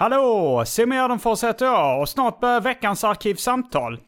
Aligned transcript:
Hallå! 0.00 0.64
Simon 0.66 0.96
Gärdenfors 0.96 1.44
heter 1.44 1.66
jag 1.66 2.00
och 2.00 2.08
snart 2.08 2.40
börjar 2.40 2.60
veckans 2.60 3.04
Arkivsamtal. 3.04 4.00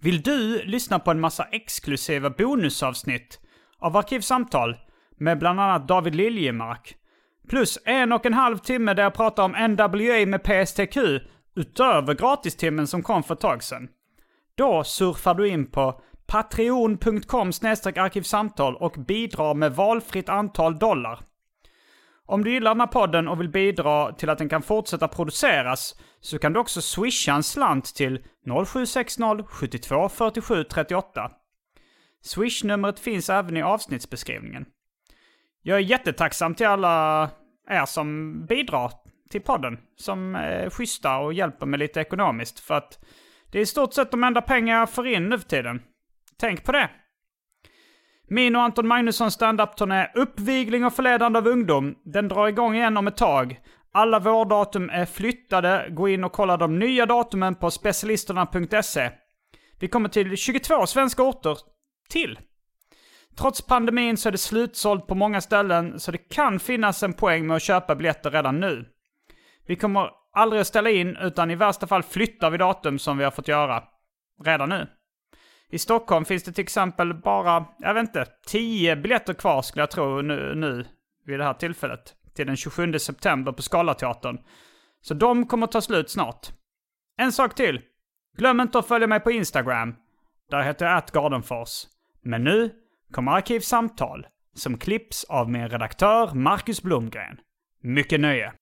Vill 0.00 0.22
du 0.22 0.62
lyssna 0.64 0.98
på 0.98 1.10
en 1.10 1.20
massa 1.20 1.44
exklusiva 1.44 2.30
bonusavsnitt 2.30 3.40
av 3.78 3.96
Arkivsamtal 3.96 4.76
med 5.18 5.38
bland 5.38 5.60
annat 5.60 5.88
David 5.88 6.14
Liljemark 6.14 6.94
plus 7.48 7.78
en 7.84 8.12
och 8.12 8.26
en 8.26 8.34
halv 8.34 8.58
timme 8.58 8.94
där 8.94 9.02
jag 9.02 9.14
pratar 9.14 9.42
om 9.42 9.50
NWA 9.50 10.26
med 10.26 10.42
PSTQ 10.44 10.96
utöver 11.56 12.14
gratistimmen 12.14 12.86
som 12.86 13.02
kom 13.02 13.22
för 13.22 13.34
ett 13.34 13.40
tag 13.40 13.62
sedan. 13.62 13.88
Då 14.54 14.84
surfar 14.84 15.34
du 15.34 15.48
in 15.48 15.70
på 15.70 16.00
patreon.com 16.26 17.48
arkivsamtal 17.48 18.76
och 18.76 18.92
bidrar 19.06 19.54
med 19.54 19.74
valfritt 19.74 20.28
antal 20.28 20.78
dollar. 20.78 21.20
Om 22.26 22.44
du 22.44 22.52
gillar 22.52 22.70
den 22.70 22.80
här 22.80 22.86
podden 22.86 23.28
och 23.28 23.40
vill 23.40 23.48
bidra 23.48 24.12
till 24.12 24.30
att 24.30 24.38
den 24.38 24.48
kan 24.48 24.62
fortsätta 24.62 25.08
produceras 25.08 26.00
så 26.20 26.38
kan 26.38 26.52
du 26.52 26.60
också 26.60 26.80
swisha 26.80 27.32
en 27.32 27.42
slant 27.42 27.94
till 27.94 28.24
0760 28.66 29.42
72 29.48 30.08
47 30.08 30.64
38. 30.64 31.30
Swish-numret 32.22 33.00
finns 33.00 33.30
även 33.30 33.56
i 33.56 33.62
avsnittsbeskrivningen. 33.62 34.66
Jag 35.62 35.76
är 35.76 35.82
jättetacksam 35.82 36.54
till 36.54 36.66
alla 36.66 37.30
er 37.68 37.86
som 37.86 38.36
bidrar 38.46 38.92
till 39.30 39.42
podden. 39.42 39.78
Som 39.96 40.34
är 40.34 40.70
schyssta 40.70 41.18
och 41.18 41.32
hjälper 41.32 41.66
mig 41.66 41.78
lite 41.78 42.00
ekonomiskt. 42.00 42.60
För 42.60 42.74
att 42.74 42.98
det 43.50 43.58
är 43.58 43.62
i 43.62 43.66
stort 43.66 43.94
sett 43.94 44.10
de 44.10 44.24
enda 44.24 44.42
pengar 44.42 44.78
jag 44.78 44.90
får 44.90 45.06
in 45.06 45.28
nu 45.28 45.38
för 45.38 45.48
tiden. 45.48 45.82
Tänk 46.38 46.64
på 46.64 46.72
det. 46.72 46.90
Min 48.32 48.56
och 48.56 48.62
Anton 48.62 48.88
Magnussons 48.88 49.34
standup-turné 49.34 50.10
Uppvigling 50.14 50.84
och 50.84 50.94
förledande 50.94 51.38
av 51.38 51.46
ungdom, 51.46 51.94
den 52.04 52.28
drar 52.28 52.48
igång 52.48 52.74
igen 52.74 52.96
om 52.96 53.06
ett 53.06 53.16
tag. 53.16 53.60
Alla 53.92 54.18
vårdatum 54.18 54.90
är 54.90 55.06
flyttade. 55.06 55.86
Gå 55.90 56.08
in 56.08 56.24
och 56.24 56.32
kolla 56.32 56.56
de 56.56 56.78
nya 56.78 57.06
datumen 57.06 57.54
på 57.54 57.70
specialisterna.se. 57.70 59.10
Vi 59.80 59.88
kommer 59.88 60.08
till 60.08 60.36
22 60.36 60.86
svenska 60.86 61.22
orter 61.22 61.58
till. 62.10 62.38
Trots 63.38 63.62
pandemin 63.62 64.16
så 64.16 64.28
är 64.28 64.32
det 64.32 64.38
slutsålt 64.38 65.06
på 65.06 65.14
många 65.14 65.40
ställen, 65.40 66.00
så 66.00 66.12
det 66.12 66.18
kan 66.18 66.60
finnas 66.60 67.02
en 67.02 67.12
poäng 67.12 67.46
med 67.46 67.56
att 67.56 67.62
köpa 67.62 67.94
biljetter 67.94 68.30
redan 68.30 68.60
nu. 68.60 68.84
Vi 69.66 69.76
kommer 69.76 70.10
aldrig 70.32 70.60
att 70.60 70.66
ställa 70.66 70.90
in, 70.90 71.16
utan 71.16 71.50
i 71.50 71.54
värsta 71.54 71.86
fall 71.86 72.02
flyttar 72.02 72.50
vi 72.50 72.58
datum 72.58 72.98
som 72.98 73.18
vi 73.18 73.24
har 73.24 73.30
fått 73.30 73.48
göra. 73.48 73.82
Redan 74.44 74.68
nu. 74.68 74.86
I 75.72 75.78
Stockholm 75.78 76.24
finns 76.24 76.42
det 76.42 76.52
till 76.52 76.62
exempel 76.62 77.14
bara, 77.14 77.66
jag 77.78 77.94
vet 77.94 78.02
inte, 78.02 78.26
10 78.46 78.96
biljetter 78.96 79.34
kvar 79.34 79.62
skulle 79.62 79.82
jag 79.82 79.90
tro 79.90 80.22
nu, 80.22 80.54
nu 80.54 80.86
vid 81.26 81.38
det 81.38 81.44
här 81.44 81.54
tillfället. 81.54 82.14
Till 82.34 82.46
den 82.46 82.56
27 82.56 82.98
september 82.98 83.52
på 83.52 83.62
Scalateatern. 83.62 84.38
Så 85.00 85.14
de 85.14 85.46
kommer 85.46 85.66
ta 85.66 85.80
slut 85.80 86.10
snart. 86.10 86.46
En 87.18 87.32
sak 87.32 87.54
till. 87.54 87.80
Glöm 88.38 88.60
inte 88.60 88.78
att 88.78 88.88
följa 88.88 89.06
mig 89.06 89.20
på 89.20 89.30
Instagram. 89.30 89.94
Där 90.50 90.62
heter 90.62 90.86
jag 90.86 90.96
atgardenfors. 90.96 91.86
Men 92.22 92.44
nu 92.44 92.70
kommer 93.12 93.32
Arkivsamtal 93.32 94.26
som 94.54 94.78
klipps 94.78 95.24
av 95.24 95.50
min 95.50 95.68
redaktör 95.68 96.34
Marcus 96.34 96.82
Blomgren. 96.82 97.38
Mycket 97.82 98.20
nöje! 98.20 98.52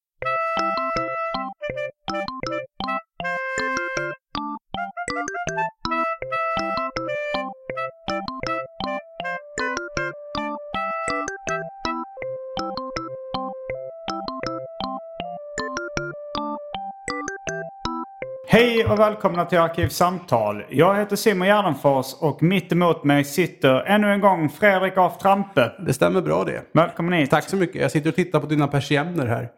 Hej 18.52 18.84
och 18.84 18.98
välkomna 18.98 19.44
till 19.44 19.58
Arkivsamtal. 19.58 20.64
Jag 20.68 20.96
heter 20.96 21.16
Simon 21.16 21.46
Gärdenfors 21.46 22.14
och 22.20 22.42
mitt 22.42 22.72
emot 22.72 23.04
mig 23.04 23.24
sitter 23.24 23.82
ännu 23.86 24.12
en 24.12 24.20
gång 24.20 24.48
Fredrik 24.48 24.96
af 24.96 25.18
Trampe. 25.18 25.72
Det 25.86 25.92
stämmer 25.92 26.20
bra 26.22 26.44
det. 26.44 26.62
Välkommen 26.72 27.12
hit. 27.12 27.30
Tack 27.30 27.48
så 27.48 27.56
mycket. 27.56 27.82
Jag 27.82 27.90
sitter 27.90 28.08
och 28.08 28.16
tittar 28.16 28.40
på 28.40 28.46
dina 28.46 28.68
persienner 28.68 29.26
här. 29.26 29.48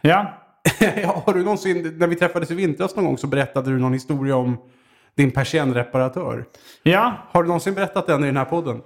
Ja, 0.00 0.38
Har 1.24 1.34
du 1.34 1.42
någonsin, 1.42 1.96
när 1.98 2.06
vi 2.06 2.16
träffades 2.16 2.50
i 2.50 2.54
vintras 2.54 2.96
någon 2.96 3.04
gång 3.04 3.18
så 3.18 3.26
berättade 3.26 3.70
du 3.70 3.78
någon 3.78 3.92
historia 3.92 4.36
om 4.36 4.58
din 5.16 5.30
persiennreparatör. 5.30 6.44
ja. 6.82 7.12
Har 7.32 7.42
du 7.42 7.46
någonsin 7.46 7.74
berättat 7.74 8.06
den 8.06 8.24
i 8.24 8.26
den 8.26 8.36
här 8.36 8.44
podden? 8.44 8.82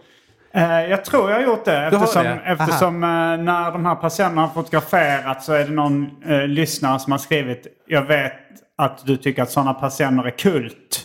Eh, 0.54 0.91
jag 0.91 1.04
tror 1.04 1.31
jag 1.31 1.36
har 1.36 1.44
gjort 1.44 1.64
det. 1.64 1.78
Eftersom, 1.78 2.25
det? 2.25 2.41
eftersom 2.44 3.04
eh, 3.04 3.08
när 3.44 3.72
de 3.72 3.86
här 3.86 3.94
patienterna 3.94 4.41
har 4.41 4.48
fotograferats 4.48 5.46
så 5.46 5.52
är 5.52 5.64
det 5.64 5.72
någon 5.72 6.10
eh, 6.26 6.46
lyssnare 6.46 6.98
som 6.98 7.12
har 7.12 7.19
skrivit 7.19 7.66
Jag 7.86 8.02
vet 8.02 8.32
att 8.78 9.06
du 9.06 9.16
tycker 9.16 9.42
att 9.42 9.50
sådana 9.50 9.74
patienter 9.74 10.24
är 10.24 10.30
kult. 10.38 11.00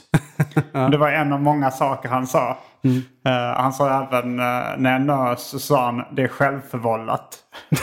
Det 0.91 0.97
var 0.97 1.09
en 1.11 1.33
av 1.33 1.41
många 1.41 1.71
saker 1.71 2.09
han 2.09 2.27
sa. 2.27 2.57
Eh, 3.25 3.31
han 3.57 3.73
sa 3.73 4.03
även 4.03 4.39
eh, 4.39 4.45
när 4.77 4.91
jag 4.91 5.01
nös 5.01 5.41
så 5.43 5.59
sa 5.59 5.85
han 5.85 6.03
det 6.15 6.23
är 6.23 6.27
självförvållat. 6.27 7.37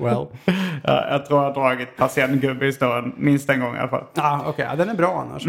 Well. 0.00 0.26
Ja, 0.84 1.06
jag 1.10 1.26
tror 1.26 1.42
jag 1.42 1.50
har 1.50 1.54
dragit 1.54 1.96
patientgubbe-historien 1.96 3.12
minst 3.16 3.50
en 3.50 3.60
gång 3.60 3.76
i 3.76 3.78
alla 3.78 3.88
fall. 3.88 4.04
ah, 4.16 4.40
Okej, 4.46 4.66
ja, 4.70 4.76
den 4.76 4.88
är 4.88 4.94
bra 4.94 5.24
annars. 5.28 5.44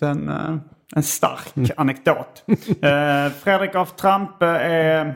Den, 0.00 0.28
eh, 0.28 0.56
en 0.96 1.02
stark 1.02 1.70
anekdot. 1.76 2.44
Eh, 2.82 3.32
Fredrik 3.42 3.74
af 3.74 3.96
Trampe 3.96 4.46
är 4.46 5.14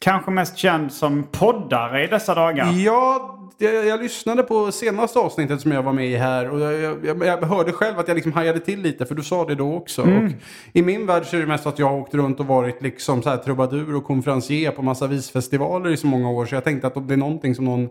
kanske 0.00 0.30
mest 0.30 0.56
känd 0.56 0.92
som 0.92 1.22
poddare 1.32 2.04
i 2.04 2.06
dessa 2.06 2.34
dagar. 2.34 2.72
Ja, 2.72 3.38
jag, 3.58 3.86
jag 3.86 4.02
lyssnade 4.02 4.42
på 4.42 4.72
senaste 4.72 5.18
avsnittet 5.18 5.60
som 5.60 5.72
jag 5.72 5.82
var 5.82 5.92
med 5.92 6.10
i 6.10 6.16
här 6.16 6.50
och 6.50 6.60
jag, 6.60 7.04
jag, 7.04 7.26
jag 7.26 7.42
hörde 7.42 7.72
själv 7.72 7.98
att 7.98 8.08
jag 8.08 8.14
liksom 8.14 8.32
hajade 8.32 8.60
till 8.60 8.82
lite 8.82 9.06
för 9.06 9.14
du 9.14 9.22
sa 9.22 9.44
det 9.44 9.54
då 9.54 9.74
också. 9.74 10.02
Och 10.02 10.30
I 10.72 10.82
min 10.82 11.06
värld 11.06 11.26
så 11.26 11.36
är 11.36 11.40
det 11.40 11.46
mest 11.46 11.66
att 11.66 11.78
jag 11.78 11.88
har 11.88 11.96
åkt 11.96 12.14
runt 12.14 12.40
och 12.40 12.46
varit 12.46 12.82
liksom 12.82 13.22
så 13.22 13.30
här 13.30 13.36
trubadur 13.36 13.94
och 13.94 14.04
konferencier 14.04 14.70
på 14.70 14.82
massa 14.82 15.06
visfestivaler 15.06 15.90
i 15.90 15.96
så 15.96 16.06
många 16.06 16.30
år 16.30 16.46
så 16.46 16.54
jag 16.54 16.64
tänkte 16.64 16.86
att 16.86 16.96
om 16.96 17.06
det 17.06 17.14
är 17.14 17.18
någonting 17.18 17.54
som 17.54 17.64
någon 17.64 17.88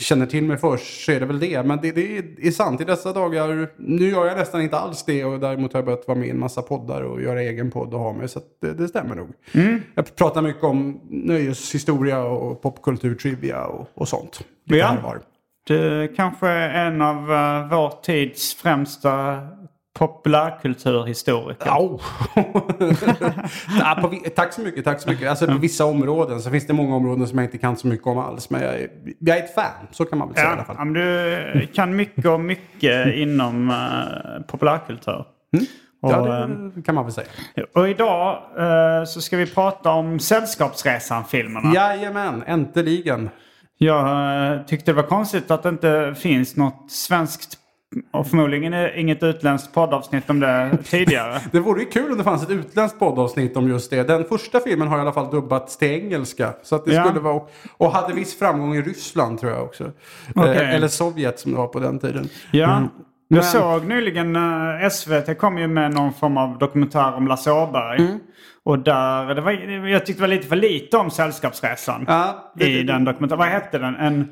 känner 0.00 0.26
till 0.26 0.44
mig 0.44 0.56
först 0.56 1.04
så 1.04 1.12
är 1.12 1.20
det 1.20 1.26
väl 1.26 1.40
det. 1.40 1.62
Men 1.66 1.78
det, 1.82 1.92
det 1.92 2.18
är, 2.18 2.50
sant 2.50 2.80
i 2.80 2.84
dessa 2.84 3.12
dagar. 3.12 3.68
Nu 3.76 4.10
gör 4.10 4.26
jag 4.26 4.36
nästan 4.36 4.62
inte 4.62 4.78
alls 4.78 5.04
det 5.04 5.24
och 5.24 5.40
däremot 5.40 5.72
har 5.72 5.78
jag 5.78 5.84
börjat 5.84 6.08
vara 6.08 6.18
med 6.18 6.28
i 6.28 6.30
en 6.30 6.38
massa 6.38 6.62
poddar 6.62 7.02
och 7.02 7.22
göra 7.22 7.42
egen 7.42 7.70
podd 7.70 7.94
och 7.94 8.00
ha 8.00 8.12
mig. 8.12 8.28
Så 8.28 8.40
det, 8.60 8.72
det 8.72 8.88
stämmer 8.88 9.14
nog. 9.14 9.28
Jag 9.94 10.16
pratar 10.16 10.42
mycket 10.42 10.64
om 10.64 11.00
nöjeshistoria 11.08 12.22
och 12.22 12.62
popkultur, 12.62 13.14
trivia 13.14 13.64
och, 13.64 13.88
och 13.94 14.08
sånt. 14.08 14.40
Ja. 14.64 15.16
Du 15.66 16.12
kanske 16.16 16.48
är 16.48 16.86
en 16.86 17.02
av 17.02 17.16
uh, 17.16 17.68
vår 17.70 18.02
tids 18.02 18.54
främsta 18.54 19.38
populärkulturhistoriker. 19.98 21.66
Ja, 23.80 24.08
vi- 24.10 24.30
tack 24.30 24.52
så 24.52 24.60
mycket, 24.60 24.84
tack 24.84 25.00
så 25.00 25.10
mycket. 25.10 25.28
Alltså 25.30 25.46
på 25.46 25.58
vissa 25.58 25.84
områden 25.84 26.40
så 26.40 26.50
finns 26.50 26.66
det 26.66 26.72
många 26.72 26.96
områden 26.96 27.28
som 27.28 27.38
jag 27.38 27.46
inte 27.46 27.58
kan 27.58 27.76
så 27.76 27.86
mycket 27.86 28.06
om 28.06 28.18
alls. 28.18 28.50
Men 28.50 28.62
jag 28.62 28.74
är, 28.74 28.88
jag 29.18 29.38
är 29.38 29.42
ett 29.44 29.54
fan, 29.54 29.86
så 29.90 30.04
kan 30.04 30.18
man 30.18 30.28
väl 30.28 30.36
säga 30.36 30.48
i 30.48 30.52
alla 30.52 30.58
Ja, 30.60 30.64
fall. 30.64 30.76
ja, 30.78 30.84
men 30.84 30.92
du 31.60 31.66
kan 31.74 31.96
mycket 31.96 32.26
och 32.26 32.40
mycket 32.40 33.14
inom 33.14 33.70
uh, 33.70 34.42
populärkultur. 34.46 35.24
Och, 36.02 36.10
Ja, 36.12 36.42
eh, 36.42 36.48
det 36.48 36.82
kan 36.82 36.94
man 36.94 37.04
väl 37.04 37.12
säga. 37.12 37.26
och 37.74 37.88
idag 37.88 38.36
eh, 38.58 39.04
så 39.04 39.20
ska 39.20 39.36
vi 39.36 39.46
prata 39.46 39.90
om 39.90 40.18
Sällskapsresan-filmerna. 40.20 41.74
Jajamän, 41.74 42.42
äntligen. 42.46 43.30
Jag 43.78 44.52
eh, 44.54 44.62
tyckte 44.62 44.90
det 44.90 44.96
var 44.96 45.02
konstigt 45.02 45.50
att 45.50 45.62
det 45.62 45.68
inte 45.68 46.14
finns 46.18 46.56
något 46.56 46.90
svenskt 46.90 47.59
och 48.10 48.26
förmodligen 48.26 48.72
är 48.74 48.96
inget 48.98 49.22
utländskt 49.22 49.74
poddavsnitt 49.74 50.30
om 50.30 50.40
det 50.40 50.78
tidigare. 50.84 51.40
Det 51.52 51.60
vore 51.60 51.80
ju 51.80 51.86
kul 51.86 52.12
om 52.12 52.18
det 52.18 52.24
fanns 52.24 52.42
ett 52.42 52.50
utländskt 52.50 52.98
poddavsnitt 52.98 53.56
om 53.56 53.68
just 53.68 53.90
det. 53.90 54.08
Den 54.08 54.24
första 54.24 54.60
filmen 54.60 54.88
har 54.88 54.98
i 54.98 55.00
alla 55.00 55.12
fall 55.12 55.30
dubbats 55.30 55.76
till 55.78 55.88
engelska. 55.88 56.52
Så 56.62 56.76
att 56.76 56.84
det 56.84 56.94
Ja. 56.94 57.04
skulle 57.04 57.20
vara, 57.20 57.42
och 57.76 57.92
hade 57.92 58.14
viss 58.14 58.38
framgång 58.38 58.74
i 58.76 58.82
Ryssland 58.82 59.40
tror 59.40 59.52
jag 59.52 59.62
också. 59.64 59.90
Okej. 60.34 60.56
Eh, 60.56 60.74
eller 60.74 60.88
Sovjet 60.88 61.38
som 61.40 61.52
det 61.52 61.58
var 61.58 61.66
på 61.66 61.78
den 61.80 61.98
tiden. 61.98 62.28
Ja. 62.52 62.76
Mm. 62.76 62.88
Jag 63.28 63.36
Men- 63.36 63.42
såg 63.44 63.84
nyligen 63.86 64.36
uh, 64.36 64.88
SVT 64.90 65.38
kom 65.38 65.58
ju 65.58 65.66
med 65.68 65.94
någon 65.94 66.12
form 66.12 66.36
av 66.36 66.58
dokumentär 66.58 67.14
om 67.14 67.26
Lasse 67.28 67.50
Åberg. 67.52 68.00
Mm. 68.00 68.18
Och 68.62 68.78
där, 68.78 69.34
det 69.34 69.40
var, 69.40 69.52
jag 69.88 70.06
tyckte 70.06 70.22
det 70.22 70.28
var 70.28 70.34
lite 70.34 70.46
för 70.48 70.56
lite 70.56 70.96
om 70.96 71.10
Sällskapsresan. 71.10 72.04
Ja, 72.08 72.52
det- 72.56 72.66
I 72.70 72.82
den 72.82 73.04
dokumentären. 73.04 73.38
Vad 73.38 73.48
hette 73.48 73.78
den? 73.78 73.96
En, 73.96 74.28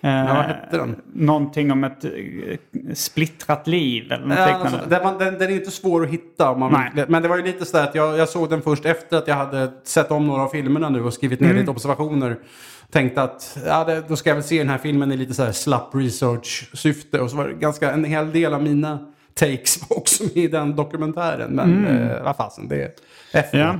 eh, 0.00 0.34
vad 0.36 0.44
hette 0.44 0.76
den? 0.76 0.96
Någonting 1.12 1.72
om 1.72 1.84
ett 1.84 2.04
eh, 2.04 2.10
splittrat 2.94 3.66
liv 3.66 4.12
eller 4.12 4.26
något 4.26 4.38
Ja, 4.38 4.54
alltså, 4.54 4.80
den, 4.88 5.18
den, 5.18 5.38
den 5.38 5.50
är 5.50 5.54
inte 5.54 5.70
svår 5.70 6.04
att 6.04 6.10
hitta. 6.10 6.54
Man 6.54 6.72
Nej. 6.72 7.04
Men 7.08 7.22
det 7.22 7.28
var 7.28 7.36
ju 7.36 7.42
lite 7.42 7.64
sådär 7.64 7.84
att 7.84 7.94
jag, 7.94 8.18
jag 8.18 8.28
såg 8.28 8.50
den 8.50 8.62
först 8.62 8.84
efter 8.84 9.16
att 9.16 9.28
jag 9.28 9.34
hade 9.34 9.72
sett 9.84 10.10
om 10.10 10.26
några 10.26 10.42
av 10.42 10.48
filmerna 10.48 10.88
nu 10.88 11.04
och 11.04 11.14
skrivit 11.14 11.40
ner 11.40 11.48
Mm. 11.48 11.60
lite 11.60 11.70
observationer. 11.70 12.36
Tänkte 12.90 13.22
att 13.22 13.58
ja, 13.66 13.84
det, 13.84 14.02
då 14.08 14.16
ska 14.16 14.30
jag 14.30 14.34
väl 14.34 14.44
se 14.44 14.58
den 14.58 14.68
här 14.68 14.78
filmen 14.78 15.12
i 15.12 15.16
lite 15.16 15.34
så 15.34 15.44
här 15.44 15.52
slapp 15.52 15.94
research-syfte. 15.94 17.20
Och 17.20 17.30
så 17.30 17.36
var 17.36 17.48
det 17.48 17.54
ganska 17.54 17.92
en 17.92 18.04
hel 18.04 18.32
del 18.32 18.54
av 18.54 18.62
mina 18.62 18.98
takes 19.34 19.78
också 19.90 20.22
med 20.24 20.36
i 20.36 20.48
den 20.48 20.76
dokumentären. 20.76 21.50
Men 21.50 21.86
eh, 21.86 22.22
vad 22.22 22.36
fasen, 22.36 22.68
det 22.68 22.82
är 22.82 22.90
F. 23.32 23.46
Mm. 23.52 23.66
Ja. 23.66 23.72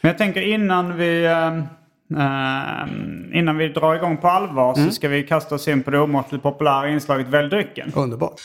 Men 0.00 0.08
jag 0.08 0.18
tänker 0.18 0.40
innan 0.42 0.96
vi, 0.96 1.24
eh, 1.24 1.62
eh, 2.16 3.38
innan 3.38 3.56
vi 3.56 3.68
drar 3.68 3.94
igång 3.94 4.16
på 4.16 4.28
allvar 4.28 4.74
Mm. 4.76 4.88
så 4.88 4.94
ska 4.94 5.08
vi 5.08 5.22
kasta 5.22 5.54
oss 5.54 5.68
in 5.68 5.82
på 5.82 5.90
det 5.90 5.98
omåttligt 6.00 6.42
populära 6.42 6.88
inslaget 6.88 7.26
Välj 7.26 7.48
drycken. 7.48 7.92
Underbart. 7.96 8.40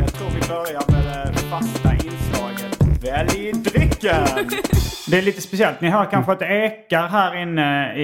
Jag 0.00 0.12
tror 0.14 0.28
vi 0.34 0.48
börjar 0.48 0.82
med 0.92 1.32
det 1.34 1.38
fasta 1.40 1.92
inslaget 1.94 3.04
Välj 3.04 3.52
drycken. 3.52 4.24
det 5.10 5.18
är 5.18 5.22
lite 5.22 5.40
speciellt. 5.40 5.80
Ni 5.80 5.88
hör 5.88 6.04
kanske 6.10 6.32
att 6.32 6.38
det 6.38 6.46
ekar 6.66 7.08
här 7.08 7.36
inne 7.42 7.94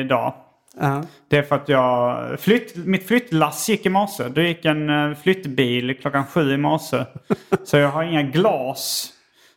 idag. 0.00 0.34
Ja. 0.80 1.02
Det 1.30 1.38
är 1.38 1.42
för 1.42 1.56
att 1.56 1.68
jag... 1.68 2.40
Flytt, 2.40 2.76
mitt 2.76 3.06
flyttlass 3.08 3.68
gick 3.68 3.86
i 3.86 3.88
morse. 3.88 4.24
Det 4.28 4.42
gick 4.48 4.64
en 4.64 4.90
eh, 5.10 5.16
flyttbil 5.16 5.96
klockan 6.00 6.26
sju 6.26 6.52
i 6.54 6.56
morse. 6.56 7.04
Så 7.64 7.76
jag 7.76 7.88
har 7.88 8.02
inga 8.02 8.22
glas. 8.22 9.10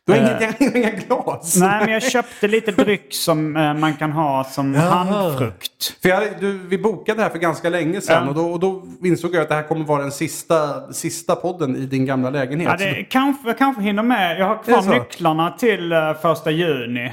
Du 0.08 0.14
har 0.14 0.20
Eh, 0.20 0.52
inga, 0.60 0.72
inga 0.78 0.90
glas. 0.90 1.56
Nej, 1.60 1.80
men 1.80 1.92
jag 1.92 2.02
köpte 2.02 2.48
lite 2.48 2.72
dryck 2.72 3.14
som 3.14 3.56
eh, 3.56 3.74
man 3.74 3.94
kan 3.94 4.12
ha 4.12 4.44
som 4.44 4.74
handfrukt. 4.74 5.96
För 6.02 6.08
jag, 6.08 6.22
du, 6.40 6.58
vi 6.68 6.78
bokade 6.78 7.18
det 7.18 7.22
här 7.22 7.30
för 7.30 7.38
ganska 7.38 7.68
länge 7.68 8.00
sedan 8.00 8.22
Ja. 8.22 8.28
och, 8.28 8.34
då, 8.34 8.42
och 8.52 8.60
då 8.60 8.82
insåg 9.02 9.34
jag 9.34 9.42
att 9.42 9.48
det 9.48 9.54
här 9.54 9.62
kommer 9.62 9.84
vara 9.84 10.02
den 10.02 10.12
sista, 10.12 10.92
sista 10.92 11.36
podden 11.36 11.76
i 11.76 11.86
din 11.86 12.06
gamla 12.06 12.30
lägenhet. 12.30 12.68
Ja, 12.80 12.86
det, 12.86 13.04
kanske, 13.04 13.48
jag 13.48 13.58
kanske 13.58 13.82
hinner 13.82 14.02
med. 14.02 14.40
Jag 14.40 14.46
har 14.46 14.62
kvar 14.62 14.98
nycklarna 14.98 15.50
till 15.50 15.92
uh, 15.92 16.14
första 16.22 16.50
juni. 16.50 17.12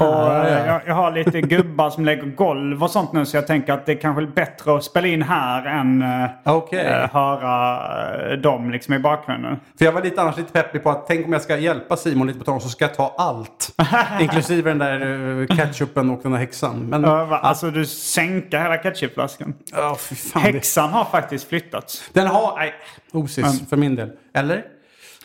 och, 0.00 0.34
eh, 0.34 0.66
jag, 0.66 0.80
jag 0.86 0.94
har 0.94 1.12
lite 1.12 1.40
gubbar 1.56 1.90
som 1.90 2.04
lägger 2.04 2.22
golv 2.22 2.82
och 2.82 2.90
sånt 2.90 3.12
nu 3.12 3.26
så 3.26 3.36
jag 3.36 3.46
tänker 3.46 3.72
att 3.72 3.86
det 3.86 3.92
är 3.92 4.00
kanske 4.00 4.22
är 4.22 4.26
bättre 4.26 4.76
att 4.76 4.84
spela 4.84 5.06
in 5.06 5.22
här 5.22 5.66
än 5.66 6.02
uh, 6.02 6.28
Okej. 6.44 7.08
höra 7.12 8.32
uh, 8.32 8.38
dem 8.38 8.70
liksom 8.70 8.94
i 8.94 8.98
bakgrunden. 8.98 9.56
För 9.78 9.84
jag 9.84 9.92
var 9.92 10.02
lite 10.02 10.22
annars 10.22 10.36
lite 10.36 10.52
peppig 10.52 10.82
på 10.82 10.90
att 10.90 11.06
tänk 11.06 11.26
om 11.26 11.32
jag 11.32 11.42
ska 11.42 11.56
hjälpa 11.56 11.96
Simon 12.12 12.26
lite 12.26 12.38
på 12.38 12.44
tal 12.44 12.60
så 12.60 12.68
ska 12.68 12.84
jag 12.84 12.94
ta 12.94 13.14
allt. 13.18 13.74
Inklusive 14.20 14.70
den 14.70 14.78
där 14.78 15.02
uh, 15.06 15.46
ketchupen 15.46 16.10
och 16.10 16.20
den 16.22 16.32
där 16.32 16.38
häxan. 16.38 16.86
Men, 16.88 17.04
Uh? 17.04 17.44
Alltså 17.44 17.70
du 17.70 17.86
sänker 17.86 18.62
hela 18.62 18.76
ketchupflaskan. 18.82 19.54
fy 19.98 20.14
fan. 20.14 20.42
Det, 20.42 20.52
Häxan 20.52 20.90
har 20.90 21.04
faktiskt 21.04 21.48
flyttats. 21.48 22.10
den 22.12 22.26
har, 22.26 22.56
nej, 22.56 22.74
osis 23.12 23.68
för 23.68 23.76
min 23.76 23.96
del. 23.96 24.10
Eller? 24.34 24.64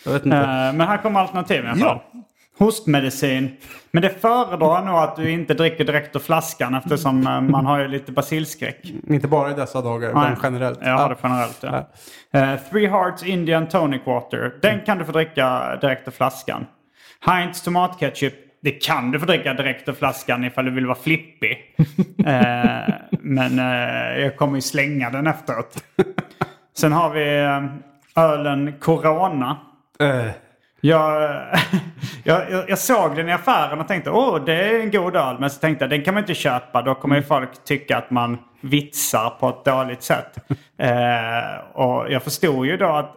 Jag 0.05 0.11
vet 0.13 0.25
inte. 0.25 0.37
Eh, 0.37 0.43
men 0.43 0.81
här 0.81 0.97
kommer 0.97 1.19
alternativen 1.19 1.65
i 1.65 1.69
alla 1.69 1.79
fall. 1.79 1.99
Ja. 2.13 2.19
Hostmedicin. 2.59 3.57
Men 3.91 4.01
det 4.01 4.09
föredrar 4.09 4.85
nog 4.85 4.95
att 4.95 5.15
du 5.15 5.31
inte 5.31 5.53
dricker 5.53 5.85
direkt 5.85 6.15
ur 6.15 6.19
flaskan 6.19 6.75
eftersom 6.75 7.27
eh, 7.27 7.41
man 7.41 7.65
har 7.65 7.79
ju 7.79 7.87
lite 7.87 8.11
basilskräck. 8.11 8.93
Inte 9.09 9.27
bara 9.27 9.51
i 9.51 9.53
dessa 9.53 9.81
dagar, 9.81 10.13
Nej. 10.13 10.31
utan 10.31 10.43
generellt. 10.43 10.79
Jag 10.81 10.97
har 10.97 11.09
det 11.09 11.15
generellt. 11.23 11.59
Ja. 11.61 11.89
Eh, 12.39 12.59
Three 12.71 12.87
Hearts 12.87 13.23
Indian 13.23 13.67
Tonic 13.67 14.01
Water. 14.05 14.53
Den 14.61 14.81
kan 14.85 14.97
du 14.97 15.05
få 15.05 15.11
dricka 15.11 15.75
direkt 15.81 16.07
ur 16.07 16.11
flaskan. 16.11 16.65
Heinz 17.25 17.61
tomatketchup. 17.61 18.33
Det 18.61 18.71
kan 18.71 19.11
du 19.11 19.19
få 19.19 19.25
dricka 19.25 19.53
direkt 19.53 19.89
ur 19.89 19.93
flaskan 19.93 20.45
ifall 20.45 20.65
du 20.65 20.71
vill 20.71 20.85
vara 20.85 20.97
flippig. 20.97 21.57
Eh, 22.25 22.93
men 23.11 23.59
eh, 23.59 24.19
jag 24.23 24.37
kommer 24.37 24.55
ju 24.55 24.61
slänga 24.61 25.09
den 25.09 25.27
efteråt. 25.27 25.83
Sen 26.77 26.91
har 26.91 27.09
vi 27.09 27.37
eh, 27.37 28.23
ölen 28.23 28.73
Corona. 28.79 29.57
Eh, 29.99 30.31
Jag, 30.81 31.21
jag, 32.23 32.51
jag, 32.51 32.69
jag 32.69 32.77
såg 32.79 33.15
den 33.15 33.29
i 33.29 33.33
affären 33.33 33.79
och 33.79 33.87
tänkte 33.87 34.09
åh 34.11 34.45
det 34.45 34.53
är 34.53 34.79
en 34.79 34.91
god 34.91 35.15
öl. 35.15 35.39
Men 35.39 35.49
så 35.49 35.59
tänkte 35.59 35.83
jag 35.83 35.89
den 35.89 36.03
kan 36.03 36.13
man 36.13 36.23
inte 36.23 36.33
köpa. 36.33 36.81
Då 36.81 36.95
kommer 36.95 37.15
ju 37.15 37.23
folk 37.23 37.63
tycka 37.63 37.97
att 37.97 38.11
man 38.11 38.37
vitsar 38.61 39.29
på 39.29 39.49
ett 39.49 39.65
dåligt 39.65 40.03
sätt. 40.03 40.35
Eh, 40.79 41.59
och 41.73 42.11
jag 42.11 42.23
förstod 42.23 42.65
ju 42.65 42.77
då 42.77 42.87
att, 42.87 43.15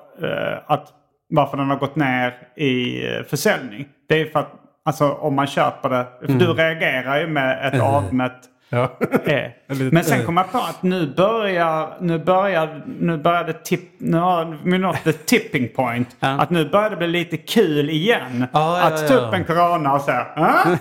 att 0.66 0.88
varför 1.30 1.56
den 1.56 1.70
har 1.70 1.76
gått 1.76 1.96
ner 1.96 2.34
i 2.56 3.06
eh, 3.06 3.22
försäljning. 3.22 3.88
Det 4.08 4.20
är 4.20 4.26
för 4.26 4.38
att 4.38 4.52
alltså, 4.84 5.12
om 5.12 5.34
man 5.34 5.46
köper 5.46 5.88
det. 5.88 6.06
För 6.26 6.32
du 6.32 6.46
reagerar 6.46 7.20
ju 7.20 7.26
med 7.26 7.66
ett 7.66 7.80
avmätt 7.80 8.40
ja. 8.68 8.98
Eh. 9.24 9.50
Men 9.92 10.04
sen 10.04 10.20
eh. 10.20 10.26
kom 10.26 10.36
jag 10.36 10.52
på 10.52 10.58
att 10.58 10.82
nu 10.82 11.14
börjar, 11.16 11.96
nu 12.00 12.18
börjar, 12.18 12.84
nu 13.00 13.16
börjar 13.16 13.44
det 13.44 13.52
tipp, 13.52 13.90
nu 13.98 14.16
har 14.16 14.58
vi 14.64 14.78
nått 14.78 15.04
the 15.04 15.12
tipping 15.12 15.68
point. 15.68 16.16
Att 16.20 16.50
nu 16.50 16.68
börjar 16.68 16.90
det 16.90 16.96
bli 16.96 17.06
lite 17.06 17.36
kul 17.36 17.90
igen. 17.90 18.46
Ja, 18.52 18.78
ja, 18.78 18.86
att 18.86 19.08
ta 19.08 19.14
ja. 19.14 19.20
upp 19.20 19.34
en 19.34 19.44
corona 19.44 19.94
och 19.94 20.00
säga 20.00 20.26
ah? 20.36 20.76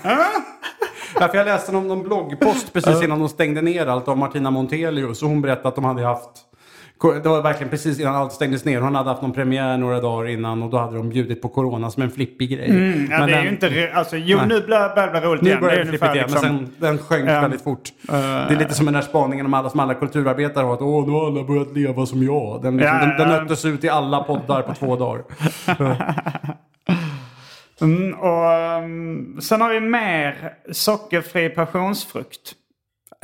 Ja, 1.19 1.27
för 1.27 1.37
jag 1.37 1.45
läste 1.45 1.71
någon, 1.71 1.87
någon 1.87 2.03
bloggpost 2.03 2.73
precis 2.73 3.03
innan 3.03 3.19
de 3.19 3.29
stängde 3.29 3.61
ner 3.61 3.87
allt 3.87 4.07
av 4.07 4.17
Martina 4.17 4.51
Montelius. 4.51 5.23
Och 5.23 5.29
hon 5.29 5.41
berättade 5.41 5.67
att 5.67 5.75
de 5.75 5.85
hade 5.85 6.05
haft... 6.05 6.29
Det 7.01 7.29
var 7.29 7.41
verkligen 7.41 7.69
precis 7.69 7.99
innan 7.99 8.15
allt 8.15 8.33
stängdes 8.33 8.65
ner. 8.65 8.81
Hon 8.81 8.95
hade 8.95 9.09
haft 9.09 9.21
någon 9.21 9.33
premiär 9.33 9.77
några 9.77 10.01
dagar 10.01 10.29
innan 10.29 10.63
och 10.63 10.69
då 10.69 10.77
hade 10.77 10.97
de 10.97 11.09
bjudit 11.09 11.41
på 11.41 11.49
corona 11.49 11.91
som 11.91 12.03
en 12.03 12.11
flippig 12.11 12.49
grej. 12.49 12.67
Ja, 12.69 12.75
Men 12.75 13.07
det 13.09 13.15
är 13.15 13.27
den- 13.27 13.43
ju 13.43 13.49
inte, 13.49 13.91
alltså, 13.93 14.17
jo 14.17 14.37
Nej. 14.37 14.47
nu 14.47 14.61
börjar 14.67 14.95
det 15.05 15.11
bli 15.11 15.19
roligt 15.29 15.41
Nu 15.41 15.49
igen. 15.49 15.61
börjar 15.61 15.75
det 15.75 15.81
är 15.81 15.85
flippigt 15.85 16.15
igen, 16.15 16.27
liksom, 16.29 16.47
men 16.55 16.57
sen, 16.67 16.73
den 16.79 16.97
sjönk 16.97 17.29
Ja. 17.29 17.41
väldigt 17.41 17.61
fort. 17.61 17.89
det 18.07 18.13
är 18.53 18.55
lite 18.59 18.73
som 18.73 18.85
den 18.85 18.93
där 18.93 19.01
spaningen 19.01 19.45
om 19.45 19.53
alla 19.53 19.69
som 19.69 19.79
alla 19.79 19.93
kulturarbetare 19.93 20.65
har. 20.65 20.73
Att 20.73 20.81
åh, 20.81 21.05
nu 21.07 21.11
har 21.11 21.27
alla 21.27 21.43
börjat 21.43 21.73
leva 21.77 22.05
som 22.05 22.23
jag. 22.23 22.59
Den, 22.61 22.77
liksom, 22.77 22.95
Ja, 22.97 23.05
den, 23.05 23.17
den 23.17 23.27
nöttes 23.43 23.65
ut 23.65 23.83
i 23.83 23.89
alla 23.89 24.23
poddar 24.23 24.61
på 24.61 24.73
två 24.73 24.95
dagar. 24.95 25.23
mm, 27.81 28.13
och, 28.13 28.83
um, 28.83 29.41
sen 29.41 29.61
har 29.61 29.69
vi 29.73 29.79
mer 29.79 30.53
sockerfri 30.71 31.49
passionsfrukt. 31.49 32.53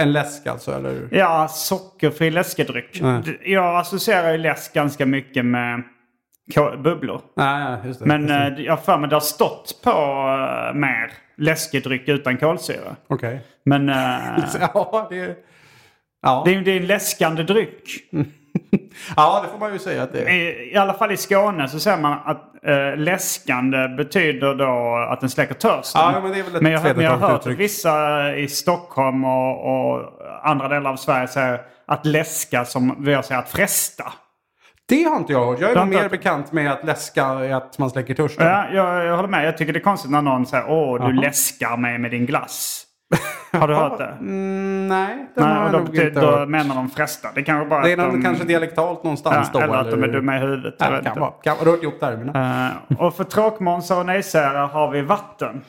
En 0.02 0.12
läsk 0.12 0.48
alltså, 0.48 0.72
eller? 0.72 1.08
Ja, 1.12 1.48
sockerfri 1.48 2.32
läskedryck. 2.32 3.02
Nej. 3.02 3.40
Jag 3.46 3.80
associerar 3.80 4.32
ju 4.32 4.38
läsk 4.38 4.74
ganska 4.74 5.06
mycket 5.06 5.46
med 5.46 5.84
bubblor. 6.84 7.22
Nej, 7.36 7.78
just 7.86 8.00
det. 8.00 8.06
Men 8.06 8.22
Just 8.22 8.30
det. 8.30 8.62
eh, 8.62 8.66
jag 8.66 8.72
har 8.74 8.78
för 8.84 8.98
mig 8.98 9.10
det 9.10 9.16
har 9.16 9.22
stått 9.22 9.80
på 9.84 9.90
eh, 9.90 10.74
mer 10.74 11.12
läskedryck 11.38 12.10
utan 12.10 12.38
kolsyra. 12.38 12.96
Okej. 13.08 13.42
Men 13.66 13.90
eh, 13.90 14.46
Ja, 14.74 15.08
det... 15.10 15.38
Ja. 16.22 16.42
det, 16.46 16.54
är, 16.56 16.62
det 16.62 16.72
är 16.72 16.78
en 16.78 16.88
läskande 16.88 17.44
dryck. 17.44 17.90
ja, 19.16 19.42
det 19.44 19.50
får 19.52 19.58
man 19.60 19.74
ju 19.74 19.80
säga 19.80 20.04
att 20.04 20.14
det 20.14 20.22
är. 20.22 20.30
I, 20.30 20.72
I 20.74 20.78
alla 20.78 20.94
fall 20.94 21.12
i 21.12 21.18
Skåne 21.18 21.68
så 21.68 21.80
säger 21.80 21.98
man 21.98 22.20
att 22.26 22.66
eh, 22.66 22.98
läskande 22.98 23.88
betyder 23.88 24.56
då 24.56 24.96
att 25.12 25.22
den 25.22 25.30
släcker 25.30 25.54
törsten. 25.54 26.02
Ja, 26.02 26.20
men 26.22 26.32
det 26.32 26.40
är 26.40 26.44
väl 26.44 26.56
ett 26.56 26.62
men 26.62 26.72
jag, 26.72 26.84
men 26.96 27.06
jag 27.06 27.12
har 27.12 27.18
hört 27.18 27.32
att 27.32 27.40
uttryck. 27.40 27.60
vissa 27.60 28.36
i 28.36 28.48
Stockholm 28.48 29.26
och, 29.26 29.94
och 29.94 30.12
andra 30.44 30.68
delar 30.68 30.92
av 30.92 30.96
Sverige 30.96 31.28
säger 31.28 31.62
att 31.88 32.06
läska 32.06 32.66
som 32.66 32.96
vi 33.06 33.24
säger 33.24 33.40
att 33.42 33.50
fresta. 33.50 34.14
Det 34.88 35.04
har 35.04 35.18
inte 35.18 35.34
jag 35.34 35.46
hört. 35.46 35.60
Jag 35.60 35.72
är 35.72 35.76
nog 35.76 35.88
mer 35.88 36.02
hört- 36.02 36.12
bekant 36.12 36.52
med 36.52 36.72
att 36.72 36.86
läska 36.86 37.26
är 37.26 37.54
att 37.54 37.78
man 37.80 37.90
släcker 37.90 38.14
törsten. 38.14 38.48
Ja, 38.48 38.66
jag, 38.74 39.06
jag 39.06 39.16
håller 39.16 39.30
med. 39.30 39.48
Jag 39.48 39.58
tycker 39.58 39.74
det 39.74 39.80
är 39.80 39.84
konstigt 39.84 40.12
när 40.12 40.22
någon 40.22 40.46
säger 40.46 40.70
åh 40.70 41.08
du 41.08 41.14
läskar 41.14 41.78
mig 41.78 41.98
med 41.98 42.12
din 42.12 42.26
glass. 42.26 42.85
Har 43.52 43.68
du 43.68 43.74
hört 43.76 43.98
det? 43.98 44.18
Mm, 44.20 44.88
nej, 44.88 45.28
det 45.36 45.42
har 45.42 45.50
Nej, 45.50 45.62
jag 45.64 45.72
då, 45.72 45.78
nog 45.78 45.88
inte 45.96 46.10
då 46.10 46.32
hört. 46.32 46.50
menar 46.50 46.76
de 46.76 46.90
fresta. 46.90 47.30
Det 47.36 47.44
kanske 47.44 47.70
bara 47.70 47.82
Det 47.82 47.92
är 47.92 47.98
de, 47.98 48.24
kanske 48.24 48.44
dialektalt 48.46 49.04
någonstans 49.04 49.50
ja, 49.54 49.60
då. 49.60 49.66
Eller 49.66 49.76
att 49.78 49.92
de 49.92 50.04
är 50.04 50.08
dumma 50.08 50.38
i 50.38 50.40
huvudet. 50.40 50.74
vet 50.82 51.04
kan 51.04 51.20
vara. 51.20 51.32
Kan 51.32 51.58
vara. 51.58 51.70
Rört 51.70 51.84
ihop 51.84 52.00
termerna. 52.00 52.72
Eh, 52.90 53.02
och 53.02 53.16
för 53.16 53.24
tråkmånsar 53.24 54.00
och 54.00 54.06
nejsägare 54.06 54.68
har 54.68 54.92
vi 54.92 55.02
vatten. 55.02 55.62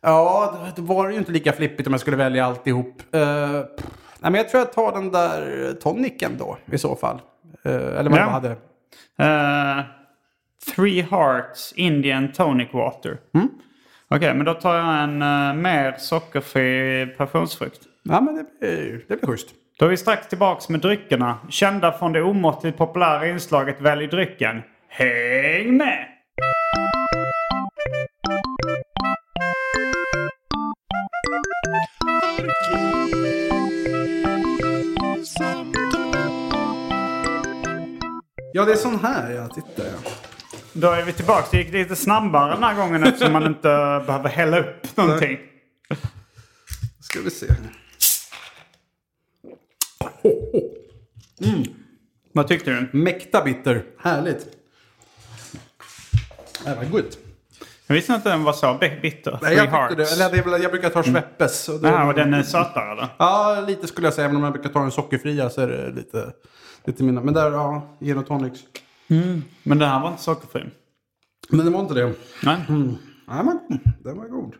Ja, 0.00 0.54
det 0.76 0.82
var 0.82 1.10
ju 1.10 1.16
inte 1.18 1.32
lika 1.32 1.52
flippigt 1.52 1.86
om 1.86 1.92
jag 1.92 2.00
skulle 2.00 2.16
välja 2.16 2.46
alltihop. 2.46 3.02
Uh, 3.16 3.20
nej, 3.22 3.64
men 4.20 4.34
jag 4.34 4.48
tror 4.48 4.58
jag 4.60 4.72
tar 4.72 4.92
den 4.92 5.10
där 5.10 5.72
toniken 5.82 6.30
då 6.38 6.56
i 6.72 6.78
så 6.78 6.96
fall. 6.96 7.20
Eh, 7.64 7.72
eller 7.74 8.10
vad 8.10 8.18
Ja. 8.18 8.22
jag 8.24 8.30
hade. 8.30 8.50
Eh, 9.18 9.84
Three 10.74 11.02
Hearts 11.10 11.72
Indian 11.76 12.32
Tonic 12.32 12.68
Water. 12.72 13.16
Mm. 13.34 13.48
Okej, 14.14 14.34
men 14.34 14.46
då 14.46 14.54
tar 14.54 14.76
jag 14.76 15.02
en 15.02 15.22
eh, 15.22 15.54
mer 15.54 15.94
sockerfri 15.98 17.06
passionsfrukt. 17.06 17.80
Ja, 18.02 18.20
men 18.20 18.34
det 18.34 18.44
blir, 18.60 19.04
det 19.08 19.16
blir 19.16 19.26
schysst. 19.26 19.48
Då 19.78 19.84
är 19.84 19.90
vi 19.90 19.96
strax 19.96 20.28
tillbaks 20.28 20.68
med 20.68 20.80
dryckerna. 20.80 21.38
Kända 21.48 21.92
från 21.92 22.12
det 22.12 22.22
omåttligt 22.22 22.78
populära 22.78 23.28
inslaget 23.28 23.80
Välj 23.80 24.06
drycken. 24.06 24.62
Häng 24.88 25.76
med! 25.76 26.06
Ja, 38.52 38.64
det 38.64 38.72
är 38.72 38.76
sån 38.76 38.98
här 38.98 39.32
ja. 39.32 39.48
Titta 39.48 39.82
ja. 39.82 40.31
Då 40.72 40.90
är 40.90 41.02
vi 41.04 41.12
tillbaks. 41.12 41.50
Det 41.50 41.56
gick 41.56 41.72
lite 41.72 41.96
snabbare 41.96 42.54
den 42.54 42.62
här 42.62 42.74
gången 42.74 43.02
eftersom 43.04 43.32
man 43.32 43.46
inte 43.46 44.02
behöver 44.06 44.28
hälla 44.28 44.58
upp 44.58 44.96
någonting. 44.96 45.38
Ska 47.00 47.20
vi 47.20 47.30
se. 47.30 47.46
ho. 50.22 50.30
Vad 52.32 52.48
tyckte 52.48 52.70
du? 52.70 52.98
Mäkta 52.98 53.44
bitter. 53.44 53.84
Härligt. 53.98 54.46
Det 56.64 56.74
var 56.74 56.84
gott. 56.84 57.18
Jag 57.86 57.94
visste 57.94 58.12
inte 58.12 58.28
att 58.28 58.34
den 58.34 58.44
var 58.44 58.52
så 58.52 58.74
bi- 58.80 58.98
bitter. 59.02 59.38
Nej, 59.42 59.54
jag, 59.56 59.64
tyckte 59.88 59.94
det, 60.02 60.12
eller 60.12 60.30
det 60.30 60.38
är 60.38 60.50
väl, 60.50 60.62
jag 60.62 60.70
brukar 60.70 60.90
ta 60.90 61.02
Schweppes. 61.02 61.68
och 61.68 61.80
Jaha, 61.82 62.06
och 62.06 62.14
den 62.14 62.34
är 62.34 62.42
sötare 62.42 62.92
eller? 62.92 63.08
Ja, 63.18 63.64
lite 63.66 63.86
skulle 63.86 64.06
jag 64.06 64.14
säga. 64.14 64.24
Även 64.24 64.36
om 64.36 64.44
jag 64.44 64.52
brukar 64.52 64.70
ta 64.70 64.80
den 64.80 64.90
sockerfria 64.90 65.50
så 65.50 65.60
är 65.60 65.66
det 65.66 65.90
lite, 65.90 66.32
lite 66.84 67.02
mindre. 67.04 67.24
Men 67.24 67.34
där, 67.34 67.50
ja, 67.52 67.96
gin 68.00 68.18
och 68.18 68.26
tonics. 68.26 68.60
Men 69.62 69.78
den 69.78 69.88
här 69.88 70.00
var 70.00 70.08
inte 70.08 70.22
sockerfri. 70.22 70.64
Men 71.48 71.64
det 71.64 71.70
var 71.70 71.80
inte 71.80 71.94
det. 71.94 72.12
Nej. 72.42 72.56
Nej, 73.28 73.44
men 73.44 73.58
den 74.04 74.16
var 74.18 74.28
god. 74.28 74.54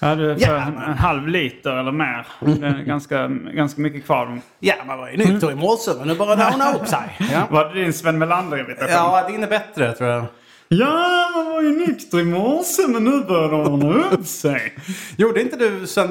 Jag 0.00 0.08
hade 0.08 0.38
för 0.38 0.46
Ja, 0.46 0.56
en, 0.62 0.76
en 0.76 0.98
halv 0.98 1.28
liter 1.28 1.76
eller 1.76 1.92
mer. 1.92 2.26
Det 2.40 2.66
är 2.66 2.82
ganska, 2.82 3.28
ganska 3.28 3.80
mycket 3.80 4.04
kvar. 4.04 4.40
Ja, 4.58 4.74
man 4.86 4.98
var 4.98 5.10
ju 5.10 5.16
nykter 5.16 5.52
i 5.52 5.54
morse 5.54 5.90
men 5.98 6.08
nu 6.08 6.14
börjar 6.14 6.36
det 6.36 6.46
ordna 6.52 6.74
upp 6.74 6.86
sig. 6.88 7.16
Ja. 7.32 7.42
Var 7.50 7.64
det 7.74 7.80
din 7.82 7.92
Sven 7.92 8.18
Melander-imitation? 8.18 8.88
ja, 8.90 9.28
din 9.28 9.42
är 9.42 9.48
bättre 9.48 9.92
tror 9.92 10.10
jag. 10.10 10.24
Ja, 10.68 11.30
man 11.34 11.46
var 11.52 11.62
ju 11.62 11.86
nykter 11.86 12.20
i 12.20 12.24
morse 12.24 12.82
men 12.88 13.04
nu 13.04 13.24
börjar 13.24 13.48
det 13.48 13.70
ordna 13.70 14.04
upp 14.10 14.26
sig. 14.26 14.72
Gjorde 15.16 15.42
inte 15.42 15.56
du 15.56 15.86
Sven 15.86 16.10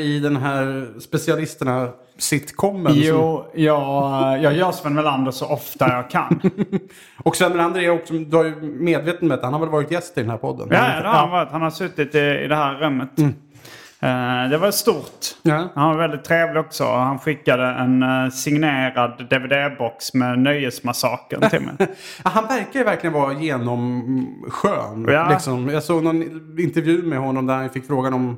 i 0.00 0.18
den 0.20 0.36
här 0.36 0.86
specialisterna 1.00 1.88
sitcomen? 2.18 2.92
som- 2.92 3.02
Jo, 3.02 3.46
jag, 3.54 4.42
jag 4.42 4.54
gör 4.54 4.72
Sven 4.72 4.94
Melander 4.94 5.30
så 5.30 5.46
ofta 5.46 5.88
jag 5.88 6.10
kan. 6.10 6.40
Och 7.24 7.36
Sven 7.36 7.52
Melander 7.52 7.80
är 7.80 7.90
också, 7.90 8.14
du 8.14 8.36
har 8.36 8.44
ju 8.44 8.54
medveten 8.62 9.28
med 9.28 9.34
att 9.38 9.44
han 9.44 9.52
har 9.52 9.60
väl 9.60 9.68
varit 9.68 9.90
gäst 9.90 10.18
i 10.18 10.20
den 10.20 10.30
här 10.30 10.36
podden? 10.38 10.68
Ja, 10.70 10.76
det 11.02 11.08
har 11.08 11.14
han 11.18 11.30
varit. 11.30 11.50
Han 11.50 11.62
har 11.62 11.70
suttit 11.70 12.14
i, 12.14 12.18
i 12.18 12.46
det 12.48 12.56
här 12.56 12.74
rummet. 12.74 13.18
Eh, 13.18 13.28
det 14.50 14.58
var 14.58 14.70
stort. 14.70 15.36
Ja. 15.42 15.68
Han 15.74 15.88
var 15.88 15.96
väldigt 15.98 16.24
trevlig 16.24 16.60
också. 16.60 16.84
Han 16.84 17.18
skickade 17.18 17.66
en 17.66 18.02
eh, 18.02 18.30
signerad 18.30 19.26
DVD-box 19.30 20.14
med 20.14 20.38
Nöjesmassakern 20.38 21.50
till 21.50 21.60
mig. 21.60 21.74
Han 22.22 22.46
verkar 22.46 22.78
ju 22.78 22.84
verkligen 22.84 23.12
vara 23.12 23.32
genomskön. 23.32 25.06
Ja. 25.08 25.28
Liksom. 25.30 25.68
Jag 25.68 25.82
såg 25.82 26.02
någon 26.02 26.22
intervju 26.60 27.02
med 27.02 27.18
honom 27.18 27.46
där 27.46 27.54
han 27.54 27.70
fick 27.70 27.86
frågan 27.86 28.14
om 28.14 28.36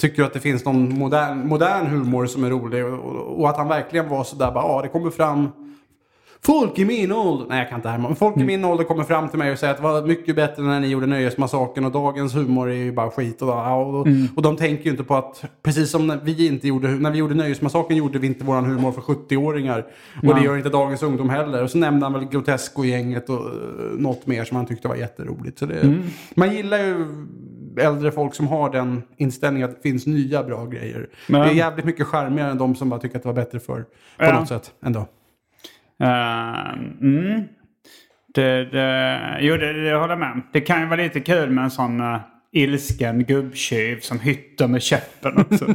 Tycker 0.00 0.22
att 0.22 0.32
det 0.32 0.40
finns 0.40 0.64
någon 0.64 0.98
modern, 0.98 1.48
modern 1.48 1.86
humor 1.86 2.26
som 2.26 2.44
är 2.44 2.50
rolig? 2.50 2.84
Och, 2.84 3.40
och, 3.40 3.50
att 3.50 3.56
han 3.56 3.68
verkligen 3.68 4.08
var 4.08 4.24
sådär 4.24 4.50
bara, 4.50 4.64
ja 4.64 4.82
det 4.82 4.88
kommer 4.88 5.10
fram 5.10 5.48
Folk 6.42 6.78
i 6.78 6.84
min 6.84 7.12
ålder, 7.12 7.46
nej 7.48 7.58
jag 7.58 7.68
kan 7.68 7.78
inte 7.78 7.88
härma, 7.88 8.08
men 8.08 8.16
folk 8.16 8.36
i 8.36 8.44
min 8.44 8.64
ålder 8.64 8.84
kommer 8.84 9.04
fram 9.04 9.28
till 9.28 9.38
mig 9.38 9.52
och 9.52 9.58
säger 9.58 9.70
att 9.70 9.76
det 9.76 9.82
var 9.82 10.02
mycket 10.06 10.36
bättre 10.36 10.62
när 10.62 10.80
ni 10.80 10.86
gjorde 10.88 11.06
Nöjesmassakern 11.06 11.84
och 11.84 11.92
dagens 11.92 12.34
humor 12.36 12.70
är 12.70 12.74
ju 12.74 12.92
bara 12.92 13.10
skit. 13.10 13.42
Och, 13.42 13.48
ja, 13.48 13.74
och, 13.76 14.06
och 14.36 14.42
de 14.42 14.56
tänker 14.56 14.84
ju 14.84 14.90
inte 14.90 15.04
på 15.04 15.14
att, 15.16 15.44
precis 15.62 15.90
som 15.90 16.06
när 16.06 16.16
vi 16.22 16.46
inte 16.46 16.68
gjorde, 16.68 16.88
när 16.88 17.10
vi 17.10 17.18
gjorde 17.18 17.34
Nöjesmassakern 17.34 17.96
gjorde 17.96 18.18
vi 18.18 18.26
inte 18.26 18.44
våran 18.44 18.64
humor 18.64 18.92
för 18.92 19.00
70-åringar. 19.02 19.86
Och 20.28 20.34
det 20.34 20.40
gör 20.44 20.56
inte 20.56 20.68
dagens 20.68 21.02
ungdom 21.02 21.30
heller. 21.30 21.62
Och 21.62 21.70
så 21.70 21.78
nämnde 21.78 22.06
han 22.06 22.12
väl 22.12 22.24
Grotesco-gänget 22.24 23.28
och 23.28 23.40
uh, 23.46 23.50
något 23.98 24.26
mer 24.26 24.44
som 24.44 24.56
han 24.56 24.66
tyckte 24.66 24.88
var 24.88 24.96
jätteroligt. 24.96 25.58
Så 25.58 25.66
det, 25.66 25.98
Man 26.34 26.54
gillar 26.54 26.78
ju 26.78 27.06
äldre 27.80 28.12
folk 28.12 28.34
som 28.34 28.48
har 28.48 28.70
den 28.70 29.02
inställningen 29.16 29.68
att 29.68 29.76
det 29.82 29.88
finns 29.88 30.06
nya 30.06 30.42
bra 30.42 30.66
grejer. 30.66 31.08
Men- 31.28 31.40
Det 31.40 31.46
är 31.48 31.54
jävligt 31.54 31.84
mycket 31.84 32.06
charmigare 32.06 32.50
än 32.50 32.58
de 32.58 32.74
som 32.74 32.88
bara 32.88 33.00
tycker 33.00 33.16
att 33.16 33.22
det 33.22 33.28
var 33.28 33.34
bättre 33.34 33.60
förr. 33.60 33.84
På 34.18 34.24
Ja. 34.24 34.38
något 34.40 34.48
sätt 34.48 34.72
ändå. 34.84 35.06
Uh, 36.02 36.72
mm. 37.00 37.42
det, 38.34 38.64
det, 38.64 39.38
jo, 39.40 39.56
det, 39.56 39.72
det 39.72 39.94
håller 39.94 40.12
jag 40.12 40.18
med 40.18 40.32
om. 40.32 40.42
Det 40.52 40.60
kan 40.60 40.80
ju 40.80 40.86
vara 40.86 41.02
lite 41.02 41.20
kul 41.20 41.50
med 41.50 41.64
en 41.64 41.70
sån 41.70 42.00
uh, 42.00 42.20
ilsken 42.52 43.24
gubbtjuv 43.24 44.00
som 44.00 44.20
hytter 44.20 44.66
med 44.66 44.82
käppen 44.82 45.38
också. 45.38 45.66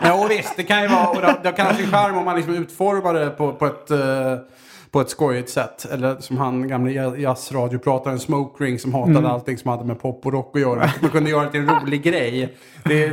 Ja 0.00 0.26
visst, 0.28 0.56
det 0.56 0.62
kan 0.62 0.82
ju 0.82 0.88
vara, 0.88 1.08
och 1.08 1.20
det, 1.20 1.36
det 1.42 1.52
kan 1.52 1.66
ha 1.66 1.74
sin 1.74 1.90
charm 1.90 2.18
om 2.18 2.24
man 2.24 2.36
liksom 2.36 2.54
utformar 2.54 3.14
det 3.14 3.30
på, 3.30 3.52
på 3.52 3.66
ett... 3.66 3.90
Uh 3.90 4.38
på 4.90 5.00
ett 5.00 5.10
skojigt 5.10 5.50
sätt. 5.50 5.84
Eller 5.92 6.16
som 6.16 6.36
han 6.36 6.68
gamle 6.68 6.92
ja- 6.92 7.16
jazzradioprataren 7.16 8.18
Smoke 8.18 8.64
Ring 8.64 8.78
som 8.78 8.94
hatade 8.94 9.28
allting 9.28 9.58
som 9.58 9.70
hade 9.70 9.84
med 9.84 10.00
pop 10.00 10.26
och 10.26 10.32
rock 10.32 10.56
att 10.56 10.62
göra. 10.62 10.90
Man 11.02 11.10
kunde 11.10 11.30
göra 11.30 11.44
det 11.44 11.50
till 11.50 11.60
en 11.60 11.80
rolig 11.80 12.02
grej. 12.02 12.56
Det 12.84 13.04
är, 13.04 13.10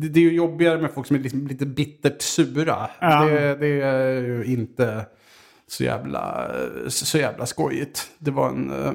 det, 0.00 0.08
det 0.08 0.20
är 0.20 0.24
ju 0.24 0.32
jobbigare 0.32 0.80
med 0.80 0.90
folk 0.90 1.06
som 1.06 1.16
är 1.16 1.20
liksom 1.20 1.46
lite 1.46 1.66
bittert 1.66 2.22
sura. 2.22 2.90
Ja. 3.00 3.24
Det, 3.24 3.54
det 3.54 3.82
är 3.82 4.22
ju 4.22 4.44
inte 4.44 5.06
så 5.66 5.84
jävla, 5.84 6.50
så 6.88 7.18
jävla 7.18 7.46
skojigt. 7.46 8.06
Det 8.18 8.30
var 8.30 8.48
en... 8.48 8.70
eh, 8.70 8.92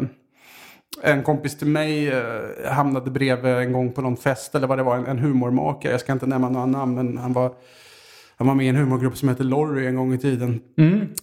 en 1.01 1.23
kompis 1.23 1.57
till 1.57 1.67
mig 1.67 2.07
eh, 2.07 2.71
hamnade 2.71 3.11
bredvid 3.11 3.53
en 3.53 3.73
gång 3.73 3.91
på 3.91 4.01
någon 4.01 4.17
fest, 4.17 4.55
eller 4.55 4.67
vad 4.67 4.77
det 4.77 4.83
var, 4.83 4.97
en, 4.97 5.05
en 5.05 5.19
humormakare. 5.19 5.91
Jag 5.91 6.01
ska 6.01 6.13
inte 6.13 6.25
nämna 6.25 6.49
några 6.49 6.65
namn, 6.65 6.95
men 6.95 7.17
han 7.17 7.33
var, 7.33 7.51
han 8.43 8.47
var 8.47 8.55
med 8.55 8.65
i 8.65 8.69
en 8.69 8.75
humorgrupp 8.75 9.17
som 9.17 9.29
hette 9.29 9.43
Lorry 9.43 9.87
en 9.87 9.95
gång 9.95 10.13
i 10.13 10.17
tiden. 10.17 10.61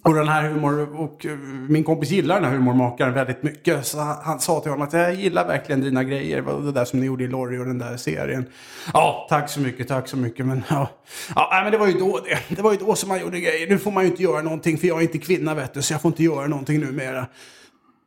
Och 0.03 0.15
den 0.15 0.29
här 0.29 0.49
humor, 0.49 1.01
och 1.01 1.27
eh, 1.27 1.37
min 1.69 1.85
kompis 1.85 2.11
gillar 2.11 2.35
den 2.41 2.45
här 2.45 2.57
humormakaren 2.57 3.15
väldigt 3.15 3.43
mycket. 3.43 3.87
Så 3.87 3.99
han, 3.99 4.41
sa 4.41 4.61
till 4.61 4.71
honom 4.71 4.87
att 4.87 4.93
jag 4.93 5.15
gillar 5.15 5.47
verkligen 5.47 5.81
dina 5.81 6.05
grejer, 6.05 6.43
det 6.65 6.73
där 6.73 6.85
som 6.85 7.01
ni 7.01 7.07
gjorde 7.07 7.25
i 7.25 7.29
Lorry 7.29 7.59
och 7.59 7.67
den 7.67 7.79
där 7.79 7.97
serien. 7.97 8.45
Ja, 8.93 9.27
tack 9.29 9.51
så 9.51 9.61
mycket, 9.61 9.89
tack 9.89 10.09
så 10.09 10.17
mycket, 10.17 10.47
men 10.47 10.63
ja. 10.71 10.91
Ja, 11.35 11.61
men 11.63 11.73
det 11.73 11.79
var 11.79 11.87
ju 11.87 11.93
då 11.93 12.21
det. 12.25 12.57
Det 12.57 12.63
var 12.63 12.73
ju 12.73 12.79
då 12.79 12.95
som 12.95 13.09
man 13.09 13.21
gjorde 13.21 13.41
grejer. 13.41 13.69
Nu 13.69 13.79
får 13.79 13.91
man 13.91 14.05
ju 14.05 14.11
inte 14.11 14.23
göra 14.23 14.43
någonting, 14.43 14.79
för 14.79 14.87
jag 14.87 14.99
är 14.99 15.03
inte 15.03 15.19
kvinna 15.19 15.55
vet 15.55 15.75
du, 15.75 15.83
så 15.83 15.95
jag 15.95 16.03
får 16.03 16.09
inte 16.09 16.23
göra 16.25 16.47
någonting 16.47 16.81
numera. 16.81 17.27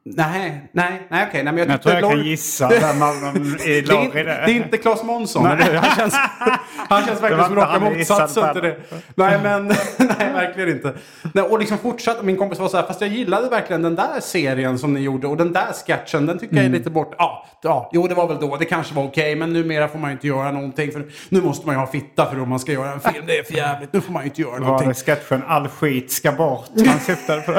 Nej, 0.05 0.69
nej, 0.71 1.07
nej 1.09 1.25
okej. 1.29 1.43
nej, 1.43 1.53
men 1.53 1.57
jag, 1.57 1.69
jag 1.69 1.81
tror 1.81 1.95
jag 1.95 2.03
kan 2.03 2.11
Lorry- 2.19 2.23
gissa 2.23 2.67
vem 2.69 3.01
av 3.01 3.21
dem 3.21 3.35
i 3.65 3.65
det 3.65 3.77
är, 3.77 3.83
Lorry 3.83 4.05
inte- 4.05 4.17
det 4.17 4.23
det 4.23 4.31
är 4.51 4.55
inte 4.55 4.77
Claes 4.77 5.03
Månsson. 5.03 5.45
eller 5.45 5.63
hur? 5.63 5.73
Han 5.77 5.95
känns, 5.95 6.15
han 6.89 7.05
känns 7.05 7.21
verkligen 7.21 7.37
var 7.37 7.45
som 7.47 7.55
raka 7.55 7.79
motsatsen 7.79 8.53
till 8.53 8.61
det. 8.63 8.77
Nej, 9.15 9.39
men 9.43 9.67
nej, 9.97 10.33
verkligen 10.33 10.69
inte. 10.69 10.93
Nej, 11.33 11.43
och 11.43 11.59
liksom 11.59 11.77
fortsatte. 11.77 12.23
Min 12.25 12.37
kompis 12.37 12.59
var 12.59 12.67
så 12.67 12.77
här, 12.77 12.83
fast 12.83 13.01
jag 13.01 13.09
gillade 13.09 13.49
verkligen 13.49 13.81
den 13.81 13.95
där 13.95 14.19
serien 14.19 14.79
som 14.79 14.93
ni 14.93 14.99
gjorde 14.99 15.27
och 15.27 15.37
den 15.37 15.53
där 15.53 15.67
sketchen, 15.87 16.25
den 16.25 16.39
tycker 16.39 16.55
jag 16.55 16.63
är 16.63 16.67
Mm. 16.67 16.77
lite 16.79 16.89
bort. 16.89 17.15
Ja, 17.17 17.45
ja, 17.61 17.89
jo 17.93 18.07
det 18.07 18.15
var 18.15 18.27
väl 18.27 18.37
då, 18.39 18.57
det 18.57 18.65
kanske 18.65 18.95
var 18.95 19.03
okej, 19.03 19.35
men 19.35 19.53
numera 19.53 19.87
får 19.87 19.99
man 19.99 20.09
ju 20.09 20.13
inte 20.13 20.27
göra 20.27 20.51
någonting. 20.51 20.91
För 20.91 21.05
nu 21.29 21.41
måste 21.41 21.65
man 21.65 21.75
ju 21.75 21.79
ha 21.79 21.87
fitta 21.87 22.25
för 22.29 22.41
om 22.41 22.49
man 22.49 22.59
ska 22.59 22.71
göra 22.71 22.91
en 22.91 22.99
film. 22.99 23.23
Det 23.27 23.37
är 23.39 23.43
för 23.43 23.53
jävligt. 23.53 23.93
Nu 23.93 24.01
får 24.01 24.13
man 24.13 24.23
ju 24.23 24.29
inte 24.29 24.41
göra 24.41 24.51
Var 24.51 24.59
någonting. 24.59 24.89
det 24.89 24.95
sketchen 24.95 25.43
All 25.47 25.67
skit 25.67 26.11
ska 26.11 26.31
bort 26.31 26.65
han 26.87 26.99
syftade 26.99 27.41
på? 27.41 27.51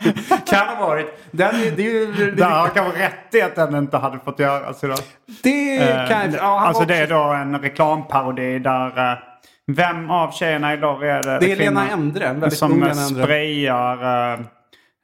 Det? 0.00 0.46
Kan 0.50 0.68
ha 0.68 0.86
varit. 0.86 1.06
Den, 1.30 1.54
det, 1.76 1.82
är 1.86 1.90
ju- 1.90 2.12
det, 2.12 2.30
Där 2.30 2.50
har 2.50 2.68
kanske 2.68 3.02
rätt 3.02 3.34
i 3.34 3.42
att 3.42 3.54
den 3.56 3.74
inte 3.76 3.96
hade 3.96 4.18
fått 4.18 4.38
göras 4.38 4.84
idag. 4.84 4.98
det 5.42 5.76
Eh, 5.90 6.08
kan 6.08 6.32
ja, 6.34 6.60
alltså 6.60 6.84
det 6.84 6.96
är 6.96 7.06
då 7.06 7.22
en 7.22 7.58
reklamparodi 7.58 8.58
där... 8.58 9.12
eh, 9.12 9.18
vem 9.66 10.10
av 10.10 10.30
tjejerna 10.30 10.74
i 10.74 10.76
Lorry 10.76 11.08
är 11.08 11.22
det? 11.22 11.38
Det 11.38 11.52
är 11.52 11.56
Lena 11.56 11.88
Endre, 11.90 12.26
en 12.26 12.40
väldigt 12.40 12.58
Som 12.58 12.72
ung 12.72 12.80
Lena 12.80 13.02
Endre. 13.02 13.22
sprayar 13.24 14.38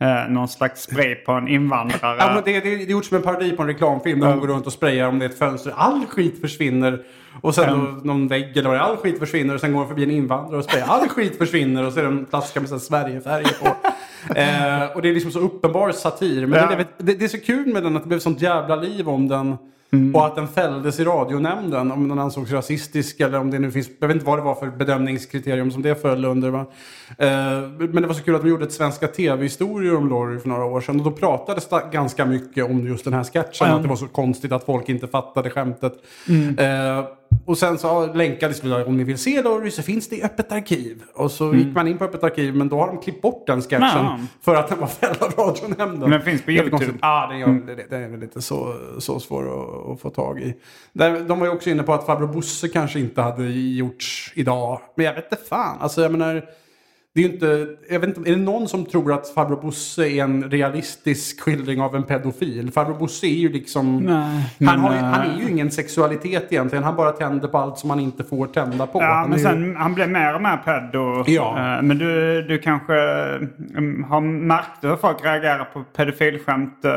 eh, 0.01 0.29
någon 0.29 0.49
slags 0.49 0.83
spray 0.83 1.15
på 1.15 1.33
en 1.33 1.49
invandrare. 1.49 2.17
Ja, 2.19 2.35
men 2.35 2.43
det, 2.45 2.61
det, 2.61 2.77
det 2.77 2.83
är 2.83 2.87
gjort 2.87 3.05
som 3.05 3.17
en 3.17 3.23
parodi 3.23 3.53
på 3.53 3.63
en 3.63 3.69
reklamfilm 3.69 4.21
där 4.21 4.29
hon 4.29 4.41
går 4.41 4.49
runt 4.49 4.67
och 4.67 4.73
sprayar 4.73 5.09
om 5.09 5.19
det 5.19 5.25
är 5.25 5.29
ett 5.29 5.39
fönster. 5.39 5.73
All 5.77 6.07
skit 6.07 6.41
försvinner. 6.41 7.03
Och 7.41 7.55
sen 7.55 7.71
då, 7.71 7.77
någon 8.13 8.29
vägg 8.29 8.57
eller 8.57 8.69
vad 8.69 8.79
det 8.79 8.83
är. 8.83 8.89
All 8.89 8.97
skit 8.97 9.19
försvinner 9.19 9.55
och 9.55 9.61
sen 9.61 9.73
går 9.73 9.79
hon 9.79 9.89
förbi 9.89 10.03
en 10.03 10.11
invandrare 10.11 10.59
och 10.59 10.65
sprayar. 10.65 10.87
All 10.87 11.09
skit 11.09 11.39
försvinner 11.39 11.87
och 11.87 11.93
så 11.93 11.99
är 11.99 12.03
det 12.03 12.09
en 12.09 12.27
flaska 12.31 12.61
med 12.61 12.69
Sverigefärger 12.83 13.53
på. 13.61 13.67
eh, 14.35 14.97
och 14.97 15.03
det 15.03 15.09
är 15.09 15.15
liksom 15.15 15.31
så 15.33 15.39
uppenbar 15.41 15.93
satir. 15.93 16.47
Men 16.47 16.59
Ja. 16.71 16.77
det, 16.77 16.87
det, 17.05 17.15
det 17.15 17.25
är 17.25 17.29
så 17.29 17.41
kul 17.41 17.67
med 17.73 17.83
den 17.83 17.97
att 17.97 18.03
det 18.03 18.09
blev 18.09 18.19
sånt 18.19 18.43
jävla 18.43 18.77
liv 18.77 19.09
om 19.09 19.29
den. 19.29 19.57
Mm. 19.93 20.15
Och 20.15 20.27
att 20.27 20.35
den 20.35 20.49
fälldes 20.49 21.01
i 21.01 21.05
radionämnden. 21.05 21.93
Om 21.93 22.09
den 22.09 22.19
ansågs 22.19 22.53
rasistisk 22.53 23.21
eller 23.21 23.39
om 23.39 23.51
det 23.51 23.59
nu 23.59 23.71
finns. 23.71 23.91
Jag 23.99 24.09
vet 24.09 24.15
inte 24.15 24.27
vad 24.27 24.39
det 24.39 24.43
var 24.43 24.55
för 24.55 24.67
bedömningskriterium 24.67 25.71
som 25.71 25.83
det 25.83 25.95
föll 25.95 26.25
under. 26.25 26.51
Va? 26.51 26.67
Eh, 27.19 27.29
men 27.79 28.03
det 28.03 28.07
var 28.07 28.15
så 28.15 28.23
kul 28.23 28.35
att 28.35 28.43
de 28.43 28.49
gjorde 28.49 28.65
ett 28.65 28.73
svenska 28.73 29.09
tv-historier 29.09 29.97
om 29.97 30.09
Lorry 30.09 30.39
för 30.39 30.49
några 30.49 30.65
år 30.65 30.81
sedan. 30.81 30.99
Och 30.99 31.05
då 31.05 31.11
pratades 31.11 31.69
det 31.69 31.83
ganska 31.93 32.25
mycket 32.25 32.65
om 32.65 32.87
just 32.87 33.05
den 33.05 33.15
här 33.15 33.25
sketchen. 33.25 33.51
Ja. 33.61 33.67
Att 33.67 33.83
det 33.83 33.89
var 33.89 33.97
så 33.97 34.09
konstigt 34.09 34.53
att 34.53 34.65
folk 34.65 34.89
inte 34.89 35.07
fattade 35.07 35.51
skämtet. 35.51 35.93
Mm. 36.29 36.59
Eh, 36.59 37.05
och 37.51 37.59
sen 37.59 37.79
så 37.79 38.13
länkades 38.13 38.65
vi 38.65 38.73
om 38.73 38.97
ni 38.97 39.05
vill 39.05 39.19
se 39.19 39.43
Lorry 39.43 39.71
så 39.71 39.83
finns 39.83 40.09
det 40.09 40.17
i 40.17 40.23
öppet 40.23 40.53
arkiv. 40.53 41.03
Och 41.15 41.31
så 41.31 41.55
gick 41.55 41.75
man 41.75 41.89
in 41.89 41.99
på 41.99 42.05
öppet 42.05 42.25
arkiv 42.25 42.55
men 42.57 42.69
då 42.69 42.77
har 42.77 42.87
de 42.87 42.99
klippt 42.99 43.23
bort 43.23 43.47
den 43.47 43.63
sketchen 43.63 43.81
Ja. 43.81 44.19
för 44.43 44.55
att 44.55 44.69
den 44.69 44.81
var 44.81 44.87
fälld 44.87 45.23
av 45.23 45.33
radionämnden. 45.33 46.01
Men 46.01 46.11
den 46.11 46.23
finns 46.23 46.43
på 46.43 46.51
YouTube. 46.51 46.99
Ja, 47.03 47.27
den, 47.31 47.39
gör, 47.39 47.49
det, 47.49 47.91
den 47.91 48.03
är 48.03 48.09
väl 48.09 48.23
inte 48.23 48.43
så, 48.43 48.75
så 48.99 49.21
svår 49.21 49.43
att, 49.43 49.93
att 49.93 50.01
få 50.01 50.11
tag 50.11 50.41
i. 50.41 50.55
De 51.27 51.39
var 51.41 51.47
ju 51.47 51.53
också 51.53 51.71
inne 51.71 51.83
på 51.83 51.95
att 51.95 52.07
farbror 52.07 52.27
Bosse 52.27 52.69
kanske 52.69 53.01
inte 53.01 53.23
hade 53.23 53.45
gjorts 53.53 54.33
idag. 54.35 54.81
Men 54.95 55.07
jag 55.07 55.15
vet 55.15 55.33
inte 55.33 55.45
fan. 55.49 55.77
Alltså 55.81 56.03
jag 56.03 56.13
menar... 56.13 56.45
Det 57.15 57.21
är 57.25 57.25
inte, 57.29 57.67
jag 57.91 58.01
vet 58.01 58.17
inte, 58.19 58.31
är 58.31 58.35
det 58.35 58.41
någon 58.43 58.69
som 58.69 58.85
tror 58.87 59.13
att 59.13 59.29
farbror 59.29 59.57
Bosse 59.63 60.09
är 60.09 60.23
en 60.25 60.51
realistisk 60.51 61.41
skildring 61.41 61.81
av 61.81 61.97
en 61.97 62.03
pedofil? 62.03 62.71
Farbror 62.73 62.95
Bosse 62.99 63.27
är 63.27 63.31
ju 63.35 63.49
liksom... 63.53 63.97
Nej, 63.97 64.69
han, 64.69 64.81
har 64.81 64.91
han 64.91 65.21
eh, 65.27 65.35
är 65.35 65.41
ju 65.41 65.51
ingen 65.51 65.71
sexualitet 65.71 66.47
egentligen. 66.53 66.85
Han 66.85 66.97
bara 66.97 67.13
tänder 67.13 67.49
på 67.49 67.59
allt 67.59 67.79
som 67.79 67.91
han 67.91 68.01
inte 68.01 68.25
får 68.25 68.47
tända 68.47 68.87
på. 68.87 69.01
Ja, 69.01 69.07
han 69.07 69.29
men 69.31 69.39
ju- 69.39 69.45
sen 69.45 69.77
han 69.77 69.95
blev 69.95 70.11
mer 70.11 70.35
och 70.35 70.43
mer 70.43 70.57
pedo. 70.57 71.25
Ja. 71.27 71.77
Eh, 71.77 71.83
Men 71.83 71.99
du, 71.99 72.43
du 72.43 72.59
kanske 72.59 72.95
mm, 72.95 74.05
har 74.05 74.21
märkt 74.21 74.69
hur 74.85 74.97
folk 74.97 75.25
reagerar 75.25 75.65
på 75.65 75.83
pedofilskämt 75.97 76.85
eh, 76.85 76.91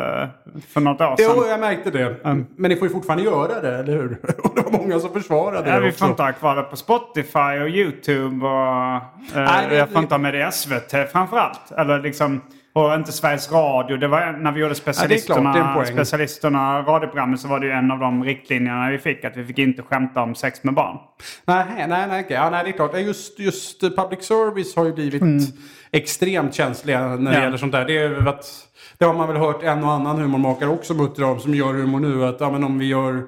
för 0.73 0.79
något 0.81 1.01
år 1.01 1.15
sedan? 1.15 1.31
Jo, 1.37 1.45
jag 1.49 1.59
märkte 1.59 1.91
det. 1.91 2.15
Men 2.23 2.69
ni 2.69 2.75
får 2.75 2.87
ju 2.87 2.93
fortfarande 2.93 3.23
göra 3.23 3.61
det, 3.61 3.75
eller 3.77 3.93
hur? 3.93 4.17
Och 4.43 4.51
det 4.55 4.61
var 4.61 4.71
många 4.71 4.99
som 4.99 5.09
försvarade 5.13 5.69
Ja, 5.69 5.75
det 5.75 5.81
vi 5.81 5.89
också. 5.89 5.99
får 5.99 6.09
inte 6.09 6.23
ha 6.23 6.31
kvar 6.31 6.55
det 6.55 6.61
på 6.63 6.75
Spotify 6.75 7.39
och 7.63 7.69
YouTube 7.69 8.45
och... 8.47 8.95
Eh, 8.95 9.01
Nej, 9.33 9.67
det- 9.69 9.87
inte 10.03 10.13
ha 10.13 10.19
med 10.19 10.33
det 10.33 10.47
i 10.47 10.51
SVT 10.51 11.11
framförallt. 11.11 11.71
Eller 11.77 11.99
liksom... 12.01 12.41
Och 12.75 12.93
inte 12.93 13.11
Sveriges 13.11 13.51
Radio. 13.51 13.97
Det 13.97 14.07
var 14.07 14.31
när 14.31 14.51
vi 14.51 14.59
gjorde 14.59 14.75
klart, 14.75 14.95
specialisterna, 14.95 15.57
en 15.69 15.73
poäng. 15.73 15.85
specialisterna 15.85 16.81
radioprogrammet 16.81 17.39
så 17.39 17.47
var 17.47 17.59
det 17.59 17.65
ju 17.65 17.71
en 17.71 17.91
av 17.91 17.99
de 17.99 18.23
riktlinjerna 18.23 18.89
vi 18.91 18.97
fick. 18.97 19.25
Att 19.25 19.37
vi 19.37 19.45
fick 19.45 19.59
inte 19.59 19.81
skämta 19.81 20.21
om 20.21 20.35
sex 20.35 20.63
med 20.63 20.73
barn. 20.73 20.97
Nej, 21.45 21.65
nej, 21.87 22.07
nej, 22.07 22.25
ja, 22.29 22.49
nej, 22.49 22.63
det 22.63 22.69
är 22.69 22.71
klart. 22.71 22.91
Ja, 22.93 22.99
Just, 22.99 23.39
just 23.39 23.83
eh, 23.83 23.89
public 23.89 24.25
service 24.25 24.75
har 24.75 24.85
ju 24.85 24.93
blivit 24.93 25.23
extremt 25.91 26.53
känsliga 26.55 26.99
när 26.99 27.07
det 27.07 27.15
Mm. 27.15 27.33
Ja. 27.33 27.41
gäller 27.43 27.57
sånt 27.57 27.71
där. 27.71 27.85
Det, 27.85 27.97
är 27.97 28.27
att, 28.27 28.45
det 28.97 29.05
har 29.05 29.13
man 29.13 29.27
väl 29.27 29.37
hört 29.37 29.63
en 29.63 29.83
och 29.83 29.91
annan 29.91 30.17
humormakare 30.19 30.69
också 30.69 30.93
muttra 30.93 31.25
om 31.27 31.39
som 31.39 31.55
gör 31.55 31.73
humor 31.73 31.99
nu. 31.99 32.25
Att 32.25 32.39
ja, 32.39 32.51
men 32.51 32.63
om 32.63 32.79
vi 32.79 32.85
gör 32.85 33.23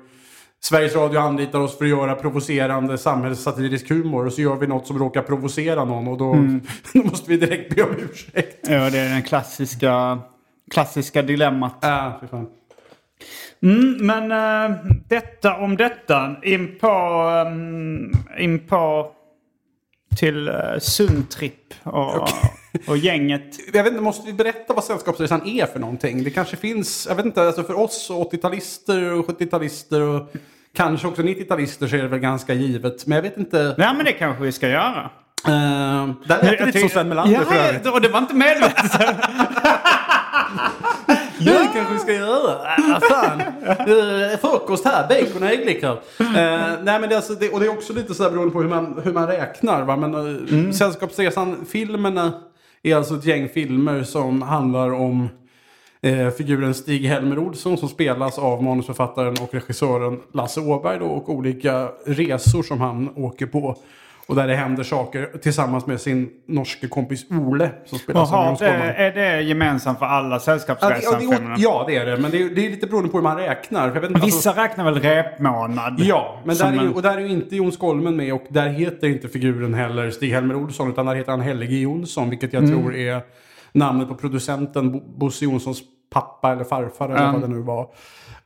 Sveriges 0.69 0.95
Radio 0.95 1.19
anlitar 1.19 1.59
oss 1.59 1.77
för 1.77 1.85
att 1.85 1.89
göra 1.89 2.15
provocerande 2.15 2.97
samhällssatirisk 2.97 3.89
humor 3.89 4.25
och 4.25 4.33
så 4.33 4.41
gör 4.41 4.55
vi 4.55 4.67
något 4.67 4.87
som 4.87 4.99
råkar 4.99 5.21
provocera 5.21 5.85
någon 5.85 6.07
och 6.07 6.17
då, 6.17 6.33
Mm. 6.33 6.61
då 6.93 7.03
måste 7.03 7.29
vi 7.29 7.37
direkt 7.37 7.75
be 7.75 7.83
om 7.83 7.89
ursäkt. 8.11 8.67
Ja, 8.69 8.89
det 8.89 8.99
är 8.99 9.09
den 9.09 9.23
klassiska, 9.23 10.19
klassiska 10.71 11.21
dilemmat. 11.21 11.77
Ja, 11.81 12.17
fy 12.21 12.27
fan. 12.27 12.47
Mm, 13.63 13.97
men 13.99 14.31
eh, 14.31 14.77
detta 15.07 15.57
om 15.57 15.77
detta. 15.77 16.35
In 16.43 16.79
på, 16.79 16.87
um, 17.47 18.11
in 18.39 18.59
på 18.59 19.11
till 20.17 20.49
uh, 20.49 20.79
Sundtripp 20.79 21.73
och, 21.83 22.27
och 22.87 22.97
gänget. 22.97 23.55
Jag 23.73 23.83
vet 23.83 23.91
inte, 23.91 24.03
måste 24.03 24.27
vi 24.27 24.33
berätta 24.33 24.73
vad 24.73 24.83
Sällskapsresan 24.83 25.47
är 25.47 25.65
för 25.65 25.79
någonting? 25.79 26.23
Det 26.23 26.29
kanske 26.29 26.57
finns, 26.57 27.05
jag 27.09 27.15
vet 27.15 27.25
inte, 27.25 27.41
alltså 27.41 27.63
för 27.63 27.79
oss 27.79 28.09
80-talister 28.09 29.11
och 29.11 29.27
70-talister 29.27 30.01
och 30.01 30.33
kanske 30.75 31.07
också 31.07 31.21
90-talister 31.21 31.87
så 31.87 31.95
är 31.95 32.01
det 32.01 32.07
väl 32.07 32.19
ganska 32.19 32.53
givet. 32.53 33.07
Men 33.07 33.15
jag 33.15 33.23
vet 33.23 33.37
inte. 33.37 33.75
Ja, 33.77 33.93
men 33.93 34.05
det 34.05 34.11
kanske 34.11 34.43
vi 34.43 34.51
ska 34.51 34.69
göra. 34.69 35.09
Uh, 35.47 35.51
där 36.25 36.43
lät 36.43 36.57
det 36.57 36.65
lite 36.65 36.79
som 36.79 36.89
Sven 36.89 37.09
Melander 37.09 37.35
ja, 37.35 37.41
för 37.41 37.55
övrigt. 37.55 37.87
och 37.87 38.01
det 38.01 38.09
var 38.09 38.19
inte 38.19 38.35
medvetet. 38.35 38.91
Ja, 41.39 41.53
det 41.53 41.69
kanske 41.73 41.93
vi 41.93 41.99
ska 41.99 42.13
göra. 42.13 42.57
Ah, 42.77 42.99
fan. 43.09 43.41
Uh, 43.89 44.37
frukost 44.41 44.85
här, 44.85 45.07
bacon 45.07 45.43
och 45.43 45.49
ägglikör. 45.49 45.91
Uh, 45.91 46.27
nej, 46.31 46.79
men 46.83 47.01
det, 47.01 47.11
är 47.11 47.15
alltså, 47.15 47.33
det, 47.33 47.49
och 47.49 47.59
det 47.59 47.65
är 47.65 47.69
också 47.69 47.93
lite 47.93 48.13
så 48.13 48.23
här 48.23 48.29
beroende 48.29 48.53
på 48.53 48.61
hur 48.61 48.69
man, 48.69 49.01
hur 49.03 49.13
man 49.13 49.27
räknar. 49.27 49.83
Va? 49.83 49.95
Men 49.95 50.15
uh, 50.15 50.71
Sällskapsresan-filmerna 50.71 52.33
är 52.83 52.95
alltså 52.95 53.15
ett 53.15 53.25
gäng 53.25 53.49
filmer 53.49 54.03
som 54.03 54.41
handlar 54.41 54.93
om 54.93 55.29
eh, 56.05 56.29
figuren 56.29 56.73
Stig-Helmer 56.73 57.39
Olsson 57.39 57.77
som 57.77 57.89
spelas 57.89 58.39
av 58.39 58.63
manusförfattaren 58.63 59.35
och 59.41 59.53
regissören 59.53 60.19
Lasse 60.33 60.61
Åberg 60.61 60.99
då, 60.99 61.05
och 61.05 61.29
olika 61.29 61.89
resor 62.05 62.63
som 62.63 62.81
han 62.81 63.09
åker 63.15 63.45
på. 63.45 63.75
Och 64.27 64.35
där 64.35 64.47
det 64.47 64.55
händer 64.55 64.83
saker 64.83 65.29
tillsammans 65.41 65.85
med 65.87 66.01
sin 66.01 66.29
norske 66.47 66.87
kompis 66.87 67.25
Ole 67.31 67.69
som 67.85 67.99
spelas 67.99 68.33
av 68.33 68.45
Jaha, 68.45 68.55
det, 68.59 68.93
är 68.93 69.11
det 69.13 69.41
gemensamt 69.41 69.99
för 69.99 70.05
alla 70.05 70.39
Sällskapsresan-filmerna? 70.39 71.55
ja, 71.57 71.83
det 71.87 71.95
är 71.95 72.05
det. 72.05 72.17
Men 72.17 72.31
det 72.31 72.41
är, 72.41 72.49
det 72.49 72.65
är 72.65 72.69
lite 72.69 72.87
beroende 72.87 73.09
på 73.09 73.17
hur 73.17 73.23
man 73.23 73.37
räknar. 73.37 73.87
Inte, 74.05 74.21
Vissa 74.25 74.49
alltså, 74.49 74.61
räknar 74.63 74.85
väl 74.85 74.99
repmånad? 75.01 75.95
ja, 75.99 76.41
men 76.45 76.55
där 76.57 76.65
är, 76.73 76.77
en- 76.77 76.93
och 76.93 77.01
där 77.01 77.17
är 77.17 77.21
ju 77.21 77.27
inte 77.29 77.55
Jon 77.55 77.71
Skolmen 77.71 78.15
med 78.15 78.33
och 78.33 78.43
där 78.49 78.69
heter 78.69 79.07
inte 79.07 79.27
figuren 79.27 79.73
heller 79.73 80.09
Stig-Helmer 80.11 80.55
Olsson 80.55 80.89
utan 80.89 81.05
där 81.05 81.15
heter 81.15 81.31
han 81.31 81.41
Helge 81.41 81.75
Jonsson 81.77 82.29
vilket 82.29 82.53
jag 82.53 82.63
Mm. 82.63 82.75
tror 82.81 82.95
är 82.95 83.21
namnet 83.71 84.07
på 84.07 84.15
producenten 84.15 84.91
Bo- 84.91 85.17
Bosse 85.17 85.45
Jonssons 85.45 85.81
pappa 86.15 86.51
eller 86.51 86.63
farfar 86.63 87.09
eller 87.09 87.31
vad 87.31 87.41
det 87.41 87.47
nu 87.47 87.61
var. 87.61 87.87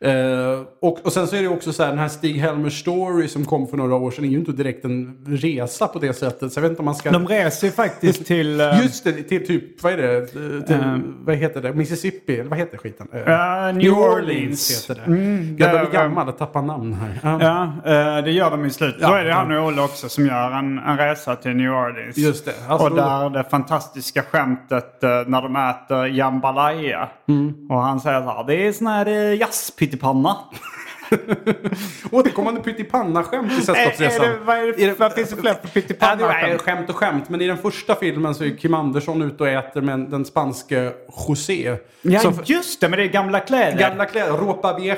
Eh, 0.05 0.59
och, 0.81 1.05
och 1.05 1.13
sen 1.13 1.27
så 1.27 1.35
är 1.35 1.41
det 1.41 1.47
också 1.47 1.73
så 1.73 1.83
här, 1.83 1.89
den 1.89 1.99
här 1.99 2.07
Stig-Helmer 2.07 2.69
Story 2.69 3.27
som 3.27 3.45
kom 3.45 3.67
för 3.67 3.77
några 3.77 3.95
år 3.95 4.11
sedan 4.11 4.25
är 4.25 4.29
ju 4.29 4.37
inte 4.37 4.51
direkt 4.51 4.85
en 4.85 5.17
resa 5.27 5.87
på 5.87 5.99
det 5.99 6.13
sättet. 6.13 6.53
Så 6.53 6.57
jag 6.57 6.61
vet 6.61 6.69
inte 6.69 6.79
om 6.79 6.85
man 6.85 6.95
ska... 6.95 7.11
De 7.11 7.27
reser 7.27 7.67
ju 7.67 7.73
faktiskt 7.73 8.25
till... 8.25 8.61
eh, 8.61 8.81
Just 8.83 9.03
det, 9.03 9.11
till 9.13 9.47
typ, 9.47 9.83
vad 9.83 9.93
är 9.93 9.97
det? 9.97 10.27
Till, 10.67 11.01
vad 11.25 11.35
heter 11.35 11.61
det? 11.61 11.73
Mississippi? 11.73 12.33
Eller 12.39 12.49
vad 12.49 12.59
heter 12.59 12.77
skiten? 12.77 13.07
Eh, 13.13 13.19
Ja, 13.25 13.71
New 13.71 13.93
Orleans. 13.93 14.89
heter 14.89 15.01
det. 15.01 15.07
Mm, 15.07 15.55
jag 15.59 15.71
börjar 15.71 15.85
bli 15.85 15.93
gammal 15.97 16.29
och 16.29 16.37
tappa 16.37 16.61
namn 16.61 16.93
här. 16.93 17.19
Ja. 17.23 17.71
Ja, 17.85 17.91
eh, 18.17 18.23
det 18.23 18.31
gör 18.31 18.51
de 18.51 18.65
i 18.65 18.69
slutet. 18.69 19.01
Ja, 19.01 19.07
Då 19.09 19.13
är 19.15 19.23
det 19.25 19.33
han 19.33 19.51
och 19.57 19.67
Olle 19.67 19.81
också 19.81 20.09
som 20.09 20.25
gör 20.25 20.51
en, 20.51 20.77
en 20.79 20.97
resa 20.97 21.35
till 21.35 21.55
New 21.55 21.71
Orleans. 21.71 22.17
Just 22.17 22.45
det. 22.45 22.53
Alltså, 22.67 22.87
och 22.89 22.95
där 22.95 23.29
det 23.29 23.43
fantastiska 23.43 24.23
skämtet 24.23 25.03
eh, 25.03 25.09
när 25.27 25.41
de 25.41 25.55
äter 25.55 26.07
jambalaya. 26.07 27.09
Mm. 27.27 27.53
Och 27.69 27.81
han 27.81 27.99
säger 27.99 28.21
så 28.21 28.29
här, 28.29 28.43
det 28.47 28.67
är 28.67 28.71
sån 28.71 28.87
här 28.87 29.07
uh, 29.07 29.33
jazzpyttipanna. 29.89 30.37
Återkommande 32.11 32.61
pyttipanna-skämt 32.61 33.51
i 33.51 33.55
Är, 33.55 33.61
Sällskapsresan. 33.61 34.25
är 34.25 34.29
det, 34.29 34.37
vad, 34.45 34.57
är 34.57 34.73
det, 34.87 34.99
vad 34.99 35.13
finns 35.13 35.29
det 35.29 35.35
fler 35.35 35.53
för 35.53 35.59
Ja, 35.63 35.69
det 35.73 35.81
pyttipanna? 35.81 36.39
är 36.39 36.57
skämt 36.57 36.89
och 36.89 36.95
skämt, 36.95 37.29
men 37.29 37.41
i 37.41 37.47
den 37.47 37.57
första 37.57 37.95
filmen 37.95 38.35
så 38.35 38.43
är 38.43 38.49
Kim 38.57 38.73
Andersson 38.73 39.21
ute 39.21 39.43
och 39.43 39.49
äter 39.49 39.81
med 39.81 39.99
den 39.99 40.25
spanske 40.25 40.91
José. 41.27 41.77
Ja, 42.01 42.19
Som- 42.19 42.33
just 42.45 42.81
det, 42.81 42.89
men 42.89 42.99
det 42.99 43.05
är 43.05 43.07
gamla 43.09 43.39
kläder. 43.39 43.79
Gamla 43.79 44.05
kläder, 44.05 44.31
ropa 44.37 44.77
vieja. 44.77 44.95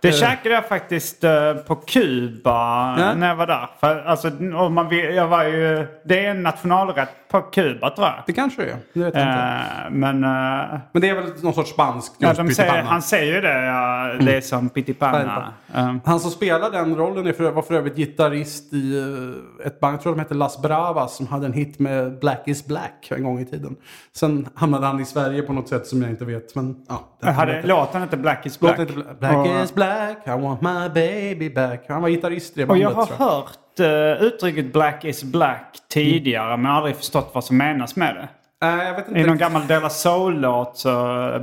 Det 0.00 0.08
Eh, 0.08 0.14
käkade 0.14 0.54
jag 0.54 0.68
faktiskt 0.68 1.24
eh, 1.24 1.54
på 1.54 1.74
Kuba 1.76 2.96
Ja. 2.98 3.14
när 3.14 3.28
jag 3.28 3.36
var 3.36 3.46
där. 3.46 3.68
För, 3.80 3.96
alltså, 4.04 4.28
man 4.70 4.88
jag 5.14 5.28
var 5.28 5.44
ju, 5.44 5.86
det 6.04 6.24
är 6.26 6.30
en 6.30 6.42
nationalrätt 6.42 7.08
på 7.30 7.40
Kuba 7.40 7.90
tror 7.90 8.06
jag. 8.06 8.22
Det 8.26 8.32
kanske 8.32 8.62
det 8.62 8.70
är. 8.70 8.76
Det 8.92 9.00
vet 9.00 9.14
jag 9.14 9.22
inte. 9.22 9.64
Eh, 9.84 9.90
men 9.90 10.24
uh, 10.24 10.80
Men 10.92 11.02
det 11.02 11.08
är 11.08 11.14
väl 11.14 11.32
någon 11.42 11.54
sorts 11.54 11.70
spanskt 11.70 12.14
ja, 12.18 12.32
de 12.32 12.50
säger, 12.50 12.82
han 12.82 13.02
säger 13.02 13.34
ju 13.34 13.40
det, 13.40 13.64
ja, 13.64 14.14
det 14.20 14.36
är 14.36 14.40
som 14.40 14.68
pyttipanna. 14.68 15.52
Eh, 15.74 15.94
Han 16.04 16.20
som 16.20 16.30
spelar 16.30 16.70
den 16.70 16.96
rollen 16.96 17.26
är 17.26 17.32
för, 17.32 17.50
var 17.50 17.62
för 17.62 17.74
övrigt 17.74 17.96
gitarrist 17.96 18.72
i 18.72 18.98
eh, 18.98 19.66
ett 19.66 19.80
band, 19.80 19.94
jag 19.94 20.00
tror 20.02 20.12
de 20.12 20.18
hette 20.18 20.34
Las 20.34 20.62
Bravas, 20.62 21.16
som 21.16 21.26
hade 21.26 21.46
en 21.46 21.52
hit 21.52 21.78
med 21.78 22.18
Black 22.18 22.42
is 22.46 22.66
Black 22.66 23.08
en 23.10 23.24
gång 23.24 23.40
i 23.40 23.44
tiden. 23.44 23.76
Sen 24.12 24.48
hamnade 24.54 24.86
han 24.86 25.00
i 25.00 25.04
Sverige 25.04 25.42
på 25.42 25.52
något 25.52 25.68
sätt 25.68 25.86
som 25.86 26.02
jag 26.02 26.10
inte 26.10 26.24
vet. 26.24 26.54
Men, 26.54 26.76
ja, 26.88 27.30
hade, 27.30 27.62
låten 27.62 28.02
inte 28.02 28.16
Black 28.16 28.46
is 28.46 28.60
Black. 28.60 28.78
Heter 28.78 29.14
Black 29.18 29.36
och, 29.36 29.46
is 29.46 29.74
Black, 29.74 30.18
I 30.26 30.30
want 30.30 30.60
my 30.60 30.88
baby 30.94 31.50
back. 31.50 31.84
Han 31.88 32.02
var 32.02 32.08
gitarrist 32.08 32.56
i 32.56 32.60
det 32.60 32.62
och 32.62 32.68
bandet. 32.68 32.82
jag 32.82 32.94
har 32.94 33.06
tror 33.06 33.48
hört 33.80 34.20
uh, 34.20 34.26
uttrycket 34.26 34.72
Black 34.72 35.04
is 35.04 35.24
Black 35.24 35.78
tidigare 35.88 36.56
men 36.56 36.72
aldrig 36.72 36.96
förstått 36.96 37.30
vad 37.34 37.44
som 37.44 37.56
menas 37.56 37.96
med 37.96 38.14
det. 38.14 38.28
Nej, 38.62 38.86
jag 38.86 38.94
vet 38.94 39.08
inte. 39.08 39.20
I 39.20 39.24
någon 39.26 39.38
gammal 39.38 39.66
Della 39.66 39.90
Soul-låt 39.90 40.76
så 40.76 40.90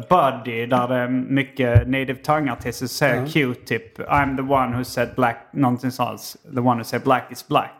Buddy 0.10 0.66
där 0.66 0.88
det 0.88 0.96
är 0.96 1.08
mycket 1.08 1.88
native 1.88 2.14
tongue-artister 2.16 2.88
säger 2.88 3.28
Q-tip 3.28 4.00
I'm 4.00 4.36
the 4.38 4.42
one 4.54 4.78
who 4.78 4.84
said 4.84 5.10
black, 5.16 5.38
någonting 5.54 5.92
sånt. 5.92 6.36
The 6.54 6.60
one 6.60 6.76
who 6.78 6.84
said 6.84 7.02
black 7.02 7.32
is 7.32 7.48
black. 7.48 7.74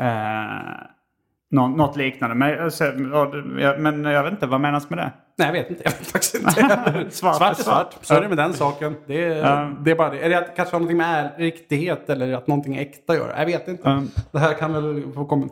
Uh, 0.00 0.06
nå, 1.50 1.68
något 1.68 1.96
liknande. 1.96 2.34
Men, 2.36 2.50
jag- 3.60 3.80
men 3.80 4.04
jag 4.04 4.22
vet 4.22 4.32
inte, 4.32 4.46
vad 4.46 4.60
menas 4.60 4.90
med 4.90 4.98
det? 4.98 5.10
Nej, 5.36 5.46
jag 5.48 5.52
vet 5.52 5.70
inte. 5.70 5.82
Jag 5.84 5.90
vet 5.90 6.06
faktiskt 6.06 6.34
inte. 6.34 6.50
Svart 7.10 7.36
svart 7.36 7.58
är 7.58 7.62
svart. 7.62 7.94
Så 8.00 8.14
är 8.14 8.20
det 8.20 8.28
med 8.28 8.36
den 8.36 8.54
saken. 8.54 8.96
Det 9.06 9.24
är, 9.24 9.76
det 9.84 9.90
är 9.90 9.94
bara 9.94 10.10
det. 10.10 10.18
Är 10.18 10.28
det 10.28 10.38
att 10.38 10.56
kanske 10.56 10.74
har 10.74 10.80
någonting 10.80 10.96
med 10.96 11.30
riktighet 11.36 12.10
eller 12.10 12.32
att 12.32 12.46
någonting 12.46 12.76
är 12.76 12.82
äkta 12.82 13.14
göra? 13.14 13.38
Jag 13.38 13.46
vet 13.46 13.68
inte. 13.68 13.88
Mm. 13.88 14.10
Det 14.32 14.38
här 14.38 14.54
kan 14.54 14.72
väl 14.72 15.02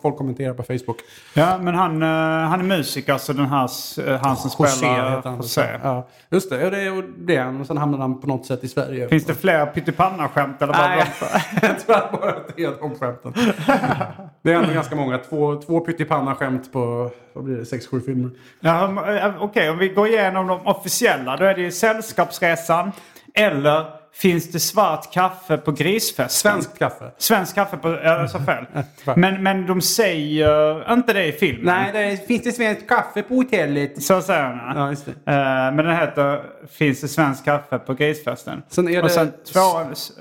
folk 0.02 0.16
kommentera 0.16 0.54
på 0.54 0.62
Facebook. 0.62 0.96
Ja, 1.34 1.58
men 1.58 1.74
han, 1.74 2.02
eh, 2.02 2.08
han 2.48 2.60
är 2.60 2.64
musiker 2.64 3.18
så 3.18 3.32
den 3.32 3.46
här, 3.46 3.68
eh, 4.08 4.20
han 4.22 4.36
som 4.36 4.50
spelar 4.50 5.16
heter 5.16 5.30
han. 5.30 5.36
José. 5.36 5.78
Ja, 5.82 6.08
just 6.30 6.50
det. 6.50 6.64
Och 6.64 6.70
det, 6.70 6.90
och 6.90 7.04
det 7.18 7.36
är 7.36 7.44
han. 7.44 7.60
Och 7.60 7.66
sen 7.66 7.76
hamnade 7.76 8.02
han 8.02 8.20
på 8.20 8.26
något 8.26 8.46
sätt 8.46 8.64
i 8.64 8.68
Sverige. 8.68 9.08
Finns 9.08 9.24
det 9.24 9.34
fler 9.34 9.66
pyttipanna-skämt 9.66 10.62
eller 10.62 10.72
bara 10.72 10.88
Nej, 10.88 11.06
jag 11.62 11.80
tror 11.80 12.18
bara 12.20 12.30
att 12.30 12.56
det 12.56 12.64
är 12.64 12.72
de 12.80 12.94
skämten. 12.94 13.32
Det 14.42 14.52
är 14.52 14.56
ändå 14.56 14.74
ganska 14.74 14.96
många. 14.96 15.18
Två, 15.18 15.56
två 15.56 15.80
pyttipanna-skämt 15.80 16.72
på, 16.72 17.10
vad 17.32 17.44
blir 17.44 17.56
det, 17.56 17.66
sex, 17.66 17.86
sju 17.86 18.00
filmer. 18.00 18.30
Ja, 18.60 18.92
Okej, 18.92 19.16
okay, 19.16 19.32
Okej, 19.38 19.70
om 19.70 19.78
vi 19.78 19.88
går 19.88 20.08
igenom 20.08 20.46
de 20.46 20.66
officiella. 20.66 21.36
Då 21.36 21.44
är 21.44 21.54
det 21.54 21.60
ju 21.60 21.70
Sällskapsresan 21.70 22.92
eller 23.34 23.99
finns 24.12 24.50
det 24.52 24.60
svart 24.60 25.12
kaffe 25.12 25.56
på 25.56 25.72
grisfesten? 25.72 26.28
Svenskt 26.52 26.78
kaffe. 26.78 27.10
Svenskt 27.18 27.54
kaffe 27.54 27.76
på... 27.76 27.88
Jag 27.88 28.30
sa 28.30 28.38
fel. 28.46 28.64
men, 29.16 29.42
men 29.42 29.66
de 29.66 29.80
säger 29.80 30.92
inte 30.92 31.12
det 31.12 31.24
i 31.26 31.32
filmen. 31.32 31.64
Nej, 31.92 32.10
det 32.10 32.26
finns 32.26 32.42
det 32.42 32.52
svenskt 32.52 32.88
kaffe 32.88 33.22
på 33.22 33.34
hotellet? 33.34 34.02
Så 34.02 34.22
säger 34.22 34.42
han. 34.42 34.76
Ja, 34.76 34.90
just 34.90 35.06
det. 35.06 35.10
Eh, 35.32 35.36
men 35.74 35.76
den 35.76 35.96
heter 35.96 36.42
Finns 36.78 37.00
det 37.00 37.08
svenskt 37.08 37.44
kaffe 37.44 37.78
på 37.78 37.94
grisfesten? 37.94 38.62
Sen 38.68 38.88
är 38.88 39.02
Och 39.02 39.08
det 39.08 39.14
sen 39.14 39.32
två... 39.52 39.60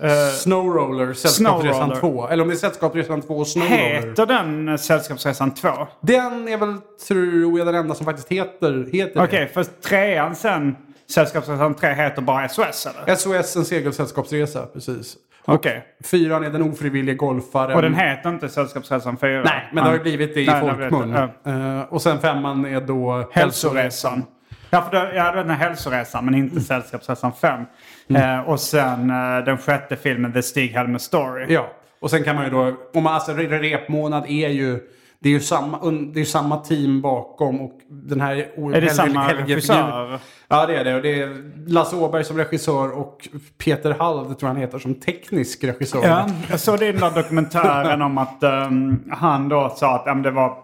eh, 0.08 0.30
Snowroller, 0.34 1.13
Sällskapsresan 1.13 1.73
Snowroller. 1.73 1.99
2. 1.99 2.28
Eller 2.30 2.43
om 2.43 2.49
det 2.49 2.56
är 2.56 2.58
Sällskapsresan 2.58 3.21
2 3.21 3.34
och 3.38 3.47
Snowroller. 3.47 3.78
heter 3.78 4.25
den 4.25 4.78
Sällskapsresan 4.78 5.54
2? 5.54 5.69
Den 6.02 6.47
är 6.47 6.58
väl, 6.58 6.75
tror 7.08 7.58
jag, 7.58 7.67
den 7.67 7.75
enda 7.75 7.95
som 7.95 8.06
faktiskt 8.06 8.30
heter, 8.32 8.89
heter 8.93 9.23
Okej, 9.23 9.47
för 9.54 9.63
trean 9.63 10.36
sen, 10.36 10.75
Sällskapsresan 11.13 11.74
3 11.76 11.89
heter 11.93 12.22
bara 12.22 12.50
SOS 12.50 12.88
eller? 13.06 13.15
SOS, 13.15 13.56
en 13.56 13.65
segelsällskapsresa, 13.65 14.65
precis. 14.74 15.15
Okej. 15.45 15.86
Fyran 16.04 16.43
är 16.43 16.50
den 16.50 16.62
ofrivillige 16.62 17.15
golfaren. 17.17 17.76
Och 17.76 17.82
den 17.82 17.93
heter 17.95 18.30
inte 18.30 18.50
Sällskapsresan 18.50 19.17
4? 19.17 19.41
Nej, 19.45 19.69
men 19.74 19.84
det 19.84 19.89
har 19.89 19.98
ju 19.98 20.04
blivit 20.04 20.34
det 20.34 20.41
i 20.41 20.45
Nej, 20.45 20.62
folkmun. 20.62 21.12
det. 21.12 21.52
Eh, 21.52 21.82
och 21.93 22.02
sen 22.02 22.19
femman 22.19 22.65
är 22.65 22.82
då 22.82 23.30
Hälsoresan. 23.32 24.24
Ja, 24.69 24.82
för 24.82 24.91
det, 24.91 25.15
ja, 25.15 25.32
den 25.32 25.50
här 25.50 25.58
hälsoresan 25.69 26.26
men 26.26 26.36
inte 26.36 26.62
Sällskapsresan 26.62 27.32
5. 27.41 27.62
Mm. 28.10 28.39
Eh, 28.39 28.50
och 28.50 28.60
sen 28.60 29.10
eh, 29.10 29.45
den 29.45 29.58
sjätte 29.58 29.95
filmen 29.95 30.34
The 30.34 30.39
Stig-Helmer 30.41 30.98
Story. 30.98 31.45
Ja, 31.54 31.69
och 32.02 32.10
sen 32.10 32.24
kan 32.24 32.36
man 32.36 32.45
ju 32.45 32.52
då, 32.52 32.76
om 32.93 33.04
man, 33.04 33.13
alltså 33.13 33.32
re- 33.32 33.60
repmånad 33.60 34.26
är 34.30 34.50
ju, 34.50 34.80
det 35.22 35.30
är 35.30 35.34
ju 35.34 35.40
samma, 35.40 35.92
det 35.92 36.22
är 36.22 36.26
samma 36.26 36.58
team 36.58 37.02
bakom 37.02 37.62
och 37.62 37.80
den 37.90 38.22
här 38.22 38.36
Är 38.76 38.82
det 38.82 38.90
samma 38.90 39.24
Helge- 39.24 39.46
regissör? 39.46 40.20
Ja 40.48 40.66
det 40.66 40.76
är 40.76 40.84
det. 40.84 40.96
Och 40.96 41.02
det 41.02 41.22
är 41.22 41.52
Lasse 41.68 41.96
Åberg 41.96 42.24
som 42.24 42.38
regissör 42.38 42.92
och 42.98 43.28
Peter 43.58 43.96
Hall, 44.00 44.18
det 44.18 44.24
tror 44.24 44.38
jag 44.42 44.48
han 44.48 44.56
heter, 44.58 44.80
som 44.80 44.96
teknisk 44.96 45.64
regissör. 45.64 46.04
Ja, 46.04 46.28
jag 46.50 46.60
såg 46.60 46.80
den 46.80 47.00
där 47.00 47.12
dokumentären 47.16 48.02
om 48.02 48.18
att 48.18 48.44
ehm, 48.44 49.04
han 49.12 49.50
då 49.50 49.74
sa 49.78 49.96
att 49.96 50.08
um, 50.08 50.22
det 50.22 50.32
var 50.32 50.58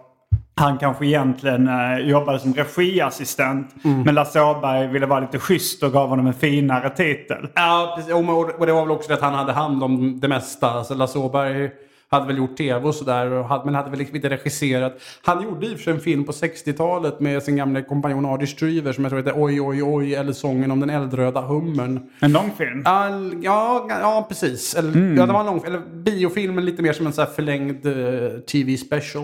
han 0.58 0.78
kanske 0.78 1.06
egentligen 1.06 1.68
eh, 1.68 1.98
jobbade 2.00 2.40
som 2.40 2.54
regiassistent. 2.54 3.76
Mm. 3.86 4.02
Men 4.02 4.16
Lasse 4.16 4.42
Åberg 4.42 4.88
ville 4.88 5.06
vara 5.06 5.20
lite 5.20 5.40
schysst 5.40 5.84
och 5.84 5.92
gav 5.92 6.10
honom 6.10 6.28
en 6.28 6.34
finare 6.34 6.90
titel. 6.90 7.48
Ja, 7.56 7.94
precis. 7.96 8.14
Och 8.14 8.60
och 8.60 8.66
det 8.66 8.74
var 8.74 8.82
väl 8.82 8.92
också 8.92 9.08
det 9.08 9.14
att 9.14 9.22
han 9.22 9.34
hade 9.34 9.52
hand 9.54 9.84
om 9.84 10.20
det 10.20 10.28
mesta. 10.28 10.70
Alltså 10.72 10.94
Lasse 10.94 11.20
Åberg 11.20 11.70
hade 12.16 12.28
väl 12.28 12.38
gjort 12.38 12.58
tv 12.58 12.88
och 12.88 12.96
sådär, 12.96 13.64
men 13.66 13.76
hade 13.76 13.90
väl 13.90 14.00
liksom 14.00 14.16
inte 14.16 14.30
regisserat. 14.30 15.02
Han 15.22 15.44
gjorde 15.44 15.68
i 15.68 15.74
och 15.74 15.78
för 15.78 15.84
sig 15.84 15.94
en 15.94 16.00
film 16.00 16.24
på 16.24 16.32
60-talet 16.32 17.20
med 17.20 17.44
sin 17.44 17.56
gamla 17.56 17.82
kompanjon 17.82 18.26
Adi 18.26 18.48
Stryver 18.48 18.94
som 18.94 19.04
jag 19.04 19.12
tror 19.12 19.20
heter 19.20 19.34
Oj, 19.44 19.62
oj, 19.62 19.84
oj, 19.84 20.16
eller 20.16 20.34
Sången 20.34 20.72
om 20.72 20.80
den 20.80 20.90
eldröda 20.90 21.42
hummern. 21.42 22.00
En 22.20 22.32
långfilm. 22.32 22.82
All, 22.86 23.34
ja, 23.42 23.88
ja, 23.90 24.26
precis. 24.30 24.76
Eller, 24.76 25.16
ja, 25.18 25.26
det 25.26 25.34
var 25.34 25.40
en 25.40 25.46
lång, 25.46 25.64
eller 25.66 25.80
biofilmen 26.04 26.66
lite 26.66 26.82
mer 26.82 26.94
som 26.94 27.08
en 27.08 27.14
så 27.14 27.26
förlängd 27.26 27.86
eh, 27.86 28.40
TV 28.40 28.78
special. 28.78 29.24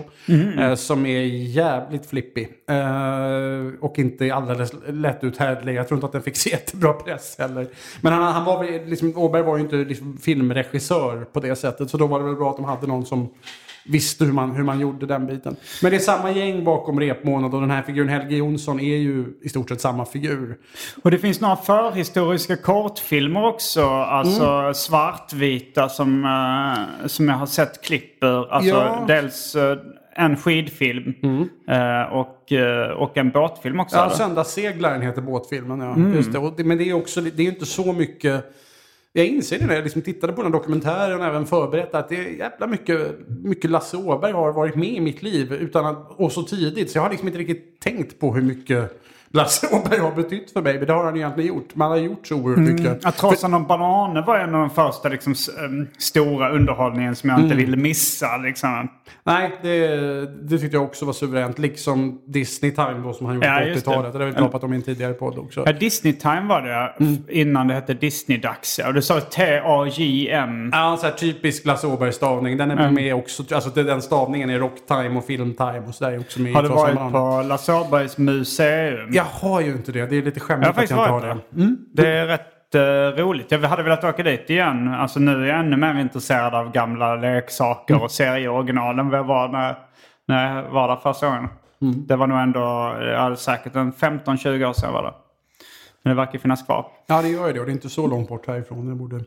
eh, 0.58 0.74
som 0.74 1.06
är 1.06 1.20
jävligt 1.46 2.06
flippig. 2.06 2.48
Eh, 2.72 3.72
och 3.80 3.98
inte 3.98 4.34
alldeles 4.34 4.72
lättuthärdlig. 4.88 5.74
Jag 5.74 5.88
tror 5.88 5.96
inte 5.96 6.06
att 6.06 6.12
den 6.12 6.22
fick 6.22 6.36
så 6.36 6.48
jättebra 6.48 6.92
press 6.92 7.36
heller. 7.38 7.66
Men 8.00 8.12
han, 8.12 8.22
han 8.32 8.44
var 8.44 8.64
väl, 8.64 8.84
liksom, 8.86 9.12
Åberg 9.16 9.42
var 9.42 9.56
ju 9.56 9.62
inte 9.62 9.76
liksom, 9.76 10.18
filmregissör 10.22 11.24
på 11.32 11.40
det 11.40 11.56
sättet. 11.56 11.90
Så 11.90 11.96
då 11.98 12.06
var 12.06 12.18
det 12.18 12.24
väl 12.24 12.36
bra 12.36 12.50
att 12.50 12.56
de 12.56 12.64
hade 12.64 12.86
någon 12.86 13.06
som 13.06 13.28
visste 13.86 14.24
hur 14.24 14.32
man, 14.32 14.50
hur 14.50 14.62
man 14.64 14.80
gjorde 14.80 15.06
den 15.06 15.26
biten. 15.26 15.56
Men 15.82 15.90
det 15.90 15.96
är 15.96 16.00
samma 16.00 16.30
gäng 16.30 16.64
bakom 16.64 17.00
repmånad 17.00 17.54
och 17.54 17.60
den 17.60 17.70
här 17.70 17.82
figuren 17.82 18.08
Helge 18.08 18.36
Jonsson 18.36 18.80
är 18.80 18.96
ju 18.96 19.24
i 19.42 19.48
stort 19.48 19.68
sett 19.68 19.80
samma 19.80 20.04
figur. 20.04 20.56
Och 21.02 21.10
det 21.10 21.18
finns 21.18 21.40
några 21.40 21.56
förhistoriska 21.56 22.56
kortfilmer 22.56 23.46
också. 23.46 23.84
Alltså 23.88 24.44
Mm. 24.44 24.74
svartvita 24.74 25.88
som, 25.88 26.24
eh, 26.24 27.06
som 27.06 27.28
jag 27.28 27.34
har 27.36 27.46
sett 27.46 27.84
klipp 27.84 28.24
ur. 28.24 28.52
Alltså 28.52 28.70
Ja. 28.70 29.04
Dels 29.08 29.54
eh, 29.56 29.76
en 30.14 30.36
skidfilm 30.36 31.14
eh, 31.68 32.12
och, 32.12 32.52
eh, 32.52 32.90
och 32.90 33.16
en 33.16 33.30
båtfilm 33.30 33.80
också. 33.80 33.96
Ja, 33.96 34.04
eller? 34.04 34.14
Söndagsseglaren 34.14 35.02
heter 35.02 35.22
båtfilmen. 35.22 35.80
Ja. 35.80 35.94
Mm. 35.94 36.14
Just 36.14 36.32
det. 36.32 36.38
Och 36.38 36.54
det. 36.56 36.64
Men 36.64 36.78
det 36.78 36.90
är 36.90 36.94
också 36.94 37.20
det 37.20 37.42
är 37.42 37.46
inte 37.46 37.66
så 37.66 37.92
mycket... 37.92 38.44
Jag 39.14 39.26
inser 39.26 39.58
det 39.58 39.66
när 39.66 39.74
jag 39.74 39.82
liksom 39.82 40.02
tittade 40.02 40.32
på 40.32 40.42
den 40.42 40.52
dokumentären 40.52 41.20
och 41.20 41.26
även 41.26 41.46
förberett 41.46 41.94
att 41.94 42.08
det 42.08 42.16
är 42.16 42.38
jävla 42.38 42.66
mycket, 42.66 43.28
mycket 43.28 43.70
Lasse 43.70 43.96
Åberg 43.96 44.32
har 44.32 44.52
varit 44.52 44.74
med 44.74 44.88
i 44.88 45.00
mitt 45.00 45.22
liv. 45.22 45.52
Utan 45.52 45.86
att, 45.86 46.10
och 46.10 46.32
så 46.32 46.42
tidigt. 46.42 46.90
Så 46.90 46.98
jag 46.98 47.02
har 47.02 47.10
liksom 47.10 47.28
inte 47.28 47.40
riktigt 47.40 47.80
tänkt 47.80 48.20
på 48.20 48.34
hur 48.34 48.42
mycket 48.42 49.01
Lasse 49.34 49.66
Åberg 49.76 49.98
har 49.98 50.12
betytt 50.12 50.50
för 50.52 50.62
mig. 50.62 50.78
Men 50.78 50.86
det 50.86 50.92
har 50.92 51.04
han 51.04 51.16
egentligen 51.16 51.48
gjort. 51.48 51.74
Man 51.74 51.90
har 51.90 51.96
gjort 51.98 52.26
så 52.26 52.34
oerhört 52.36 52.58
Mm. 52.58 52.74
mycket. 52.74 53.04
Att 53.04 53.16
Trasan 53.16 53.54
och 53.54 53.66
bananer 53.66 54.22
var 54.26 54.38
en 54.38 54.54
av 54.54 54.60
de 54.60 54.70
första 54.70 55.08
liksom, 55.08 55.34
stora 55.98 56.50
underhållningen 56.50 57.16
som 57.16 57.28
jag 57.30 57.38
Mm. 57.38 57.44
inte 57.50 57.56
ville 57.64 57.76
missa. 57.76 58.36
Liksom. 58.36 58.88
Nej, 59.24 59.50
det, 59.62 59.86
det 60.48 60.58
tyckte 60.58 60.76
jag 60.76 60.84
också 60.84 61.04
var 61.06 61.12
suveränt. 61.12 61.58
Liksom 61.58 62.20
Disney 62.26 62.70
Time 62.72 62.94
då 63.04 63.12
som 63.12 63.26
han 63.26 63.34
gjorde 63.34 63.46
Ja, 63.46 63.58
på 63.60 63.68
just 63.68 63.84
det. 63.84 63.90
80-talet. 63.90 64.12
Det 64.12 64.18
har 64.18 64.26
vi 64.26 64.32
pratat 64.32 64.64
om 64.64 64.72
i 64.72 64.76
en 64.76 64.82
tidigare 64.82 65.12
podd 65.12 65.38
också. 65.38 65.62
Ja, 65.66 65.72
Disney 65.72 66.12
Time 66.12 66.42
var 66.48 66.62
det 66.62 66.92
Mm. 67.04 67.16
innan 67.28 67.68
det 67.68 67.74
hette 67.74 67.94
Disney-dags. 67.94 68.78
Ja. 68.78 68.88
Och 68.88 68.94
du 68.94 69.02
sa 69.02 69.20
T-A-J-M. 69.20 70.70
Ja, 70.72 70.96
så 71.00 71.06
här 71.06 71.12
typisk 71.14 71.64
Lasse 71.66 71.86
Åberg-stavning. 71.86 72.56
Den 72.56 72.70
är 72.70 72.90
med 72.90 73.14
också. 73.14 73.42
Alltså 73.54 73.70
den 73.82 74.02
stavningen 74.02 74.50
är 74.50 74.58
Rocktime 74.58 75.18
och 75.18 75.24
Filmtime 75.24 75.82
och 75.88 75.94
sådär. 75.94 76.12
är 76.12 76.18
också 76.20 76.40
med 76.40 76.54
Har 76.54 76.62
du 76.62 76.68
varit 76.68 77.12
på 77.12 77.42
Lasse 77.48 77.72
Åbergs 77.72 78.18
museum? 78.18 79.12
Jag 79.22 79.48
har 79.48 79.60
ju 79.60 79.72
inte 79.72 79.92
det. 79.92 80.06
Det 80.06 80.16
är 80.16 80.22
lite 80.22 80.38
Jag 80.38 80.42
skämmigt 80.42 80.66
har 80.76 80.82
att 80.82 80.90
jag 80.90 80.98
inte 80.98 81.10
har 81.10 81.20
varit 81.20 81.36
det. 81.52 81.60
Mm. 81.62 81.78
Det 81.92 82.08
är 82.08 82.26
rätt 82.26 82.74
eh, 82.74 83.22
roligt. 83.24 83.50
Jag 83.50 83.58
hade 83.60 83.82
velat 83.82 84.04
åka 84.04 84.22
dit 84.22 84.50
igen. 84.50 84.88
Alltså 84.94 85.20
nu 85.20 85.42
är 85.42 85.46
jag 85.46 85.58
ännu 85.60 85.76
mer 85.76 86.00
intresserad 86.00 86.54
av 86.54 86.72
gamla 86.72 87.14
leksaker 87.14 87.94
Mm. 87.94 88.04
och 88.04 88.10
serieoriginal 88.10 88.98
än 88.98 89.10
vad 89.10 89.18
jag 89.18 89.24
var 89.24 89.48
när, 89.48 89.74
när 90.26 90.56
jag 90.56 90.70
var 90.70 90.88
där 90.88 90.96
första 90.96 91.26
gången. 91.26 91.48
Mm. 91.82 92.06
Det 92.06 92.16
var 92.16 92.26
nog 92.26 92.38
ändå 92.38 92.60
ja, 93.00 93.36
säkert 93.36 93.76
en 93.76 93.92
15-20 93.92 94.64
år 94.64 94.72
sedan 94.72 94.88
jag 94.88 94.92
var 94.92 95.02
där. 95.02 95.12
Men 96.02 96.10
det 96.10 96.16
verkar 96.16 96.38
finnas 96.38 96.62
kvar. 96.62 96.86
Ja, 97.06 97.22
det 97.22 97.28
gör 97.28 97.46
ju 97.46 97.52
det. 97.52 97.60
Och 97.60 97.66
det 97.66 97.72
är 97.72 97.74
inte 97.74 97.88
så 97.88 98.06
långt 98.06 98.28
bort 98.28 98.46
härifrån. 98.46 98.88
Det, 98.88 98.94
borde... 98.94 99.20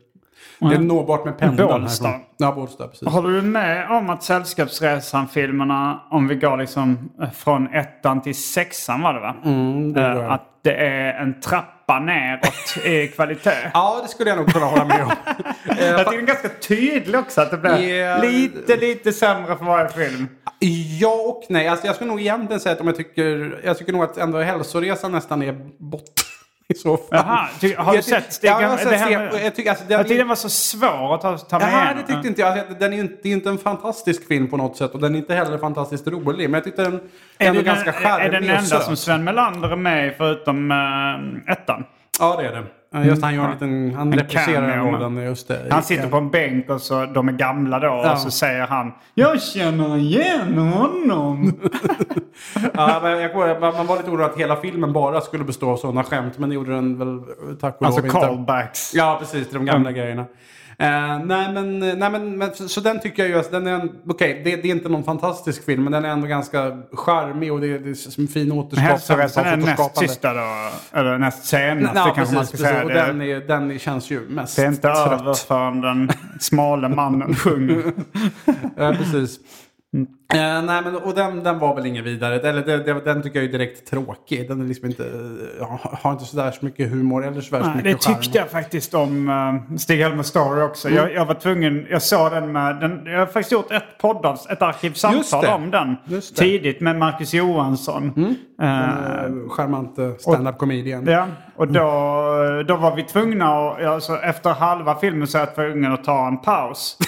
det 0.58 0.74
är 0.74 0.78
nåbart 0.78 1.24
med 1.24 1.38
pendeln 1.38 1.68
Bålsta. 1.68 2.06
härifrån. 2.08 2.26
Ja, 2.36 2.52
Bålsta. 2.52 2.88
Precis. 2.88 3.08
Håller 3.08 3.30
du 3.30 3.42
med 3.42 3.90
om 3.90 4.10
att 4.10 4.22
Sällskapsresan-filmerna, 4.22 6.00
om 6.10 6.28
vi 6.28 6.34
går 6.34 6.56
liksom 6.56 7.10
eh, 7.22 7.30
från 7.30 7.74
ettan 7.74 8.22
till 8.22 8.34
sexan 8.34 9.02
var 9.02 9.14
det 9.14 9.20
va? 9.20 9.34
Mm, 9.44 9.92
det 9.92 10.00
Eh, 10.00 10.06
jag. 10.16 10.30
att 10.32 10.42
det 10.62 10.74
är 10.74 11.14
en 11.22 11.40
trappa 11.40 11.98
neråt 11.98 12.76
i 12.84 13.08
kvalitet. 13.08 13.50
Ja, 13.74 14.00
det 14.02 14.08
skulle 14.08 14.30
jag 14.30 14.36
nog 14.36 14.52
kunna 14.52 14.66
hålla 14.66 14.84
med 14.84 15.02
om. 15.04 15.10
Jag 15.78 15.98
tycker 15.98 16.10
det 16.10 16.16
är 16.16 16.26
ganska 16.26 16.48
tydligt 16.48 17.16
också 17.16 17.40
att 17.40 17.50
det 17.50 17.56
blir 17.58 17.94
Ja. 17.94 18.18
lite, 18.22 18.76
lite 18.76 19.12
sämre 19.12 19.56
för 19.56 19.64
varje 19.64 19.88
film. 19.88 20.28
Ja 21.00 21.08
och 21.28 21.42
nej. 21.48 21.68
Alltså, 21.68 21.86
jag 21.86 21.94
skulle 21.94 22.10
nog 22.10 22.20
egentligen 22.20 22.60
säga 22.60 22.72
att 22.74 22.80
om 22.80 22.86
jag 22.86 22.96
tycker... 22.96 23.60
Jag 23.64 23.78
tycker 23.78 23.92
nog 23.92 24.02
att 24.02 24.16
ändå 24.18 24.38
hälsoresan 24.38 25.12
nästan 25.12 25.42
är 25.42 25.52
botten. 25.78 26.12
I 26.74 26.74
så 26.74 26.96
fall. 26.96 27.06
Jaha, 27.10 27.48
ty, 27.60 27.74
har 27.74 27.96
du 27.96 28.02
sett 28.02 28.32
Stig? 28.32 28.50
Ja, 28.50 28.62
jag 28.62 28.78
det 28.78 28.96
här 28.96 29.50
tycker 29.50 29.70
alltså, 29.70 29.84
den 29.88 29.98
jag 29.98 30.08
tyckte 30.08 30.20
den 30.20 30.28
var 30.28 30.36
så 30.36 30.48
svår 30.48 31.14
att 31.14 31.20
ta, 31.20 31.38
ta 31.38 31.58
med 31.58 31.68
igenom. 31.68 31.96
det 31.96 32.12
tyckte 32.12 32.28
inte 32.28 32.40
jag. 32.40 32.58
Alltså, 32.58 32.74
Den 32.74 32.92
är 32.92 32.98
inte, 32.98 33.16
det 33.22 33.28
är 33.28 33.32
inte 33.32 33.48
en 33.48 33.58
fantastisk 33.58 34.28
film 34.28 34.48
på 34.50 34.56
något 34.56 34.76
sätt 34.76 34.94
och 34.94 35.00
den 35.00 35.14
är 35.14 35.18
inte 35.18 35.34
heller 35.34 35.58
fantastiskt 35.58 36.06
rolig. 36.06 36.50
Men 36.50 36.54
jag 36.54 36.64
tyckte 36.64 36.82
den 36.82 36.94
Är 37.38 37.48
ändå 37.48 37.60
det 37.60 37.66
ganska 37.66 37.92
den, 37.92 38.02
charmig 38.02 38.26
är 38.26 38.40
den 38.40 38.50
enda 38.50 38.80
som 38.80 38.96
Sven 38.96 39.24
Melander 39.24 39.68
är 39.68 39.76
med 39.76 40.08
i 40.08 40.10
förutom 40.10 40.70
uh, 40.70 41.52
ettan? 41.52 41.84
Ja, 42.18 42.36
det 42.36 42.46
är 42.46 42.52
det. 42.52 42.64
Just 43.04 43.22
han 43.22 43.34
gör 43.34 43.44
en 43.44 43.50
liten... 43.50 43.94
Han 43.94 44.12
En 44.12 44.26
cameo, 44.26 44.90
rollen. 44.92 45.16
Just 45.16 45.48
det. 45.48 45.66
Han 45.70 45.82
sitter 45.82 46.08
på 46.08 46.16
en 46.16 46.30
bänk 46.30 46.70
och 46.70 46.80
så, 46.80 47.06
de 47.06 47.28
är 47.28 47.32
gamla 47.32 47.78
då 47.78 47.86
Ja. 47.86 48.12
och 48.12 48.18
så 48.18 48.30
säger 48.30 48.66
han 48.66 48.92
Jag 49.14 49.42
känner 49.42 49.96
igen 49.96 50.58
honom. 50.58 51.52
Ja, 52.74 53.00
men 53.02 53.20
jag, 53.20 53.32
kommer 53.32 53.60
man 53.60 53.74
man 53.74 53.86
var 53.86 53.96
lite 53.96 54.10
orolig 54.10 54.24
att 54.24 54.36
hela 54.38 54.56
filmen 54.56 54.92
bara 54.92 55.20
skulle 55.20 55.44
bestå 55.44 55.70
av 55.70 55.76
sådana 55.76 56.04
skämt. 56.04 56.38
Men 56.38 56.48
det 56.48 56.54
gjorde 56.54 56.74
den 56.74 56.98
väl 56.98 57.20
tack 57.60 57.76
och 57.80 57.86
alltså 57.86 58.00
lov 58.00 58.06
inte. 58.06 58.20
callbacks. 58.20 58.94
Ja, 58.94 59.16
precis. 59.20 59.46
Till 59.48 59.54
de 59.58 59.64
gamla 59.66 59.92
grejerna. 59.92 60.24
Eh, 60.78 61.18
nej, 61.24 61.52
men, 61.52 61.78
nej 61.78 62.10
men, 62.10 62.38
men 62.38 62.54
så, 62.54 62.80
den 62.80 63.00
tycker 63.00 63.22
jag 63.22 63.30
ju, 63.30 63.38
att 63.38 63.50
den 63.50 63.66
är 63.66 63.72
en, 63.72 63.90
okej, 64.08 64.40
det, 64.44 64.56
det 64.56 64.68
är 64.68 64.72
inte 64.72 64.88
någon 64.88 65.04
fantastisk 65.04 65.64
film, 65.64 65.82
men 65.84 65.92
den 65.92 66.04
är 66.04 66.08
ändå 66.08 66.26
ganska 66.26 66.82
charmig 66.92 67.52
och 67.52 67.60
det, 67.60 67.78
det 67.78 67.90
är 67.90 67.94
som 67.94 68.24
en 68.24 68.28
fin 68.28 68.52
återskapande. 68.52 68.92
Hälsoresan 68.92 69.44
är 69.46 69.56
näst 69.56 69.98
sista 69.98 70.34
då. 70.34 70.70
Eller 70.92 71.18
näst 71.18 71.44
senaste 71.44 72.12
kanske 72.14 72.34
man 72.34 72.44
precis. 72.44 72.48
ska 72.48 72.56
precis. 72.56 72.66
säga. 72.66 72.82
Och 72.84 72.90
Det, 72.90 73.06
den, 73.06 73.22
är, 73.22 73.40
den 73.68 73.78
känns 73.78 74.10
ju 74.10 74.20
mest 74.28 74.56
det 74.56 74.62
är 74.62 74.68
inte 74.68 74.80
trött. 74.80 75.20
över 75.20 75.34
förrän 75.34 75.80
den 75.80 76.10
smale 76.40 76.88
mannen 76.88 77.34
sjunger. 77.34 77.82
Ja, 78.76 78.94
precis. 78.98 79.38
Eh, 80.34 80.62
nej, 80.62 80.82
men, 80.82 80.96
och 80.96 81.14
den, 81.14 81.42
den 81.42 81.58
var 81.58 81.74
väl 81.74 81.86
ingen 81.86 82.04
vidare. 82.04 82.40
Eller 82.40 82.62
det, 82.62 82.76
det, 82.76 83.00
den 83.04 83.22
tycker 83.22 83.38
jag 83.38 83.48
är 83.48 83.52
direkt 83.52 83.90
tråkig. 83.90 84.48
Den 84.48 84.60
är 84.60 84.64
liksom 84.64 84.88
inte, 84.88 85.10
ja, 85.60 85.80
har 85.82 86.12
inte 86.12 86.24
sådär 86.24 86.50
så 86.50 86.64
mycket 86.64 86.90
humor 86.90 87.26
eller 87.26 87.40
så 87.40 87.56
värst 87.56 87.66
Nej, 87.66 87.76
mycket 87.76 88.02
det 88.02 88.14
tyckte 88.14 88.38
jag 88.38 88.50
faktiskt 88.50 88.94
om 88.94 89.28
uh, 89.28 89.76
Stig-Helmer 89.76 90.22
Story 90.22 90.62
också. 90.62 90.90
Jag, 90.90 91.12
jag 91.14 91.26
var 91.26 91.34
tvungen, 91.34 91.86
jag 91.90 92.02
såg 92.02 92.32
den 92.32 92.52
med, 92.52 92.80
den, 92.80 93.06
jag 93.06 93.18
har 93.18 93.26
faktiskt 93.26 93.52
gjort 93.52 93.72
ett 93.72 93.98
poddavs, 94.00 94.46
ett 94.50 94.62
arkivsamtal 94.62 95.46
om 95.46 95.70
den. 95.70 95.96
Tidigt 96.36 96.80
med 96.80 96.96
Marcus 96.96 97.34
Johansson. 97.34 98.36
Eh, 98.62 98.66
Eh, 99.26 99.48
charmant 99.48 99.98
eh, 99.98 100.14
stand-up 100.18 100.58
comedian. 100.58 101.04
Ja, 101.06 101.26
och 101.56 101.68
då, 101.68 101.82
då 102.68 102.76
var 102.76 102.96
vi 102.96 103.02
tvungna 103.02 103.46
att, 103.46 103.82
alltså, 103.82 104.16
efter 104.16 104.50
halva 104.50 104.94
filmen 104.94 105.28
så 105.28 105.38
är 105.38 105.42
jag 105.42 105.54
tvungen 105.54 105.92
att 105.92 106.04
ta 106.04 106.26
en 106.26 106.38
paus. 106.38 106.98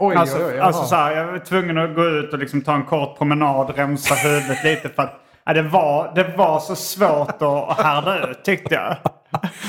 Oj, 0.00 0.16
Alltså, 0.16 0.36
oj, 0.36 0.44
oj. 0.46 0.58
alltså 0.58 0.84
så 0.84 0.94
här, 0.94 1.16
jag 1.16 1.26
var 1.26 1.38
tvungen 1.38 1.78
att 1.78 1.94
gå 1.94 2.04
ut 2.04 2.32
och 2.32 2.38
liksom 2.38 2.60
ta 2.62 2.74
en 2.74 2.82
kort 2.84 3.18
promenad, 3.18 3.72
rensa 3.76 4.14
huvudet 4.14 4.64
lite 4.64 4.88
för 4.88 5.02
att 5.02 5.20
ja, 5.44 5.52
det, 5.52 5.62
var, 5.62 6.12
det 6.14 6.34
var 6.36 6.60
så 6.60 6.76
svårt 6.76 7.42
att 7.42 7.78
härda 7.84 8.30
ut 8.30 8.44
tyckte 8.44 8.74
jag. 8.74 8.96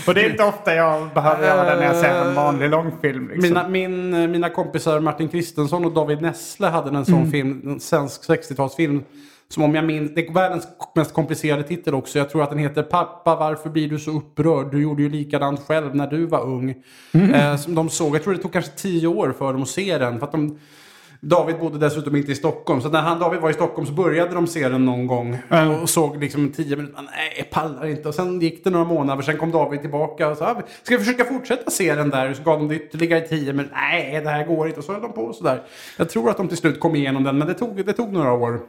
Och 0.07 0.13
det 0.13 0.21
är 0.25 0.29
inte 0.29 0.43
ofta 0.43 0.73
jag 0.75 1.07
behöver 1.13 1.47
göra 1.47 1.69
det 1.69 1.75
när 1.79 1.85
jag 1.85 1.95
ser 1.95 2.25
en 2.25 2.35
vanlig 2.35 2.69
långfilm. 2.69 3.27
Liksom. 3.27 3.41
Mina, 3.49 3.67
min, 3.67 4.13
eh, 4.13 4.27
mina 4.27 4.49
kompisar 4.49 4.99
Martin 4.99 5.29
Kristensson 5.29 5.85
och 5.85 5.91
David 5.93 6.21
Nessle 6.21 6.67
hade 6.67 6.97
en 6.97 7.05
sån 7.05 7.15
Mm. 7.15 7.31
film, 7.31 7.61
en 7.65 7.79
svensk 7.79 8.21
60-talsfilm. 8.29 9.03
Som 9.49 9.63
om 9.63 9.75
jag 9.75 9.85
minns, 9.85 10.15
det 10.15 10.27
är 10.27 10.33
världens 10.33 10.67
mest 10.95 11.13
komplicerade 11.13 11.63
titel 11.63 11.95
också. 11.95 12.19
Jag 12.19 12.29
tror 12.29 12.43
att 12.43 12.49
den 12.49 12.59
heter 12.59 12.83
Pappa 12.83 13.35
varför 13.35 13.69
blir 13.69 13.89
du 13.89 13.99
så 13.99 14.11
upprörd? 14.11 14.71
Du 14.71 14.81
gjorde 14.81 15.03
ju 15.03 15.09
likadant 15.09 15.59
själv 15.59 15.95
när 15.95 16.07
du 16.07 16.25
var 16.25 16.45
ung. 16.45 16.75
Mm. 17.11 17.33
Eh, 17.33 17.57
som 17.57 17.75
de 17.75 17.89
såg, 17.89 18.15
jag 18.15 18.23
tror 18.23 18.33
det 18.33 18.41
tog 18.41 18.53
kanske 18.53 18.71
tio 18.71 19.07
år 19.07 19.35
för 19.37 19.53
dem 19.53 19.61
att 19.61 19.69
se 19.69 19.97
den. 19.97 20.19
För 20.19 20.25
att 20.25 20.31
de, 20.31 20.59
David 21.21 21.59
bodde 21.59 21.77
dessutom 21.79 22.15
inte 22.15 22.31
i 22.31 22.35
Stockholm. 22.35 22.81
Så 22.81 22.89
när 22.89 23.01
han, 23.01 23.19
David 23.19 23.39
var 23.39 23.49
i 23.49 23.53
Stockholm 23.53 23.87
så 23.87 23.93
började 23.93 24.33
de 24.35 24.47
se 24.47 24.69
den 24.69 24.85
någon 24.85 25.07
gång. 25.07 25.37
Och 25.81 25.89
såg 25.89 26.17
liksom 26.23 26.51
tio 26.51 26.75
minuter. 26.75 27.01
Nej, 27.01 27.33
jag 27.37 27.49
pallar 27.49 27.85
inte. 27.87 28.07
Och 28.09 28.15
sen 28.15 28.39
gick 28.39 28.63
det 28.63 28.69
några 28.69 28.85
månader. 28.85 29.21
Sen 29.21 29.37
kom 29.37 29.51
David 29.51 29.81
tillbaka 29.81 30.27
och 30.27 30.37
sa, 30.37 30.45
"Ah, 30.45 30.61
ska 30.83 30.97
vi 30.97 31.03
försöka 31.03 31.25
fortsätta 31.25 31.71
se 31.71 31.95
den 31.95 32.09
där? 32.09 32.33
Så 32.33 32.43
gav 32.43 32.59
de 32.59 32.67
det 32.67 32.75
ytterligare 32.75 33.21
tio 33.21 33.53
minuter. 33.53 33.75
Nej, 33.75 34.21
det 34.23 34.29
här 34.29 34.45
går 34.45 34.67
inte. 34.67 34.79
Och 34.79 34.85
så 34.85 34.93
höll 34.93 35.01
de 35.01 35.13
på 35.13 35.33
sådär. 35.33 35.61
Jag 35.97 36.09
tror 36.09 36.29
att 36.29 36.37
de 36.37 36.47
till 36.47 36.57
slut 36.57 36.79
kom 36.79 36.95
igenom 36.95 37.23
den. 37.23 37.37
Men 37.37 37.47
det 37.47 37.53
tog, 37.53 37.85
det 37.85 37.93
tog 37.93 38.13
några 38.13 38.31
år. 38.33 38.59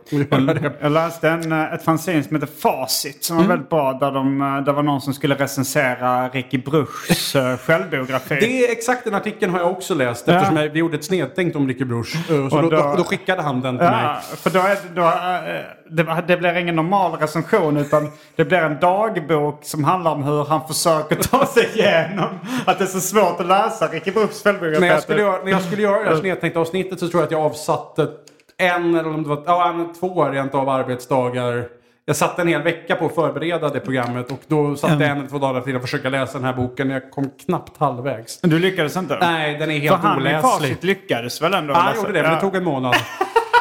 Jag 0.81 0.93
läste 0.93 1.29
en, 1.29 1.53
eh, 1.53 1.73
ett 1.75 1.83
fanzine 1.85 2.23
som 2.23 2.37
heter 2.37 2.49
Facit 2.59 3.25
som 3.25 3.37
var 3.37 3.45
Mm. 3.45 3.51
väldigt 3.57 3.71
bra. 3.71 3.93
Där, 3.93 4.11
de, 4.13 4.41
eh, 4.43 4.65
där 4.65 4.73
var 4.73 4.83
någon 4.83 5.01
som 5.01 5.15
skulle 5.15 5.35
recensera 5.35 6.29
Ricky 6.29 6.59
Bruchs 6.59 7.37
eh, 7.37 7.57
självbiografi. 7.57 8.35
Det 8.41 8.65
är 8.67 8.73
exakt 8.73 9.05
den 9.05 9.15
artikeln 9.15 9.53
har 9.53 9.61
jag 9.61 9.71
också 9.71 9.95
läst. 9.95 10.29
Eftersom 10.29 10.57
jag, 10.57 10.69
vi 10.69 10.79
gjorde 10.79 10.97
ett 10.97 11.05
snedtänkt 11.05 11.57
om 11.57 11.69
Ricky 11.69 11.85
Bruch. 11.85 12.17
Så 12.51 12.57
Och 12.57 12.63
då, 12.63 12.69
då- 12.71 12.95
då, 12.97 13.05
skickade 13.05 13.43
han 13.43 13.61
den 13.61 13.79
till 13.79 13.87
mig. 13.87 14.05
Ja, 14.05 14.21
för 14.37 14.51
då 14.51 14.59
är, 14.59 14.77
då, 14.95 15.03
eh, 15.03 15.63
det, 15.91 16.23
det 16.27 16.37
blir 16.37 16.57
ingen 16.57 16.77
normal 16.77 17.13
recension 17.21 17.77
utan 17.77 18.11
det 18.37 18.45
blir 18.45 18.59
en 18.59 18.81
dagbok 18.81 19.59
som 19.63 19.85
handlar 19.85 20.11
om 20.11 20.23
hur 20.23 20.45
han 20.45 20.67
försöker 20.69 21.17
ta 21.17 21.47
sig 21.47 21.69
igenom 21.75 22.29
att 22.67 22.79
det 22.79 22.85
är 22.85 22.89
så 22.89 23.01
svårt 23.01 23.41
att 23.41 23.47
läsa 23.47 23.87
Ricky 23.87 24.11
Bruchs 24.11 24.43
självbiografi. 24.43 24.81
När 24.81 24.89
jag 24.89 25.03
skulle 25.03 25.21
göra, 25.23 25.45
när 25.45 25.51
jag 25.51 25.63
skulle 25.63 25.83
göra 25.83 26.03
det 26.05 26.09
här 26.11 26.17
snedtänkta 26.17 26.61
avsnittet 26.61 27.01
så 27.01 27.09
tror 27.09 27.21
jag 27.21 27.27
att 27.27 27.33
jag 27.33 27.41
avsatte 27.41 28.09
en 28.57 28.95
eller 28.95 29.09
om 29.09 29.23
det 29.23 29.29
var 29.29 29.43
ja, 29.47 29.69
en, 29.69 29.95
två 29.95 30.25
rent 30.25 30.55
av 30.55 30.69
arbetsdagar. 30.69 31.69
Jag 32.09 32.17
satt 32.17 32.39
en 32.39 32.49
hel 32.49 32.63
vecka 32.63 32.97
på 32.97 33.07
att 33.07 33.15
förbereda 33.15 33.69
det 33.69 33.81
programmet 33.81 34.31
och 34.33 34.41
då 34.47 34.77
satt 34.77 34.91
jag 34.91 35.03
en 35.03 35.19
eller 35.19 35.29
två 35.29 35.39
dagar 35.39 35.61
till 35.61 35.77
att 35.77 35.83
försöka 35.83 36.09
läsa 36.09 36.39
den 36.39 36.45
här 36.45 36.53
boken. 36.53 36.91
Jag 36.91 37.11
kom 37.11 37.31
knappt 37.47 37.79
halvvägs. 37.79 38.41
Du 38.41 38.59
lyckades 38.59 38.97
inte? 38.97 39.19
Nej, 39.21 39.59
den 39.59 39.71
är 39.71 39.75
För 39.75 39.81
helt 39.81 40.03
han 40.03 40.19
i 40.19 40.23
oläslig. 40.23 40.77
Lyckades 40.81 41.43
väl 41.43 41.55
ändå? 41.55 41.75
Ja, 41.75 41.79
han 41.79 41.97
gjorde 41.97 42.13
det, 42.13 42.23
men 42.23 42.35
det 42.35 42.41
tog 42.41 42.57
en 42.57 42.65
månad. 42.65 42.95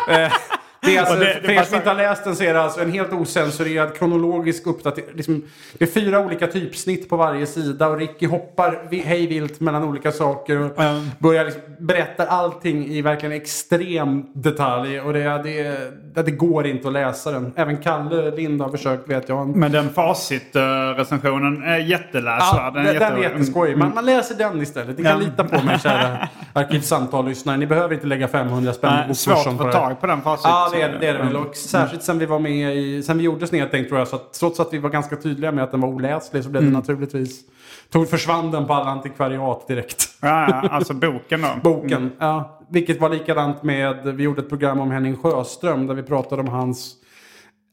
Det 0.82 0.96
är 0.96 1.00
alltså, 1.00 1.16
det- 1.16 1.40
för 1.44 1.52
er 1.52 1.64
som 1.64 1.76
inte 1.76 1.90
har 1.90 1.96
läst 1.96 2.24
den 2.24 2.36
så 2.36 2.44
är 2.44 2.54
det 2.54 2.62
alltså 2.62 2.82
en 2.82 2.92
helt 2.92 3.14
osensurerad 3.14 3.96
kronologisk 3.98 4.68
uppdatering. 4.68 5.10
Liksom, 5.16 5.44
det 5.78 5.86
är 5.86 5.90
fyra 5.90 6.20
olika 6.20 6.48
typsnitt 6.48 7.10
på 7.10 7.18
varje 7.18 7.46
sida 7.46 7.88
och 7.88 7.98
Ricky 7.98 8.28
hoppar 8.28 8.80
hej 9.06 9.28
vilt 9.28 9.60
mellan 9.60 9.84
olika 9.84 10.12
saker 10.12 10.60
och 10.62 10.80
Mm. 10.80 11.10
börjar 11.20 11.46
liksom 11.46 11.62
berätta 11.80 12.26
allting 12.26 12.86
i 12.88 13.02
verkligen 13.02 13.36
extrem 13.36 14.26
detalj. 14.34 15.00
Och 15.02 15.14
det, 15.14 15.24
det, 15.44 16.24
det, 16.24 16.32
går 16.32 16.68
inte 16.68 16.88
att 16.88 16.94
läsa 16.94 17.32
den. 17.32 17.54
Även 17.56 17.78
Kalle 17.78 18.32
Lind 18.36 18.62
har 18.62 18.70
försökt 18.70 19.10
vet 19.10 19.30
jag. 19.30 19.56
Men 19.56 19.72
den 19.72 19.90
Facit-recensionen 19.90 21.64
är 21.64 21.78
jätteläsvärd. 21.78 22.62
Ja, 22.66 22.72
den, 22.74 22.86
den 22.86 22.96
är 22.96 23.18
jätte- 23.18 23.22
jätteskojig. 23.22 23.78
Man, 23.78 23.92
man 23.96 24.06
läser 24.06 24.36
den 24.36 24.62
istället. 24.62 24.98
Ni 24.98 25.04
kan 25.04 25.12
Ja. 25.12 25.18
lita 25.26 25.44
på 25.44 25.66
mig 25.66 25.80
kära 25.80 26.28
Arkivsamtal-lyssnare. 26.54 27.58
Ni 27.58 27.68
behöver 27.68 27.94
inte 27.96 28.08
lägga 28.08 28.28
500 28.28 28.74
spänn 28.74 29.08
på 29.08 29.16
svårt 29.16 29.48
att 29.48 29.58
få 29.58 29.72
tag 29.72 30.02
på 30.02 30.08
den 30.08 30.22
Facit. 30.22 30.46
Ja, 30.74 30.80
det 30.80 30.84
är 30.84 31.00
det, 31.00 31.08
är 31.08 31.14
det 31.14 31.20
väl. 31.24 31.36
Och 31.36 31.56
särskilt 31.56 32.04
sen 32.04 32.20
vi 32.20 32.26
var 32.26 32.40
med 32.40 32.78
i, 32.78 33.04
sen 33.04 33.18
vi 33.18 33.24
gjorde 33.24 33.48
Snedtänkt 33.48 33.88
tror 33.90 34.00
jag. 34.00 34.08
Så 34.08 34.16
att 34.16 34.34
trots 34.34 34.60
att 34.60 34.74
vi 34.74 34.78
var 34.78 34.90
ganska 34.90 35.16
tydliga 35.16 35.52
med 35.52 35.64
att 35.64 35.72
den 35.72 35.82
var 35.82 35.90
oläslig 35.90 36.44
så 36.44 36.50
blev 36.50 36.62
Mm. 36.64 36.74
det 36.74 36.80
naturligtvis... 36.80 37.42
Tog, 37.90 38.10
försvann 38.10 38.52
den 38.52 38.66
på 38.68 38.74
alla 38.74 38.90
antikvariat 38.90 39.68
direkt. 39.68 40.10
Ja, 40.22 40.48
ja, 40.64 40.70
alltså 40.70 40.94
boken 40.94 41.42
då. 41.42 41.48
Boken. 41.64 42.12
Ja, 42.20 42.60
vilket 42.70 43.02
var 43.02 43.10
likadant 43.10 43.64
med, 43.64 44.16
vi 44.16 44.24
gjorde 44.24 44.42
ett 44.42 44.50
program 44.50 44.80
om 44.80 44.92
Henning 44.92 45.18
Sjöström 45.18 45.88
där 45.88 45.94
vi 45.94 46.04
pratade 46.04 46.42
om 46.42 46.48
hans 46.48 46.94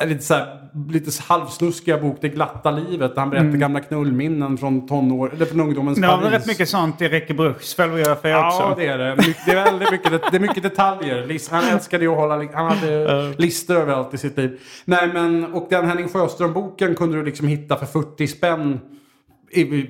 lite, 0.07 0.23
så 0.23 0.35
här, 0.35 0.47
lite 0.90 1.11
halvsnuskiga 1.23 1.99
bok 1.99 2.19
Det 2.21 2.29
glatta 2.29 2.71
livet. 2.71 3.14
Där 3.14 3.21
han 3.21 3.31
berättar 3.31 3.59
gamla 3.59 3.81
knullminnen 3.81 4.59
från 4.59 4.87
tonår, 4.87 5.33
eller 5.35 5.47
från 5.47 5.61
ungdomens 5.61 5.99
Mm. 5.99 6.11
Det 6.11 6.17
Paris. 6.17 6.33
rätt 6.33 6.47
mycket 6.47 6.69
sånt 6.69 7.03
i 7.03 7.09
Ricky 7.09 7.35
Bruchs 7.35 7.75
självbiografi 7.77 8.29
också. 8.35 8.62
Ja, 8.62 8.75
det 8.77 8.87
är 8.87 8.99
det. 8.99 9.17
My- 9.17 9.35
Det 9.47 9.53
är 9.53 9.64
väldigt 9.64 9.90
mycket, 9.90 10.11
det 10.31 10.37
är 10.37 10.40
mycket 10.40 10.62
detaljer. 10.62 11.51
Han 11.51 11.64
älskade 11.64 12.05
ju 12.05 12.11
att 12.11 12.17
hålla, 12.17 12.35
han 12.55 12.67
hade 12.79 13.35
listor 13.38 13.77
överallt 13.77 14.14
i 14.14 14.19
sitt 14.19 14.37
liv. 14.37 14.61
Nej, 14.85 15.11
men, 15.14 15.45
och 15.53 15.67
den 15.71 15.87
Henning 15.88 16.09
Sjöström-boken 16.09 16.95
kunde 16.95 17.17
du 17.17 17.25
liksom 17.25 17.49
hitta 17.49 17.77
för 17.77 17.87
40 17.87 18.27
spänn 18.27 18.81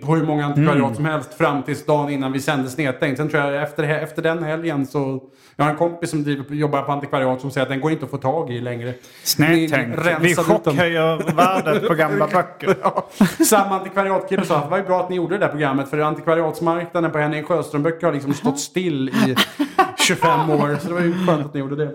på 0.02 0.14
hur 0.14 0.26
många 0.26 0.44
antikvariat 0.46 0.82
Mm. 0.82 0.94
som 0.94 1.04
helst 1.04 1.34
fram 1.34 1.62
tills 1.62 1.86
dagen 1.86 2.10
innan 2.10 2.32
vi 2.32 2.40
sände 2.40 2.70
Snedtänkt. 2.70 3.16
Sen 3.16 3.28
tror 3.28 3.42
jag 3.42 3.62
efter, 3.62 3.82
efter 3.82 4.22
den 4.22 4.42
helgen 4.42 4.86
så... 4.86 5.22
Jag 5.56 5.64
har 5.64 5.70
en 5.72 5.76
kompis 5.78 6.10
som 6.10 6.24
driver, 6.24 6.54
jobbar 6.54 6.82
på 6.82 6.92
antikvariat 6.92 7.40
som 7.40 7.50
säger 7.50 7.62
att 7.62 7.68
den 7.68 7.80
går 7.80 7.92
inte 7.92 8.04
att 8.04 8.10
få 8.10 8.16
tag 8.18 8.50
i 8.50 8.60
längre. 8.60 8.94
Snedtänkt. 9.22 9.98
Ni 10.04 10.28
Vi 10.28 10.34
chockhöjer 10.34 11.34
värdet 11.36 11.88
på 11.88 11.94
gamla 11.94 12.26
böcker. 12.32 12.74
Ja, 12.82 13.06
samma 13.44 13.78
antikvariatkille 13.78 14.44
sa 14.44 14.56
att 14.56 14.64
det 14.64 14.70
var 14.70 14.78
ju 14.78 14.84
bra 14.84 15.00
att 15.00 15.10
ni 15.10 15.16
gjorde 15.16 15.34
det 15.34 15.38
där 15.38 15.48
programmet 15.48 15.88
för 15.90 15.98
antikvariatsmarknaden 15.98 17.10
på 17.10 17.18
Henning 17.18 17.44
Sjöström-böcker 17.44 18.06
har 18.06 18.12
liksom 18.14 18.34
stått 18.34 18.60
still 18.60 19.08
i 19.08 19.34
25 19.98 20.50
år. 20.50 20.76
Så 20.80 20.88
det 20.88 20.94
var 20.94 21.00
ju 21.00 21.26
skönt 21.26 21.46
att 21.46 21.54
ni 21.54 21.60
gjorde 21.60 21.76
det. 21.76 21.90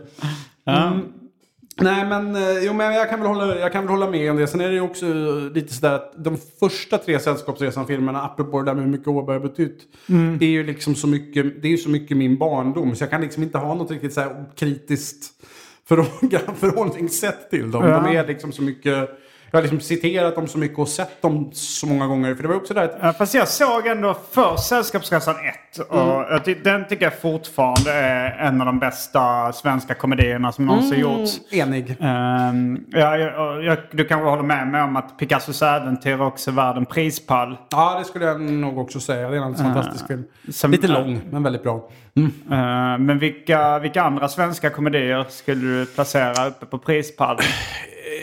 Mm. 0.71 0.99
Nej 1.81 2.05
men, 2.07 2.35
eh, 2.35 2.63
jo, 2.65 2.73
men 2.73 2.93
jag, 2.93 3.09
kan 3.09 3.19
väl 3.19 3.27
hålla, 3.27 3.59
jag 3.59 3.71
kan 3.71 3.81
väl 3.83 3.89
hålla 3.91 4.09
med 4.09 4.31
om 4.31 4.37
det. 4.37 4.47
Sen 4.47 4.61
är 4.61 4.67
det 4.67 4.73
ju 4.73 4.81
också 4.81 5.05
lite 5.53 5.73
sådär 5.73 5.93
att 5.95 6.13
de 6.17 6.37
första 6.59 6.97
tre 6.97 7.19
Sällskapsresan-filmerna, 7.19 8.21
apropå 8.23 8.59
det 8.59 8.65
där 8.65 8.73
med 8.73 8.83
hur 8.83 8.91
mycket 8.91 9.07
Åberg 9.07 9.39
har 9.39 9.47
betytt. 9.47 9.79
Det 10.39 10.45
är 10.45 10.49
ju 10.49 10.63
liksom 10.63 10.95
så 10.95 11.07
mycket, 11.07 11.61
det 11.61 11.67
är 11.67 11.71
ju 11.71 11.77
så 11.77 11.89
mycket 11.89 12.17
min 12.17 12.37
barndom. 12.37 12.95
Så 12.95 13.03
jag 13.03 13.09
kan 13.11 13.21
liksom 13.21 13.43
inte 13.43 13.57
ha 13.57 13.73
något 13.75 13.91
riktigt 13.91 14.13
så 14.13 14.21
här 14.21 14.45
kritiskt 14.55 15.25
förhåll- 15.87 16.39
förhållningssätt 16.55 17.49
till 17.49 17.71
dem. 17.71 17.83
De 18.03 18.15
är 18.17 18.27
liksom 18.27 18.51
så 18.51 18.61
mycket, 18.61 19.09
jag 19.51 19.57
har 19.57 19.61
liksom 19.61 19.79
citerat 19.79 20.35
dem 20.35 20.47
så 20.47 20.57
mycket 20.57 20.79
och 20.79 20.87
sett 20.87 21.21
dem 21.21 21.49
så 21.53 21.87
många 21.87 22.07
gånger. 22.07 22.35
För 22.35 22.41
det 22.43 22.49
var 22.49 22.55
också 22.55 22.73
där 22.73 22.83
att 22.83 22.97
Ja, 23.01 23.13
fast 23.13 23.33
jag 23.33 23.47
såg 23.47 23.87
ändå 23.87 24.15
för 24.31 24.55
Sällskapsresan 24.57 25.35
1. 25.35 25.79
Och 25.89 26.27
Mm. 26.29 26.39
ty- 26.45 26.55
den 26.63 26.87
tycker 26.87 27.03
jag 27.05 27.19
fortfarande 27.21 27.91
är 27.93 28.47
en 28.47 28.61
av 28.61 28.65
de 28.65 28.79
bästa 28.79 29.51
svenska 29.53 29.93
komedierna 29.93 30.51
som 30.51 30.65
någonsin 30.65 30.99
Mm. 31.03 31.19
gjorts. 31.19 31.39
enig. 31.51 31.95
Ehm, 31.99 32.79
ja, 32.89 33.17
jag, 33.17 33.63
jag, 33.63 33.77
du 33.91 34.05
kanske 34.05 34.29
håller 34.29 34.43
med 34.43 34.67
mig 34.67 34.81
om 34.81 34.95
att 34.95 35.17
Picassos 35.17 35.61
äventyr 35.61 36.21
också 36.21 36.51
är 36.51 36.55
värd 36.55 36.77
en 36.77 36.85
prispall. 36.85 37.57
Ja, 37.71 37.95
det 37.99 38.05
skulle 38.05 38.25
jag 38.25 38.41
nog 38.41 38.77
också 38.77 38.99
säga. 38.99 39.29
Det 39.29 39.35
är 39.35 39.37
en 39.37 39.43
alldeles 39.43 39.61
fantastisk 39.73 40.07
film. 40.07 40.23
som- 40.51 40.71
Lite 40.71 40.87
lång, 40.87 41.21
men 41.31 41.43
väldigt 41.43 41.63
bra. 41.63 41.89
Ehm, 42.51 43.05
men 43.05 43.19
vilka, 43.19 43.79
vilka 43.79 44.01
andra 44.03 44.27
svenska 44.27 44.69
komedier 44.69 45.25
skulle 45.29 45.61
du 45.61 45.85
placera 45.85 46.47
uppe 46.47 46.65
på 46.65 46.77
prispallen? 46.77 47.43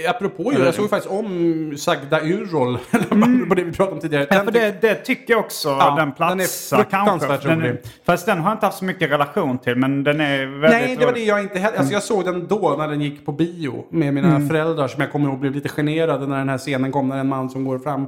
Eh, 0.04 0.10
Apropå 0.10 0.52
ju, 0.52 0.64
jag 0.64 0.74
såg 0.74 0.90
faktiskt 0.90 1.12
om 1.14 1.74
Sagda 1.78 2.24
Yrrol. 2.24 2.78
Eller 2.90 3.46
på 3.48 3.54
det 3.54 3.64
vi 3.64 3.72
pratade 3.72 3.94
om 3.94 4.00
tidigare. 4.00 4.26
Ja, 4.30 4.44
för 4.44 4.50
det, 4.50 4.80
det 4.80 4.94
tycker 4.94 5.32
jag 5.34 5.40
också 5.40 5.68
Ja, 5.68 5.94
den 5.96 6.12
platsar 6.12 6.84
kanske. 6.90 7.48
Den 7.48 7.62
är, 7.62 7.78
fast 8.04 8.26
den 8.26 8.38
har 8.38 8.50
jag 8.50 8.54
inte 8.54 8.66
haft 8.66 8.78
så 8.78 8.84
mycket 8.84 9.10
relation 9.10 9.58
till. 9.58 9.76
Men 9.76 10.04
den 10.04 10.20
är 10.20 10.46
väldigt 10.46 10.80
Nej, 10.80 10.96
det 10.96 11.06
var 11.06 11.12
det 11.12 11.24
jag 11.24 11.42
inte 11.42 11.58
heller. 11.58 11.78
Alltså 11.78 11.92
jag 11.92 12.02
såg 12.02 12.24
den 12.24 12.46
då 12.46 12.74
när 12.78 12.88
den 12.88 13.00
gick 13.00 13.26
på 13.26 13.32
bio 13.32 13.84
med 13.90 14.14
mina 14.14 14.48
föräldrar 14.48 14.88
som 14.88 15.00
jag 15.00 15.12
kommer 15.12 15.28
ihåg 15.28 15.38
blev 15.38 15.54
lite 15.54 15.68
generade 15.68 16.26
när 16.26 16.38
den 16.38 16.48
här 16.48 16.58
scenen 16.58 16.92
kom. 16.92 17.08
När 17.08 17.18
en 17.18 17.28
man 17.28 17.50
som 17.50 17.64
går 17.64 17.78
fram, 17.78 18.06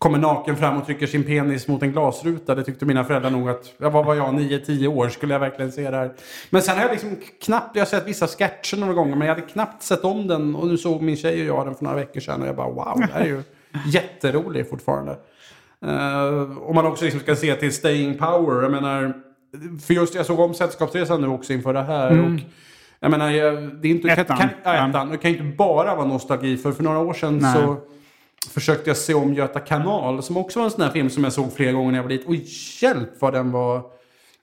kommer 0.00 0.18
naken 0.18 0.56
fram 0.56 0.76
och 0.76 0.86
trycker 0.86 1.06
sin 1.06 1.24
penis 1.24 1.68
mot 1.68 1.82
en 1.82 1.92
glasruta. 1.92 2.54
Det 2.54 2.64
tyckte 2.64 2.84
mina 2.84 3.04
föräldrar 3.04 3.30
nog 3.30 3.48
att, 3.48 3.72
ja, 3.78 3.90
vad 3.90 4.04
var 4.04 4.14
jag, 4.14 4.34
9-10 4.34 4.86
år, 4.86 5.08
skulle 5.08 5.34
jag 5.34 5.40
verkligen 5.40 5.72
se 5.72 5.90
det 5.90 5.96
här. 5.96 6.12
Men 6.50 6.62
sen 6.62 6.76
har 6.76 6.82
jag 6.82 6.90
liksom 6.90 7.16
knappt, 7.42 7.76
jag 7.76 7.80
har 7.80 7.86
sett 7.86 8.08
vissa 8.08 8.26
sketcher 8.26 8.76
några 8.76 8.92
gånger 8.92 9.16
men 9.16 9.28
jag 9.28 9.34
hade 9.34 9.46
knappt 9.46 9.82
sett 9.82 10.04
om 10.04 10.26
den. 10.26 10.54
Och 10.54 10.66
nu 10.66 10.78
såg 10.78 11.02
min 11.02 11.16
tjej 11.16 11.50
och 11.50 11.58
jag 11.58 11.66
den 11.66 11.74
för 11.74 11.84
några 11.84 11.96
veckor 11.96 12.20
sedan 12.20 12.42
och 12.42 12.48
jag 12.48 12.56
bara 12.56 12.68
wow, 12.68 12.94
det 12.96 13.12
här 13.12 13.20
är 13.20 13.26
ju 13.26 13.42
jätterolig 13.86 14.68
fortfarande. 14.70 15.12
Uh, 15.86 16.58
om 16.62 16.74
man 16.74 16.86
också 16.86 17.04
liksom 17.04 17.20
ska 17.20 17.36
se 17.36 17.54
till 17.54 17.72
staying 17.72 18.18
power. 18.18 18.62
Jag 18.62 18.70
menar, 18.70 19.12
för 19.86 19.94
just 19.94 20.14
jag 20.14 20.26
såg 20.26 20.40
om 20.40 20.54
Sällskapsresan 20.54 21.20
nu 21.20 21.28
också 21.28 21.52
inför 21.52 21.72
det 21.72 21.82
här. 21.82 22.10
Och 22.10 22.40
Jag 23.00 23.10
menar, 23.10 23.30
det 23.80 23.88
är 23.88 23.90
inte, 23.90 24.08
Ettan. 24.08 24.36
Kan, 24.36 24.48
kan, 24.48 24.74
ja, 24.74 24.88
ettan. 24.88 25.08
Det 25.08 25.16
kan 25.16 25.30
inte 25.30 25.44
bara 25.44 25.94
vara 25.94 26.06
nostalgi. 26.06 26.56
För 26.56 26.72
för 26.72 26.82
några 26.82 26.98
år 26.98 27.14
sedan 27.14 27.38
Nej. 27.38 27.54
så 27.54 27.76
försökte 28.48 28.90
jag 28.90 28.96
se 28.96 29.14
om 29.14 29.34
Göta 29.34 29.60
kanal. 29.60 30.22
Som 30.22 30.36
också 30.36 30.58
var 30.58 30.64
en 30.66 30.70
sån 30.70 30.82
här 30.82 30.90
film 30.90 31.10
som 31.10 31.24
jag 31.24 31.32
såg 31.32 31.52
flera 31.52 31.72
gånger 31.72 31.90
när 31.90 31.98
jag 31.98 32.02
var 32.02 32.10
liten. 32.10 32.28
Och 32.28 32.34
hjälp 32.82 33.10
vad 33.18 33.32
den 33.32 33.52
var 33.52 33.82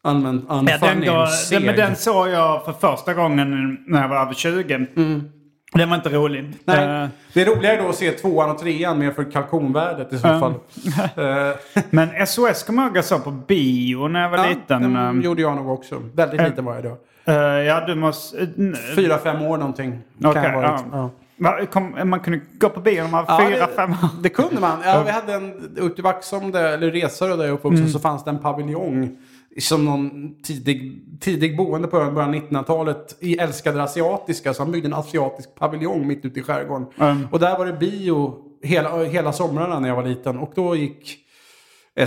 allmänt 0.02 0.46
Ja, 0.50 0.56
den, 0.82 1.28
seg. 1.28 1.66
men 1.66 1.76
den 1.76 1.96
såg 1.96 2.30
jag 2.30 2.66
för 2.66 2.74
första 2.74 3.14
gången 3.14 3.78
när 3.88 4.02
jag 4.02 4.10
var 4.10 4.22
över 4.22 4.34
20. 4.34 4.86
Den 5.74 5.90
var 5.90 5.96
inte 5.96 6.10
rolig. 6.10 6.40
Mm. 6.40 6.54
Nej, 6.66 7.04
Eh, 7.04 7.10
det 7.34 7.42
är 7.42 7.46
roligare 7.46 7.82
då 7.82 7.90
att 7.90 7.96
se 7.96 8.12
tvåan 8.12 8.50
och 8.50 8.58
trean 8.60 9.00
mer 9.00 9.12
för 9.12 9.32
kalkonvärdet 9.32 10.14
i 10.14 10.18
så 10.18 10.28
fall. 10.28 10.54
Eh, 11.16 11.56
men 11.90 12.28
SOS 12.28 12.64
kommer 12.64 12.82
jag 12.82 12.88
ihåg 12.90 12.98
jag 12.98 13.06
såg 13.06 13.24
på 13.24 13.32
bio 13.32 14.08
när 14.08 14.22
jag 14.22 14.30
var 14.30 14.38
ja, 14.38 14.46
liten. 14.50 14.94
den 14.94 15.20
Eh, 15.20 15.26
gjorde 15.26 15.42
jag 15.42 15.56
nog 15.56 15.70
också. 15.70 16.02
Väldigt 16.14 16.42
liten 16.42 16.66
var 16.66 16.76
jag 16.76 16.84
då. 16.84 16.98
eh, 17.32 17.36
ja, 17.38 17.86
du 17.88 17.96
måste... 17.96 18.48
Fyra, 18.96 19.18
fem 19.18 19.42
år 19.42 19.58
någonting. 19.58 20.00
kan 20.22 20.34
Kom, 21.72 22.10
man 22.10 22.20
kunde 22.20 22.40
gå 22.60 22.70
på 22.70 22.80
bio 22.80 23.04
när 23.04 23.10
man 23.12 23.26
var 23.26 23.42
Ja, 23.42 23.50
fyra, 23.50 23.68
det, 23.68 23.74
fem 23.74 23.92
år. 23.92 24.10
Det 24.24 24.30
kunde 24.30 24.62
man. 24.62 24.80
Ja, 24.86 25.04
vi 25.04 25.12
hade 25.12 25.34
en, 25.34 25.78
ute 25.78 26.02
i 26.02 26.04
Vaxholm, 26.04 26.52
där, 26.52 26.74
eller 26.74 26.92
Resare 26.92 27.36
där 27.36 27.44
är 27.46 27.52
uppvuxen, 27.52 27.80
Mm. 27.80 27.90
så 27.94 28.00
fanns 28.00 28.24
det 28.24 28.30
en 28.30 28.40
paviljong. 28.40 29.18
Som 29.60 29.86
någon 29.86 30.36
tidig, 30.44 31.02
tidig 31.20 31.58
boende 31.58 31.88
på 31.88 31.98
ön, 31.98 32.14
början 32.16 32.30
av 32.30 32.36
1900-talet, 32.36 33.18
i 33.20 33.38
älskade 33.38 33.84
asiatiska. 33.84 34.54
Så 34.54 34.64
han 34.64 34.72
byggde 34.72 34.88
en 34.88 34.94
asiatisk 34.94 35.56
paviljong 35.56 36.08
mitt 36.08 36.26
ute 36.26 36.40
i 36.40 36.44
skärgården. 36.44 36.88
Mm. 37.00 37.28
Och 37.32 37.40
där 37.40 37.58
var 37.58 37.66
det 37.66 37.74
bio 37.74 38.36
hela, 38.64 39.04
hela 39.04 39.34
somrarna 39.34 39.80
när 39.80 39.90
jag 39.90 39.96
var 39.96 40.04
liten. 40.04 40.38
Och 40.38 40.52
då 40.56 40.76
gick 40.76 41.18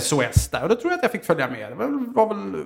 SOS 0.01 0.49
där. 0.51 0.63
Och 0.63 0.69
då 0.69 0.75
tror 0.75 0.91
jag 0.93 0.97
att 0.99 1.03
jag 1.03 1.13
fick 1.13 1.25
följa 1.25 1.51
med. 1.51 1.71
Det 1.71 1.75
var, 1.75 2.15
var 2.15 2.35
väl 2.35 2.65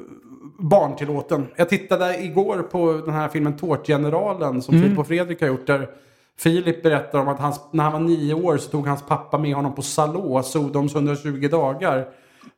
barntillåten. 0.59 1.46
Jag 1.57 1.68
tittade 1.68 2.24
igår 2.24 2.62
på 2.70 2.92
den 2.92 3.14
här 3.14 3.29
filmen 3.29 3.57
Tårtgeneralen 3.57 4.62
som 4.62 4.83
Filip 4.83 4.98
och 4.98 5.07
Fredrik 5.07 5.40
har 5.40 5.48
gjort. 5.48 5.66
Där 5.66 5.88
Filip 6.38 6.82
berättar 6.82 7.18
om 7.18 7.28
att 7.28 7.38
hans, 7.40 7.60
när 7.72 7.84
han 7.84 7.92
var 7.92 8.00
nio 8.00 8.34
år 8.34 8.56
så 8.56 8.70
tog 8.70 8.86
hans 8.86 9.02
pappa 9.06 9.38
med 9.38 9.54
honom 9.54 9.74
på 9.74 9.82
Salå, 9.82 10.42
Sodoms 10.42 10.94
120 10.94 11.48
dagar. 11.50 12.04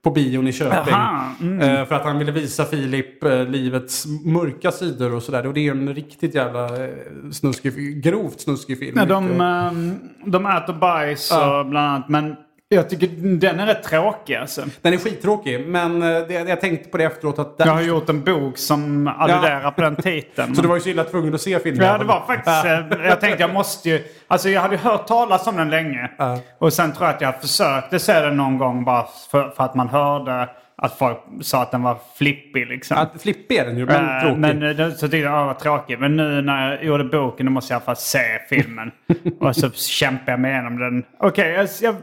På 0.03 0.11
bion 0.11 0.49
i 0.49 0.53
Köping. 0.53 0.95
Aha, 0.95 1.25
Eh, 1.61 1.85
för 1.85 1.93
att 1.93 2.05
han 2.05 2.19
ville 2.19 2.33
visa 2.33 2.65
Filip 2.65 3.25
eh, 3.25 3.45
livets 3.45 4.07
mörka 4.25 4.71
sidor 4.71 5.15
och 5.15 5.23
sådär. 5.23 5.47
Och 5.47 5.55
det 5.55 5.67
är 5.69 5.71
en 5.71 5.95
riktigt 5.95 6.35
jävla 6.35 6.85
eh, 6.85 6.91
snuskig, 7.33 8.03
grovt 8.03 8.41
snuskig 8.41 8.79
film. 8.79 8.97
Ja, 8.99 9.05
de, 9.05 9.41
ehm, 9.41 9.95
de 10.25 10.47
äter 10.47 10.73
bajs 10.73 11.29
Ja. 11.33 11.61
och 11.61 11.67
bland 11.67 11.87
annat. 11.89 12.09
Men 12.09 12.37
jag 12.69 12.91
tycker 12.91 13.07
den 13.39 13.61
är 13.61 13.67
rätt 13.67 13.83
tråkig 13.83 14.35
alltså. 14.35 14.63
Den 14.83 14.93
är 14.93 14.99
skittråkig, 14.99 15.67
men 15.69 16.03
eh, 16.03 16.09
det, 16.29 16.35
jag 16.35 16.61
tänkte 16.61 16.89
på 16.89 16.97
det 16.99 17.05
efteråt 17.05 17.39
att... 17.39 17.55
Jag 17.59 17.67
har 17.67 17.81
gjort 17.83 18.09
en 18.09 18.25
bok 18.25 18.59
som 18.59 19.09
alluderar 19.19 19.71
på 19.71 19.81
den 19.81 19.97
titeln. 19.97 20.55
Så 20.55 20.63
du 20.63 20.69
var 20.69 20.75
ju 20.75 20.81
så 20.81 20.89
illa 20.89 21.05
tvungen 21.05 21.35
att 21.35 21.41
se 21.41 21.59
filmen? 21.59 21.87
Ja, 21.87 21.99
det 21.99 22.05
var 22.05 22.23
faktiskt... 22.27 22.65
eh, 22.99 23.07
Jag 23.07 23.21
tänkte 23.21 23.43
jag 23.43 23.53
måste 23.53 23.89
ju... 23.91 24.05
Alltså 24.29 24.49
jag 24.49 24.61
hade 24.61 24.77
hört 24.77 25.07
talas 25.07 25.47
om 25.47 25.57
den 25.57 25.71
länge. 25.71 26.11
Ja. 26.19 26.39
Och 26.59 26.73
sen 26.73 26.93
tror 26.93 27.07
jag 27.07 27.15
att 27.15 27.21
jag 27.21 27.41
försökte 27.41 27.99
se 27.99 28.21
den 28.21 28.37
någon 28.37 28.59
gång 28.59 28.85
bara 28.85 29.07
för, 29.31 29.49
för 29.51 29.65
att 29.65 29.75
man 29.75 29.89
hörde 29.89 30.49
att 30.79 30.99
folk 30.99 31.19
sa 31.43 31.63
att 31.63 31.71
den 31.71 31.83
var 31.83 31.99
flippig 32.17 32.67
liksom. 32.67 32.97
Ja, 32.97 33.19
flippig 33.21 33.57
är 33.57 33.65
den 33.67 33.79
ju, 33.79 33.87
men 33.87 34.05
Eh, 34.17 34.21
tråkig. 34.23 34.39
Men 34.41 34.63
eh, 34.63 34.71
då- 34.77 34.91
så 34.91 34.99
tyckte 34.99 35.17
jag 35.17 35.33
att 35.35 35.41
det 35.43 35.47
var 35.71 35.77
tråkigt. 35.77 36.01
Men 36.01 36.17
nu 36.17 36.43
när 36.43 36.71
jag 36.71 36.85
gjorde 36.85 37.05
boken 37.05 37.47
då 37.47 37.53
måste 37.53 37.73
jag 37.73 37.79
i 37.79 37.81
alla 37.81 37.85
fall 37.85 37.97
se 37.97 38.19
filmen. 38.49 38.91
och 39.41 39.57
så 39.57 39.71
kämpade 39.71 40.31
jag 40.31 40.41
mig 40.41 40.51
igenom 40.53 40.79
den. 40.79 41.05
Okej, 41.21 41.51
jag, 41.53 41.69
jag, 41.83 41.95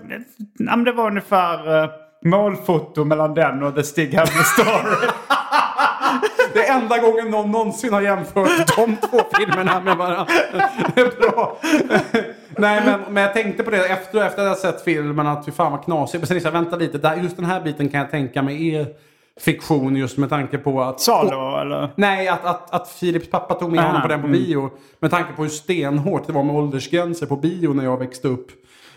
ja, 0.58 0.76
men 0.76 0.84
det 0.84 0.92
var 0.92 1.08
ungefär 1.08 1.84
uh, 1.84 1.90
målfoto 2.26 3.04
mellan 3.06 3.34
den 3.34 3.64
och 3.64 3.76
The 3.76 3.84
Stig 3.84 4.14
Hammer 4.14 4.44
Story. 4.44 5.08
Det 6.54 6.68
är 6.68 6.80
enda 6.80 6.98
gången 6.98 7.30
någon 7.32 7.52
någonsin 7.52 7.94
har 7.94 8.02
jämfört 8.02 8.76
de 8.76 8.96
två 8.96 9.20
filmerna 9.38 9.80
med 9.80 9.98
varandra. 9.98 10.28
Det 10.96 11.02
är 11.02 11.32
bra. 11.32 11.58
Nej, 12.58 12.82
men, 12.86 13.14
men 13.14 13.24
jag 13.24 13.34
tänkte 13.34 13.64
på 13.64 13.72
det 13.72 13.86
efter, 13.86 14.26
efter 14.26 14.42
att 14.42 14.48
jag 14.48 14.58
sett 14.58 14.84
filmen 14.84 15.28
att 15.28 15.46
fy 15.46 15.52
fan 15.52 15.72
vad 15.72 15.84
knasigt. 15.84 16.22
Men 16.22 16.28
sen 16.28 16.42
jag 16.44 16.52
vänta 16.52 16.76
lite, 16.76 16.98
där, 16.98 17.16
just 17.16 17.36
den 17.36 17.46
här 17.46 17.62
biten 17.62 17.90
kan 17.90 18.00
jag 18.00 18.12
tänka 18.12 18.42
mig 18.42 18.76
är 18.76 18.88
fiktion 19.40 19.96
just 19.96 20.18
med 20.18 20.30
tanke 20.30 20.58
på 20.58 20.82
att... 20.82 21.00
Salo 21.02 21.58
eller? 21.62 21.90
Nej, 21.96 22.28
att, 22.28 22.46
att, 22.46 22.74
att 22.74 23.00
Philips 23.00 23.30
pappa 23.30 23.54
tog 23.54 23.72
med 23.72 23.80
Aha, 23.80 23.88
honom 23.88 24.02
på 24.02 24.08
den 24.08 24.22
på 24.22 24.28
mm. 24.28 24.40
bio. 24.40 24.70
Med 25.00 25.12
tanke 25.12 25.34
på 25.34 25.42
hur 25.42 25.50
stenhårt 25.50 26.28
det 26.28 26.34
var 26.34 26.44
med 26.44 26.56
åldersgränser 26.56 27.26
på 27.26 27.36
bio 27.36 27.74
när 27.74 27.84
jag 27.84 27.98
växte 27.98 28.28
upp. 28.28 28.52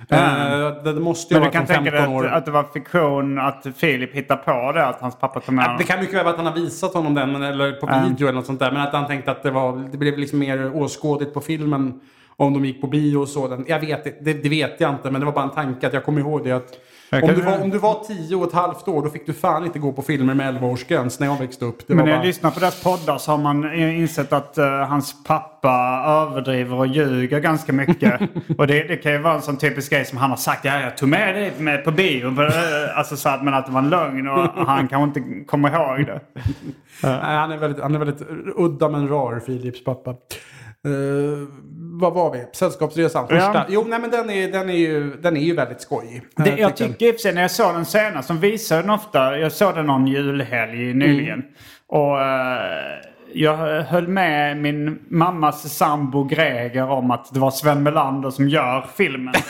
Eh, 0.09 0.83
det, 0.85 1.01
måste 1.01 1.35
ju 1.35 1.41
Men 1.41 1.49
du 1.49 1.53
kan 1.53 1.67
tänka 1.67 1.91
15 1.91 2.23
dig 2.23 2.31
att, 2.31 2.37
att 2.37 2.45
det 2.45 2.51
var 2.51 2.65
fiktion 2.73 3.39
att 3.39 3.67
Filip 3.77 4.15
hittade 4.15 4.43
på 4.45 4.73
det, 4.73 4.87
att 4.87 5.01
hans 5.01 5.19
pappa 5.19 5.41
tog 5.41 5.55
med 5.55 5.65
honom. 5.65 5.79
det 5.79 5.85
kan 5.85 6.01
mycket 6.01 6.15
väl 6.15 6.25
vara 6.25 6.31
att 6.33 6.37
han 6.37 6.47
har 6.47 6.55
visat 6.55 6.95
honom 6.95 7.15
den 7.15 7.43
eller 7.43 7.73
på 7.73 7.87
Ja. 7.91 8.03
video 8.09 8.29
eller 8.29 8.37
något 8.39 8.47
sånt 8.47 8.61
där. 8.61 8.73
Men 8.73 8.83
att 8.83 8.93
han 8.93 9.07
tänkte 9.07 9.31
att 9.31 9.43
det, 9.43 9.51
var, 9.51 9.89
det 9.93 9.99
blev 9.99 10.19
liksom 10.19 10.39
mer 10.39 10.77
åskådligt 10.77 11.35
på 11.35 11.41
filmen 11.41 12.01
om 12.37 12.53
de 12.55 12.65
gick 12.65 12.81
på 12.81 12.87
bio 12.87 13.17
och 13.17 13.29
så. 13.29 13.49
Den- 13.49 13.65
Jag 13.69 13.81
vet 13.81 14.25
det, 14.25 14.33
det 14.43 14.49
vet 14.49 14.81
jag 14.81 14.91
inte 14.91 15.11
men 15.11 15.21
det 15.21 15.25
var 15.25 15.33
bara 15.33 15.45
en 15.45 15.51
tanke 15.51 15.87
att 15.87 15.93
jag 15.93 16.05
kommer 16.05 16.21
ihåg 16.21 16.45
det. 16.45 16.53
Att 16.53 16.69
om, 17.11 17.35
du 17.35 17.41
var, 17.41 17.63
om 17.63 17.71
du 17.71 17.79
var 17.79 18.05
tio 18.05 18.37
och 18.37 18.47
ett 18.47 18.53
halvt 18.53 18.89
år 18.89 19.03
då 19.03 19.11
fick 19.11 19.27
du 19.27 19.33
fan 19.33 19.65
inte 19.65 19.79
gå 19.79 19.93
på 19.93 20.03
filmer 20.03 20.35
med 20.35 20.55
11-årsgräns 20.55 21.17
när 21.21 21.27
jag 21.27 21.39
växte 21.39 21.65
upp. 21.65 21.79
Det 21.87 21.95
Men 21.95 22.05
när 22.05 22.13
jag 22.13 22.21
bara, 22.21 22.27
lyssnar 22.27 22.51
på 22.51 22.61
deras 22.61 22.83
poddar 22.83 23.19
så 23.19 23.31
har 23.31 23.39
man 23.39 23.75
insett 23.75 24.33
att 24.33 24.59
eh, 24.59 24.67
hans 24.67 25.25
pappa 25.25 26.05
överdriver 26.07 26.77
och 26.77 26.87
ljuger 26.87 27.41
ganska 27.41 27.73
mycket. 27.73 28.21
och 28.59 28.67
det, 28.67 28.83
det 28.83 28.97
kan 28.97 29.13
ju 29.13 29.19
vara 29.19 29.35
en 29.35 29.43
sån 29.43 29.57
typisk 29.57 29.93
grej 29.93 30.05
som 30.05 30.19
han 30.19 30.31
har 30.31 30.37
sagt. 30.37 30.65
Ja, 30.65 30.81
jag 30.81 30.97
tog 30.97 31.09
med 31.09 31.35
dig 31.35 31.53
med 31.59 31.85
på 31.85 31.91
bio. 31.91 32.37
Alltså 32.97 33.17
så 33.17 33.29
att, 33.29 33.45
men 33.45 33.55
att 33.55 33.67
det 33.67 33.73
var 33.73 33.81
en 33.81 33.89
lögn 33.89 34.29
och 34.29 34.67
han 34.67 34.89
kanske 34.89 35.21
inte 35.21 35.45
kommer 35.45 35.69
ihåg 35.69 36.07
det. 36.07 36.21
nej, 37.03 37.37
han, 37.37 37.53
är 37.53 37.57
väldigt, 37.57 37.83
han 37.83 37.95
är 37.95 37.99
väldigt 37.99 38.23
udda 38.57 38.89
men 38.89 39.09
rar, 39.09 39.41
Philips 39.41 39.85
pappa. 39.85 40.15
Uh, 40.87 41.49
vad 42.01 42.13
var 42.15 42.33
vi? 42.33 42.47
Sällskapsresan, 42.53 43.29
första. 43.29 43.55
Ja. 43.55 43.65
Jo, 43.69 43.85
nej 43.89 44.01
men 44.01 44.11
den 44.11 44.31
är, 44.31 44.53
den 44.53 44.71
är, 44.71 44.75
ju, 44.75 45.17
den 45.17 45.37
är 45.37 45.41
ju 45.41 45.55
väldigt 45.55 45.81
skojig. 45.81 46.23
Det, 46.37 46.51
Eh, 46.51 46.61
jag 46.61 46.77
tycker 46.77 47.07
i 47.07 47.11
och 47.11 47.15
för 47.15 47.21
sig 47.21 47.35
när 47.35 47.43
jag 47.43 47.51
såg 47.51 47.75
den 47.75 47.85
senast, 47.85 48.29
de 48.29 48.41
visar 48.41 48.77
den 48.77 48.91
ofta. 48.91 49.39
Jag 49.39 49.53
såg 49.53 49.75
den 49.75 49.87
någon 49.87 50.07
julhelg 50.07 50.95
nyligen. 50.95 51.43
Och 51.87 52.21
eh, 52.21 52.67
jag 53.33 53.57
höll 53.83 54.09
med 54.09 54.57
min 54.57 54.99
mammas 55.09 55.77
sambo 55.77 56.25
Greger 56.25 56.91
om 56.91 57.11
att 57.11 57.35
det 57.35 57.41
var 57.41 57.51
Sven 57.51 57.83
Melander 57.83 58.31
som 58.31 58.49
gör 58.49 58.87
filmen. 58.97 59.35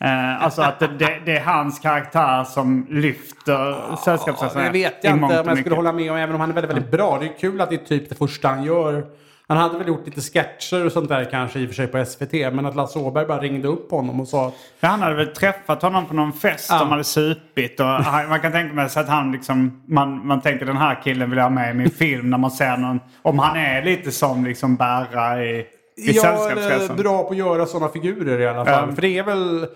Eh, 0.00 0.44
alltså 0.44 0.62
att 0.62 0.78
det, 0.78 1.20
det, 1.24 1.36
är 1.36 1.40
hans 1.40 1.78
karaktär 1.78 2.44
som 2.44 2.86
lyfter 2.90 3.96
Sällskapsresan. 4.04 4.64
Det 4.64 4.70
vet 4.70 4.94
jag 5.02 5.14
inte 5.14 5.40
om 5.40 5.48
jag 5.48 5.58
skulle 5.58 5.74
hålla 5.74 5.92
med 5.92 6.10
om, 6.10 6.16
även 6.16 6.34
om 6.34 6.40
han 6.40 6.50
är 6.50 6.54
väldigt, 6.54 6.70
väldigt 6.70 6.90
bra. 6.90 7.18
Det 7.20 7.26
är 7.26 7.38
kul 7.38 7.60
att 7.60 7.70
det 7.70 7.74
är 7.74 7.84
typ 7.84 8.08
det 8.08 8.14
första 8.14 8.48
han 8.48 8.64
gör. 8.64 9.04
Han 9.48 9.56
hade 9.56 9.78
väl 9.78 9.88
gjort 9.88 10.06
lite 10.06 10.20
sketcher 10.20 10.86
och 10.86 10.92
sånt 10.92 11.08
där 11.08 11.24
kanske 11.24 11.58
i 11.58 11.64
och 11.64 11.68
för 11.68 11.74
sig 11.74 11.86
på 11.86 12.04
SVT. 12.04 12.32
Men 12.32 12.66
att 12.66 12.76
Lasse 12.76 12.98
Åberg 12.98 13.26
bara 13.26 13.40
ringde 13.40 13.68
upp 13.68 13.90
honom 13.90 14.20
och 14.20 14.28
sa 14.28 14.52
Ja, 14.80 14.88
han 14.88 15.02
hade 15.02 15.14
väl 15.14 15.26
träffat 15.26 15.82
honom 15.82 16.06
på 16.06 16.14
någon 16.14 16.32
fest. 16.32 16.66
Ja. 16.70 16.78
De 16.78 16.88
hade 16.88 17.04
supit. 17.04 17.80
Och 17.80 17.86
man 18.28 18.40
kan 18.40 18.52
tänka 18.52 18.88
så 18.88 19.00
att 19.00 19.08
han 19.08 19.32
liksom... 19.32 19.82
Man, 19.86 20.26
man 20.26 20.40
tänker 20.40 20.66
den 20.66 20.76
här 20.76 21.02
killen 21.04 21.30
vill 21.30 21.36
jag 21.36 21.44
ha 21.44 21.50
med 21.50 21.70
i 21.70 21.74
min 21.74 21.90
film. 21.90 22.30
När 22.30 22.38
man 22.38 22.50
ser 22.50 22.76
någon... 22.76 23.00
Om 23.22 23.38
han 23.38 23.56
är 23.56 23.82
lite 23.82 24.10
som 24.10 24.44
liksom 24.44 24.76
bära 24.76 25.44
i, 25.44 25.66
i 25.96 26.12
Sällskapsresan. 26.12 26.96
bra 26.96 27.22
på 27.22 27.30
att 27.30 27.36
göra 27.36 27.66
sådana 27.66 27.92
figurer 27.92 28.40
i 28.40 28.46
alla 28.46 28.64
fall. 28.64 28.88
Ja. 28.88 28.94
För 28.94 29.02
det 29.02 29.18
är 29.18 29.22
väl... 29.22 29.66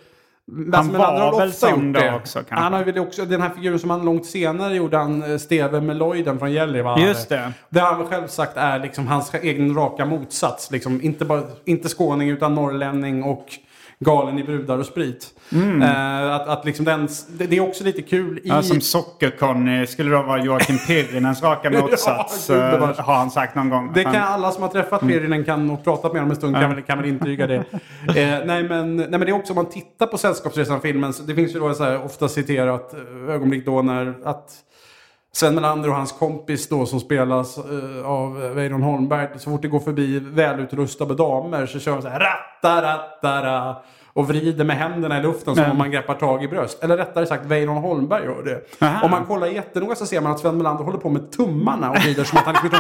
Han 0.73 0.93
var 0.93 1.13
väl 1.13 1.49
ofta 1.49 1.69
sån 1.69 1.93
då 1.93 2.01
också, 2.01 2.39
kanske. 2.39 2.55
Han 2.55 2.73
har 2.73 2.85
väl 2.85 2.99
också, 2.99 3.25
den 3.25 3.43
här 3.43 3.51
figuren 3.51 3.79
som 3.79 3.91
han 3.91 4.05
långt 4.05 4.27
senare 4.27 4.75
gjorde, 4.75 4.97
han 4.97 5.33
eh, 5.33 5.39
Steve 5.39 5.81
Meloiden 5.81 6.39
från 6.39 6.53
Gällivare. 6.53 7.03
Just 7.03 7.29
det. 7.29 7.53
Det 7.69 7.81
har 7.81 7.87
han 7.89 7.99
väl 7.99 8.09
själv 8.09 8.27
sagt 8.27 8.57
är 8.57 8.79
liksom 8.79 9.07
hans 9.07 9.35
egen 9.35 9.75
raka 9.75 10.05
motsats. 10.05 10.71
Liksom, 10.71 11.03
inte, 11.03 11.25
bara, 11.25 11.43
inte 11.65 11.89
skåning 11.89 12.29
utan 12.29 12.55
norrlänning 12.55 13.23
och 13.23 13.47
galen 14.03 14.39
i 14.39 14.45
brudar 14.45 14.79
och 14.79 14.87
sprit. 14.87 15.27
Eh, 15.83 16.35
att, 16.35 16.49
att 16.49 16.65
liksom 16.65 16.85
den, 16.85 17.09
det, 17.29 17.47
det 17.47 17.57
är 17.57 17.61
också 17.61 17.85
lite 17.85 18.03
kul 18.03 18.39
i... 18.39 18.45
Mm. 18.45 18.57
Ja, 18.57 18.63
som 18.63 18.81
Socker-Conny 18.81 19.87
skulle 19.87 20.11
då 20.11 20.23
vara 20.23 20.45
Joakim 20.45 20.79
Pirrinens 20.87 21.43
raka 21.43 21.71
motsats. 21.81 22.49
Ja, 22.49 22.55
eh, 22.55 22.71
gubevars. 22.71 22.99
har 22.99 23.15
han 23.15 23.31
sagt 23.31 23.55
någon 23.55 23.69
gång. 23.69 23.93
Det 23.95 24.05
kan 24.05 24.15
alla 24.15 24.51
som 24.51 24.63
har 24.63 24.71
träffat 24.71 25.01
Pirinen 25.01 25.45
kan 25.45 25.71
och 25.71 25.85
pratat 25.85 26.13
med 26.13 26.21
honom 26.23 26.31
en 26.31 26.37
stund 26.37 26.55
kan, 26.55 26.75
väl, 26.75 26.83
kan 26.83 26.99
väl 26.99 27.09
intyga 27.09 27.47
det. 27.47 27.57
eh, 28.09 28.45
nej, 28.45 28.63
men, 28.63 28.97
nej 28.97 29.09
men 29.11 29.21
det 29.21 29.29
är 29.29 29.33
också 29.33 29.53
om 29.53 29.57
man 29.57 29.71
tittar 29.71 30.07
på 30.07 30.19
Sällskapsresan-filmen. 30.19 31.13
Det 31.27 31.35
finns 31.35 31.55
ju 31.55 31.59
då 31.59 31.75
så 31.75 31.85
här, 31.85 32.05
ofta 32.05 32.29
citerat 32.29 32.95
eh, 32.95 33.35
ögonblick 33.35 33.67
då 33.67 33.83
när 33.83 34.15
att 34.25 34.53
Sven 35.37 35.55
Melander 35.55 35.89
och 35.89 35.95
hans 35.95 36.13
kompis 36.13 36.69
då 36.69 36.87
som 36.87 37.01
spelas 37.01 37.59
eh, 37.59 38.07
av 38.07 38.35
Weiron 38.55 38.83
Holmberg. 38.83 39.29
Så 39.39 39.51
fort 39.51 39.63
det 39.63 39.69
går 39.69 39.81
förbi 39.81 40.19
välutrustade 40.19 41.15
damer 41.15 41.67
så 41.67 41.79
kör 41.79 41.93
de 41.93 42.03
så 42.03 42.09
här 42.09 42.21
ratta 42.21 42.83
ratta 42.83 43.43
ra, 43.47 43.83
och 44.13 44.29
vrider 44.29 44.65
med 44.65 44.77
händerna 44.77 45.19
i 45.19 45.23
luften 45.23 45.57
som 45.57 45.71
om 45.71 45.79
man 45.79 45.91
greppar 45.91 46.15
tag 46.15 46.45
i 46.45 46.49
bröst. 46.49 46.85
Eller 46.85 46.97
rättare 46.97 47.27
sagt 47.27 47.47
Weiron 47.47 47.77
Holmberg 47.77 48.25
gör 48.25 48.43
det. 48.43 48.85
Aha. 48.87 49.05
Om 49.05 49.11
man 49.11 49.25
kollar 49.25 49.47
jättenoga 49.47 49.95
så 49.95 50.07
ser 50.07 50.21
man 50.21 50.33
att 50.33 50.41
Sven 50.41 50.57
Melander 50.57 50.85
håller 50.85 50.99
på 50.99 51.09
med 51.09 51.31
tummarna 51.33 51.91
och 51.91 51.97
vrider 51.97 52.25
som 52.25 52.39
att 52.39 52.45
han 52.45 52.55
liksom 52.63 52.79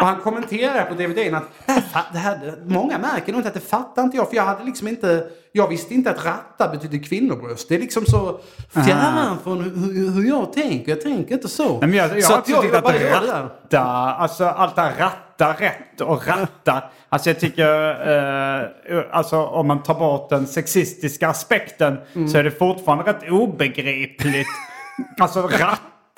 och 0.00 0.06
han 0.06 0.20
kommenterar 0.20 0.84
på 0.84 0.94
DVD 0.94 1.34
att 1.34 1.44
"Det 1.66 1.72
här 1.72 1.80
fa- 1.92 2.12
det 2.12 2.18
här, 2.18 2.54
många 2.66 2.98
märker 2.98 3.32
nog 3.32 3.38
inte 3.38 3.48
att 3.48 3.54
det 3.54 3.60
fattar 3.60 4.02
inte 4.02 4.16
jag. 4.16 4.28
För 4.28 4.36
jag 4.36 4.42
hade 4.44 4.64
liksom 4.64 4.88
inte, 4.88 5.26
jag 5.52 5.68
visste 5.68 5.94
inte 5.94 6.10
att 6.10 6.24
ratta 6.24 6.68
betyder 6.68 6.98
kvinnobröst. 7.04 7.68
Det 7.68 7.74
är 7.74 7.78
liksom 7.78 8.06
så 8.06 8.38
fjärran 8.70 9.38
från 9.44 9.60
hur, 9.62 10.10
hur, 10.10 10.28
jag 10.28 10.52
tänker. 10.52 10.92
Jag 10.92 11.00
tänker 11.00 11.34
inte 11.34 11.48
så. 11.48 11.78
Men 11.80 11.92
jag, 11.94 12.10
jag 12.18 12.24
så 12.24 12.32
har 12.32 12.38
att 12.38 12.48
också 12.50 12.62
tyckt 12.62 12.74
att 12.74 12.84
ratta, 13.30 13.80
alltså 13.82 14.44
allt 14.44 14.76
det 14.76 14.82
här 14.82 14.94
ratta 14.98 15.18
ratta 15.38 15.64
rätt 15.64 16.00
och 16.00 16.26
ratta. 16.26 16.82
Alltså 17.08 17.30
jag 17.30 17.40
tycker, 17.40 17.90
eh, 18.60 19.04
alltså 19.12 19.36
om 19.46 19.66
man 19.66 19.82
tar 19.82 19.94
bort 19.94 20.30
den 20.30 20.46
sexistiska 20.46 21.28
aspekten 21.28 21.98
Mm. 22.14 22.28
så 22.28 22.38
är 22.38 22.44
det 22.44 22.50
fortfarande 22.50 23.04
rätt 23.12 23.30
obegripligt. 23.30 24.48
alltså 25.20 25.48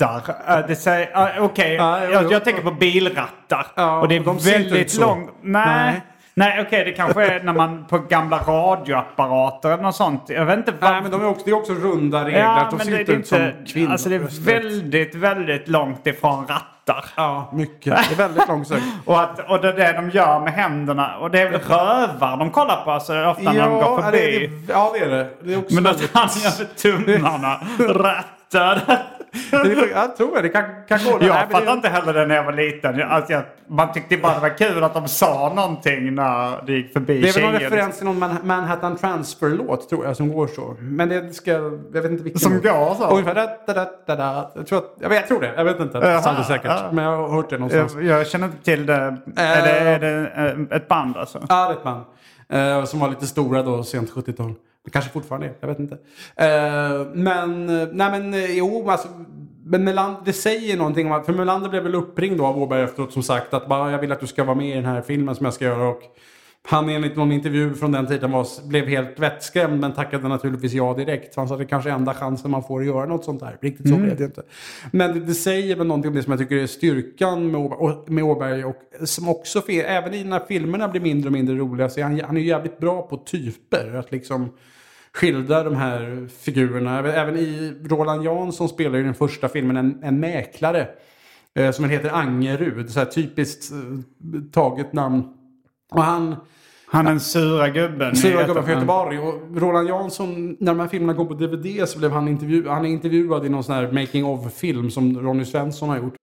rattar. 0.01 0.59
Eh, 0.59 0.66
det 0.66 0.76
säger, 0.76 1.36
eh, 1.36 1.44
Okej, 1.44 1.74
Ja, 1.74 1.99
jo, 2.05 2.12
jag, 2.12 2.32
jag 2.32 2.44
tänker 2.44 2.62
på 2.62 2.70
bilrattar. 2.70 3.66
Ja, 3.74 4.01
och 4.01 4.09
det 4.09 4.16
är 4.16 4.20
de 4.20 4.38
väldigt 4.38 4.99
långt. 4.99 5.30
Nej. 5.42 5.66
Nej. 5.66 6.03
Nej, 6.38 6.62
okej, 6.66 6.84
det 6.84 6.92
kanske 6.92 7.26
är 7.26 7.42
när 7.42 7.53
man 7.53 7.84
på 7.86 7.99
gamla 7.99 8.38
radioapparater 8.38 9.70
eller 9.70 9.82
något 9.82 9.97
sånt. 9.97 10.22
Jag 10.28 10.47
vet 10.47 10.59
inte 10.59 10.72
vad... 10.80 10.90
Nej, 10.90 11.03
men 11.03 11.11
de 11.11 11.20
är 11.20 11.26
också, 11.26 11.44
det 11.44 11.51
är 11.51 11.55
också 11.55 11.72
runda 11.72 12.24
regler. 12.24 12.66
de 12.70 12.80
ser 12.80 13.01
inte 13.01 13.12
ut 13.12 13.26
som 13.26 13.53
kvinnor. 13.66 13.92
Alltså 13.92 14.09
det 14.09 14.14
är 14.14 14.44
väldigt, 14.44 15.14
väldigt 15.14 15.68
långt 15.68 16.07
ifrån 16.07 16.47
rattar. 16.47 17.05
Ja, 17.16 17.51
mycket. 17.53 17.84
Det 18.09 18.14
är 18.14 18.16
väldigt 18.16 18.49
långsökt. 18.49 18.82
Och, 19.05 19.20
att, 19.20 19.51
och 19.51 19.61
det 19.61 19.68
är 19.68 19.72
det 19.72 19.92
de 19.92 20.11
gör 20.11 20.40
med 20.40 20.53
händerna. 20.53 21.16
Och 21.16 21.30
det 21.30 21.40
är 21.40 21.51
väl 21.51 21.61
rövar 21.61 22.36
de 22.36 22.51
kollar 22.51 22.84
på 22.84 22.90
alltså, 22.90 23.24
ofta 23.24 23.53
när 23.53 23.62
de 23.62 23.72
går 23.72 23.82
ja, 23.82 23.97
det, 23.97 24.18
förbi. 24.18 24.47
det, 24.47 24.72
ja, 24.72 24.90
det 24.94 25.05
är 25.05 25.11
det. 25.11 25.28
Det 25.42 25.55
är 25.55 25.74
Men 25.74 25.86
att 25.86 26.11
han 26.12 26.28
gör 26.28 26.59
med 26.59 26.76
tummarna. 26.76 27.61
Rattar. 27.78 29.16
Det 29.51 29.89
jag 29.95 30.16
tror 30.16 30.37
det. 30.37 30.43
Det 30.43 30.49
kan, 30.49 30.64
kan 30.89 30.99
gå. 31.05 31.16
Nej, 31.18 31.28
Jag 31.28 31.37
det- 31.49 31.53
fattade 31.53 31.72
inte 31.72 31.89
heller 31.89 32.12
det 32.14 32.26
när 32.26 32.34
jag 32.34 32.45
var 32.45 32.53
liten. 32.53 33.03
Alltså 33.03 33.32
jag, 33.32 33.43
man 33.68 33.93
tyckte 33.93 34.16
bara 34.16 34.34
det 34.34 34.41
var 34.41 34.59
kul 34.59 34.84
att 34.84 34.95
de 34.95 35.09
sa 35.09 35.53
någonting 35.57 36.14
när 36.14 36.66
det 36.66 36.72
gick 36.72 36.93
förbi 36.93 37.20
Det 37.20 37.28
är 37.28 37.32
väl 37.32 37.43
någon 37.43 37.61
referens 37.61 37.97
till 37.97 38.07
någon 38.07 38.18
Man- 38.18 38.37
Manhattan 38.45 38.97
Transfer-låt 38.97 39.89
tror 39.89 40.05
jag 40.07 40.16
som 40.16 40.32
går 40.32 40.47
så. 40.47 40.76
Men 40.80 41.09
det 41.09 41.34
ska... 41.34 41.51
Jag 41.51 42.03
vet 42.03 42.11
inte 42.11 42.22
vilken. 42.24 42.41
Som 42.41 42.61
går 42.61 42.95
så? 42.95 43.09
Ungefär 43.11 43.34
da, 43.34 43.47
da, 43.66 43.74
da, 43.74 43.91
da, 44.07 44.16
da. 44.16 44.51
Jag 44.55 44.66
tror, 44.66 44.78
att, 44.78 44.95
jag, 45.01 45.09
vet, 45.09 45.18
jag 45.18 45.28
tror 45.28 45.41
det. 45.41 45.53
Jag 45.57 45.64
vet 45.64 45.80
inte. 45.80 45.99
Jaha, 45.99 46.22
Sant 46.22 46.47
säkert. 46.47 46.64
ja. 46.70 46.89
Men 46.93 47.05
jag 47.05 47.16
har 47.16 47.28
hört 47.28 47.51
det 47.51 47.59
någonstans. 47.59 47.95
Jag, 47.95 48.05
jag 48.05 48.26
känner 48.26 48.47
inte 48.47 48.64
till 48.64 48.87
det. 48.87 49.16
Är 49.37 49.62
det, 49.62 49.70
är 49.70 49.99
det 49.99 50.30
eh, 50.70 50.76
ett 50.76 50.89
band 50.89 51.16
alltså? 51.16 51.39
Ja, 51.49 51.66
det 51.68 51.72
är 51.72 51.76
ett 51.76 51.84
band. 51.84 52.05
Eh, 52.49 52.84
som 52.84 53.01
var 53.01 53.09
lite 53.09 53.26
stora 53.26 53.62
då, 53.62 53.82
sent 53.82 54.11
70-tal. 54.12 54.55
Det 54.87 54.93
kanske 54.93 55.11
fortfarande 55.11 55.47
är, 55.47 55.55
jag 55.61 55.68
vet 55.68 55.78
inte. 55.78 55.95
Eh, 56.37 57.07
men, 57.14 57.66
nej 57.93 58.11
men 58.11 58.34
eh, 58.34 58.59
jo, 58.59 58.91
alltså. 58.91 59.09
Men 59.68 59.84
Melander, 59.84 60.20
det 60.24 60.32
säger 60.32 60.76
någonting 60.76 61.07
om 61.07 61.12
att, 61.12 61.26
för 61.26 61.32
Melander 61.32 61.68
blev 61.68 61.82
väl 61.82 61.95
uppringd 61.95 62.39
då 62.39 62.47
av 62.47 62.62
Åberg 62.62 62.82
efteråt 62.82 63.12
som 63.12 63.22
sagt 63.22 63.55
att 63.55 63.68
bara, 63.68 63.91
jag 63.91 63.99
vill 63.99 64.12
att 64.12 64.20
du 64.20 64.26
ska 64.26 64.45
vara 64.45 64.57
med 64.57 64.68
i 64.68 64.74
den 64.74 64.84
här 64.84 65.03
filmen 65.03 65.34
som 65.34 65.45
jag 65.45 65.55
ska 65.55 65.64
göra. 65.64 65.89
Och 65.89 66.03
han 66.69 66.89
enligt 66.89 67.17
någon 67.17 67.33
intervju 67.33 67.75
från 67.75 67.93
den 67.93 68.07
tiden 68.07 68.31
var, 68.31 68.69
blev 68.69 68.87
helt 68.87 69.19
vettskrämd 69.21 69.81
men 69.81 69.93
tackade 69.93 70.29
naturligtvis 70.29 70.73
ja 70.73 70.95
direkt. 70.95 71.37
Han 71.37 71.49
sa 71.49 71.55
att 71.55 71.61
det 71.61 71.67
kanske 71.67 71.91
är 71.91 71.95
enda 71.95 72.14
chansen 72.14 72.51
man 72.51 72.62
får 72.62 72.81
att 72.81 72.87
göra 72.87 73.07
något 73.07 73.25
sånt 73.25 73.41
där. 73.41 73.59
Riktigt 73.61 73.89
så 73.89 73.95
blev 73.97 74.17
det 74.17 74.25
inte. 74.25 74.43
Men 74.91 75.14
det, 75.14 75.21
det 75.21 75.35
säger 75.35 75.77
väl 75.77 75.87
någonting 75.87 76.09
om 76.09 76.14
det 76.17 76.23
som 76.23 76.31
jag 76.31 76.41
tycker 76.41 76.57
är 76.57 76.67
styrkan 76.67 77.51
med 77.51 77.61
Åberg 77.61 77.79
och, 77.79 78.11
med 78.11 78.25
Åberg 78.25 78.64
och 78.64 78.77
som 79.05 79.29
också, 79.29 79.59
fe- 79.61 79.85
även 79.87 80.14
i 80.14 80.25
när 80.25 80.41
filmerna 80.41 80.89
blir 80.89 81.01
mindre 81.01 81.29
och 81.29 81.33
mindre 81.33 81.57
roliga, 81.57 81.89
så 81.89 82.01
är 82.01 82.05
han, 82.05 82.21
han 82.21 82.37
är 82.37 82.41
ju 82.41 82.47
jävligt 82.47 82.79
bra 82.79 83.03
på 83.03 83.17
typer. 83.17 83.95
Att 83.95 84.12
liksom 84.12 84.49
skildra 85.12 85.62
de 85.62 85.77
här 85.77 86.29
figurerna. 86.41 86.99
Även- 86.99 87.37
i 87.37 87.75
Roland 87.85 88.25
Jansson 88.25 88.69
spelar 88.69 88.99
i 88.99 89.03
den 89.03 89.14
första 89.14 89.49
filmen 89.49 89.77
en, 89.77 90.01
en 90.03 90.21
mäklare. 90.21 90.89
Eh, 91.55 91.71
som 91.71 91.85
heter 91.91 92.11
Angerud. 92.11 92.91
Så 92.91 92.99
här 92.99 93.07
typiskt 93.07 93.73
eh, 93.73 93.79
taget 94.53 94.93
namn. 94.93 95.23
Och 95.95 96.03
han... 96.03 96.37
Han 96.89 97.05
den 97.05 97.20
sura 97.20 97.68
gubben. 97.68 98.16
Sura 98.16 98.47
gubben 98.47 98.64
från 98.64 98.74
Göteborg. 98.74 99.18
Och 99.18 99.34
Roland 99.57 99.89
Jansson, 99.89 100.57
när 100.61 100.72
de 100.72 100.80
här 100.80 100.89
filmerna 100.89 101.12
går 101.12 101.24
på 101.24 101.34
DVD 101.34 101.89
så 101.89 101.99
blev 101.99 102.11
han, 102.12 102.28
intervju 102.28 102.68
han 102.68 102.84
är 102.84 102.89
intervjuad 102.89 103.47
i 103.47 103.49
någon 103.49 103.64
sån 103.64 103.74
här 103.74 103.93
making 103.93 104.24
of-film 104.24 104.91
som 104.91 105.20
Ronny 105.20 105.45
Svensson 105.45 105.89
har 105.89 105.97
gjort. 105.97 106.14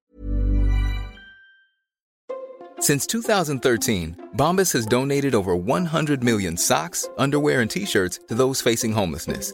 Since 2.81 3.07
2013, 3.07 4.15
Bombas 4.33 4.73
has 4.73 4.85
donated 4.85 5.35
over 5.35 5.55
100 5.55 6.23
million 6.23 6.57
socks, 6.57 7.09
underwear, 7.17 7.61
and 7.61 7.69
t 7.69 7.85
shirts 7.85 8.19
to 8.29 8.35
those 8.35 8.61
facing 8.61 8.93
homelessness. 8.93 9.53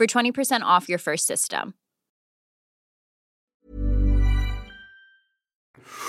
for 0.00 0.06
20% 0.06 0.62
off 0.62 0.88
your 0.88 0.98
first 0.98 1.26
system. 1.26 1.72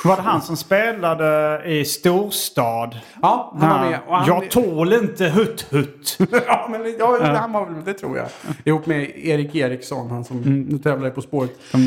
Var 0.04 0.16
det 0.16 0.22
han 0.22 0.42
som 0.42 0.58
spelade 0.58 1.62
i 1.66 1.86
Storstad? 1.86 3.00
Ja, 3.22 3.56
han 3.60 3.70
var 3.70 3.90
med. 3.90 4.00
Och 4.08 4.18
han, 4.18 4.28
Jag 4.28 4.52
tål 4.52 4.94
inte 4.94 5.26
hutt-hutt. 5.30 6.18
ja, 6.48 6.68
men, 6.72 6.96
ja, 7.00 7.18
han 7.24 7.52
var 7.52 7.66
väl 7.66 7.86
det 7.86 7.94
tror 7.94 8.18
jag. 8.18 8.28
Ihop 8.64 8.86
med 8.86 9.12
Erik 9.16 9.56
Eriksson, 9.56 10.10
han 10.10 10.24
som 10.24 10.38
nu 10.70 10.78
tävlar 10.78 11.08
i 11.08 11.12
På 11.12 11.22
spåret. 11.22 11.52
Eh, 11.74 11.80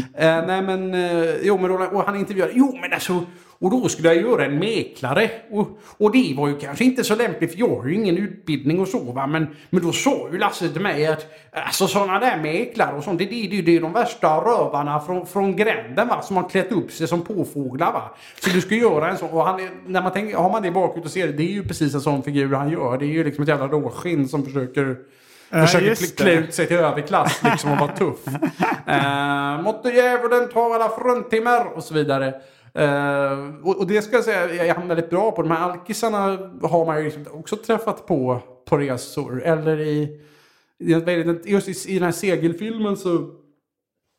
nej 0.47 0.63
men, 0.63 0.95
eh, 0.95 1.35
jo 1.43 1.59
men 1.59 1.71
och 1.71 2.05
han 2.07 2.17
intervjuade, 2.17 2.53
jo 2.55 2.79
men 2.81 2.93
alltså, 2.93 3.23
och 3.65 3.71
då 3.71 3.89
skulle 3.89 4.09
jag 4.09 4.17
göra 4.23 4.45
en 4.45 4.59
mäklare. 4.59 5.31
Och, 5.51 5.69
och 5.99 6.13
det 6.13 6.35
var 6.37 6.49
ju 6.49 6.59
kanske 6.59 6.85
inte 6.85 7.05
så 7.05 7.15
lämpligt 7.15 7.53
för 7.53 7.59
jag 7.61 7.77
har 7.81 7.87
ju 7.87 7.95
ingen 7.95 8.19
utbildning 8.19 8.81
och 8.81 8.89
så 8.89 8.99
va. 9.13 9.27
Men, 9.27 9.47
men 9.71 9.83
då 9.83 9.93
sa 9.93 10.29
ju 10.33 10.39
Lasse 10.39 10.69
till 10.69 10.81
mig 10.83 11.07
att 11.07 11.27
alltså 11.53 11.87
sådana 11.87 12.19
där 12.19 12.37
mäklare 12.43 12.97
och 12.97 13.05
sånt, 13.05 13.19
det, 13.19 13.25
det, 13.25 13.47
det, 13.51 13.63
det 13.63 13.77
är 13.77 13.81
de 13.81 13.93
värsta 13.93 14.29
rövarna 14.37 15.01
från, 15.01 15.27
från 15.27 15.57
gränden 15.57 16.09
va. 16.09 16.23
Som 16.23 16.37
har 16.37 16.49
klätt 16.49 16.73
upp 16.73 16.93
sig 16.93 17.09
som 17.09 17.21
påfåglar 17.23 17.93
va. 17.93 18.03
Så 18.41 18.51
du 18.51 18.61
ska 18.61 18.75
göra 18.75 19.11
en 19.11 19.19
sån. 19.19 19.31
Och 19.31 19.45
han, 19.45 19.61
är- 19.61 19.71
när 19.87 20.03
man 20.03 20.13
tänker, 20.13 20.37
har 20.37 20.51
man 20.51 20.63
det 20.63 20.71
bakut 20.71 21.05
och 21.05 21.11
ser 21.11 21.27
det, 21.27 21.33
det 21.33 21.43
är 21.43 21.53
ju 21.53 21.63
precis 21.65 21.95
en 21.95 22.01
sån 22.01 22.23
figur 22.23 22.55
han 22.55 22.71
gör. 22.71 22.99
Det 22.99 23.05
är 23.05 23.09
ju 23.13 23.25
liksom 23.25 23.43
ett 23.43 23.49
jävla 23.49 23.67
råskinn 23.67 24.29
som 24.29 24.45
försöker 24.45 24.97
Försöker 25.51 25.87
just 25.87 26.17
klä 26.17 26.33
ut 26.33 26.55
sig 26.55 26.67
till 26.67 26.77
överklass 26.77 27.41
liksom 27.45 27.73
och 27.73 27.79
vara 27.79 27.93
tuff. 27.97 28.27
uh, 28.29 29.63
Måtte 29.65 29.89
djävulen 29.89 30.49
ta 30.53 30.75
alla 30.75 30.89
fruntimmer 30.89 31.77
och 31.77 31.85
så 31.85 31.95
vidare. 31.95 32.35
Eh, 32.75 33.55
och, 33.63 33.79
och 33.79 33.87
det 33.87 34.03
ska 34.03 34.17
jag 34.17 34.25
säga 34.25 34.65
är 34.65 34.75
han 34.75 34.89
väldigt 34.89 35.11
bra 35.11 35.31
på. 35.31 35.43
De 35.43 35.51
här 35.51 35.71
alkisarna 35.71 36.21
har 36.63 36.87
man 36.87 36.99
ju 36.99 37.05
liksom 37.05 37.27
också 37.33 37.57
träffat 37.57 38.07
på 38.07 38.43
på 38.65 38.77
resor. 38.77 39.43
Eller 39.43 39.81
i, 39.81 40.21
just 40.79 41.69
i, 41.69 41.93
i 41.93 41.95
den 41.95 42.03
här 42.03 42.13
segelfilmen 42.13 42.97
så 42.97 43.31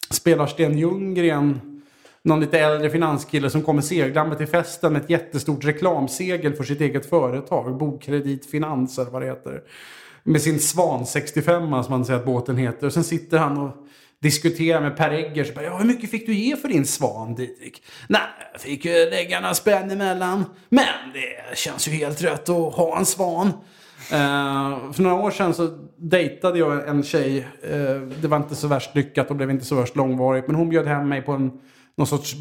spelar 0.10 0.48
Sten 0.48 0.78
Ljunggren 0.78 1.82
någon 2.22 2.40
lite 2.40 2.60
äldre 2.60 2.90
finanskille 2.90 3.50
som 3.50 3.62
kommer 3.62 3.82
seglande 3.82 4.36
till 4.36 4.48
festen 4.48 4.94
med 4.94 5.02
ett 5.02 5.10
jättestort 5.10 5.66
reklamsegel 5.66 6.54
för 6.54 6.64
sitt 6.64 6.82
eget 6.82 7.10
företag. 7.10 7.78
Bokkredit 7.78 8.46
Finans 8.46 9.00
eller 9.00 9.12
vad 9.12 9.22
det 9.22 9.26
heter. 9.26 9.64
Med 10.24 10.42
sin 10.42 10.60
Svan 10.60 11.06
65 11.06 11.84
som 11.84 11.86
man 11.90 12.06
säger 12.06 12.20
att 12.20 12.26
båten 12.26 12.58
heter. 12.58 12.88
Och 12.88 12.94
sen 12.94 13.04
sitter 13.04 13.38
han 13.38 13.58
och 13.58 13.85
diskutera 14.22 14.82
med 14.82 14.98
Per 14.98 15.12
Eggers. 15.12 15.54
Bara, 15.54 15.66
ja, 15.66 15.78
hur 15.78 15.86
mycket 15.86 16.12
fick 16.12 16.26
du 16.26 16.34
ge 16.34 16.56
för 16.56 16.68
din 16.68 16.86
svan, 16.86 17.36
Didrik? 17.36 17.84
Nej, 18.08 18.22
jag 18.52 18.62
fick 18.62 18.86
ju 18.86 19.10
lägga 19.10 19.40
några 19.40 19.54
spänn 19.54 19.92
emellan. 19.92 20.46
Men 20.70 20.86
det 21.14 21.58
känns 21.58 21.88
ju 21.88 21.92
helt 21.92 22.24
rätt 22.24 22.50
att 22.50 22.74
ha 22.74 22.98
en 22.98 23.06
svan. 23.06 23.48
Uh, 24.12 24.92
för 24.92 25.02
några 25.02 25.16
år 25.16 25.32
sedan 25.32 25.54
så 25.54 25.70
dejtade 25.98 26.60
jag 26.60 26.88
en 26.88 27.04
tjej. 27.04 27.48
Uh, 27.74 28.02
det 28.22 28.28
var 28.28 28.38
inte 28.38 28.56
så 28.56 28.68
värst 28.68 28.96
lyckat 28.96 29.30
och 29.30 29.36
blev 29.36 29.52
inte 29.52 29.66
så 29.66 29.76
värst 29.76 29.96
långvarigt. 29.96 30.48
Men 30.48 30.56
hon 30.56 30.70
bjöd 30.70 30.88
hem 30.88 31.10
mig 31.10 31.22
på 31.22 31.32
en, 31.32 31.52
någon 31.98 32.08
sorts 32.08 32.36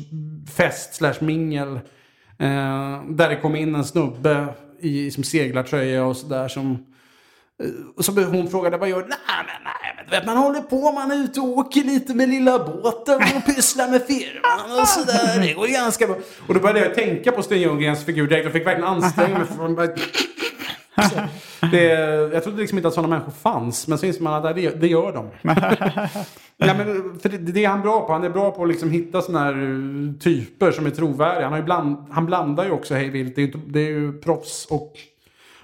fest 0.57 0.95
slash 0.95 1.15
mingel. 1.21 1.69
Uh, 1.69 3.11
där 3.11 3.29
det 3.29 3.37
kom 3.43 3.57
in 3.57 3.75
en 3.75 3.85
snubbe 3.85 4.47
i 4.81 5.11
som 5.11 5.25
seglartröja 5.25 6.05
och 6.05 6.17
sådär 6.17 6.49
som... 6.49 6.87
Och 7.97 8.05
så 8.05 8.13
hon 8.13 8.51
frågade 8.51 8.77
vad 8.77 8.89
gör. 8.89 9.01
Nej, 9.01 9.19
men 9.29 9.63
nej, 9.65 9.95
men 9.97 10.05
du 10.05 10.11
vet 10.11 10.27
man 10.27 10.37
håller 10.37 10.61
på, 10.61 10.93
man 10.93 11.11
är 11.11 11.25
ute 11.25 11.41
och 11.41 11.59
åker 11.59 11.85
lite 11.85 12.15
med 12.15 12.29
lilla 12.29 12.59
båten 12.59 13.21
och 13.37 13.47
pysslar 13.47 13.91
med 13.91 14.03
firman 14.07 14.81
och 14.81 14.89
sådär. 14.89 15.41
Det 15.41 15.53
går 15.53 15.67
ganska 15.67 16.07
bra. 16.07 16.17
Och 16.49 16.55
då 16.55 16.61
började 16.61 16.81
jag 16.81 16.95
tänka 16.95 17.33
på 17.33 17.43
Sten 17.43 17.61
Ljunggrens 17.61 18.05
figur 18.05 18.27
direkt. 18.27 18.45
Jag 18.45 18.53
fick 18.53 18.67
verkligen 18.67 18.89
anstränga 18.89 19.39
mig. 19.39 19.47
För 19.47 19.55
så, 21.03 21.21
det, 21.71 21.85
jag 22.33 22.43
trodde 22.45 22.61
liksom 22.61 22.79
inte 22.79 22.89
att 22.89 22.95
sådana 22.95 23.09
människor 23.09 23.33
fanns. 23.33 23.89
Men 23.89 23.99
så 23.99 24.07
inser 24.07 24.23
man 24.23 24.47
att 24.47 24.57
det, 24.57 24.81
det 24.81 24.87
gör 24.87 25.13
de. 25.13 25.31
ja, 26.57 26.75
men, 26.75 27.19
för 27.21 27.29
det, 27.29 27.39
det 27.39 27.65
är 27.65 27.69
han 27.69 27.83
bra 27.83 28.07
på. 28.07 28.13
Han 28.13 28.25
är 28.25 28.31
bra 28.31 28.51
på 28.51 28.63
att 28.63 28.69
liksom 28.69 28.91
hitta 28.91 29.23
sådana 29.23 29.45
här 29.45 29.63
uh, 29.63 30.15
typer 30.19 30.73
som 30.73 30.87
är 30.87 30.91
trovärdiga. 30.91 31.43
Han, 31.43 31.53
har 31.53 31.59
ju 31.59 31.65
bland, 31.65 32.09
han 32.11 32.27
blandar 32.27 32.65
ju 32.65 32.71
också 32.71 32.95
hej 32.95 33.09
vilt. 33.09 33.37
Det 33.37 33.43
är, 33.43 33.47
ju, 33.47 33.53
det 33.53 33.81
är 33.81 33.91
ju 33.91 34.21
proffs 34.21 34.67
och, 34.67 34.93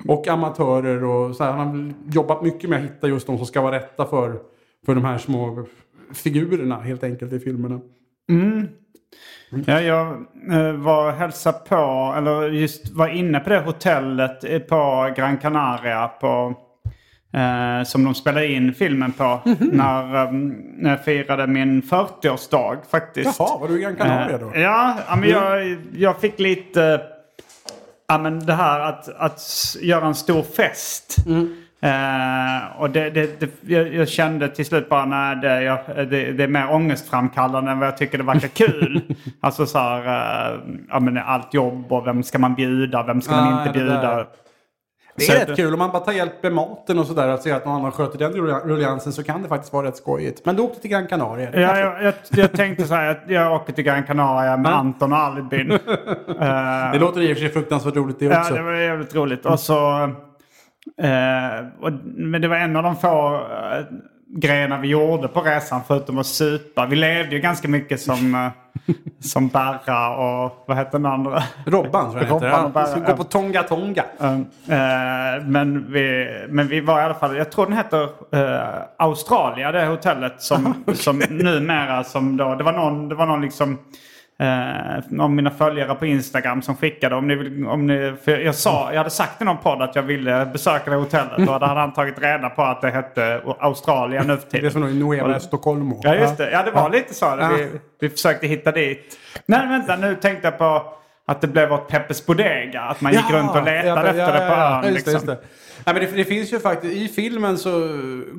och 0.09 0.29
amatörer. 0.29 1.05
Och 1.05 1.37
så 1.37 1.45
här. 1.45 1.53
Han 1.53 1.69
har 1.69 2.13
jobbat 2.15 2.43
mycket 2.43 2.71
med 2.71 2.79
att 2.79 2.85
hitta 2.85 3.09
just 3.09 3.27
de 3.27 3.37
som 3.37 3.47
ska 3.47 3.61
vara 3.61 3.77
rätta 3.77 4.07
för, 4.07 4.39
för 4.87 4.95
de 4.95 5.05
här 5.05 5.19
små 5.19 5.67
figurerna 6.15 6.81
helt 6.81 7.05
enkelt 7.05 7.33
i 7.33 7.41
filmerna. 7.41 7.81
Mm. 8.31 8.69
Ja, 9.67 9.81
jag 9.81 10.07
eh, 10.53 10.73
var 10.73 11.09
och 11.09 11.13
hälsade 11.13 11.59
på, 11.69 12.15
eller 12.17 12.51
just 12.51 12.91
var 12.91 13.09
inne 13.09 13.41
på 13.41 13.51
det 13.51 13.59
hotellet 13.59 14.45
eh, 14.45 14.59
på 14.59 15.13
Gran 15.17 15.37
Canaria 15.37 16.09
på, 16.09 16.55
eh, 17.33 17.85
som 17.85 18.05
de 18.05 18.15
spelade 18.15 18.47
in 18.47 18.75
filmen 18.75 19.13
på 19.13 19.41
mm 19.45 19.59
-hmm. 19.59 19.73
när, 19.73 20.29
um, 20.29 20.49
när 20.77 20.91
jag 20.91 21.05
firade 21.05 21.47
min 21.47 21.83
40-årsdag 21.83 22.79
faktiskt. 22.91 23.39
Jaha, 23.39 23.59
var 23.59 23.69
du 23.69 23.79
i 23.79 23.83
Gran 23.83 23.97
Canaria 23.97 24.39
då? 24.39 24.51
Eh, 24.55 24.63
ja, 24.63 24.97
men 25.21 25.29
jag, 25.29 25.77
jag 25.93 26.21
fick 26.21 26.39
lite... 26.39 27.01
Ja, 28.11 28.19
men 28.19 28.47
det 28.47 28.53
här 28.53 28.81
att, 28.81 29.09
att 29.09 29.77
göra 29.81 30.07
en 30.07 30.15
stor 30.15 30.43
fest. 30.43 31.17
Mm. 31.27 31.57
Uh, 31.85 32.81
och 32.81 32.91
det, 32.91 33.11
det, 33.11 33.41
det 33.41 33.73
jag, 33.73 34.09
kände 34.09 34.49
till 34.49 34.67
slut 34.67 34.89
bara 34.89 35.05
nej 35.05 35.37
det, 35.37 35.63
jag, 35.63 35.79
det, 35.97 36.33
det, 36.33 36.45
är 36.45 36.49
mer 36.49 36.73
ångestframkallande 36.73 37.71
än 37.71 37.79
vad 37.79 37.89
jag 37.89 37.97
tycker 37.97 38.19
det 38.19 38.25
verkar 38.25 38.49
kul. 38.49 39.03
alltså 39.41 39.67
så 39.67 39.79
här, 39.79 40.01
uh, 40.01 40.61
ja, 40.89 41.01
men 41.01 41.19
allt 41.19 41.55
jobb 41.55 41.93
och 41.93 42.07
vem 42.07 42.23
ska 42.23 42.39
man 42.39 42.55
bjuda, 42.55 43.03
vem 43.03 43.21
ska 43.21 43.35
man 43.35 43.59
inte 43.59 43.79
bjuda. 43.79 44.27
Det 45.15 45.29
är 45.29 45.47
rätt 45.47 45.57
kul 45.57 45.73
om 45.73 45.79
man 45.79 45.91
bara 45.91 46.03
tar 46.03 46.13
hjälp 46.13 46.43
med 46.43 46.53
maten 46.53 46.99
och 46.99 47.07
sådär. 47.07 47.29
Att 47.29 47.43
se 47.43 47.53
att 47.53 47.65
någon 47.65 47.75
annan 47.75 47.93
sköter 47.93 48.19
den 48.19 48.33
rulliansen 48.65 49.13
så 49.13 49.23
kan 49.23 49.43
det 49.43 49.49
faktiskt 49.49 49.73
vara 49.73 49.87
rätt 49.87 49.97
skojigt. 49.97 50.45
Men 50.45 50.57
du 50.57 50.63
åkte 50.63 50.81
till 50.81 50.91
Gran 50.91 51.07
Canaria. 51.07 51.51
Ja, 51.61 51.79
jag, 51.79 52.03
jag, 52.05 52.15
jag, 52.31 52.53
tänkte 52.53 52.85
så 52.85 52.95
här. 52.95 53.05
Jag, 53.05 53.37
jag 53.37 53.53
åker 53.53 53.73
till 53.73 53.85
Gran 53.85 54.03
Canaria 54.03 54.57
med 54.57 54.73
Anton 54.73 55.13
och 55.13 55.19
Albin. 55.19 55.71
uh, 55.71 55.79
det 56.93 56.99
låter 56.99 57.21
i 57.21 57.33
och 57.33 57.37
för 57.37 57.45
sig 57.45 57.53
fruktansvärt 57.53 57.97
roligt 57.97 58.19
det 58.19 58.29
också. 58.29 58.51
Ja, 58.51 58.57
det 58.57 58.63
var 58.63 58.73
jävligt 58.73 59.15
roligt. 59.15 59.47
Och 59.47 59.61
så... 59.61 60.11
Eh, 61.03 61.67
och, 61.81 61.93
men 62.05 62.43
det 62.43 62.49
var 62.49 62.57
en 62.57 62.77
av 62.77 62.83
de 62.83 62.97
få 62.97 63.35
eh, 63.35 63.85
grejerna 64.33 64.79
vi 64.79 64.89
gjorde 64.89 65.29
på 65.29 65.41
resan 65.41 65.81
förutom 65.87 66.19
att 66.19 66.27
supa. 66.27 66.87
Vi 66.87 66.97
levde 66.97 67.35
ju 67.35 67.41
ganska 67.41 67.69
mycket 67.69 68.01
som, 68.01 68.35
eh, 68.87 68.95
som 69.21 69.49
Berra 69.49 70.17
och 70.17 70.65
vad 70.67 70.77
hette 70.77 70.97
den 70.97 71.07
andra? 71.07 71.43
Robban 71.67 72.11
tror 72.11 72.23
jag 72.23 72.31
Robban 72.31 72.67
heter. 72.67 72.87
Ska 72.87 73.01
gå 73.01 73.17
på 73.17 73.25
Tonga 73.25 73.63
Tonga. 73.63 74.05
Uh, 74.23 75.47
men, 75.47 75.93
vi, 75.93 76.29
men 76.49 76.69
vi 76.69 76.81
var 76.81 77.01
i 77.01 77.05
alla 77.05 77.15
fall, 77.15 77.37
jag 77.37 77.53
tror 77.53 77.67
den 77.67 77.77
heter 77.77 78.03
uh, 78.03 78.83
Australia 78.97 79.73
det 79.73 79.87
hotellet 79.87 80.43
som, 80.43 80.85
som 80.95 81.23
numera 81.29 82.05
som 82.05 82.37
då, 82.37 82.55
det 82.55 82.65
var 82.65 82.73
någon, 82.73 83.09
det 83.09 83.15
var 83.15 83.27
någon 83.27 83.43
liksom 83.43 83.79
eh, 84.41 85.23
av 85.23 85.31
mina 85.31 85.51
följare 85.51 85.95
på 85.95 86.07
Instagram 86.07 86.63
som 86.63 86.77
skickade 86.77 87.15
om 87.15 87.29
ni 87.29 87.35
vill, 87.35 87.67
om 87.67 87.87
ni, 87.87 88.15
för 88.25 88.39
jag, 88.39 88.55
sa, 88.55 88.89
jag 88.91 88.99
hade 88.99 89.11
sagt 89.11 89.43
i 89.43 89.45
någon 89.45 89.59
podd 89.59 89.83
att 89.83 89.97
jag 89.97 90.03
ville 90.03 90.47
besöka 90.47 90.91
det 90.91 90.97
hotellet 90.97 91.47
då 91.47 91.53
hade 91.53 91.67
han 91.67 91.93
tagit 91.93 92.19
reda 92.19 92.51
på 92.51 92.63
att 92.63 92.81
det 92.81 92.91
hette 92.91 93.41
Australien 93.59 94.27
nu 94.27 94.37
för 94.37 94.47
tiden. 94.47 94.61
Det 94.61 94.69
är 94.69 94.71
som 94.71 94.89
i 94.89 94.95
Nueva 94.95 95.41
Stockholm. 95.41 95.95
Ja 96.03 96.15
just 96.15 96.39
det, 96.39 96.51
ja 96.51 96.63
det 96.63 96.71
var 96.71 96.83
ja. 96.83 96.89
lite 96.89 97.15
så. 97.15 97.25
Ja. 97.25 97.49
Vi, 97.49 97.69
vi 98.01 98.11
försökte 98.11 98.47
hitta 98.47 98.73
dit. 98.73 99.19
Nej 99.47 99.69
vänta 99.69 99.97
nu 99.97 100.15
tänkte 100.15 100.47
jag 100.47 100.59
på 100.59 100.93
att 101.27 101.41
det 101.41 101.47
blev 101.47 101.69
vårt 101.69 101.89
Peppes 101.89 102.27
Bodega. 102.27 102.81
Att 102.81 103.01
man 103.01 103.13
gick 103.13 103.25
ja, 103.31 103.37
runt 103.37 103.51
och 103.51 103.65
letade 103.65 103.89
ja, 103.89 104.07
efter 104.07 104.33
det 104.33 104.49
på 104.49 104.55
ön. 104.55 104.95
Just 104.95 105.07
liksom. 105.07 105.37
Ja, 105.85 105.93
men 105.93 106.03
det, 106.03 106.11
det, 106.17 106.25
finns 106.25 106.53
ju 106.53 106.61
faktiskt, 106.61 106.95
i 106.95 107.09
filmen 107.09 107.59
så 107.59 107.71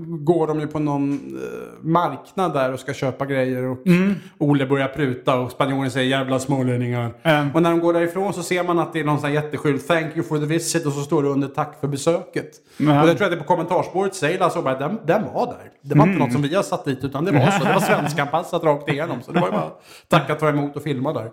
går 0.06 0.48
de 0.48 0.60
ju 0.60 0.68
på 0.68 0.80
någon 0.80 1.14
eh, 1.14 1.88
marknad 1.88 2.54
där 2.54 2.74
och 2.74 2.80
ska 2.80 2.94
köpa 2.94 3.26
grejer. 3.26 3.64
Och 3.64 3.88
mm. 3.88 4.16
Ole 4.38 4.66
börjar 4.66 4.88
pruta 4.88 5.40
och 5.40 5.52
spanjoren 5.52 5.92
säger 5.92 6.10
jävla 6.10 6.40
smålänningar. 6.40 7.14
Mm. 7.24 7.52
Och 7.54 7.62
när 7.62 7.70
de 7.70 7.80
går 7.80 7.94
därifrån 7.94 8.34
så 8.34 8.44
ser 8.44 8.64
man 8.64 8.80
att 8.80 8.94
det 8.94 9.00
är 9.00 9.04
någon 9.04 9.20
sån 9.20 9.30
här 9.30 9.36
jätteskylt. 9.36 9.88
Thank 9.88 10.16
you 10.16 10.26
for 10.26 10.38
the 10.38 10.46
visit. 10.46 10.86
Och 10.86 10.94
så 10.94 11.02
står 11.02 11.24
det 11.24 11.30
under 11.30 11.48
tack 11.48 11.80
för 11.80 11.88
besöket. 11.88 12.52
Mm. 12.80 13.02
Och 13.02 13.08
det 13.08 13.14
tror 13.14 13.30
jag 13.30 13.32
det 13.32 13.44
på 13.44 13.48
kommentarsspåret 13.48 14.16
säger 14.16 14.40
alltså 14.40 14.62
bara 14.62 14.80
den, 14.80 15.00
den 15.06 15.24
var 15.34 15.46
där. 15.46 15.72
Det 15.82 15.96
var 15.96 16.08
inte 16.08 16.20
något 16.20 16.32
som 16.32 16.42
vi 16.42 16.56
har 16.56 16.64
satt 16.64 16.86
dit 16.86 17.04
utan 17.04 17.26
det 17.26 17.32
var 17.32 17.52
så. 17.52 17.66
Det 17.66 17.74
var 17.74 17.80
svenskanpassat 17.96 18.64
rakt 18.64 18.90
igenom. 18.90 19.22
Så 19.22 19.32
det 19.32 19.40
var 19.40 19.48
ju 19.48 19.54
bara 19.54 19.72
tacka, 20.08 20.36
ta 20.36 20.50
emot 20.50 20.76
och 20.76 20.84
filma 20.84 21.14
där. 21.14 21.32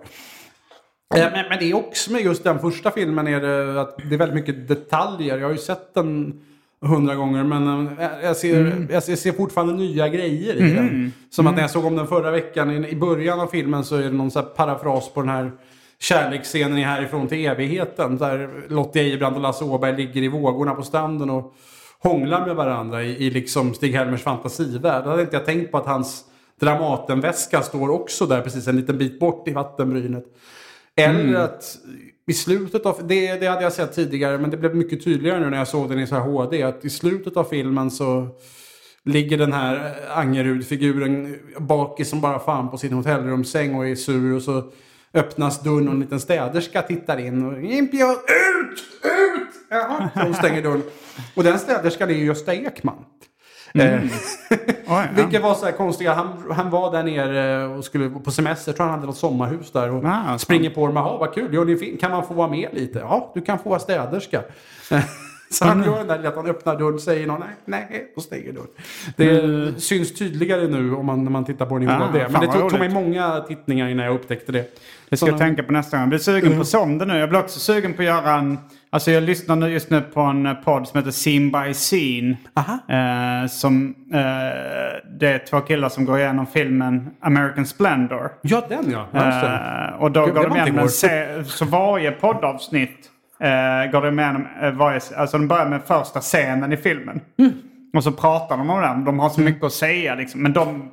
Eh, 1.17 1.33
men, 1.33 1.49
men, 1.49 1.59
det 1.59 1.71
är 1.71 1.75
också 1.75 2.13
med 2.13 2.23
just 2.23 2.45
den 2.45 2.59
första 2.59 2.91
filmen 2.91 3.27
är 3.27 3.41
det 3.41 3.81
att 3.81 3.97
det 4.09 4.15
är 4.15 4.19
väldigt 4.19 4.35
mycket 4.35 4.69
detaljer. 4.69 5.39
Jag 5.39 5.47
har 5.47 5.53
ju 5.53 5.59
sett 5.59 5.95
den 5.95 6.41
hundra 6.81 7.15
gånger 7.15 7.45
men 7.45 7.89
eh, 7.99 8.09
jag 8.23 8.37
ser, 8.37 8.61
mm. 8.61 8.89
jag 8.91 9.03
ser 9.03 9.33
fortfarande 9.33 9.75
nya 9.75 10.09
grejer 10.09 10.55
i 10.55 10.61
mm. 10.61 10.75
den. 10.75 11.13
Som 11.31 11.47
att 11.47 11.55
när 11.55 11.63
jag 11.63 11.71
såg 11.71 11.85
om 11.85 11.97
den 11.97 12.07
förra 12.07 12.31
veckan, 12.31 12.85
i 12.85 12.97
början 12.97 13.41
av 13.41 13.47
filmen 13.47 13.85
så 13.85 13.97
är 13.97 14.03
det 14.03 14.11
någon 14.11 14.31
så 14.31 14.43
parafras 14.43 15.11
på 15.15 15.21
den 15.21 15.31
här 15.31 15.53
kärleksscenen 16.01 16.79
i 16.79 16.83
Härifrån 16.83 17.29
till 17.29 17.47
evigheten. 17.47 18.19
Där 18.19 18.51
Lottie 18.69 19.03
Ejebrand 19.03 19.37
och 19.37 19.43
Lasse 19.43 19.65
Åberg 19.65 19.97
ligger 19.97 20.23
i 20.23 20.29
vågorna 20.29 20.75
på 20.75 20.83
stranden 20.83 21.31
och 21.31 21.55
hånglar 22.03 22.47
med 22.47 22.57
varandra 22.57 23.03
i, 23.03 23.27
i 23.27 23.31
liksom 23.31 23.75
Stig-Helmers 23.75 24.23
fantasivärld. 24.23 25.05
Då 25.05 25.11
hade 25.11 25.23
inte 25.23 25.37
jag 25.37 25.47
tänkt 25.47 25.73
på 25.73 25.79
att 25.79 25.87
hans 25.87 26.25
Dramatenväska 26.61 27.63
står 27.63 27.91
också 27.91 28.27
där 28.27 28.41
precis 28.41 28.69
en 28.69 28.77
liten 28.77 28.99
bit 28.99 29.21
bort 29.21 29.49
i 29.49 29.53
vattenbrynet. 29.53 30.25
Mm. 30.99 31.17
Eller 31.17 31.29
mm. 31.29 31.43
att 31.43 31.79
i 32.27 32.33
slutet 32.33 32.87
av, 32.87 33.07
det, 33.07 33.35
det 33.35 33.47
hade 33.47 33.63
jag 33.63 33.73
sett 33.73 33.95
tidigare 33.95 34.39
men 34.39 34.51
det 34.51 34.57
blev 34.57 34.77
mycket 34.77 35.05
tydligare 35.05 35.41
nu 35.41 35.51
när 35.51 35.59
jag 35.59 35.69
såg 35.69 35.89
den 35.89 36.01
i 36.01 36.07
så 36.07 36.15
här 36.15 36.23
HD. 36.23 36.63
Att 36.63 36.85
i 36.85 36.91
slutet 36.91 37.37
av 37.37 37.45
filmen 37.45 37.91
så 37.91 38.29
ligger 39.05 39.39
den 39.39 39.53
här 39.53 39.95
Angerud-figuren 40.15 41.39
bakis 41.59 42.09
som 42.09 42.21
bara 42.21 42.39
fan 42.39 42.71
på 42.71 42.79
sin 42.79 42.93
hotellrumssäng 42.93 43.75
och 43.75 43.89
är 43.89 43.95
sur. 43.95 44.35
Och 44.35 44.43
så 44.43 44.73
öppnas 45.15 45.63
dörren 45.63 45.89
och 45.89 45.95
en 45.95 46.01
liten 46.01 46.21
städerska 46.21 46.83
tittar 46.83 47.19
in. 47.19 47.47
Och 47.47 47.63
Impia, 47.63 48.13
ut! 48.13 48.85
Ut! 49.03 49.49
Ja, 49.71 50.09
så 50.15 50.21
hon 50.21 50.35
stänger 50.35 50.63
dörren. 50.63 50.83
Och 51.35 51.45
den 51.45 51.59
städerskan 51.59 52.11
är 52.11 52.15
ju 52.15 52.25
Gösta 52.25 52.55
Ekman. 52.55 53.05
Mm. 53.75 54.05
Eh, 54.05 54.11
Oj, 54.99 55.09
Vilket 55.15 55.43
var 55.43 55.55
så 55.55 55.65
här 55.65 55.73
konstigt. 55.73 56.09
Han, 56.09 56.45
han 56.51 56.71
var 56.71 56.93
där 56.93 57.03
nere 57.03 57.67
och 57.67 57.85
skulle 57.85 58.11
på 58.11 58.31
semester. 58.31 58.73
Tror 58.73 58.87
han 58.87 58.95
hade 58.95 59.07
något 59.07 59.17
sommarhus 59.17 59.73
där. 59.73 59.91
Och 59.91 60.05
ah, 60.05 60.39
springer 60.39 60.71
på 60.71 60.87
dem. 60.87 60.97
Jaha, 60.97 61.19
vad 61.19 61.35
kul. 61.35 61.67
Ni 61.67 61.97
kan 61.97 62.11
man 62.11 62.27
få 62.27 62.35
vara 62.35 62.49
med 62.49 62.69
lite? 62.73 62.99
Ja, 62.99 63.31
du 63.35 63.41
kan 63.41 63.59
få 63.59 63.69
vara 63.69 63.81
städerska. 63.81 64.43
Så 65.51 65.65
han 65.65 65.85
gör 65.85 65.99
den 65.99 66.07
där 66.07 66.29
att 66.29 66.37
han 66.37 66.47
öppnar 66.47 66.79
dörren, 66.79 67.01
säger 67.01 67.27
någon 67.27 67.41
nej, 67.41 67.49
nej 67.65 68.13
och 68.17 68.23
stänger 68.23 68.53
dörren. 68.53 68.69
Det 69.17 69.41
mm. 69.41 69.79
syns 69.79 70.15
tydligare 70.15 70.69
nu 70.69 70.95
om 70.95 71.07
man, 71.07 71.25
när 71.25 71.31
man 71.31 71.45
tittar 71.45 71.67
på 71.67 71.79
den 71.79 71.89
i 71.89 71.93
ah, 71.93 72.11
det. 72.13 72.29
Men 72.29 72.41
det 72.41 72.47
tog, 72.47 72.71
tog 72.71 72.79
mig 72.79 72.89
många 72.89 73.41
tittningar 73.41 73.89
innan 73.89 74.07
jag 74.07 74.15
upptäckte 74.15 74.53
det. 74.53 74.79
Det 75.09 75.17
ska 75.17 75.27
jag 75.27 75.39
tänka 75.39 75.63
på 75.63 75.73
nästa 75.73 75.97
gång. 75.97 76.03
Jag 76.03 76.09
blir 76.09 76.19
sugen 76.19 76.47
mm. 76.47 76.59
på 76.59 76.65
Som 76.65 76.99
det 76.99 77.05
nu. 77.05 77.19
Jag 77.19 77.29
blir 77.29 77.41
också 77.41 77.61
sugen 77.61 77.95
på 77.95 78.03
att 78.03 78.09
göra 78.09 78.35
en 78.35 78.59
Alltså 78.91 79.11
jag 79.11 79.23
lyssnar 79.23 79.69
just 79.69 79.91
nu 79.91 80.01
på 80.01 80.21
en 80.21 80.57
podd 80.65 80.89
som 80.89 80.99
heter 80.99 81.11
Scene 81.11 81.51
by 81.51 81.75
Scene. 81.75 82.37
Eh, 82.89 83.49
som, 83.49 83.95
eh, 84.13 84.21
det 85.19 85.29
är 85.29 85.47
två 85.51 85.61
killar 85.61 85.89
som 85.89 86.05
går 86.05 86.19
igenom 86.19 86.47
filmen 86.47 87.11
American 87.21 87.67
Splendor. 87.67 88.31
Ja, 88.43 88.63
den 88.69 88.91
ja. 88.91 89.07
Eh, 89.15 90.03
och 90.03 90.11
då 90.11 90.25
Gud, 90.25 90.35
går 90.35 90.49
de 90.49 90.57
igenom 90.57 90.89
se, 90.89 91.45
så 91.45 91.65
varje 91.65 92.11
poddavsnitt 92.11 93.11
eh, 93.41 93.91
går 93.93 94.03
de 94.03 94.21
igenom 94.21 94.47
eh, 94.63 94.71
varje, 94.71 95.01
alltså 95.17 95.39
de 95.39 95.49
börjar 95.49 95.69
med 95.69 95.83
första 95.87 96.21
scenen 96.21 96.73
i 96.73 96.77
filmen. 96.77 97.21
Mm. 97.39 97.53
Och 97.97 98.05
så 98.05 98.13
pratar 98.13 98.57
de 98.57 98.71
om 98.71 98.81
den. 98.81 99.05
De 99.05 99.19
har 99.19 99.29
så 99.29 99.41
mycket 99.41 99.65
att 99.65 99.73
säga. 99.73 100.15
Liksom. 100.15 100.43
Men 100.43 100.53
de, 100.53 100.91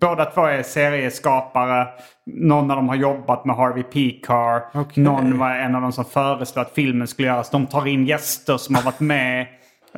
båda 0.00 0.24
två 0.24 0.44
är 0.44 0.62
serieskapare. 0.62 1.88
Någon 2.26 2.70
av 2.70 2.76
dem 2.76 2.88
har 2.88 2.96
jobbat 2.96 3.44
med 3.44 3.56
Harvey 3.56 3.82
P. 3.82 4.10
Carr. 4.10 4.80
Okay. 4.80 5.04
Någon 5.04 5.38
var 5.38 5.50
en 5.50 5.74
av 5.74 5.82
de 5.82 5.92
som 5.92 6.04
föreslog 6.04 6.66
att 6.66 6.74
filmen 6.74 7.06
skulle 7.06 7.28
göras. 7.28 7.50
De 7.50 7.66
tar 7.66 7.86
in 7.86 8.06
gäster 8.06 8.56
som 8.56 8.74
har 8.74 8.82
varit 8.82 9.00
med 9.00 9.46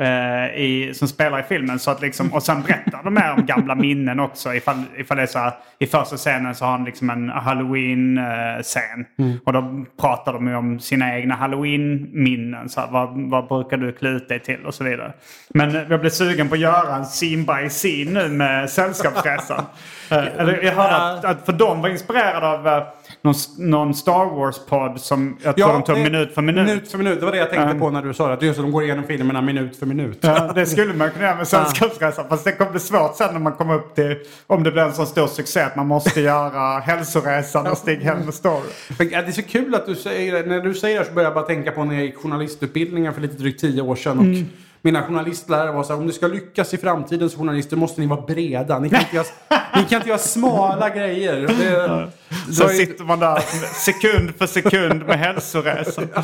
eh, 0.01 0.61
i, 0.61 0.93
som 0.95 1.09
spelar 1.09 1.41
i 1.41 1.43
filmen. 1.43 1.79
Så 1.79 1.91
att 1.91 2.01
liksom, 2.01 2.33
och 2.35 2.43
sen 2.43 2.63
berättar 2.63 3.03
de 3.05 3.15
mer 3.15 3.35
om 3.37 3.47
gamla 3.47 3.75
minnen 3.87 4.21
också. 4.21 4.55
Ifall, 4.55 4.83
ifall 4.97 5.17
det 5.17 5.23
är 5.23 5.27
så 5.27 5.39
här, 5.39 5.53
I 5.79 5.87
första 5.87 6.17
scenen 6.17 6.55
så 6.55 6.65
har 6.65 6.73
han 6.73 6.85
liksom 6.85 7.11
en 7.11 7.29
halloween-scen. 7.29 9.07
Mm. 9.19 9.39
Och 9.45 9.53
då 9.53 9.85
pratar 10.01 10.33
de 10.33 10.49
ju 10.49 10.55
om 10.55 10.81
sina 10.81 11.17
egna 11.17 11.35
halloween-minnen. 11.35 12.69
Så 12.69 12.81
här, 12.81 12.89
vad, 12.91 13.31
vad 13.31 13.49
brukar 13.49 13.77
du 13.77 13.93
klä 13.93 14.09
ut 14.09 14.29
dig 14.29 14.41
till 14.41 14.67
och 14.67 14.75
så 14.75 14.85
vidare. 14.85 15.13
Men 15.49 15.87
jag 15.91 16.01
blev 16.01 16.11
sugen 16.11 16.49
på 16.49 16.55
att 16.55 16.61
göra 16.61 16.97
en 16.97 17.05
scene 17.05 17.45
by 17.45 17.69
scene 17.69 18.23
nu 18.23 18.29
med 18.29 18.71
Sällskapsresan. 18.77 19.65
Eh, 20.11 20.25
jag 20.63 20.73
hörde 20.73 20.97
att, 20.97 21.25
att 21.25 21.47
för 21.47 21.53
de 21.53 21.83
var 21.83 21.89
inspirerade 21.89 22.47
av 22.47 22.69
eh, 22.69 22.83
någon, 23.27 23.35
någon 23.59 23.95
Star 23.95 24.25
Wars-podd 24.37 25.01
som 25.01 25.37
jag 25.43 25.57
tror 25.57 25.73
de 25.73 25.83
tog 25.83 25.97
det- 25.97 26.03
minut 26.03 26.35
för 26.35 26.43
minut. 26.43 26.67
Minut 26.67 26.91
för 26.91 26.99
minut. 26.99 27.21
Det 27.21 27.25
var 27.27 27.33
det 27.33 27.39
jag 27.39 27.51
tänkte 27.51 27.79
på 27.79 27.91
när 27.91 28.03
du 28.03 28.15
sa 28.15 28.37
det. 28.37 28.47
Just 28.47 28.61
de 28.61 28.73
går 28.73 28.83
igenom 28.85 29.05
filmerna 29.05 29.43
minut 29.43 29.77
för 29.77 29.87
minut. 29.87 30.19
Ja, 30.21 30.53
det 30.55 30.67
skulle 30.67 30.95
man 30.95 31.11
kunna 31.11 31.25
göra 31.25 31.37
med 31.37 31.49
Sällskapsresan. 31.49 32.25
Fast 32.29 32.45
det 32.45 32.53
kommer 32.53 32.71
bli 32.71 32.81
svårt 32.81 33.17
sen 33.17 33.33
när 33.33 33.41
man 33.41 33.53
kommer 33.53 33.75
upp 33.75 33.95
till, 33.95 34.17
om 34.47 34.63
det 34.63 34.73
blir 34.73 34.83
en 34.83 34.93
så 34.95 35.07
stor 35.07 35.27
succé 35.27 35.61
att 35.61 35.77
man 35.77 35.87
måste 35.87 36.21
göra 36.21 36.79
hälsoresan 36.81 37.67
och 37.67 37.79
Stig-Helmer 37.79 38.33
Story. 38.33 38.63
Men, 38.99 39.09
ja, 39.11 39.23
Det 39.23 39.29
är 39.29 39.33
så 39.33 39.43
kul 39.43 39.75
att 39.75 39.87
du 39.87 39.95
säger 39.95 40.33
det. 40.33 40.49
När 40.49 40.61
du 40.61 40.75
säger 40.75 40.99
det 40.99 41.05
så 41.07 41.13
börjar 41.13 41.27
jag 41.27 41.35
bara 41.35 41.45
tänka 41.47 41.71
på 41.73 41.85
när 41.85 41.95
jag 41.95 42.05
gick 42.05 42.17
journalistutbildningen 42.17 43.15
för 43.15 43.21
lite 43.21 43.37
drygt 43.37 43.61
tio 43.61 43.83
år 43.83 43.97
sedan. 43.97 44.19
Och 44.19 44.25
Mm. 44.25 44.47
Mina 44.87 45.03
journalistlärare 45.03 45.73
var 45.73 45.83
så 45.83 45.93
här, 45.93 46.01
om 46.01 46.07
ni 46.07 46.13
ska 46.13 46.27
lyckas 46.27 46.75
i 46.75 46.79
framtidens 46.79 47.35
journalister 47.37 47.77
måste 47.77 48.01
ni 48.01 48.07
vara 48.07 48.21
breda. 48.21 48.79
Ni 48.79 48.91
kan 48.91 49.01
inte 49.01 49.17
göra, 49.17 49.27
ni 49.77 49.85
kan 49.85 49.97
inte 49.97 50.09
göra 50.09 50.19
smala 50.19 50.89
grejer. 50.91 51.37
Det, 51.37 52.11
Så 52.53 52.63
det 52.63 52.69
sitter 52.69 53.05
man 53.05 53.19
där 53.19 53.39
sekund 53.75 54.35
för 54.39 54.47
sekund 54.47 55.07
med 55.07 55.19
hälsoresan. 55.19 56.09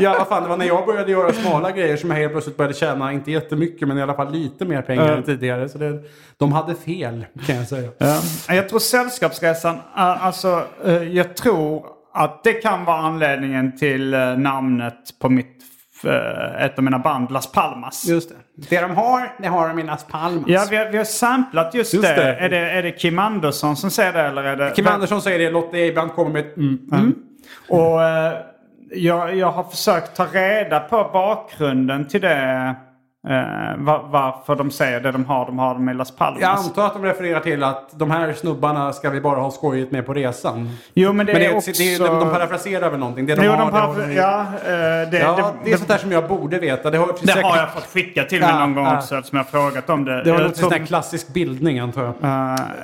Ja, 0.00 0.14
vad 0.18 0.28
fan, 0.28 0.42
det 0.42 0.48
var 0.48 0.56
när 0.56 0.66
jag 0.66 0.86
började 0.86 1.12
göra 1.12 1.32
smala 1.32 1.70
grejer 1.70 1.96
som 1.96 2.10
jag 2.10 2.16
helt 2.16 2.32
plötsligt 2.32 2.56
började 2.56 2.74
tjäna, 2.74 3.12
inte 3.12 3.30
jättemycket, 3.30 3.88
men 3.88 3.98
i 3.98 4.02
alla 4.02 4.14
fall 4.14 4.32
lite 4.32 4.64
mer 4.64 4.82
pengar 4.82 5.16
än 5.16 5.22
tidigare. 5.22 5.68
Så 5.68 5.78
det, 5.78 6.02
de 6.36 6.52
hade 6.52 6.74
fel, 6.74 7.26
kan 7.46 7.56
jag 7.56 7.68
säga. 7.68 7.90
Ja. 7.98 8.20
Jag 8.54 8.68
tror 8.68 8.78
Sällskapsresan, 8.78 9.76
alltså 9.94 10.64
äh, 10.84 11.02
jag 11.02 11.36
tror 11.36 11.86
att 12.12 12.44
det 12.44 12.52
kan 12.52 12.84
vara 12.84 12.98
anledningen 12.98 13.78
till 13.78 14.14
äh, 14.14 14.38
namnet 14.38 15.18
på 15.18 15.28
mitt, 15.28 15.56
ett 16.58 16.78
av 16.78 16.84
mina 16.84 16.98
band, 16.98 17.30
Las 17.30 17.52
Palmas. 17.52 18.06
Just 18.08 18.28
det. 18.28 18.36
Det 18.70 18.80
de 18.80 18.90
har, 18.90 19.32
det 19.38 19.48
har 19.48 19.68
de 19.68 19.78
i 19.78 19.82
Las 19.82 20.06
Palmas. 20.06 20.44
Ja, 20.46 20.66
vi 20.70 20.76
har, 20.76 20.90
vi 20.90 20.98
har 20.98 21.04
samplat 21.04 21.74
just, 21.74 21.94
Just 21.94 22.08
det. 22.08 22.14
det. 22.14 22.34
Är 22.34 22.48
det. 22.48 22.70
Är 22.70 22.82
det 22.82 22.92
Kim 22.92 23.18
Andersson 23.18 23.76
som 23.76 23.90
säger 23.90 24.12
det 24.12 24.20
eller 24.20 24.44
är 24.44 24.56
det... 24.56 24.72
Kim 24.76 24.86
Andersson 24.86 25.22
säger 25.22 25.38
det, 25.38 25.50
Lotte 25.50 25.78
Eibrand 25.78 26.12
kommer 26.12 26.30
med 26.30 26.40
ett 26.46 26.56
mm. 26.56 27.14
Och 27.68 28.02
eh, 28.02 28.32
jag, 28.90 29.36
jag 29.36 29.52
har 29.52 29.64
försökt 29.64 30.16
ta 30.16 30.26
reda 30.26 30.80
på 30.80 31.10
bakgrunden 31.12 32.08
till 32.08 32.20
det. 32.20 32.74
Va- 33.78 34.02
varför 34.10 34.56
de 34.56 34.70
säger 34.70 35.00
det 35.00 35.12
de 35.12 35.24
har. 35.24 35.46
De 35.46 35.58
har 35.58 35.74
dem 35.74 35.88
i 35.88 35.94
Las 35.94 36.10
Palmas. 36.16 36.40
Jag 36.42 36.50
antar 36.50 36.86
att 36.86 36.92
de 36.94 37.04
refererar 37.04 37.40
till 37.40 37.62
att 37.62 37.98
de 37.98 38.10
här 38.10 38.32
snubbarna 38.32 38.92
ska 38.92 39.10
vi 39.10 39.20
bara 39.20 39.40
ha 39.40 39.50
skojigt 39.50 39.92
med 39.92 40.06
på 40.06 40.14
resan. 40.14 40.68
Jo 40.94 41.12
men 41.12 41.26
det 41.26 41.32
Men 41.32 41.42
det, 41.42 41.46
är 41.48 41.56
också... 41.56 41.70
det 41.78 41.98
de, 41.98 42.18
de 42.20 42.30
parafraserar 42.30 42.90
väl 42.90 43.00
någonting? 43.00 43.26
Det 43.26 43.34
de 43.34 43.44
Jo, 43.44 43.50
har, 43.50 43.58
de 43.58 43.70
det 43.70 43.76
parafra- 43.78 44.06
de- 44.08 44.14
ja, 44.14 44.40
eh, 44.40 45.10
det, 45.10 45.18
ja, 45.18 45.36
det, 45.36 45.44
det 45.64 45.72
är 45.72 45.76
sånt 45.76 45.88
där 45.88 45.98
som 45.98 46.12
jag 46.12 46.28
borde 46.28 46.58
veta. 46.58 46.90
Det 46.90 46.98
har, 46.98 47.06
det 47.06 47.26
säkert, 47.26 47.42
har 47.44 47.56
jag 47.56 47.72
fått 47.72 47.86
skicka 47.86 48.24
till 48.24 48.40
mig 48.40 48.48
Ja, 48.48 48.58
någon 48.58 48.74
gång 48.74 48.84
ja. 48.86 48.96
också 48.98 49.14
eftersom 49.16 49.36
jag 49.36 49.44
har 49.44 49.50
frågat 49.70 49.90
om 49.90 50.04
det. 50.04 50.22
Det 50.24 50.32
var 50.32 50.38
något 50.40 50.56
sån 50.56 50.70
där 50.70 50.86
klassisk 50.86 51.28
bildning 51.34 51.78
antar 51.78 52.02
jag. 52.02 52.14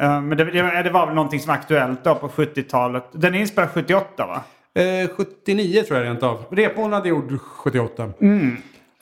Eh, 0.01 0.21
men 0.21 0.39
det, 0.39 0.45
det, 0.45 0.83
det 0.83 0.91
var 0.91 1.07
väl 1.07 1.15
någonting 1.15 1.41
som 1.41 1.49
var 1.49 1.55
aktuellt 1.55 2.05
då 2.05 2.15
på 2.15 2.29
70-talet. 2.29 3.05
Den 3.13 3.35
är 3.35 3.39
inspelad 3.41 3.71
78 3.71 4.27
va? 4.27 4.41
Eh, 4.83 5.09
79 5.17 5.83
tror 5.83 5.99
jag 5.99 6.07
rent 6.07 6.23
av. 6.23 6.45
Repmånad 6.51 7.05
är 7.07 7.09
gjord 7.11 7.41
78. 7.41 8.09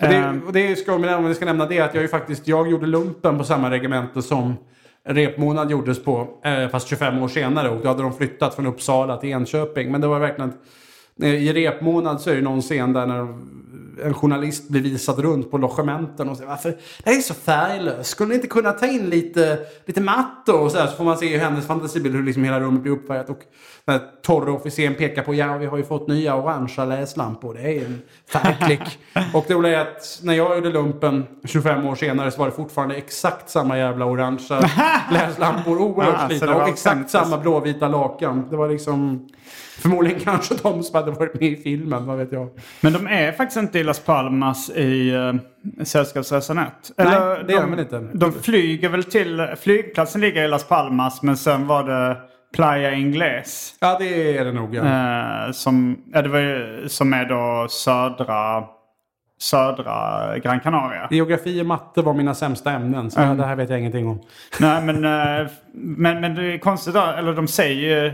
Och 0.02 0.08
det, 0.08 0.40
och 0.46 0.52
det 0.52 0.76
ska, 0.76 0.94
om 0.94 1.24
vi 1.24 1.34
ska 1.34 1.44
nämna 1.44 1.66
det 1.66 1.80
att 1.80 1.94
jag 1.94 2.02
ju 2.02 2.08
faktiskt, 2.08 2.48
jag 2.48 2.70
gjorde 2.70 2.86
lumpen 2.86 3.38
på 3.38 3.44
samma 3.44 3.70
regemente 3.70 4.22
som 4.22 4.56
repmånad 5.04 5.70
gjordes 5.70 6.04
på. 6.04 6.28
Eh, 6.44 6.68
fast 6.68 6.88
25 6.88 7.22
år 7.22 7.28
senare 7.28 7.70
och 7.70 7.82
då 7.82 7.88
hade 7.88 8.02
de 8.02 8.12
flyttat 8.12 8.54
från 8.54 8.66
Uppsala 8.66 9.16
till 9.16 9.30
Enköping. 9.30 9.92
Men 9.92 10.00
det 10.00 10.06
var 10.06 10.18
verkligen, 10.18 10.50
eh, 10.50 10.56
i 11.22 11.52
repmånad 11.52 12.20
så 12.20 12.30
är 12.30 12.34
det 12.34 12.42
någon 12.42 12.62
scen 12.62 12.92
där 12.92 13.06
när 13.06 13.28
en 14.02 14.14
journalist 14.14 14.68
blir 14.68 14.80
visad 14.80 15.18
runt 15.18 15.50
på 15.50 15.58
logementen 15.58 16.28
och 16.28 16.36
säger 16.36 16.50
varför 16.50 16.70
det 17.04 17.10
här 17.10 17.16
är 17.16 17.20
så 17.20 17.34
färglöst. 17.34 18.10
Skulle 18.10 18.28
ni 18.28 18.34
inte 18.34 18.46
kunna 18.46 18.72
ta 18.72 18.86
in 18.86 19.10
lite, 19.10 19.58
lite 19.84 20.00
matt 20.00 20.48
och 20.48 20.70
så 20.70 20.78
här 20.78 20.86
så 20.86 20.96
får 20.96 21.04
man 21.04 21.18
se 21.18 21.34
i 21.34 21.38
hennes 21.38 21.66
fantasibild 21.66 22.14
hur 22.14 22.22
liksom 22.22 22.44
hela 22.44 22.60
rummet 22.60 22.82
blir 22.82 22.92
uppfärgat. 22.92 23.30
Och 23.30 23.38
den 23.84 24.00
här 24.00 24.08
torre 24.22 24.50
officeren 24.50 24.94
pekar 24.94 25.22
på 25.22 25.34
ja 25.34 25.56
vi 25.56 25.66
har 25.66 25.76
ju 25.76 25.84
fått 25.84 26.08
nya 26.08 26.36
orangea 26.36 26.84
läslampor. 26.84 27.54
Det 27.54 27.60
är 27.60 27.84
en 27.84 28.02
färgklick. 28.28 28.98
och 29.34 29.44
det 29.48 29.54
roliga 29.54 29.80
är 29.80 29.82
att 29.82 30.20
när 30.22 30.34
jag 30.34 30.56
gjorde 30.56 30.70
lumpen 30.70 31.24
25 31.44 31.86
år 31.86 31.94
senare 31.94 32.30
så 32.30 32.38
var 32.38 32.46
det 32.46 32.52
fortfarande 32.52 32.94
exakt 32.94 33.50
samma 33.50 33.78
jävla 33.78 34.04
orangea 34.04 34.70
läslampor. 35.12 35.78
Oerhört 35.78 36.30
slitna 36.30 36.56
och 36.56 36.68
exakt 36.68 37.10
samma 37.10 37.38
blåvita 37.38 37.88
lakan. 37.88 38.46
Det 38.50 38.56
var 38.56 38.68
liksom 38.68 39.28
förmodligen 39.84 40.20
kanske 40.20 40.54
de 40.62 40.82
som 40.82 40.94
hade 40.94 41.10
varit 41.10 41.40
med 41.40 41.52
i 41.52 41.56
filmen, 41.56 42.06
vad 42.06 42.18
vet 42.18 42.32
jag. 42.32 42.50
Men 42.80 42.92
de 42.92 43.06
är 43.06 43.32
faktiskt 43.32 43.56
inte 43.56 43.78
i 43.78 43.84
Las 43.84 44.00
Palmas 44.00 44.70
i 44.70 45.10
uh, 45.10 45.34
Sällskapsresan 45.84 46.58
1. 46.58 46.66
Nej, 46.96 47.06
Eller, 47.06 47.44
det 47.44 47.54
är 47.54 47.60
de, 47.60 47.70
de 47.70 47.80
inte. 47.82 47.98
De 48.12 48.32
flyger 48.32 48.88
väl 48.88 49.04
till... 49.04 49.46
Flygplatsen 49.60 50.20
ligger 50.20 50.44
i 50.44 50.48
Las 50.48 50.68
Palmas 50.68 51.22
men 51.22 51.36
sen 51.36 51.66
var 51.66 51.82
det 51.82 52.16
Playa 52.54 52.94
Ingles. 52.94 53.74
Ja, 53.80 53.96
det 53.98 54.38
är 54.38 54.44
det 54.44 54.52
nog. 54.52 54.74
Ja. 54.74 54.82
eh, 54.82 55.52
som, 55.52 55.98
ja, 56.12 56.22
det 56.22 56.28
var 56.28 56.38
ju, 56.38 56.88
som 56.88 57.12
är 57.12 57.24
då 57.24 57.68
södra, 57.68 58.64
södra 59.40 60.38
Gran 60.38 60.60
Canaria. 60.60 61.08
Geografi 61.10 61.62
och 61.62 61.66
matte 61.66 62.02
var 62.02 62.14
mina 62.14 62.34
sämsta 62.34 62.70
ämnen, 62.70 63.10
så 63.10 63.20
det 63.20 63.46
här 63.46 63.56
vet 63.56 63.70
jag 63.70 63.78
ingenting 63.78 64.08
om. 64.08 64.20
Nej, 64.60 64.82
men, 64.82 65.04
eh, 65.04 65.50
men, 65.74 66.20
men 66.20 66.34
det 66.34 66.42
är 66.52 66.58
konstigt 66.58 66.94
eller 66.94 67.34
de 67.34 67.48
säger 67.48 68.04
ju... 68.04 68.12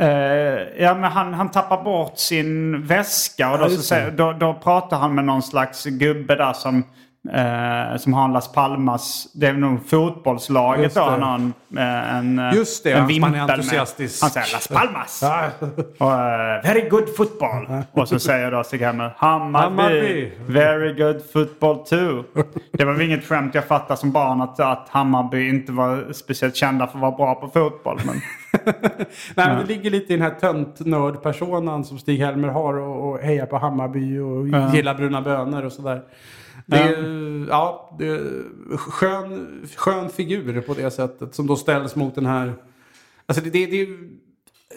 eh, 0.00 0.82
ja, 0.84 0.94
men 0.94 1.04
han, 1.04 1.34
han 1.34 1.50
tappar 1.50 1.82
bort 1.84 2.18
sin 2.18 2.82
väska 2.86 3.52
och 3.52 3.58
då, 3.58 3.64
Ja, 3.64 3.70
så 3.70 3.94
då, 4.16 4.32
då 4.32 4.54
pratar 4.54 4.96
han 4.98 5.14
med 5.14 5.24
någon 5.24 5.42
slags 5.42 5.84
gubbe 5.84 6.34
där 6.36 6.52
som, 6.52 6.84
eh, 7.32 7.96
som 7.98 8.12
har 8.12 8.24
en 8.24 8.32
Las 8.32 8.52
Palmas, 8.52 9.26
det 9.34 9.46
är 9.46 9.52
nog 9.52 9.88
fotbollslaget 9.88 10.82
Just 10.82 10.96
då. 10.96 11.04
det. 11.04 11.10
Han 11.10 11.22
har 11.22 11.34
en, 11.34 11.52
eh, 11.78 12.16
en, 12.16 12.56
Just 12.56 12.84
det, 12.84 12.92
en 12.92 13.06
vimpel 13.06 13.30
han 13.34 13.40
är 13.40 13.46
med. 13.46 13.50
entusiastisk. 13.54 14.22
Han 14.22 14.30
säger 14.30 14.52
Las 14.52 14.68
Palmas. 14.68 15.22
Och, 15.98 16.12
eh, 16.12 16.62
very 16.62 16.88
good 16.88 17.16
football. 17.16 17.66
Och 17.92 18.08
så 18.08 18.18
säger 18.18 18.50
då 18.50 18.62
Stig-Helmer 18.62 19.14
Hammarby. 19.16 19.64
Hammarby. 19.82 20.30
Very 20.46 20.92
good 20.94 21.22
football 21.32 21.78
too. 21.86 22.24
Det 22.72 22.84
var 22.84 22.92
väl 22.92 23.02
inget 23.06 23.24
skämt 23.24 23.54
jag 23.54 23.64
fattade 23.64 24.00
som 24.00 24.12
barn 24.12 24.40
att, 24.40 24.60
att 24.60 24.88
Hammarby 24.90 25.48
inte 25.48 25.72
var 25.72 26.12
speciellt 26.12 26.56
kända 26.56 26.86
för 26.86 26.94
att 26.96 27.02
vara 27.02 27.12
bra 27.16 27.34
på 27.34 27.48
fotboll. 27.48 28.00
Men, 28.06 28.20
Nej, 29.34 29.46
men 29.48 29.56
det 29.56 29.66
ligger 29.66 29.90
lite 29.90 30.12
i 30.12 30.16
den 30.16 30.22
här 30.22 30.34
tönt-nörd-personan 30.40 31.84
som 31.84 31.98
Stig-Helmer 31.98 32.48
har 32.48 32.74
och, 32.74 33.10
och 33.10 33.18
hejar 33.18 33.46
på 33.46 33.58
Hammarby 33.58 34.18
och 34.18 34.48
gillar 34.74 34.94
bruna 34.94 35.22
bönor 35.22 35.64
och 35.64 35.72
sådär. 35.72 36.02
Det 36.66 36.76
är, 36.76 37.46
ja. 37.48 37.96
det 37.98 38.06
är 38.06 38.76
skön, 38.76 39.62
skön 39.76 40.08
figur 40.08 40.60
på 40.60 40.74
det 40.74 40.90
sättet 40.90 41.34
som 41.34 41.46
då 41.46 41.56
ställs 41.56 41.96
mot 41.96 42.14
den 42.14 42.26
här... 42.26 42.54
Alltså 43.26 43.44
det, 43.44 43.50
det, 43.50 43.66
det 43.66 43.86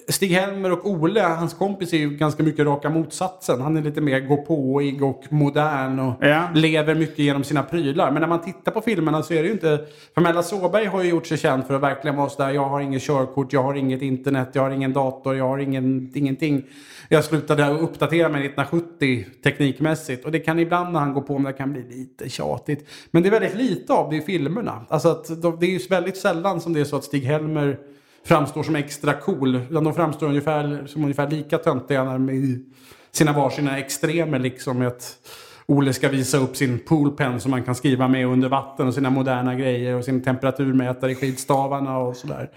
Stig-Helmer 0.08 0.72
och 0.72 0.89
Ole, 0.89 1.22
hans 1.22 1.53
kompis, 1.53 1.93
är 1.93 1.97
ju 1.97 2.10
ganska 2.10 2.43
mycket 2.43 2.66
raka 2.66 2.89
motsatsen. 2.89 3.62
Han 3.62 3.78
är 3.78 3.82
lite 3.82 4.01
mer 4.01 4.20
gåpåig 4.20 5.03
och 5.03 5.24
modern 5.30 5.99
och 5.99 6.14
Ja. 6.22 6.49
lever 6.53 6.95
mycket 6.95 7.20
genom 7.20 7.43
sina 7.43 7.64
prylar. 7.64 8.12
Men 8.12 8.22
när 8.22 8.28
man 8.28 8.41
tittar 8.41 8.72
på 8.72 8.82
filmerna 8.82 9.24
så 9.24 9.34
är 9.34 9.41
det 9.41 9.47
ju 9.47 9.53
inte... 9.53 9.80
För 10.14 10.22
Mella 10.22 10.43
Såberg 10.43 10.86
har 10.86 11.03
ju 11.03 11.10
gjort 11.10 11.28
sig 11.28 11.38
känd 11.38 11.66
för 11.68 11.74
att 11.74 11.82
verkligen 11.82 12.16
vara 12.18 12.30
sådär, 12.30 12.49
jag 12.49 12.66
har 12.66 12.80
inget 12.82 13.01
körkort, 13.01 13.53
jag 13.53 13.64
har 13.64 13.74
inget 13.74 14.01
internet, 14.01 14.49
jag 14.53 14.62
har 14.62 14.72
ingen 14.72 14.93
dator, 14.93 15.36
jag 15.36 15.47
har 15.47 15.58
ingen, 15.58 16.12
ingenting. 16.16 16.64
Jag 17.10 17.24
slutade 17.24 17.70
uppdatera 17.70 18.30
mig 18.30 18.45
1970 18.45 19.26
teknikmässigt. 19.43 20.26
Och 20.26 20.32
det 20.32 20.39
kan 20.39 20.60
ibland 20.60 20.93
när 20.93 20.99
han 20.99 21.14
går 21.14 21.22
på 21.22 21.39
med 21.39 21.53
det 21.53 21.58
kan 21.58 21.74
bli 21.74 21.82
lite 21.89 22.30
tjatigt. 22.30 22.88
Men 23.12 23.24
det 23.24 23.30
är 23.30 23.32
väldigt 23.32 23.56
lite 23.56 23.93
av 23.93 24.10
det 24.10 24.16
i 24.16 24.22
filmerna. 24.22 24.86
Alltså 24.89 25.10
att 25.10 25.41
de, 25.41 25.60
det 25.60 25.66
är 25.66 25.70
ju 25.70 25.80
väldigt 25.89 26.18
sällan 26.18 26.62
som 26.62 26.74
det 26.74 26.80
är 26.80 26.84
så 26.84 26.95
att 26.95 27.03
Stig-Helmer 27.03 27.78
framstår 28.26 28.63
som 28.63 28.76
extra 28.76 29.13
cool. 29.13 29.55
Utan 29.55 29.84
de 29.84 29.93
framstår 29.93 30.28
ungefär, 30.28 30.84
som 30.88 31.03
ungefär 31.03 31.30
lika 31.30 31.57
töntiga 31.57 32.03
när 32.03 32.13
de 32.13 32.30
i 32.30 32.65
sina 33.11 33.34
varsina 33.34 33.78
extremer 33.80 34.39
liksom. 34.39 34.80
Med 34.80 34.88
att 34.88 35.17
Ole 35.65 35.93
ska 35.93 36.09
visa 36.09 36.38
upp 36.38 36.55
sin 36.55 36.80
poolpen 36.80 37.39
som 37.39 37.51
man 37.51 37.63
kan 37.63 37.76
skriva 37.76 38.07
med 38.07 38.28
under 38.28 38.49
vatten 38.49 38.88
och 38.88 38.93
sina 38.93 39.09
moderna 39.09 39.55
grejer 39.55 39.95
och 39.95 40.05
sin 40.05 40.23
temperaturmätare 40.23 41.11
i 41.11 41.15
skidstavarna 41.15 41.97
och 41.97 42.15
sådär. 42.15 42.49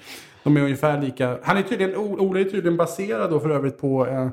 De 0.43 0.57
är 0.57 0.61
ungefär 0.61 1.03
lika. 1.03 1.39
Han 1.43 1.57
är 1.57 1.63
tydligen, 1.63 1.97
Ole 1.97 2.41
är 2.41 2.45
tydligen 2.45 2.77
baserad 2.77 3.31
då 3.31 3.41
för 3.41 3.51
övrigt 3.51 3.79
på 3.79 4.07
eh, 4.07 4.29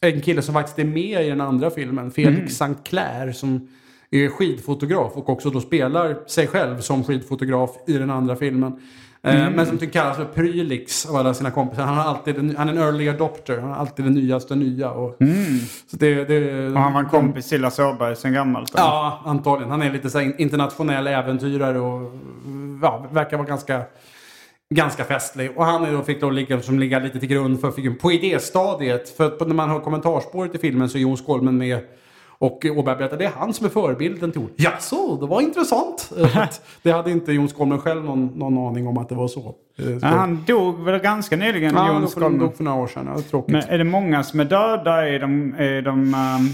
en 0.00 0.20
kille 0.20 0.42
som 0.42 0.54
faktiskt 0.54 0.78
är 0.78 0.84
med 0.84 1.26
i 1.26 1.28
den 1.28 1.40
andra 1.40 1.70
filmen. 1.70 2.10
Felix 2.10 2.52
St. 2.52 2.74
Clair 2.84 3.32
som 3.32 3.68
är 4.10 4.28
skidfotograf 4.28 5.12
och 5.14 5.28
också 5.28 5.50
då 5.50 5.60
spelar 5.60 6.16
sig 6.26 6.46
själv 6.46 6.80
som 6.80 7.04
skidfotograf 7.04 7.70
i 7.86 7.92
den 7.92 8.10
andra 8.10 8.36
filmen. 8.36 8.80
Eh, 9.24 9.50
Men 9.50 9.66
som 9.66 9.78
tycker 9.78 9.92
kallas 9.92 10.16
för 10.16 10.24
Prylix 10.24 11.06
av 11.06 11.16
alla 11.16 11.34
sina 11.34 11.50
kompisar. 11.50 11.82
Han, 11.82 11.96
har 11.96 12.04
alltid, 12.04 12.54
han 12.56 12.68
är 12.68 12.72
en 12.72 12.78
early 12.78 13.08
adopter. 13.08 13.58
Han 13.58 13.70
har 13.70 13.76
alltid 13.76 14.04
det 14.04 14.10
nyaste 14.10 14.54
nya. 14.54 14.90
Och, 14.90 15.16
så 15.90 15.96
det, 15.96 16.24
det, 16.24 16.66
Och 16.66 16.80
han 16.80 16.92
var 16.92 17.00
en 17.00 17.08
kompis 17.08 17.48
till 17.48 17.60
Lasse 17.60 17.84
Åberg 17.84 18.16
sen 18.16 18.32
gammalt. 18.32 18.74
eller? 18.74 18.84
Ja, 18.84 19.22
antagligen. 19.24 19.70
Han 19.70 19.82
är 19.82 19.92
lite 19.92 20.10
så 20.10 20.20
internationell 20.20 21.06
äventyrare 21.06 21.80
och 21.80 22.12
ja, 22.82 23.06
verkar 23.12 23.36
vara 23.36 23.48
ganska, 23.48 23.82
ganska 24.74 25.04
festlig. 25.04 25.50
Och 25.56 25.64
han 25.64 25.84
är 25.84 25.92
då, 25.92 26.02
fick 26.02 26.20
då 26.20 26.30
ligga, 26.30 26.60
som 26.62 26.78
ligga 26.78 26.98
lite 26.98 27.20
till 27.20 27.28
grund 27.28 27.60
för 27.60 27.70
figuren 27.70 27.98
på 27.98 28.12
idéstadiet. 28.12 29.08
För 29.16 29.26
att 29.26 29.40
när 29.48 29.54
man 29.54 29.70
hör 29.70 29.80
kommentarspåret 29.80 30.54
i 30.54 30.58
filmen 30.58 30.88
så 30.88 30.98
är 30.98 31.02
Jon 31.02 31.16
Skolmen 31.16 31.58
med 31.58 31.80
och 32.42 32.66
Åberg 32.76 32.96
berättar 32.96 33.16
det 33.16 33.24
är 33.24 33.30
han 33.36 33.54
som 33.54 33.66
är 33.66 33.70
förebilden 33.70 34.32
till 34.32 34.40
Jon. 34.40 34.50
Jaså, 34.56 35.16
det 35.20 35.26
var 35.26 35.40
intressant. 35.40 36.12
Att 36.34 36.60
det 36.82 36.90
hade 36.90 37.10
inte 37.10 37.32
Jon 37.32 37.48
Skolmen 37.48 37.78
själv 37.78 38.04
någon, 38.04 38.26
någon 38.26 38.58
aning 38.58 38.86
om 38.86 38.98
att 38.98 39.08
det 39.08 39.14
var 39.14 39.28
så. 39.28 39.40
Eh, 39.40 39.84
så- 39.84 39.90
Ja, 40.02 40.06
han 40.08 40.44
dog 40.46 40.84
väl 40.84 41.00
ganska 41.00 41.36
nyligen, 41.36 41.74
Ja, 41.74 41.92
Jon 41.92 42.08
Skolmen. 42.08 42.38
dog 42.38 42.56
för 42.56 42.64
några 42.64 42.78
år 42.82 42.86
sedan. 42.86 43.06
Ja, 43.12 43.18
är 43.18 43.22
tråkigt. 43.22 43.52
Men 43.52 43.62
är 43.68 43.78
det 43.78 43.84
många 43.84 44.22
som 44.22 44.40
är 44.40 44.44
döda 44.44 45.08
i 45.08 45.18
de, 45.18 45.56
i 45.56 45.80
de, 45.80 45.90
um, 46.14 46.48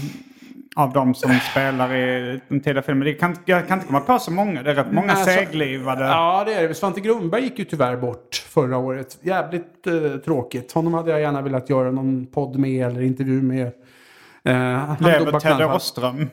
av 0.75 0.93
de 0.93 1.13
som 1.13 1.31
spelar 1.51 1.95
i 1.95 2.39
den 2.47 2.59
tidiga 2.59 2.81
filmen? 2.81 3.05
Det 3.05 3.13
kan, 3.13 3.35
jag 3.45 3.67
kan 3.67 3.77
inte 3.77 3.87
komma 3.87 3.99
på 3.99 4.19
så 4.19 4.31
många. 4.31 4.63
Det 4.63 4.71
är 4.71 4.75
rätt 4.75 4.91
många 4.91 5.15
så- 5.15 5.25
seglivade. 5.31 6.03
Ja, 6.05 6.43
det 6.47 6.53
är 6.53 6.67
det. 6.67 6.73
Svante 6.73 7.01
Grundberg 7.01 7.43
gick 7.43 7.59
ju 7.59 7.65
tyvärr 7.65 7.97
bort 7.97 8.35
förra 8.49 8.77
året. 8.77 9.17
Jävligt 9.21 9.87
eh, 9.87 9.93
tråkigt. 10.25 10.71
Honom 10.71 10.93
hade 10.93 11.11
jag 11.11 11.21
gärna 11.21 11.41
velat 11.41 11.69
göra 11.69 11.91
någon 11.91 12.25
podd 12.25 12.55
med 12.59 12.87
eller 12.87 13.01
intervju 13.01 13.41
med. 13.41 13.71
Eh, 14.43 14.53
Lever 14.99 15.39
Ted. 15.39 15.65
Åström. 15.75 16.29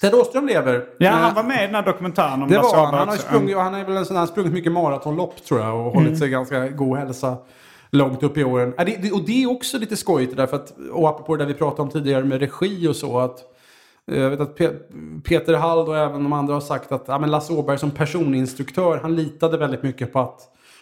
Ted 0.00 0.14
Åström 0.14 0.46
lever. 0.46 0.84
Ja, 0.98 1.06
Eh, 1.10 1.12
han 1.16 1.34
var 1.34 1.42
med 1.42 1.62
i 1.62 1.66
den 1.66 1.74
här 1.74 1.82
dokumentären 1.82 2.42
om 2.42 2.48
Det 2.48 2.58
var 2.58 2.76
han. 2.76 2.94
Han 2.94 3.08
har, 3.08 3.16
sprungit, 3.16 3.56
han 3.56 3.74
är 3.74 3.84
väl 3.84 3.96
en 3.96 4.04
sån 4.06 4.16
här, 4.16 4.26
sprungit 4.26 4.52
mycket 4.52 4.72
maratonlopp 4.72 5.44
tror 5.44 5.60
jag 5.60 5.74
och 5.74 5.80
Mm. 5.92 5.94
hållit 6.04 6.18
sig 6.18 6.28
ganska 6.28 6.68
god 6.68 6.98
hälsa 6.98 7.36
långt 7.90 8.22
upp 8.22 8.36
i 8.38 8.44
åren. 8.44 8.74
Och 9.12 9.24
det 9.26 9.42
är 9.42 9.50
också 9.50 9.78
lite 9.78 9.96
skojigt 9.96 10.36
det 10.36 10.42
där 10.42 10.46
för 10.46 10.56
att, 10.56 10.72
och 10.92 11.08
apropå 11.08 11.36
det 11.36 11.44
där 11.44 11.48
vi 11.52 11.58
pratade 11.58 11.82
om 11.82 11.88
tidigare 11.88 12.24
med 12.24 12.40
regi 12.40 12.88
och 12.88 12.96
så 12.96 13.18
att 13.18 13.38
eh, 14.12 14.20
jag 14.22 14.30
vet 14.30 14.40
att 14.40 14.58
Pe- 14.58 15.20
Peter 15.24 15.54
Hall 15.54 15.78
och 15.88 15.96
även 15.98 16.22
de 16.22 16.32
andra 16.32 16.54
har 16.54 16.60
sagt 16.60 16.92
att 16.92 17.04
ja, 17.06 17.18
men 17.18 17.30
Lasse 17.30 17.52
Åberg 17.52 17.78
som 17.78 17.90
personinstruktör, 17.90 18.98
han 19.02 19.16
litade 19.16 19.56
väldigt 19.58 19.82
mycket 19.82 20.12
på 20.12 20.20
att 20.20 20.40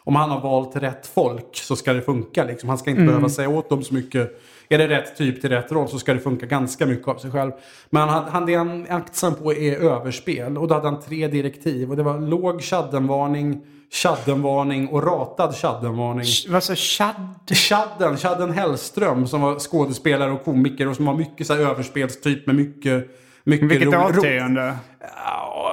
om 0.08 0.16
han 0.16 0.30
har 0.30 0.40
valt 0.40 0.76
rätt 0.76 1.06
folk 1.06 1.56
så 1.56 1.76
ska 1.76 1.92
det 1.92 2.02
funka. 2.02 2.44
Liksom. 2.44 2.68
Han 2.68 2.78
ska 2.78 2.90
inte 2.90 3.02
behöva 3.02 3.28
säga 3.28 3.48
åt 3.48 3.68
dem 3.68 3.82
så 3.82 3.94
mycket. 3.94 4.40
Är 4.68 4.78
det 4.78 4.88
rätt 4.88 5.16
typ 5.16 5.40
till 5.40 5.50
rätt 5.50 5.72
roll 5.72 5.88
så 5.88 5.98
ska 5.98 6.14
det 6.14 6.20
funka 6.20 6.46
ganska 6.46 6.86
mycket 6.86 7.08
av 7.08 7.16
sig 7.16 7.30
själv. 7.30 7.52
Men 7.90 8.08
han, 8.08 8.24
han, 8.24 8.46
det 8.46 8.54
han 8.54 8.86
aktsam 8.88 9.34
på 9.34 9.54
är 9.54 9.76
överspel. 9.76 10.58
Och 10.58 10.68
då 10.68 10.74
hade 10.74 10.88
han 10.88 11.00
tre 11.00 11.28
direktiv. 11.28 11.90
Och 11.90 11.96
det 11.96 12.02
var 12.02 12.18
låg 12.18 12.62
shaddenvarning, 12.62 13.60
shaddenvarning 13.92 14.88
och 14.88 15.02
ratad 15.02 15.56
shaddenvarning. 15.56 16.26
Vad 16.48 16.62
sa 16.62 16.74
Chad? 16.74 17.14
Chadden, 17.50 18.16
Chadden 18.16 18.52
Hellström 18.52 19.26
som 19.26 19.40
var 19.40 19.58
skådespelare 19.58 20.30
och 20.30 20.44
komiker 20.44 20.88
och 20.88 20.96
som 20.96 21.04
var 21.04 21.14
mycket 21.14 21.46
så 21.46 21.54
här 21.54 21.60
överspelstyp 21.60 22.46
med 22.46 22.56
mycket... 22.56 23.10
mycket 23.44 23.68
Vilket 23.68 23.88
årtionde? 23.88 24.76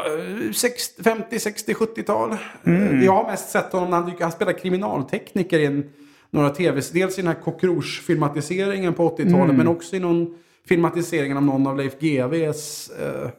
Ja, 0.05 0.53
60, 0.53 1.03
50, 1.03 1.39
60, 1.39 1.73
70-tal. 1.73 2.37
Mm. 2.63 3.03
Jag 3.03 3.11
har 3.11 3.31
mest 3.31 3.49
sett 3.49 3.71
honom 3.71 3.89
när 3.89 3.97
han, 3.97 4.11
han 4.19 4.31
spelar 4.31 4.53
kriminaltekniker 4.53 5.59
i 5.59 5.65
en, 5.65 5.89
några 6.29 6.49
tv 6.49 6.81
Dels 6.93 7.17
i 7.17 7.21
den 7.21 7.27
här 7.27 7.41
Coq 7.43 7.63
Rouge-filmatiseringen 7.63 8.93
på 8.93 9.09
80-talet 9.09 9.43
Mm. 9.43 9.55
men 9.55 9.67
också 9.67 9.95
i 9.95 9.99
någon 9.99 10.37
filmatiseringen 10.67 11.37
av 11.37 11.43
någon 11.43 11.67
av 11.67 11.77
Leif 11.77 11.99
GWs 11.99 12.89
eh, 12.89 13.29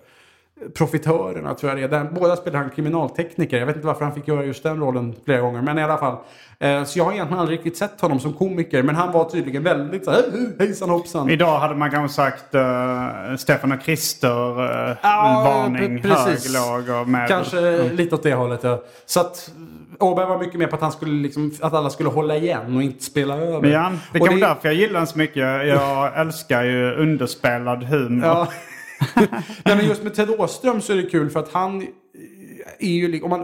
Profitörerna 0.74 1.54
tror 1.54 1.70
jag 1.70 1.78
det 1.78 1.96
är. 1.96 2.00
Där, 2.00 2.10
båda 2.12 2.36
spelar 2.36 2.58
han 2.58 2.70
kriminaltekniker. 2.70 3.58
Jag 3.58 3.66
vet 3.66 3.76
inte 3.76 3.86
varför 3.86 4.04
han 4.04 4.14
fick 4.14 4.28
göra 4.28 4.44
just 4.44 4.62
den 4.62 4.80
rollen 4.80 5.14
flera 5.24 5.40
gånger. 5.40 5.62
Men 5.62 5.78
i 5.78 5.82
alla 5.82 5.98
fall. 5.98 6.16
Eh, 6.58 6.84
så 6.84 6.98
jag 6.98 7.04
har 7.04 7.12
egentligen 7.12 7.40
aldrig 7.40 7.58
riktigt 7.58 7.76
sett 7.76 8.00
honom 8.00 8.20
som 8.20 8.32
komiker. 8.32 8.82
Men 8.82 8.94
han 8.94 9.12
var 9.12 9.24
tydligen 9.30 9.62
väldigt 9.62 10.04
så 10.04 10.10
här, 10.10 10.22
hejsan 10.58 10.90
hoppsan. 10.90 11.30
Idag 11.30 11.58
hade 11.58 11.74
man 11.74 11.90
kanske 11.90 12.14
sagt 12.14 12.54
uh, 12.54 13.36
Stefan 13.36 13.72
och 13.72 13.80
Krister, 13.80 14.60
uh, 14.60 14.96
Ja, 15.02 15.42
varning, 15.46 15.98
pre- 15.98 16.02
precis. 16.02 16.56
hög, 16.56 16.86
låg 16.86 17.00
och 17.00 17.08
medel. 17.08 17.28
Kanske 17.28 17.82
lite 17.92 18.14
åt 18.14 18.22
det 18.22 18.34
hållet 18.34 18.60
ja. 18.62 18.82
Så 19.06 19.20
att 19.20 19.50
Åberg 19.98 20.26
var 20.26 20.38
mycket 20.38 20.58
mer 20.58 20.66
på 20.66 20.76
att, 20.76 20.82
han 20.82 20.92
skulle 20.92 21.22
liksom, 21.22 21.52
att 21.60 21.74
alla 21.74 21.90
skulle 21.90 22.08
hålla 22.08 22.36
igen 22.36 22.76
och 22.76 22.82
inte 22.82 23.04
spela 23.04 23.36
över. 23.36 23.68
Ja, 23.68 23.92
det 24.12 24.20
Och 24.20 24.28
kan 24.28 24.40
vara 24.40 24.48
därför 24.54 24.68
jag 24.68 24.74
gillar 24.74 25.00
den 25.00 25.06
så 25.06 25.18
mycket. 25.18 25.66
Jag 25.66 26.20
älskar 26.20 26.62
ju 26.62 26.94
underspelad 26.94 27.82
humor. 27.84 28.26
Ja. 28.26 28.48
Nej, 29.64 29.76
men 29.76 29.86
just 29.86 30.02
med 30.02 30.14
Ted 30.14 30.30
Åström 30.30 30.80
så 30.80 30.92
är 30.92 30.96
det 30.96 31.10
kul 31.10 31.30
för 31.30 31.40
att 31.40 31.52
han 31.52 31.86
är 32.78 32.88
ju, 32.88 33.22
om 33.22 33.30
man, 33.30 33.42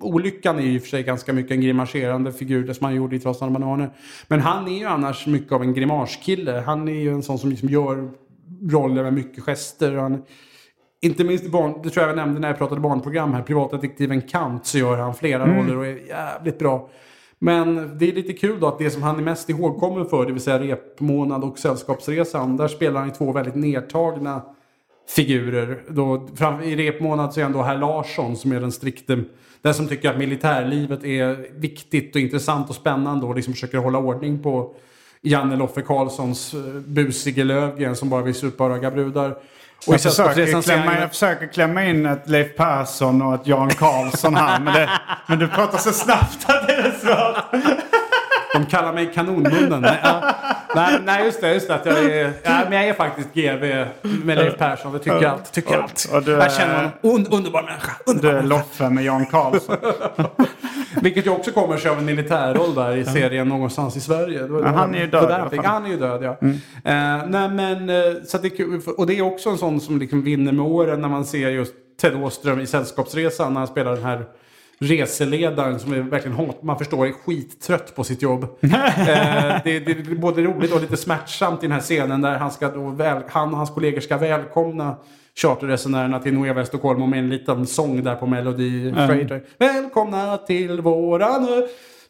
olyckan 0.00 0.58
är 0.58 0.62
ju 0.62 0.72
i 0.72 0.78
och 0.78 0.82
för 0.82 0.88
sig 0.88 1.02
ganska 1.02 1.32
mycket 1.32 1.52
en 1.52 1.60
grimaserande 1.60 2.32
figur, 2.32 2.66
det 2.66 2.74
som 2.74 2.84
han 2.84 2.94
gjorde 2.94 3.16
i 3.16 3.20
Trotsande 3.20 3.60
bananer. 3.60 3.90
Men 4.28 4.40
han 4.40 4.68
är 4.68 4.78
ju 4.78 4.84
annars 4.84 5.26
mycket 5.26 5.52
av 5.52 5.62
en 5.62 5.74
grimaskille. 5.74 6.62
Han 6.66 6.88
är 6.88 7.00
ju 7.00 7.12
en 7.12 7.22
sån 7.22 7.38
som 7.38 7.50
liksom 7.50 7.68
gör 7.68 8.10
roller 8.70 9.02
med 9.02 9.12
mycket 9.12 9.44
gester. 9.44 9.96
Han, 9.96 10.22
inte 11.00 11.24
minst 11.24 11.50
barn, 11.50 11.80
det 11.82 11.90
tror 11.90 12.02
jag 12.02 12.10
jag 12.10 12.16
nämnde 12.16 12.40
när 12.40 12.48
jag 12.48 12.58
pratade 12.58 12.80
barnprogram 12.80 13.32
här, 13.32 13.42
privatdetektiven 13.42 14.22
Kant 14.22 14.66
så 14.66 14.78
gör 14.78 14.96
han 14.96 15.14
flera 15.14 15.56
roller 15.56 15.76
och 15.76 15.86
är 15.86 16.08
jävligt 16.08 16.58
bra. 16.58 16.90
Men 17.38 17.98
det 17.98 18.08
är 18.08 18.12
lite 18.12 18.32
kul 18.32 18.60
då 18.60 18.66
att 18.66 18.78
det 18.78 18.90
som 18.90 19.02
han 19.02 19.18
är 19.18 19.22
mest 19.22 19.50
ihågkommen 19.50 20.06
för, 20.06 20.26
det 20.26 20.32
vill 20.32 20.42
säga 20.42 20.58
repmånad 20.58 21.44
och 21.44 21.58
sällskapsresan, 21.58 22.56
där 22.56 22.68
spelar 22.68 23.00
han 23.00 23.12
två 23.12 23.32
väldigt 23.32 23.54
nedtagna 23.54 24.42
figurer. 25.08 25.82
Då, 25.88 26.28
fram, 26.36 26.62
I 26.62 26.76
repmånad 26.76 27.34
så 27.34 27.40
är 27.40 27.44
han 27.44 27.52
då 27.52 27.62
herr 27.62 27.78
Larsson 27.78 28.36
som 28.36 28.52
är 28.52 28.60
den 28.60 28.72
strikte, 28.72 29.24
den 29.62 29.74
som 29.74 29.88
tycker 29.88 30.10
att 30.10 30.18
militärlivet 30.18 31.04
är 31.04 31.60
viktigt 31.60 32.14
och 32.14 32.20
intressant 32.20 32.70
och 32.70 32.76
spännande 32.76 33.26
och 33.26 33.34
liksom 33.34 33.54
försöker 33.54 33.78
hålla 33.78 33.98
ordning 33.98 34.42
på 34.42 34.74
Janne 35.22 35.56
Loffe 35.56 35.82
Karlssons 35.82 36.54
eh, 36.54 36.60
busige 36.86 37.44
Lövgren 37.44 37.96
som 37.96 38.10
bara 38.10 38.22
vill 38.22 38.34
supa 38.34 38.64
och 38.64 38.70
ragga 38.70 38.90
brudar. 38.90 39.30
Och 39.86 39.94
Jag 39.94 40.02
försöker, 40.02 40.62
klämma, 40.62 40.98
jag 41.00 41.10
försöker 41.10 41.46
klämma 41.46 41.84
in 41.84 42.06
ett 42.06 42.28
Leif 42.28 42.56
Persson 42.56 43.22
och 43.22 43.34
ett 43.34 43.46
Jan 43.46 43.70
Karlsson 43.70 44.34
här. 44.34 44.60
Men, 44.60 44.74
det, 44.74 44.90
men 45.26 45.38
du 45.38 45.48
pratar 45.48 45.78
så 45.78 45.92
snabbt 45.92 46.50
att 46.50 46.66
det 46.66 46.72
är 46.72 46.90
svårt. 46.90 47.91
Kallar 48.72 48.92
mig 48.92 49.10
kanonmunnen. 49.14 49.80
Nej, 49.82 50.00
ja. 50.02 50.34
nej, 50.74 50.98
nej, 51.04 51.24
just 51.24 51.40
det. 51.40 51.54
Just 51.54 51.68
det 51.68 51.74
att 51.74 51.86
jag, 51.86 52.04
är, 52.04 52.32
ja, 52.42 52.60
men 52.68 52.72
jag 52.72 52.88
är 52.88 52.94
faktiskt 52.94 53.28
GV 53.34 53.86
med 54.24 54.38
Leif 54.38 54.58
Persson. 54.58 54.92
Det 54.92 54.98
tycker 54.98 55.26
allt. 55.26 55.52
Tycker 55.52 55.76
allt. 55.78 56.08
Och 56.12 56.22
du 56.22 56.34
är- 56.34 56.38
jag 56.38 56.52
känner 56.52 56.74
honom. 56.76 56.90
Un, 57.02 57.26
underbar 57.26 57.62
människa. 57.62 57.92
Underbar 58.06 58.28
Du 58.32 58.38
är 58.38 58.42
människa. 58.42 58.56
Loffe 58.58 58.90
med 58.90 59.04
Jan 59.04 59.26
Karlsson. 59.26 59.76
Vilket 61.02 61.26
ju 61.26 61.30
också 61.30 61.50
kommer 61.52 61.76
sig 61.76 61.90
av 61.90 61.98
en 61.98 62.04
militärroll 62.04 62.74
där 62.74 62.96
i 62.96 63.04
serien 63.04 63.48
någonstans 63.48 63.96
i 63.96 64.00
Sverige. 64.00 64.46
Ja, 64.64 64.66
han 64.68 64.94
är 64.94 65.00
ju 65.00 65.06
död 65.06 65.28
där 65.28 65.48
fick-. 65.48 65.64
Han 65.64 65.84
är 65.86 65.90
ju 65.90 65.96
död, 65.96 66.22
ja. 66.22 66.36
Eh, 66.90 67.26
nej, 67.28 67.48
men, 67.48 67.90
eh, 67.90 67.96
så 68.26 68.38
det. 68.38 68.60
Och 68.96 69.06
det 69.06 69.18
är 69.18 69.22
också 69.22 69.50
en 69.50 69.58
sån 69.58 69.80
som 69.80 69.98
liksom 69.98 70.22
vinner 70.22 70.52
med 70.52 70.64
åren 70.64 71.00
när 71.00 71.08
man 71.08 71.24
ser 71.24 71.50
just 71.50 71.74
Ted 72.00 72.14
Åström 72.22 72.60
i 72.60 72.66
Sällskapsresan 72.66 73.52
när 73.54 73.60
han 73.60 73.68
spelar 73.68 73.94
den 73.94 74.04
här 74.04 74.24
reseledaren 74.82 75.80
som 75.80 75.92
är 75.92 76.00
verkligen 76.00 76.36
hat. 76.36 76.62
Man 76.62 76.78
förstår 76.78 77.06
är 77.06 77.12
skittrött 77.12 77.94
på 77.94 78.04
sitt 78.04 78.22
jobb. 78.22 78.42
eh, 78.60 78.70
det, 79.64 79.80
det 79.80 79.90
är 79.90 80.14
både 80.14 80.42
roligt 80.42 80.72
och 80.72 80.80
lite 80.80 80.96
smärtsamt 80.96 81.62
i 81.62 81.66
den 81.66 81.72
här 81.72 81.80
scenen 81.80 82.20
där 82.20 82.38
han, 82.38 82.50
ska 82.50 82.68
väl, 82.90 83.22
han 83.28 83.50
och 83.50 83.56
hans 83.56 83.70
kollegor 83.70 84.00
ska 84.00 84.16
välkomna 84.16 84.96
charterresenärerna 85.34 86.18
till 86.18 86.34
Nueva 86.34 86.60
Estocolmo 86.60 87.06
med 87.06 87.18
en 87.18 87.28
liten 87.28 87.66
sång 87.66 88.04
där 88.04 88.14
på 88.14 88.26
Melody 88.26 88.92
Freighter. 88.92 89.42
Välkomna 89.58 90.36
till 90.36 90.80
våran 90.80 91.48
ö. 91.48 91.62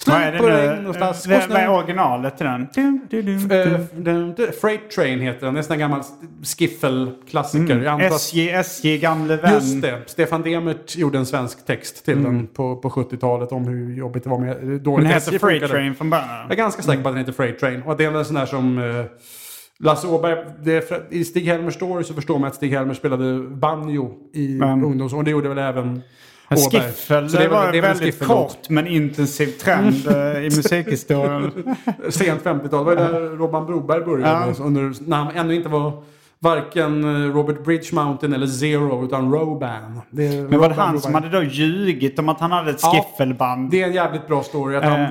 Slut 0.04 0.38
på 0.86 0.92
slask 0.94 1.26
och 1.48 1.50
Vad 1.50 1.60
är 1.60 1.68
originalet 1.70 2.36
till 2.36 2.46
den? 2.46 2.68
Du, 2.74 2.98
du, 3.10 3.22
du, 3.22 3.36
du. 3.38 3.54
Eh, 3.62 3.78
den- 3.96 4.34
den- 4.34 4.52
Freight 4.60 4.90
Train 4.90 5.20
heter 5.20 5.46
den. 5.46 5.54
Det 5.54 5.58
är 5.58 5.62
en 5.62 5.64
sån 5.64 5.72
här 5.72 5.80
gammal 5.80 6.02
skiffel-klassiker. 6.44 7.86
Att- 7.86 8.00
SJ, 8.12 8.50
SJ, 8.50 8.98
gamle 8.98 9.36
vän. 9.36 9.54
Just 9.54 9.82
det. 9.82 9.98
Stefan 10.06 10.42
Demert 10.42 10.96
gjorde 10.96 11.18
en 11.18 11.26
svensk 11.26 11.66
text 11.66 12.04
till 12.04 12.22
den 12.22 12.46
på, 12.46 12.76
på 12.76 12.90
70-talet 12.90 13.52
om 13.52 13.64
hur 13.68 13.96
jobbigt 13.96 14.24
det 14.24 14.30
var 14.30 14.38
med 14.38 14.56
dåligt 14.80 15.08
Den 15.08 15.14
heter 15.14 15.38
Freight. 15.38 15.70
Train 15.70 15.94
från 15.94 16.10
början. 16.10 16.28
Jag 16.42 16.52
är 16.52 16.56
ganska 16.56 16.82
säker 16.82 17.02
på 17.02 17.08
att 17.08 17.14
den 17.14 17.20
heter 17.20 17.32
Freight 17.32 17.58
Train. 17.58 17.82
Och 17.82 17.96
det 17.96 18.04
är 18.04 18.12
en 18.18 18.24
sån 18.24 18.34
där 18.34 18.46
som... 18.46 18.78
eh, 18.78 19.04
Lasse 19.78 20.06
Åberg, 20.08 20.82
för- 20.82 21.02
i 21.10 21.24
Stig 21.24 21.46
Helmers 21.46 21.74
story 21.74 22.04
så 22.04 22.14
förstår 22.14 22.38
man 22.38 22.48
att 22.48 22.54
Stig 22.54 22.70
Helmer 22.72 22.94
spelade 22.94 23.40
banjo 23.48 24.12
i 24.34 24.48
Men- 24.48 24.84
ungdoms... 24.84 25.12
Och 25.12 25.24
det 25.24 25.30
gjorde 25.30 25.48
väl 25.48 25.58
även 25.58 25.86
Men. 25.92 26.02
Skiffel, 26.56 27.30
Så 27.30 27.36
det, 27.36 27.44
är 27.44 27.48
väl- 27.48 27.56
var 27.56 27.62
är 27.62 27.66
en 27.66 27.72
väl 27.72 27.94
väldigt 27.94 28.24
kort 28.24 28.68
men 28.68 28.86
intensiv 28.86 29.46
trend 29.46 29.94
eh, 30.08 30.38
i 30.38 30.42
musikhistorien. 30.56 31.50
Sent 32.10 32.42
50-tal. 32.42 32.70
Det 32.86 32.94
var 32.94 32.94
där 33.12 33.20
Robban 33.36 33.66
Broberg 33.66 34.04
började. 34.04 34.54
Ja. 34.58 34.64
Under, 34.64 34.92
när 35.08 35.16
han 35.16 35.36
ännu 35.36 35.54
inte 35.54 35.68
var 35.68 36.02
varken 36.38 37.04
eh, 37.04 37.34
Robert 37.34 37.64
Bridge 37.64 37.94
Mountain 37.94 38.32
eller 38.32 38.46
Zero 38.46 39.04
utan 39.04 39.32
Roban. 39.32 40.00
Det 40.10 40.48
Men 40.50 40.60
var 40.60 40.68
det 40.68 40.74
han 40.74 41.00
som 41.00 41.12
Broberg. 41.12 41.30
hade 41.30 41.44
då 41.44 41.50
ljugit 41.52 42.18
om 42.18 42.28
att 42.28 42.40
han 42.40 42.52
hade 42.52 42.70
ett 42.70 42.80
Ja, 42.82 42.90
skiffelband? 43.10 43.70
Det 43.70 43.82
är 43.82 43.86
en 43.86 43.92
jävligt 43.92 44.26
bra 44.26 44.42
story. 44.42 44.76
Att 44.76 44.84
han, 44.84 45.00
Eh. 45.00 45.08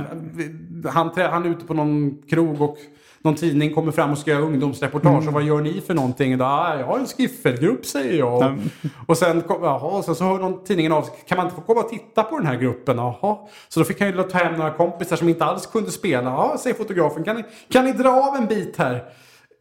han, 0.94 1.12
han 1.32 1.46
är 1.46 1.50
ute 1.50 1.66
på 1.66 1.74
någon 1.74 2.18
krog 2.30 2.62
och 2.62 2.78
någon 3.24 3.36
tidning 3.36 3.74
kommer 3.74 3.91
fram 3.91 4.11
och 4.11 4.17
ska 4.17 4.32
göra 4.32 4.41
ungdomsreportage. 4.41 5.28
Och 5.28 5.34
vad 5.34 5.43
gör 5.43 5.61
ni 5.61 5.82
för 5.88 5.93
någonting? 5.93 6.38
Då, 6.38 6.45
ah, 6.45 6.80
jag 6.80 6.86
har 6.86 6.99
en 6.99 7.05
skiffelgrupp 7.07 7.86
säger 7.86 8.19
jag. 8.19 8.59
Och 9.07 9.17
sen, 9.17 9.41
och 9.41 10.05
sen 10.05 10.15
så 10.15 10.24
hör 10.24 10.39
någon 10.39 10.63
tidningen 10.63 10.91
av. 10.91 11.09
Kan 11.28 11.38
man 11.38 11.45
inte 11.45 11.55
få 11.55 11.61
komma 11.61 11.80
och 11.82 11.89
titta 11.89 12.24
på 12.24 12.38
den 12.38 12.47
här 12.47 12.55
gruppen? 12.55 12.97
Jaha. 12.97 13.38
Så 13.69 13.80
då 13.80 13.84
fick 13.86 13.99
han 13.99 14.09
ju 14.09 14.24
ta 14.24 14.38
hem 14.38 14.55
några 14.55 14.72
kompisar 14.72 15.15
som 15.15 15.30
inte 15.30 15.45
alls 15.45 15.65
kunde 15.65 15.91
spela. 15.91 16.30
Ja, 16.30 16.57
säger 16.59 16.76
fotografen. 16.76 17.24
Kan 17.24 17.36
ni, 17.36 17.43
kan 17.72 17.86
ni 17.86 17.91
dra 17.91 18.09
av 18.09 18.36
en 18.36 18.45
bit 18.45 18.78
här? 18.78 19.03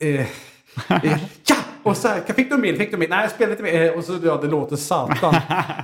Eh, 0.01 0.21
eh, 0.21 1.19
ja! 1.47 1.57
Och 1.83 1.97
så 1.97 2.09
här, 2.09 2.21
fick 2.21 2.49
du 2.49 2.55
en 2.55 2.61
bild? 2.61 2.79
Fick 2.79 2.91
du 2.91 2.95
en 2.95 3.01
bild? 3.01 3.11
Nej, 3.11 3.29
inte 3.51 3.63
med. 3.63 3.87
Eh, 3.87 3.99
Och 3.99 4.05
så, 4.05 4.19
ja, 4.23 4.39
det 4.43 4.47
låter 4.49 4.77
satan. 4.77 5.35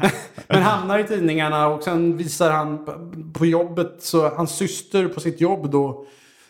Men 0.49 0.63
hamnar 0.63 0.99
i 0.99 1.05
tidningarna 1.05 1.67
och 1.67 1.83
sen 1.83 2.17
visar 2.17 2.51
han 2.51 2.87
på 3.35 3.47
jobbet, 3.47 3.97
så 3.99 4.29
hans 4.29 4.57
syster 4.57 5.09
på 5.09 5.21
sitt 5.21 5.41
jobb 5.41 5.71
då. 5.71 6.07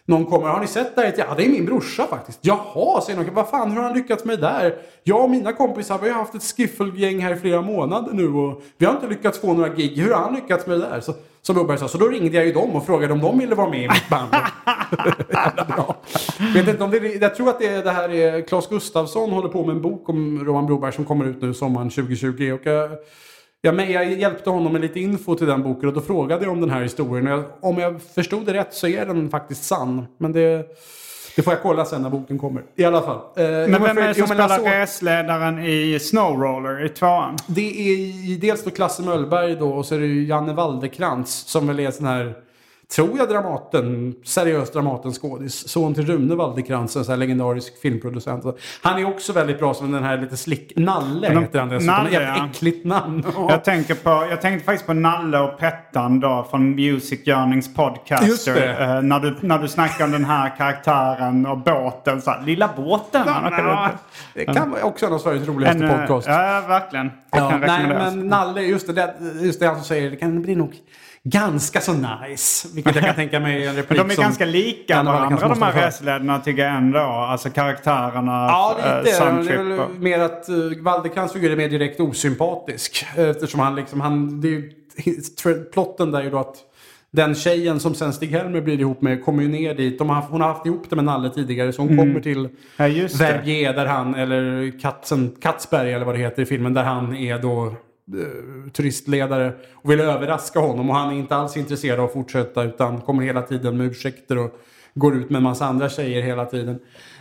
Någon 0.09 0.27
kommer, 0.27 0.49
har 0.49 0.61
ni 0.61 0.67
sett 0.67 0.97
det 0.97 1.03
här? 1.03 1.15
Ja, 1.17 1.35
det 1.37 1.45
är 1.45 1.49
min 1.49 1.65
brorsa 1.65 2.07
faktiskt. 2.07 2.39
Jaha, 2.43 3.01
säger 3.01 3.19
någon. 3.19 3.35
Vad 3.35 3.49
fan, 3.49 3.71
hur 3.71 3.77
har 3.77 3.85
han 3.85 3.97
lyckats 3.97 4.25
med 4.25 4.39
det 4.39 4.47
där? 4.47 4.75
Jag 5.03 5.25
och 5.25 5.31
mina 5.31 5.53
kompisar, 5.53 5.99
vi 6.03 6.09
har 6.09 6.17
haft 6.17 6.35
ett 6.35 6.43
skiffelgäng 6.43 7.21
här 7.21 7.33
i 7.33 7.37
flera 7.37 7.63
månader 7.63 8.13
nu 8.13 8.29
och 8.29 8.63
vi 8.79 8.87
har 8.87 8.95
inte 8.95 9.07
lyckats 9.07 9.41
få 9.41 9.53
några 9.53 9.69
gig. 9.69 9.99
Hur 9.99 10.13
har 10.13 10.21
han 10.21 10.35
lyckats 10.35 10.67
med 10.67 10.81
det 10.81 10.87
där? 10.87 11.01
Så, 11.01 11.15
som 11.43 11.59
Ubberg 11.59 11.79
sa, 11.79 11.89
så 11.89 11.99
då 11.99 12.09
ringde 12.09 12.37
jag 12.37 12.47
ju 12.47 12.53
dem 12.53 12.71
och 12.71 12.87
frågade 12.87 13.13
om 13.13 13.21
de 13.21 13.39
ville 13.39 13.55
vara 13.55 13.71
med 13.71 13.83
i 13.83 13.89
mitt 13.89 14.09
band. 14.09 14.35
Vet 16.55 16.69
inte 16.69 16.85
om 16.85 16.91
det, 16.91 16.99
jag 16.99 17.35
tror 17.35 17.49
att 17.49 17.59
det, 17.59 17.67
är, 17.67 17.85
det 17.85 17.91
här 17.91 18.15
är 18.15 18.41
Claes 18.41 18.69
Gustafsson 18.69 19.31
håller 19.31 19.49
på 19.49 19.65
med 19.65 19.77
en 19.77 19.83
bok 19.83 20.09
om 20.09 20.45
Roman 20.45 20.67
Broberg 20.67 20.93
som 20.93 21.05
kommer 21.05 21.25
ut 21.25 21.43
nu 21.43 21.55
sommaren 21.55 21.91
2020. 21.91 22.59
Och 22.61 22.67
jag, 22.67 22.91
Ja, 23.63 23.73
men 23.73 23.93
jag 23.93 24.13
hjälpte 24.13 24.51
honom 24.51 24.73
med 24.73 24.81
lite 24.81 25.01
info 25.01 25.35
till 25.35 25.47
den 25.47 25.63
boken 25.63 25.89
och 25.89 25.95
då 25.95 26.01
frågade 26.01 26.45
jag 26.45 26.53
om 26.53 26.61
den 26.61 26.71
här 26.71 26.83
historien. 26.83 27.27
Jag, 27.27 27.45
om 27.61 27.79
jag 27.79 28.03
förstod 28.03 28.47
det 28.47 28.53
rätt 28.55 28.75
så 28.75 28.87
är 28.89 29.07
den 29.07 29.31
faktiskt 29.31 29.65
sann. 29.65 30.07
Men 30.19 30.33
det, 30.33 30.67
det 31.37 31.43
får 31.43 31.53
jag 31.53 31.63
kolla 31.63 31.85
sen 31.85 32.03
när 32.03 32.11
boken 32.11 32.39
kommer. 32.39 32.63
I 32.77 32.85
alla 32.85 33.03
fall. 33.03 33.17
Eh, 33.37 33.45
Men 33.47 33.83
vem 33.83 33.99
är 33.99 34.09
det 34.09 34.15
som 34.15 34.27
spelar 34.27 34.81
resledaren 34.81 35.59
i 35.59 35.99
Snowroller 36.01 36.85
i 36.85 36.89
tvåan? 36.89 37.37
Det 37.47 37.91
är 37.91 38.39
dels 38.41 38.65
då 38.65 38.71
Klasse 38.71 39.03
Möllberg 39.03 39.55
då 39.57 39.71
och 39.73 39.87
så 39.87 39.95
är 39.95 39.99
det 39.99 40.07
Janne 40.07 40.53
Waldekrantz 40.53 41.33
som 41.33 41.67
väl 41.67 41.81
är 41.81 41.91
sån 41.91 42.07
här, 42.07 42.35
tror 42.95 43.19
jag 43.19 43.29
Dramaten, 43.29 44.15
seriös 44.25 44.73
Dramaten-skådis. 44.73 45.69
Son 45.69 45.95
till 45.95 46.07
Rune 46.07 46.35
Waldekrantz, 46.35 46.97
en 46.97 47.05
sån 47.05 47.13
här 47.13 47.19
legendarisk 47.19 47.81
filmproducent. 47.81 48.45
Han 48.83 48.99
är 49.01 49.09
också 49.09 49.33
väldigt 49.33 49.59
bra 49.59 49.75
som 49.75 49.93
den 49.93 50.05
här 50.05 50.19
lite 50.19 50.37
slick... 50.37 50.73
Nalle 50.77 51.29
Men- 51.29 51.43
heter 51.43 51.59
han 51.59 51.69
dessutom. 51.69 51.95
Nalle, 51.95 52.09
Ett 52.09 52.37
ja. 52.37 52.47
äckligt 52.47 52.85
namn. 52.85 53.25
Jag, 53.49 53.65
tänker 53.65 53.95
på, 53.95 54.27
jag 54.31 54.41
tänkte 54.41 54.65
faktiskt 54.65 54.87
på 54.87 54.93
Nalle 54.95 55.39
och 55.39 55.59
Pettan 55.59 56.21
då 56.21 56.47
från 56.51 56.71
Music 56.71 57.29
Yearnings 57.29 57.75
podcaster. 57.75 58.27
Just 58.27 58.45
det. 58.45 58.77
Eh, 58.83 59.03
när, 59.03 59.21
du, 59.21 59.37
när 59.41 59.59
du 59.59 59.69
snackar 59.69 60.05
om 60.05 60.11
den 60.11 60.25
här 60.25 60.57
karaktären 60.57 61.47
och 61.47 61.59
båten. 61.59 62.23
Så 62.23 62.31
här, 62.31 62.43
Lilla 62.47 62.71
båten. 62.77 63.23
Ja, 63.27 63.51
runt. 63.63 64.01
det 64.35 64.45
kan 64.45 64.71
vara 64.71 64.83
också 64.83 65.07
en 65.07 65.13
av 65.13 65.19
Sveriges 65.19 65.49
roligaste 65.49 65.85
En, 65.85 65.91
eh, 65.91 65.99
podcast. 65.99 66.29
Ja, 66.29 66.65
verkligen. 66.69 67.11
Ja, 67.31 67.59
nej, 67.67 67.87
men 67.89 68.29
Nalle, 68.29 68.63
just 68.63 68.87
det, 68.87 68.93
det, 68.93 69.15
just 69.41 69.61
det 69.61 69.67
han 69.67 69.77
som 69.77 69.85
säger, 69.85 70.11
det 70.11 70.17
kan 70.17 70.43
bli 70.43 70.57
nog 70.57 70.75
ganska 71.31 71.81
så 71.81 71.93
nice. 71.93 72.69
Vilket 72.75 72.95
jag 72.95 73.05
kan 73.05 73.15
tänka 73.15 73.41
mig 73.41 73.65
är 73.65 73.69
en 73.69 73.77
replik 73.77 73.99
Men 73.99 74.09
de 74.09 74.13
är 74.13 74.15
som 74.17 74.23
ganska 74.25 74.45
lika 74.45 75.03
varandra 75.03 75.49
de 75.49 75.63
här 75.63 75.73
reseledarna 75.73 76.39
tycker 76.39 76.65
jag 76.65 76.75
ändå. 76.77 76.99
Alltså 76.99 77.51
karaktärerna, 77.51 78.33
Ja, 78.33 78.77
eh, 78.85 79.05
lite. 79.05 79.17
är 79.17 79.43
det. 79.43 79.53
är 79.53 79.63
väl 79.63 79.89
mer 79.99 80.19
att 80.19 80.49
uh, 80.49 80.83
Waldekrantz 80.83 81.33
figur 81.33 81.51
är 81.53 81.57
mer 81.57 81.69
direkt 81.69 82.01
osympatisk. 82.01 83.07
Eh, 83.17 83.29
Eftersom 83.29 83.61
han 83.61 83.75
liksom, 83.75 84.01
han, 84.01 84.41
det 84.41 84.49
är 84.49 84.53
ju, 84.53 84.71
plotten 85.73 86.11
där 86.11 86.21
är 86.21 86.25
ju 86.25 86.31
då 86.31 86.39
att 86.39 86.57
den 87.11 87.35
tjejen 87.35 87.81
som 87.81 87.95
sen 87.95 88.13
Stig-Helmer 88.13 88.61
blir 88.61 88.81
ihop 88.81 89.01
med 89.03 89.25
kommer 89.25 89.43
ju 89.43 89.49
ner 89.49 89.75
dit. 89.75 89.99
De 89.99 90.11
har, 90.11 90.23
hon 90.23 90.41
har 90.41 90.49
haft 90.49 90.67
ihop 90.67 90.91
det 90.91 90.97
med 90.97 91.05
Nalle 91.05 91.31
tidigare 91.31 91.73
så 91.73 91.83
hon 91.83 91.97
kommer 91.97 92.21
till 92.21 92.49
Ja. 92.77 92.85
Verbier 93.19 93.73
där 93.73 93.87
han, 93.87 94.15
eller 94.15 94.73
Katzen, 94.81 95.37
Katzberg 95.43 95.93
eller 95.93 96.07
vad 96.07 96.15
det 96.15 96.19
heter 96.19 96.43
i 96.43 96.47
filmen, 96.47 96.75
där 96.75 96.83
han 96.85 97.17
är 97.17 97.39
då 97.39 97.67
eh, 97.67 97.73
Eh, 98.15 98.71
turistledare 98.73 99.53
och 99.75 99.91
vill 99.91 100.01
överraska 100.01 100.61
honom 100.61 100.91
och 100.91 100.97
han 100.97 101.15
är 101.15 101.19
inte 101.19 101.37
alls 101.37 101.57
intresserad 101.57 101.99
av 102.01 102.05
att 102.07 102.13
fortsätta 102.13 102.63
utan 102.65 103.01
kommer 103.01 103.23
hela 103.23 103.43
tiden 103.43 103.77
med 103.77 103.87
ursäkter 103.87 104.39
och 104.39 104.51
går 104.95 105.17
ut 105.17 105.31
med 105.31 105.37
en 105.37 105.43
massa 105.43 105.67
andra 105.67 105.89
tjejer 105.89 106.23
hela 106.23 106.45
tiden. 106.45 106.75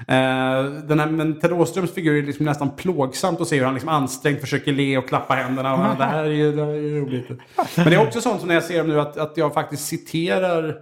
Eh, 0.08 0.64
den 0.88 1.00
här, 1.00 1.10
men 1.10 1.40
Ted 1.40 1.52
Åströms 1.54 1.92
figur 1.94 2.24
är 2.24 2.28
liksom 2.28 2.46
nästan 2.46 2.70
plågsamt 2.76 3.42
att 3.42 3.48
se 3.48 3.58
hur 3.58 3.64
han 3.66 3.74
liksom 3.74 3.90
ansträngt 3.90 4.42
försöker 4.42 4.72
le 4.74 4.98
och 4.98 5.08
klappa 5.08 5.34
händerna. 5.34 5.74
Och 5.92 5.98
det, 5.98 6.04
här 6.04 6.24
är, 6.24 6.30
ju- 6.30 6.52
det 6.56 6.66
här 6.66 6.72
är 6.72 6.76
ju 6.76 7.02
roligt. 7.02 7.28
Men 7.76 7.86
det 7.90 7.96
är 7.96 8.08
också 8.08 8.22
sånt 8.22 8.40
som 8.40 8.48
när 8.48 8.56
jag 8.56 8.64
ser 8.64 8.78
dem 8.78 8.88
nu 8.88 9.00
att, 9.00 9.18
att 9.18 9.38
jag 9.38 9.54
faktiskt 9.54 9.86
citerar 9.88 10.76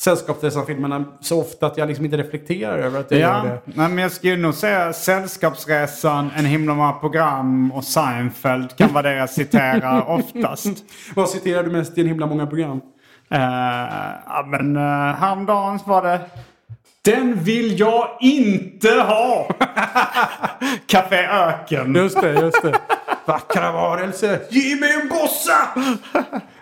Sällskapsresan-filmerna 0.00 1.04
så 1.20 1.40
ofta 1.40 1.66
att 1.66 1.78
jag 1.78 1.88
liksom 1.88 2.04
inte 2.04 2.16
reflekterar 2.16 2.78
över 2.78 3.00
att 3.00 3.10
jag 3.10 3.20
Ja, 3.20 3.44
gör 3.44 3.44
det. 3.44 3.60
nej, 3.64 3.88
men 3.88 3.98
jag 3.98 4.12
skulle 4.12 4.36
nog 4.36 4.54
säga 4.54 4.92
Sällskapsresan, 4.92 6.30
En 6.36 6.44
himla 6.44 6.74
många 6.74 6.92
program 6.92 7.72
och 7.72 7.84
Seinfeld 7.84 8.76
kan 8.76 8.92
vara 8.92 9.02
det 9.02 9.14
jag 9.14 9.30
citerar 9.30 10.08
oftast. 10.08 10.66
Vad 11.14 11.28
citerar 11.28 11.62
du 11.62 11.70
mest 11.70 11.98
i 11.98 12.00
en 12.00 12.06
himla 12.06 12.26
många 12.26 12.46
program? 12.46 12.80
Uh, 13.32 13.38
ja, 14.26 14.46
men 14.46 14.76
uh, 14.76 14.82
häromdagen 15.14 15.78
var 15.86 16.02
det 16.02 16.20
Den 17.04 17.34
vill 17.34 17.80
jag 17.80 18.08
inte 18.20 18.90
ha! 18.90 19.48
Café 20.86 21.26
Öken. 21.26 21.94
Just 21.94 22.20
det, 22.20 22.32
just 22.32 22.62
det. 22.62 22.80
Vackra 23.26 23.72
varelse, 23.72 24.40
ge 24.50 24.76
mig 24.76 24.90
en 25.02 25.08
bossa! 25.08 25.68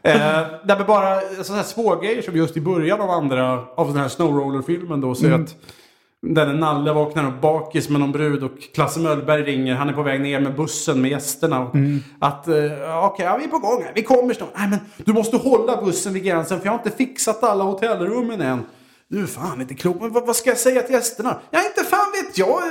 eh, 0.02 0.46
det 0.64 0.72
är 0.72 0.84
bara 0.84 1.20
sådana 1.20 1.62
här 1.62 1.68
små 1.68 1.96
grejer 1.96 2.22
som 2.22 2.36
just 2.36 2.56
i 2.56 2.60
början 2.60 3.00
av 3.00 3.10
andra, 3.10 3.64
av 3.76 3.86
den 3.86 3.96
här 3.96 4.08
Snowroller-filmen 4.08 5.00
då, 5.00 5.14
så 5.14 5.26
är 5.26 5.32
att 5.32 5.54
där 6.22 6.52
Nalle 6.52 6.92
vaknar 6.92 7.28
upp 7.28 7.40
bakis 7.40 7.88
med 7.88 8.00
någon 8.00 8.12
brud 8.12 8.42
och 8.42 8.52
Klasse 8.74 9.00
Möllberg 9.00 9.42
ringer. 9.42 9.74
Han 9.74 9.88
är 9.88 9.92
på 9.92 10.02
väg 10.02 10.20
ner 10.20 10.40
med 10.40 10.54
bussen 10.54 11.02
med 11.02 11.10
gästerna. 11.10 11.60
Och 11.60 11.74
Att, 12.18 12.48
eh, 12.48 13.04
okej, 13.04 13.26
ja, 13.26 13.36
vi 13.36 13.44
är 13.44 13.48
på 13.48 13.58
gång 13.58 13.82
här. 13.82 13.92
Vi 13.94 14.02
kommer 14.02 14.34
snart. 14.34 14.48
Nej, 14.56 14.68
men 14.68 14.78
du 14.96 15.12
måste 15.12 15.36
hålla 15.36 15.82
bussen 15.82 16.12
vid 16.12 16.24
gränsen 16.24 16.58
för 16.58 16.66
jag 16.66 16.72
har 16.72 16.78
inte 16.78 16.96
fixat 16.96 17.42
alla 17.42 17.64
hotellrummen 17.64 18.40
än. 18.40 18.64
Du 19.08 19.22
är 19.22 19.26
fan 19.26 19.60
inte 19.60 19.74
klok. 19.74 20.00
Men 20.00 20.12
vad, 20.12 20.26
vad 20.26 20.36
ska 20.36 20.50
jag 20.50 20.58
säga 20.58 20.82
till 20.82 20.94
gästerna? 20.94 21.40
Ja, 21.50 21.66
inte 21.66 21.84
fan 21.84 22.12
vet 22.12 22.38
jag. 22.38 22.62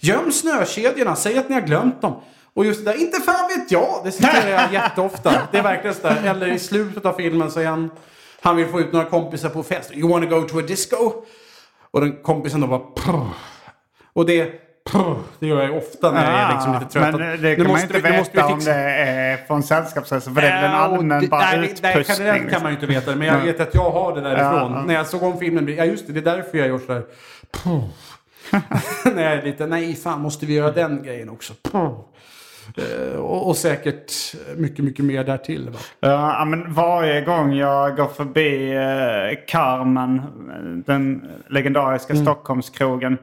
Göm 0.00 0.32
snökedjorna. 0.32 1.16
Säg 1.16 1.38
att 1.38 1.48
ni 1.48 1.54
har 1.54 1.62
glömt 1.62 2.02
dem. 2.02 2.20
Och 2.54 2.64
just 2.64 2.84
det 2.84 2.92
där, 2.92 3.00
inte 3.00 3.20
fan 3.20 3.48
vet 3.48 3.70
jag. 3.70 4.00
Det 4.04 4.12
citerar 4.12 4.48
jag 4.48 4.72
jätteofta. 4.72 5.48
Det 5.52 5.58
är 5.58 5.62
verkligen 5.62 5.94
så 5.96 6.02
där. 6.02 6.22
Eller 6.24 6.46
i 6.52 6.58
slutet 6.58 7.04
av 7.06 7.12
filmen 7.12 7.50
så 7.50 7.60
är 7.60 7.66
han, 7.66 7.90
han 8.40 8.56
vill 8.56 8.66
få 8.68 8.80
ut 8.80 8.92
några 8.92 9.06
kompisar 9.06 9.48
på 9.48 9.62
fest. 9.62 9.90
You 9.94 10.08
wanna 10.10 10.26
go 10.26 10.42
to 10.42 10.58
a 10.58 10.62
disco? 10.62 11.12
Och 11.90 12.00
den 12.00 12.22
kompisen 12.22 12.60
då 12.60 12.66
bara 12.66 12.82
"Puh." 12.96 13.30
Och 14.12 14.26
det, 14.26 14.52
det 15.38 15.46
gör 15.46 15.62
jag 15.62 15.76
ofta 15.76 16.10
när 16.12 16.30
jag 16.32 16.40
är 16.50 16.54
liksom 16.54 16.72
lite 16.74 16.86
trött. 16.92 17.12
Men 17.14 17.20
det 17.20 17.36
"Nu 17.48 17.56
kan 17.56 17.72
man 17.72 17.80
inte 17.80 17.94
vi- 18.00 18.10
nu 18.10 18.16
måste 18.18 18.32
vi 18.32 18.40
veta 18.40 18.46
om 18.46 18.56
fixa." 18.58 18.70
det 18.72 18.76
är 18.80 19.36
från 19.46 19.62
Sällskapsresan. 19.62 20.34
För 20.34 20.40
det 20.42 20.48
är 20.48 20.62
väl 20.62 20.70
en 20.70 20.76
allmän 20.76 21.20
det- 21.22 21.28
bara 21.28 21.40
nej, 21.40 21.74
det- 21.82 22.04
generellt 22.08 22.50
kan 22.50 22.62
man 22.62 22.70
ju 22.72 22.74
inte 22.74 22.86
veta. 22.86 23.16
Men 23.16 23.26
jag 23.26 23.38
vet 23.40 23.60
att 23.60 23.74
jag 23.74 23.90
har 23.90 24.14
det 24.14 24.20
därifrån. 24.20 24.72
Ja. 24.72 24.82
När 24.86 24.94
jag 24.94 25.06
såg 25.06 25.22
om 25.22 25.38
filmen. 25.38 25.74
Ja 25.78 25.84
just 25.84 26.06
det, 26.06 26.12
det 26.12 26.20
är 26.30 26.36
därför 26.36 26.58
jag 26.58 26.68
gör 26.68 26.78
sådär. 26.78 27.02
När 29.14 29.22
jag 29.22 29.32
är 29.32 29.42
lite, 29.42 29.66
nej 29.66 29.94
fan 29.96 30.20
måste 30.20 30.46
vi 30.46 30.54
göra 30.54 30.70
den 30.72 31.02
grejen 31.02 31.30
också. 31.30 31.52
Eh, 32.76 33.16
och, 33.18 33.48
och 33.48 33.56
säkert 33.56 34.12
mycket, 34.56 34.84
mycket 34.84 35.04
mer 35.04 35.24
därtill. 35.24 35.70
Va? 35.70 35.78
Ja, 36.00 36.44
men 36.44 36.72
varje 36.74 37.20
gång 37.20 37.52
jag 37.54 37.96
går 37.96 38.08
förbi 38.08 38.72
eh, 38.74 39.44
Carmen, 39.48 40.22
den 40.86 41.24
legendariska 41.48 42.12
Mm. 42.12 42.24
Stockholmskrogen, 42.26 43.18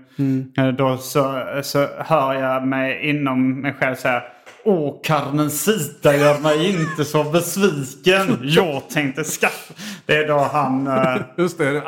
eh, 0.58 0.68
då 0.68 0.98
så, 0.98 1.44
så 1.64 1.88
hör 1.98 2.34
jag 2.34 2.68
mig 2.68 3.10
inom 3.10 3.62
mig 3.62 3.74
själv 3.74 3.96
säga 3.96 4.24
Åh, 4.64 4.96
Carmencita 5.04 6.16
gör 6.16 6.40
mig 6.40 6.70
inte 6.82 7.06
så 7.06 7.24
besviken. 7.24 8.40
Jag 8.44 8.90
tänkte 8.90 9.24
skaffa... 9.24 9.74
Det 10.06 10.16
är 10.18 10.28
då 10.28 10.38
han... 10.38 10.88
eh, 10.88 11.16
Just 11.38 11.58
det, 11.58 11.82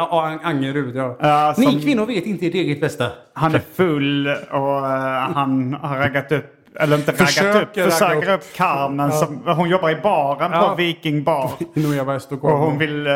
Angerud 0.43 0.95
ja. 0.95 1.18
Ja, 1.20 1.54
som- 1.56 1.64
Ni 1.64 1.82
kvinnor 1.82 2.06
vet 2.06 2.26
inte 2.26 2.47
ert 2.47 2.54
eget 2.54 2.82
bästa. 2.82 3.10
Han 3.34 3.56
är 3.56 3.62
full 3.76 4.28
och 4.49 4.78
eh, 4.88 5.32
han 5.34 5.74
har 5.82 5.97
raggat 5.97 6.32
upp, 6.32 6.45
eller 6.80 6.95
inte 6.97 7.11
raggat 7.11 7.28
Försöker 7.28 7.61
upp, 7.61 7.78
ragga 7.78 7.89
försöker 7.91 8.34
upp. 8.34 8.39
upp 8.39 8.53
Carmen. 8.55 9.11
Som, 9.11 9.41
hon 9.45 9.69
jobbar 9.69 9.89
i 9.89 9.95
baren 9.95 10.51
Ja. 10.53 10.69
på 10.69 10.76
Viking 10.76 11.24
bar. 11.24 11.51
Och 12.15 12.21
Stockholm. 12.21 12.59
hon 12.59 12.78
vill, 12.78 13.07
eh, 13.07 13.13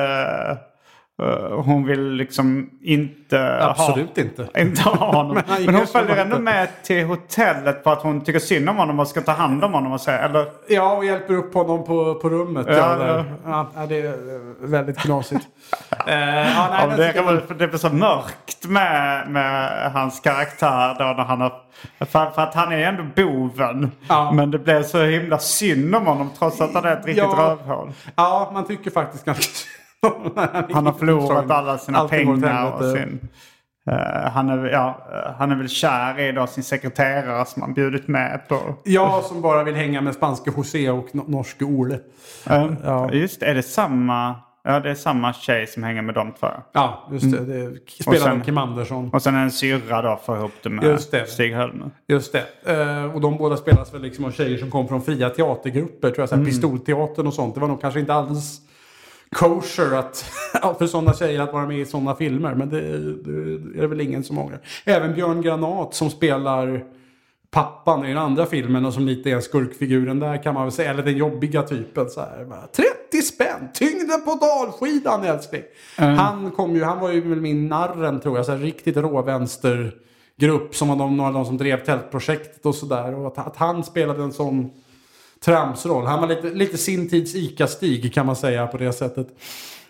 hon 1.51 1.85
vill 1.85 2.11
liksom 2.11 2.69
inte 2.81 3.63
Absolut 3.63 4.15
ha, 4.15 4.23
inte. 4.23 4.47
inte 4.61 4.81
ha 4.81 5.11
honom. 5.11 5.33
Men 5.35 5.43
han 5.47 5.65
Men 5.65 5.75
hon 5.75 5.87
följer 5.87 6.17
ändå 6.17 6.39
med 6.39 6.67
till 6.83 7.05
hotellet 7.05 7.83
för 7.83 7.93
att 7.93 8.01
hon 8.01 8.21
tycker 8.23 8.39
synd 8.39 8.69
om 8.69 8.77
honom 8.77 8.99
och 8.99 9.07
ska 9.07 9.21
ta 9.21 9.31
hand 9.31 9.63
om 9.63 9.73
honom. 9.73 9.91
Och 9.91 10.01
säga, 10.01 10.19
eller, 10.19 10.45
Ja, 10.67 10.95
och 10.95 11.05
hjälper 11.05 11.33
upp 11.33 11.53
honom 11.53 11.85
på, 11.85 12.15
på 12.15 12.29
rummet. 12.29 12.65
Ja, 12.69 13.07
Ja. 13.07 13.25
Ja, 13.45 13.69
ja, 13.75 13.85
det 13.85 13.95
är 14.01 14.05
eh, 14.05 14.41
väldigt 14.59 14.97
knasigt. 14.97 15.47
Eh, 16.07 16.13
ja, 16.55 16.67
nej, 16.71 16.87
men 16.87 16.97
det, 17.57 17.63
är 17.73 17.77
så 17.77 17.89
mörkt 17.89 18.65
med, 18.67 19.29
med 19.29 19.91
hans 19.91 20.19
karaktär 20.19 20.95
då 20.99 21.05
när 21.05 21.23
han 21.23 21.41
har... 21.41 21.53
För, 21.99 22.29
för 22.29 22.41
att 22.41 22.53
han 22.53 22.71
är 22.71 22.77
ändå 22.77 23.03
boven. 23.15 23.91
Ja. 24.07 24.31
Men 24.31 24.51
det 24.51 24.59
blev 24.59 24.83
så 24.83 25.03
himla 25.03 25.39
synd 25.39 25.95
om 25.95 26.05
honom 26.05 26.29
trots 26.39 26.61
att 26.61 26.73
han 26.73 26.85
är 26.85 26.93
ett 26.93 27.05
riktigt 27.05 27.23
Ja. 27.23 27.49
rövhål. 27.49 27.91
Ja, 28.15 28.49
man 28.53 28.65
tycker 28.67 28.91
faktiskt 28.91 29.25
ganska 29.25 29.43
Han 30.71 30.85
har 30.85 30.93
förlorat 30.93 31.51
alla 31.51 31.77
sina 31.77 31.97
Allting 31.97 32.41
pengar 32.41 32.71
och 32.71 32.83
sin... 32.83 33.19
Eh, 33.91 34.31
han, 34.31 34.49
är, 34.49 34.65
ja, 34.69 35.07
eh, 35.11 35.33
han 35.37 35.51
är 35.51 35.55
väl 35.55 35.69
kär 35.69 36.19
i 36.19 36.31
då 36.31 36.47
sin 36.47 36.63
sekreterare 36.63 37.45
som 37.45 37.61
han 37.61 37.73
bjudit 37.73 38.07
med 38.07 38.41
på. 38.47 38.75
Jag 38.83 39.23
som 39.23 39.41
bara 39.41 39.63
vill 39.63 39.75
hänga 39.75 40.01
med 40.01 40.13
spanske 40.15 40.51
José 40.57 40.89
och 40.89 41.07
no- 41.11 41.29
norske 41.29 41.65
Ole. 41.65 41.99
Ja. 42.45 43.11
Just 43.13 43.43
är 43.43 43.55
det 43.55 43.63
samma? 43.63 44.35
Ja, 44.63 44.79
det 44.79 44.89
är 44.89 44.95
samma 44.95 45.33
tjej 45.33 45.67
som 45.67 45.83
hänger 45.83 46.01
med 46.01 46.15
de 46.15 46.31
två. 46.31 46.47
Ja, 46.71 47.07
just 47.11 47.31
det. 47.31 47.45
det 47.45 48.03
spelar 48.03 48.31
av 48.31 48.39
Kim 48.43 48.57
Andersson. 48.57 49.09
Och 49.13 49.21
sen 49.21 49.35
en 49.35 49.51
syrra 49.51 50.01
då 50.01 50.19
får 50.25 50.37
ihop 50.37 50.51
det 50.63 50.69
med 50.69 50.83
Just 50.83 51.11
det. 51.11 51.25
Stig 51.25 51.53
Helmer. 51.53 51.89
Just 52.07 52.33
det. 52.33 52.71
Eh, 52.73 53.15
och 53.15 53.21
de 53.21 53.37
båda 53.37 53.57
spelas 53.57 53.93
väl 53.93 54.01
liksom 54.01 54.25
av 54.25 54.31
tjejer 54.31 54.57
som 54.57 54.71
kom 54.71 54.87
från 54.87 55.01
fria 55.01 55.29
teatergrupper. 55.29 56.09
Tror 56.09 56.19
jag, 56.19 56.29
såhär, 56.29 56.45
Pistolteatern 56.45 57.27
och 57.27 57.33
sånt. 57.33 57.55
Det 57.55 57.61
var 57.61 57.67
nog 57.67 57.81
kanske 57.81 57.99
inte 57.99 58.13
alldeles 58.13 58.61
kosher 59.31 59.93
att, 59.93 60.17
för 60.77 60.87
sådana 60.87 61.13
tjejer 61.13 61.41
att 61.41 61.53
vara 61.53 61.67
med 61.67 61.79
i 61.79 61.85
sådana 61.85 62.15
filmer. 62.15 62.55
Men 62.55 62.69
det, 62.69 62.81
det 62.81 63.77
är 63.77 63.81
det 63.81 63.87
väl 63.87 64.01
ingen 64.01 64.23
som 64.23 64.37
ångrar. 64.37 64.59
Även 64.85 65.13
Björn 65.13 65.41
Granat 65.41 65.93
som 65.93 66.09
spelar 66.09 66.83
pappan 67.51 68.05
i 68.05 68.07
den 68.07 68.17
andra 68.17 68.45
filmen 68.45 68.85
och 68.85 68.93
som 68.93 69.05
lite 69.05 69.31
är 69.31 69.39
skurkfiguren 69.39 70.19
där 70.19 70.43
kan 70.43 70.53
man 70.53 70.63
väl 70.63 70.71
säga. 70.71 70.91
Eller 70.91 71.03
den 71.03 71.17
jobbiga 71.17 71.63
typen. 71.63 72.09
Så 72.09 72.19
här, 72.19 72.45
bara, 72.45 72.67
30 73.11 73.21
spänn! 73.21 73.69
Tyngden 73.73 74.21
på 74.25 74.33
dalskidan 74.35 75.23
älskling! 75.23 75.63
Han, 75.95 76.51
kom 76.51 76.75
ju, 76.75 76.83
han 76.83 76.99
var 76.99 77.11
ju 77.11 77.29
väl 77.29 77.41
min 77.41 77.67
narren 77.67 78.19
tror 78.19 78.37
jag. 78.37 78.45
Så 78.45 78.51
här, 78.51 78.59
riktigt 78.59 78.97
rå 78.97 79.21
vänstergrupp 79.21 80.75
som 80.75 80.87
var 80.87 80.95
de, 80.95 81.17
några 81.17 81.27
av 81.27 81.33
de 81.33 81.45
som 81.45 81.57
drev 81.57 81.85
tältprojektet 81.85 82.65
och 82.65 82.75
sådär. 82.75 83.15
Och 83.15 83.27
att, 83.27 83.47
att 83.47 83.55
han 83.55 83.83
spelade 83.83 84.23
en 84.23 84.33
sån 84.33 84.71
tramsroll. 85.45 86.05
Han 86.05 86.19
var 86.21 86.27
lite, 86.27 86.49
lite 86.49 86.77
sin 86.77 87.09
tids 87.09 87.35
Ica-Stig 87.35 88.13
kan 88.13 88.25
man 88.25 88.35
säga 88.35 88.67
på 88.67 88.77
det 88.77 88.93
sättet. 88.93 89.27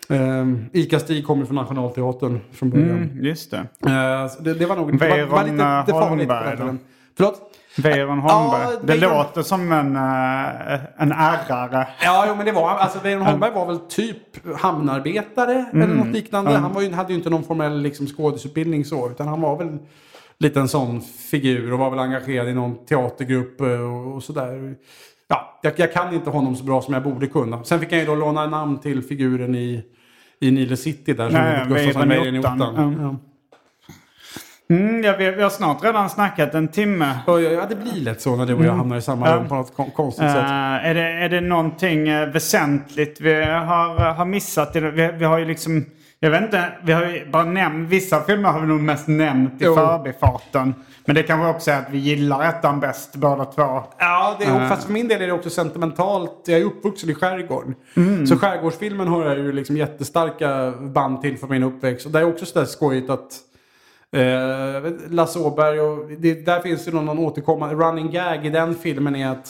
Um, 0.08 0.64
Ica-Stig 0.72 1.26
kommer 1.26 1.44
från 1.44 1.56
Nationalteatern 1.56 2.40
från 2.52 2.70
början. 2.70 2.90
Mm, 2.90 3.24
just 3.24 3.50
det. 3.50 3.56
Eh, 3.86 4.28
så 4.28 4.42
det, 4.42 4.54
det 4.54 4.66
var 4.66 4.76
nog 4.76 4.98
det 4.98 5.08
var, 5.08 5.26
var 5.26 5.42
lite 5.44 5.56
det 5.56 5.62
eh, 5.62 5.84
farligt. 5.86 6.28
Holmberg 6.28 6.56
tiden. 6.56 6.78
Förlåt? 7.16 7.40
Weiron 7.78 8.18
Holmberg. 8.18 8.62
Ja, 8.62 8.80
det 8.82 8.92
Weiron- 8.94 9.18
låter 9.18 9.42
som 9.42 9.72
en, 9.72 9.96
uh, 9.96 11.02
en 11.02 11.12
ärrare. 11.12 11.88
Ja, 12.02 12.24
jo, 12.28 12.34
men 12.34 12.46
det 12.46 12.52
var 12.52 12.70
alltså 12.70 12.98
Weiron 13.02 13.22
Holmberg 13.26 13.52
var 13.54 13.66
väl 13.66 13.78
typ 13.78 14.56
hamnarbetare 14.56 15.66
eller 15.72 15.84
Mm. 15.84 15.96
något 15.96 16.14
liknande. 16.14 16.50
Han 16.50 16.72
var 16.72 16.82
ju, 16.82 16.92
hade 16.92 17.12
ju 17.12 17.18
inte 17.18 17.30
någon 17.30 17.44
formell 17.44 17.80
liksom, 17.82 18.06
skådisutbildning 18.06 18.84
så, 18.84 19.10
utan 19.10 19.28
han 19.28 19.40
var 19.40 19.56
väl 19.58 19.78
lite 20.38 20.60
en 20.60 20.68
sån 20.68 21.00
figur 21.00 21.72
och 21.72 21.78
var 21.78 21.90
väl 21.90 21.98
engagerad 21.98 22.48
i 22.48 22.54
någon 22.54 22.84
teatergrupp 22.86 23.60
eh, 23.60 23.68
och, 23.80 24.14
och 24.14 24.22
sådär. 24.22 24.74
Ja, 25.28 25.58
jag, 25.62 25.72
jag 25.76 25.92
kan 25.92 26.14
inte 26.14 26.30
honom 26.30 26.56
så 26.56 26.64
bra 26.64 26.82
som 26.82 26.94
jag 26.94 27.02
borde 27.02 27.26
kunna. 27.26 27.64
Sen 27.64 27.80
fick 27.80 27.92
jag 27.92 28.00
ju 28.00 28.06
då 28.06 28.14
låna 28.14 28.46
namn 28.46 28.78
till 28.78 29.02
figuren 29.02 29.54
i, 29.54 29.82
i 30.40 30.50
Nile 30.50 30.76
City 30.76 31.12
där. 31.12 31.30
som 31.30 31.40
Nej, 31.40 31.66
Gustafsson 31.68 32.08
Weiron 32.08 32.36
i 32.36 32.38
ottan. 32.38 33.18
Mm, 34.70 35.04
ja, 35.04 35.14
vi, 35.18 35.30
vi 35.30 35.42
har 35.42 35.50
snart 35.50 35.84
redan 35.84 36.10
snackat 36.10 36.54
en 36.54 36.68
timme. 36.68 37.18
Ja, 37.26 37.66
det 37.68 37.76
blir 37.76 38.00
lätt 38.04 38.20
så 38.20 38.36
när 38.36 38.46
du 38.46 38.54
och 38.54 38.64
jag 38.64 38.72
hamnar 38.72 38.96
i 38.96 39.02
samma 39.02 39.36
rum 39.36 39.48
på 39.48 39.54
något 39.54 39.76
kon- 39.76 39.90
konstigt 39.90 40.24
Eh, 40.24 40.32
sätt. 40.32 40.44
är, 40.82 40.94
det, 40.94 41.00
är 41.02 41.28
det 41.28 41.40
någonting 41.40 42.08
eh, 42.08 42.28
väsentligt 42.28 43.20
vi 43.20 43.34
har, 43.44 44.12
har 44.14 44.24
missat? 44.24 44.76
Vi, 44.76 45.10
vi 45.18 45.24
har 45.24 45.38
ju 45.38 45.44
liksom... 45.44 45.84
Jag 46.20 46.30
vet 46.30 46.42
inte, 46.42 46.72
vi 46.84 46.92
har 46.92 47.04
ju 47.06 47.30
bara 47.30 47.44
nämnt... 47.44 47.88
Vissa 47.90 48.20
filmer 48.22 48.48
har 48.48 48.60
vi 48.60 48.66
nog 48.66 48.80
mest 48.80 49.08
nämnt 49.08 49.52
i 49.52 49.64
Jo. 49.64 49.74
förbifarten. 49.74 50.74
Men 51.04 51.14
det 51.14 51.22
kanske 51.22 51.48
också 51.48 51.70
är 51.70 51.78
att 51.78 51.90
vi 51.90 51.98
gillar 51.98 52.48
ettan 52.48 52.80
bäst 52.80 53.16
båda 53.16 53.44
två. 53.44 53.82
Ja, 53.98 54.36
det 54.38 54.44
är, 54.44 54.60
Eh. 54.62 54.68
fast 54.68 54.84
för 54.84 54.92
min 54.92 55.08
del 55.08 55.22
är 55.22 55.26
det 55.26 55.32
också 55.32 55.50
sentimentalt. 55.50 56.42
Jag 56.46 56.60
är 56.60 56.64
uppvuxen 56.64 57.10
i 57.10 57.14
skärgården. 57.14 57.74
Så 58.26 58.36
skärgårdsfilmen 58.38 59.08
har 59.08 59.24
jag 59.26 59.38
ju 59.38 59.52
liksom 59.52 59.76
jättestarka 59.76 60.72
band 60.80 61.22
till 61.22 61.38
för 61.38 61.46
min 61.46 61.62
uppväxt. 61.62 62.06
Och 62.06 62.12
det 62.12 62.18
är 62.18 62.24
också 62.28 62.46
sådär 62.46 62.66
skojigt 62.66 63.10
att 63.10 63.28
eh, 64.12 64.92
Lasse 65.10 65.38
Åberg 65.38 65.80
och 65.80 66.08
det, 66.18 66.34
där 66.46 66.60
finns 66.60 66.84
det 66.84 66.90
någon, 66.92 67.04
någon 67.04 67.18
återkommande 67.18 67.74
running 67.74 68.10
gag 68.10 68.46
i 68.46 68.50
den 68.50 68.74
filmen 68.74 69.16
är 69.16 69.28
att 69.28 69.48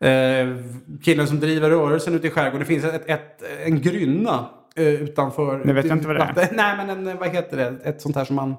eh, 0.00 0.56
killen 1.02 1.26
som 1.26 1.40
driver 1.40 1.70
rörelsen 1.70 2.14
ute 2.14 2.26
i 2.26 2.30
skärgården, 2.30 2.60
det 2.60 2.64
finns 2.66 2.84
ett, 2.84 3.08
ett, 3.10 3.42
en 3.64 3.80
grynna 3.80 4.44
eh, 4.76 4.86
utanför. 4.86 5.62
Jag 5.66 5.74
vet 5.74 5.84
inte 5.84 6.06
vad 6.06 6.16
det 6.16 6.22
är. 6.22 6.48
Nej, 6.52 6.76
men 6.86 7.08
en, 7.08 7.18
vad 7.18 7.28
heter 7.28 7.56
det? 7.56 7.88
Ett 7.88 8.00
sånt 8.02 8.16
här 8.16 8.24
som 8.24 8.36
man 8.36 8.54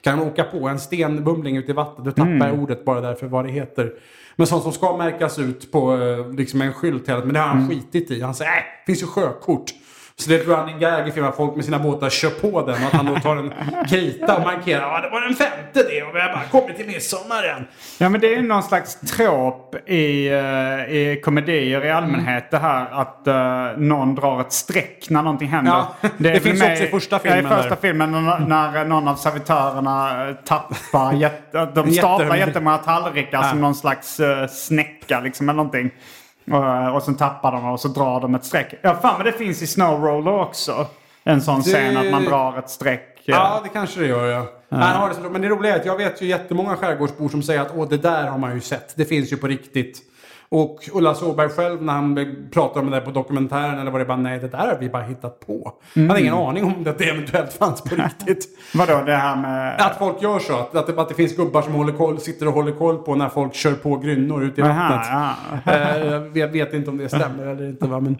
kan 0.00 0.20
åka 0.20 0.44
på. 0.44 0.68
En 0.68 0.78
stenbumling 0.78 1.56
ute 1.56 1.70
i 1.70 1.74
vattnet. 1.74 2.04
Nu 2.06 2.12
tappar 2.12 2.30
Mm. 2.30 2.48
jag 2.48 2.58
ordet 2.62 2.84
bara 2.84 3.00
därför 3.00 3.26
vad 3.26 3.44
det 3.44 3.50
heter. 3.52 3.92
Men 4.36 4.46
sånt 4.46 4.62
som 4.62 4.72
ska 4.72 4.96
märkas 4.96 5.38
ut 5.38 5.72
på 5.72 5.96
eh, 5.96 6.32
liksom 6.32 6.62
en 6.62 6.72
skylt. 6.72 7.06
Men 7.06 7.32
det 7.32 7.38
har 7.40 7.46
han 7.46 7.58
Mm. 7.58 7.68
skitit 7.70 8.10
i. 8.10 8.20
Han 8.20 8.34
säger 8.34 8.50
det 8.52 8.86
finns 8.86 9.02
ju 9.02 9.06
sjökort. 9.06 9.70
Så 10.16 10.30
det 10.30 10.36
är 10.36 10.40
ett 10.40 10.46
running 10.46 10.78
gag 10.78 11.08
i 11.08 11.12
filmen 11.12 11.30
att 11.30 11.36
folk 11.36 11.56
med 11.56 11.64
sina 11.64 11.78
båtar 11.78 12.10
kör 12.10 12.30
på 12.30 12.62
den. 12.66 12.74
Och 12.82 12.86
att 12.86 12.92
han 12.92 13.06
då 13.06 13.20
tar 13.20 13.36
en 13.36 13.52
krita 13.88 14.36
och 14.36 14.42
markerar. 14.42 14.80
Ja, 14.80 15.00
det 15.00 15.08
var 15.08 15.20
den 15.20 15.34
femte 15.34 15.82
det. 15.90 16.02
Och 16.02 16.14
vi 16.14 16.20
har 16.20 16.32
bara 16.32 16.60
kommit 16.60 16.76
till 16.76 16.86
midsommaren. 16.86 17.66
Ja 17.98 18.08
men 18.08 18.20
det 18.20 18.34
är 18.34 18.42
någon 18.42 18.62
slags 18.62 19.00
trop 19.00 19.74
i, 19.86 20.28
eh, 20.28 20.94
i 20.94 21.20
komedier 21.24 21.84
i 21.84 21.90
allmänhet 21.90 22.50
det 22.50 22.58
här 22.58 22.86
att 22.90 23.22
uh, 23.26 23.80
någon 23.82 24.14
drar 24.14 24.40
ett 24.40 24.52
streck 24.52 25.06
när 25.10 25.22
någonting 25.22 25.48
händer. 25.48 25.72
Ja, 25.72 25.94
det 26.18 26.30
är 26.30 26.40
finns 26.40 26.62
väl 26.62 26.72
också 26.72 26.84
i 26.84 26.86
första 26.86 27.18
filmen 27.18 27.44
Ja, 27.44 27.58
i 27.58 27.62
första 27.62 27.76
filmen 27.76 28.12
när, 28.12 28.38
när 28.38 28.84
någon 28.84 29.08
av 29.08 29.16
servitörerna 29.16 30.28
eh, 30.28 30.34
tappar, 30.34 31.12
jätte, 31.12 31.58
de 31.74 31.90
staplar 31.90 31.90
Jättehungrig. 31.92 32.46
jättemånga 32.46 32.78
tallrikar 32.78 33.42
som 33.42 33.60
någon 33.60 33.74
slags 33.74 34.20
uh, 34.20 34.46
snäcka 34.46 35.20
liksom 35.20 35.48
eller 35.48 35.56
någonting. 35.56 35.90
Och, 36.50 36.94
och 36.96 37.02
sen 37.02 37.14
tappar 37.14 37.52
de 37.52 37.64
och 37.64 37.80
så 37.80 37.88
drar 37.88 38.20
de 38.20 38.34
ett 38.34 38.44
streck. 38.44 38.74
Ja 38.82 38.94
fan 39.02 39.14
men 39.16 39.26
det 39.26 39.32
finns 39.32 39.62
i 39.62 39.66
Snow 39.66 40.04
Roller 40.04 40.40
också. 40.40 40.86
En 41.24 41.42
sån 41.42 41.62
scen 41.62 41.96
att 41.96 42.10
man 42.10 42.24
drar 42.24 42.58
ett 42.58 42.70
streck. 42.70 43.10
eh. 43.16 43.22
Ja, 43.34 43.60
det 43.62 43.68
kanske 43.68 44.00
det 44.00 44.06
gör 44.06 44.26
ja. 44.26 44.46
Det 44.68 45.14
så, 45.14 45.20
men 45.20 45.42
det 45.42 45.48
roliga 45.48 45.74
är 45.74 45.80
att 45.80 45.86
jag 45.86 45.96
vet 45.96 46.22
ju 46.22 46.26
jättemånga 46.26 46.76
skärgårdsbor 46.76 47.28
som 47.28 47.42
säger 47.42 47.60
att 47.60 47.72
Åh, 47.76 47.88
det 47.88 47.96
där 47.96 48.26
har 48.26 48.38
man 48.38 48.54
ju 48.54 48.60
sett. 48.60 48.96
Det 48.96 49.04
finns 49.04 49.32
ju 49.32 49.36
på 49.36 49.46
riktigt. 49.46 49.98
Och, 50.54 50.88
och 50.92 51.02
Lasse 51.02 51.24
Åberg 51.24 51.48
själv 51.48 51.82
när 51.82 51.92
han 51.92 52.26
pratar 52.52 52.80
om 52.80 52.90
det 52.90 52.96
där 52.96 53.04
på 53.04 53.10
dokumentären 53.10 53.78
eller 53.78 53.90
vad 53.90 54.00
det 54.00 54.04
bara 54.04 54.16
nej 54.16 54.38
det 54.38 54.48
där 54.48 54.58
har 54.58 54.76
vi 54.80 54.88
bara 54.88 55.02
hittat 55.02 55.46
på. 55.46 55.72
Han 55.94 56.10
har 56.10 56.18
ingen 56.18 56.34
aning 56.34 56.64
om 56.64 56.86
att 56.86 56.98
det 56.98 57.04
eventuellt 57.04 57.52
fanns 57.52 57.82
på 57.82 57.94
riktigt. 57.94 58.48
Vadå 58.74 59.02
det 59.06 59.16
här 59.16 59.36
med... 59.36 59.80
Att 59.80 59.98
folk 59.98 60.22
gör 60.22 60.38
så. 60.38 60.54
Att, 60.56 60.76
att, 60.76 60.86
det, 60.86 61.00
att 61.00 61.08
det 61.08 61.14
finns 61.14 61.36
gubbar 61.36 61.62
som 61.62 61.72
håller 61.72 61.92
koll, 61.92 62.20
sitter 62.20 62.48
och 62.48 62.52
håller 62.52 62.72
koll 62.72 62.98
på 62.98 63.14
när 63.14 63.28
folk 63.28 63.54
kör 63.54 63.72
på 63.72 63.96
grynnor 63.96 64.44
ute 64.44 64.60
i 64.60 64.64
Aha, 64.64 64.88
vattnet. 64.88 65.08
ja. 65.64 65.72
Eh, 65.72 66.40
jag 66.40 66.48
vet, 66.48 66.74
inte 66.74 66.90
om 66.90 66.98
det 66.98 67.08
stämmer 67.08 67.46
eller 67.46 67.68
inte. 67.68 67.86
Va? 67.86 68.00
Men, 68.00 68.12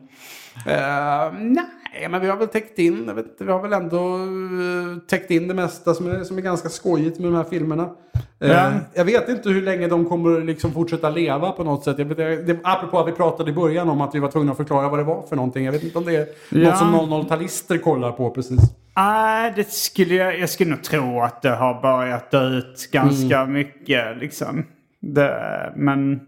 eh, 0.66 1.32
nej, 1.38 1.64
men 2.10 2.20
vi 2.20 2.28
har 2.28 2.36
väl 2.36 2.48
täckt 2.48 2.78
in. 2.78 3.04
Jag 3.06 3.14
vet, 3.14 3.26
inte, 3.26 3.44
vi 3.44 3.52
har 3.52 3.62
väl 3.62 3.72
ändå 3.72 4.16
eh, 4.16 4.98
täckt 5.08 5.30
in 5.30 5.48
det 5.48 5.54
mesta 5.54 5.94
som 5.94 6.06
är, 6.10 6.24
som 6.24 6.38
är 6.38 6.42
ganska 6.42 6.68
skojigt 6.68 7.18
med 7.18 7.32
de 7.32 7.36
här 7.36 7.44
filmerna. 7.44 7.90
Ja. 8.38 8.70
Jag 8.94 9.04
vet 9.04 9.28
inte 9.28 9.48
hur 9.48 9.62
länge 9.62 9.88
de 9.88 10.04
kommer 10.08 10.40
liksom 10.40 10.72
fortsätta 10.72 11.10
leva 11.10 11.50
på 11.52 11.64
något 11.64 11.84
sätt. 11.84 11.98
Jag 11.98 12.04
vet, 12.06 12.46
det, 12.46 12.58
apropå 12.64 12.98
att 12.98 13.08
vi 13.08 13.12
pratade 13.12 13.50
i 13.50 13.54
början 13.54 13.88
om 13.88 14.00
att 14.00 14.14
vi 14.14 14.18
var 14.18 14.30
tvungna 14.30 14.50
att 14.52 14.56
förklara 14.56 14.88
vad 14.88 14.98
det 14.98 15.02
var 15.04 15.22
för 15.22 15.36
någonting. 15.36 15.64
Jag 15.64 15.72
vet 15.72 15.82
inte 15.82 15.98
om 15.98 16.04
det 16.04 16.16
är 16.16 16.26
Ja. 16.48 16.58
något 16.70 16.78
som 16.78 16.94
00-talister 16.94 17.78
kollar 17.78 18.12
på 18.12 18.30
precis. 18.30 18.60
Nej, 18.96 19.52
det 19.56 19.70
skulle 19.72 20.14
jag, 20.14 20.38
jag 20.38 20.50
skulle 20.50 20.70
nog 20.70 20.82
tro 20.82 21.20
att 21.20 21.42
det 21.42 21.50
har 21.56 21.82
börjat 21.82 22.30
dö 22.30 22.48
ut 22.48 22.88
ganska 22.92 23.38
Mm. 23.40 23.52
mycket. 23.52 24.18
Liksom. 24.18 24.64
Det, 25.00 25.72
men, 25.76 26.20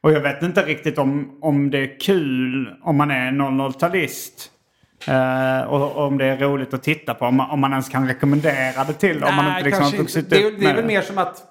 och 0.00 0.12
jag 0.12 0.20
vet 0.20 0.42
inte 0.42 0.62
riktigt 0.62 0.98
om, 0.98 1.38
om 1.40 1.70
det 1.70 1.78
är 1.78 2.00
kul 2.00 2.68
om 2.82 2.96
man 2.96 3.10
är 3.10 3.30
00-talist. 3.32 4.48
Eh, 5.08 5.60
och, 5.72 5.96
om 6.06 6.18
det 6.18 6.24
är 6.26 6.36
roligt 6.36 6.74
att 6.74 6.82
titta 6.82 7.14
på. 7.14 7.24
Om 7.24 7.36
man, 7.36 7.50
om 7.50 7.60
man 7.60 7.70
ens 7.70 7.88
kan 7.88 8.08
rekommendera 8.08 8.84
det 8.84 8.92
till. 8.92 9.24
om 9.24 9.34
man 9.34 9.48
inte 9.48 9.64
liksom 9.64 9.84
har 9.84 9.96
vuxit 9.96 10.24
inte. 10.24 10.36
Det, 10.36 10.42
är- 10.42 10.46
upp 10.46 10.60
det 10.60 10.66
är 10.66 10.74
väl 10.74 10.84
mer 10.84 11.02
som 11.02 11.18
att 11.18 11.42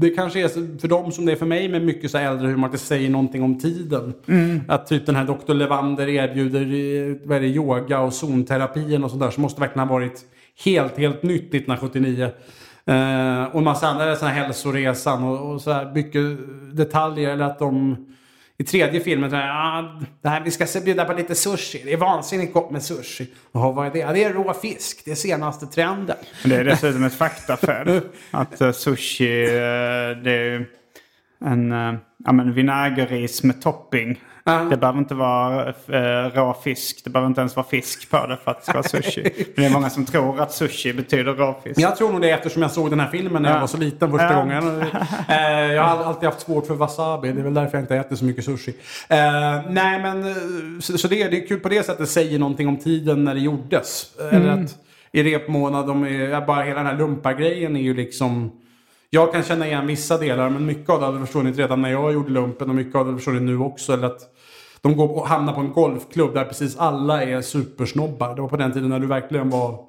det 0.00 0.10
kanske 0.10 0.40
är 0.40 0.48
så- 0.48 0.78
för 0.80 0.88
dem 0.88 1.12
som 1.12 1.26
det 1.26 1.32
är 1.32 1.36
för 1.36 1.46
mig 1.46 1.68
med 1.68 1.82
mycket 1.84 2.10
så 2.10 2.18
äldre 2.18 2.48
humor 2.48 2.66
att 2.66 2.72
det 2.72 2.78
säger 2.78 3.10
någonting 3.10 3.42
om 3.42 3.58
tiden. 3.58 4.14
Mm. 4.28 4.60
Att 4.68 4.86
typ 4.86 5.06
den 5.06 5.16
här 5.16 5.24
Dr. 5.24 5.54
Levander 5.54 6.08
erbjuder 6.08 6.60
eh, 6.60 7.16
vad 7.24 7.36
är 7.36 7.40
det, 7.40 7.46
yoga 7.46 8.00
och 8.00 8.12
zonterapin 8.12 9.04
och 9.04 9.10
sånt 9.10 9.22
där 9.22 9.30
som 9.30 9.42
måste 9.42 9.60
verkligen 9.60 9.88
ha 9.88 9.94
varit 9.94 10.20
helt, 10.64 10.98
helt 10.98 11.22
nytt 11.22 11.54
1979. 11.54 12.30
Eh, 12.86 13.44
och 13.56 13.62
massa 13.62 13.88
andra 13.88 14.16
sådana 14.16 14.34
här 14.34 14.44
hälsoresan 14.44 15.24
och, 15.24 15.52
och 15.52 15.60
så 15.60 15.72
här 15.72 15.92
mycket 15.94 16.22
detaljer. 16.76 17.30
Eller 17.30 17.44
att 17.44 17.58
de 17.58 17.96
i 18.62 18.64
tredje 18.64 19.00
filmen 19.00 19.30
så 19.30 19.36
ah, 19.36 20.00
det 20.22 20.28
här, 20.28 20.40
vi 20.40 20.50
ska 20.50 20.80
bjuda 20.80 21.04
på 21.04 21.12
lite 21.12 21.34
sushi. 21.34 21.82
Det 21.84 21.92
är 21.92 21.96
vansinnigt 21.96 22.52
gott 22.52 22.70
med 22.70 22.82
sushi. 22.82 23.26
Jaha, 23.52 23.72
vad 23.72 23.86
är 23.86 23.90
det? 23.90 23.98
Ja, 23.98 24.12
det 24.12 24.24
är 24.24 24.32
rå 24.32 24.54
fisk. 24.54 25.02
Det 25.04 25.10
är 25.10 25.14
senaste 25.14 25.66
trenden. 25.66 26.16
Men 26.42 26.50
Det 26.50 26.56
är 26.56 26.64
dessutom 26.64 27.04
ett 27.04 27.14
faktafel. 27.14 28.00
Att 28.30 28.62
uh, 28.62 28.72
sushi, 28.72 29.44
eh, 29.44 29.52
det 30.24 30.32
är 30.32 30.66
en 31.44 31.72
uh, 31.72 31.94
ja, 32.24 32.32
men 32.32 32.54
vinägerris 32.54 33.42
med 33.42 33.62
topping. 33.62 34.20
Ja. 34.44 34.66
Det 34.70 34.76
behöver 34.76 34.98
inte 34.98 35.14
vara 35.14 35.68
uh, 35.68 36.34
rå 36.34 36.54
fisk. 36.64 37.00
Det 37.04 37.10
behöver 37.10 37.26
inte 37.28 37.40
ens 37.40 37.56
vara 37.56 37.66
fisk 37.66 38.10
på 38.10 38.26
det 38.26 38.36
för 38.44 38.50
att 38.50 38.56
det 38.58 38.62
ska 38.64 38.72
vara 38.72 38.82
sushi. 38.82 39.22
Det 39.56 39.64
är 39.64 39.70
många 39.70 39.90
som 39.90 40.04
tror 40.04 40.40
att 40.40 40.52
sushi 40.52 40.92
betyder 40.92 41.34
råfisk. 41.34 41.76
Men 41.76 41.82
jag 41.82 41.96
tror 41.96 42.12
nog 42.12 42.20
det 42.20 42.30
eftersom 42.30 42.62
jag 42.62 42.70
såg 42.70 42.90
den 42.90 43.00
här 43.00 43.10
filmen 43.10 43.42
när 43.42 43.48
jag 43.48 43.56
Ja. 43.56 43.60
var 43.60 43.66
så 43.66 43.76
liten 43.76 44.10
första 44.10 44.34
gången. 44.34 44.80
Eh, 45.28 45.72
jag 45.72 45.82
har 45.82 46.04
alltid 46.04 46.28
haft 46.28 46.40
svårt 46.40 46.66
för 46.66 46.74
wasabi. 46.74 47.32
Det 47.32 47.40
är 47.40 47.44
väl 47.44 47.54
därför 47.54 47.78
jag 47.78 47.82
inte 47.82 47.96
äter 47.96 48.16
så 48.16 48.24
mycket 48.24 48.44
sushi. 48.44 48.74
Eh, 49.08 49.16
nej 49.70 50.02
men 50.02 50.34
så, 50.82 51.08
det, 51.08 51.28
det 51.28 51.42
är 51.42 51.46
kul 51.46 51.60
på 51.60 51.68
det 51.68 51.82
sättet. 51.86 52.08
säger 52.08 52.38
någonting 52.38 52.68
om 52.68 52.76
tiden 52.76 53.24
när 53.24 53.34
det 53.34 53.40
gjordes. 53.40 54.06
Eller 54.32 54.52
Mm. 54.52 54.64
att 54.64 54.74
i 55.12 55.22
repmånad. 55.22 55.86
De 55.86 56.04
är, 56.04 56.46
bara 56.46 56.62
hela 56.62 56.76
den 56.76 56.86
här 56.86 56.96
lumpargrejen 56.98 57.76
är 57.76 57.80
ju 57.80 57.94
liksom... 57.94 58.52
Jag 59.14 59.32
kan 59.32 59.42
känna 59.42 59.66
igen 59.66 59.86
vissa 59.86 60.18
delar 60.18 60.50
men 60.50 60.66
mycket 60.66 60.90
av 60.90 61.00
det 61.00 61.06
hade 61.06 61.26
försvunnit 61.26 61.58
redan 61.58 61.82
när 61.82 61.90
jag 61.90 62.12
gjorde 62.12 62.30
lumpen 62.30 62.68
och 62.68 62.74
mycket 62.74 62.94
av 62.94 63.04
det 63.04 63.10
hade 63.10 63.18
försvunnit 63.18 63.42
nu 63.42 63.58
också. 63.58 63.92
Eller 63.92 64.06
att 64.06 64.20
de 64.80 64.96
går 64.96 65.08
och 65.08 65.28
hamnar 65.28 65.52
på 65.52 65.60
en 65.60 65.72
golfklubb 65.72 66.34
där 66.34 66.44
precis 66.44 66.76
alla 66.76 67.22
är 67.22 67.40
supersnobbar. 67.40 68.34
Det 68.34 68.42
var 68.42 68.48
på 68.48 68.56
den 68.56 68.72
tiden 68.72 68.88
när 68.88 69.00
du 69.00 69.06
verkligen 69.06 69.50
var... 69.50 69.84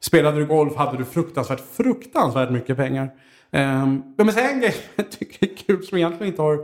Spelade 0.00 0.38
du 0.38 0.46
golf 0.46 0.76
hade 0.76 0.98
du 0.98 1.04
fruktansvärt, 1.04 1.60
fruktansvärt 1.76 2.50
mycket 2.50 2.76
pengar. 2.76 3.04
Um, 3.50 4.14
men 4.16 4.32
sen 4.32 4.46
en 4.46 4.60
grej 4.60 4.72
som 4.72 4.82
jag 4.96 5.10
tycker 5.10 5.46
är 5.46 5.56
kul 5.56 5.82
som 5.82 5.98
egentligen 5.98 6.32
inte 6.32 6.42
har 6.42 6.58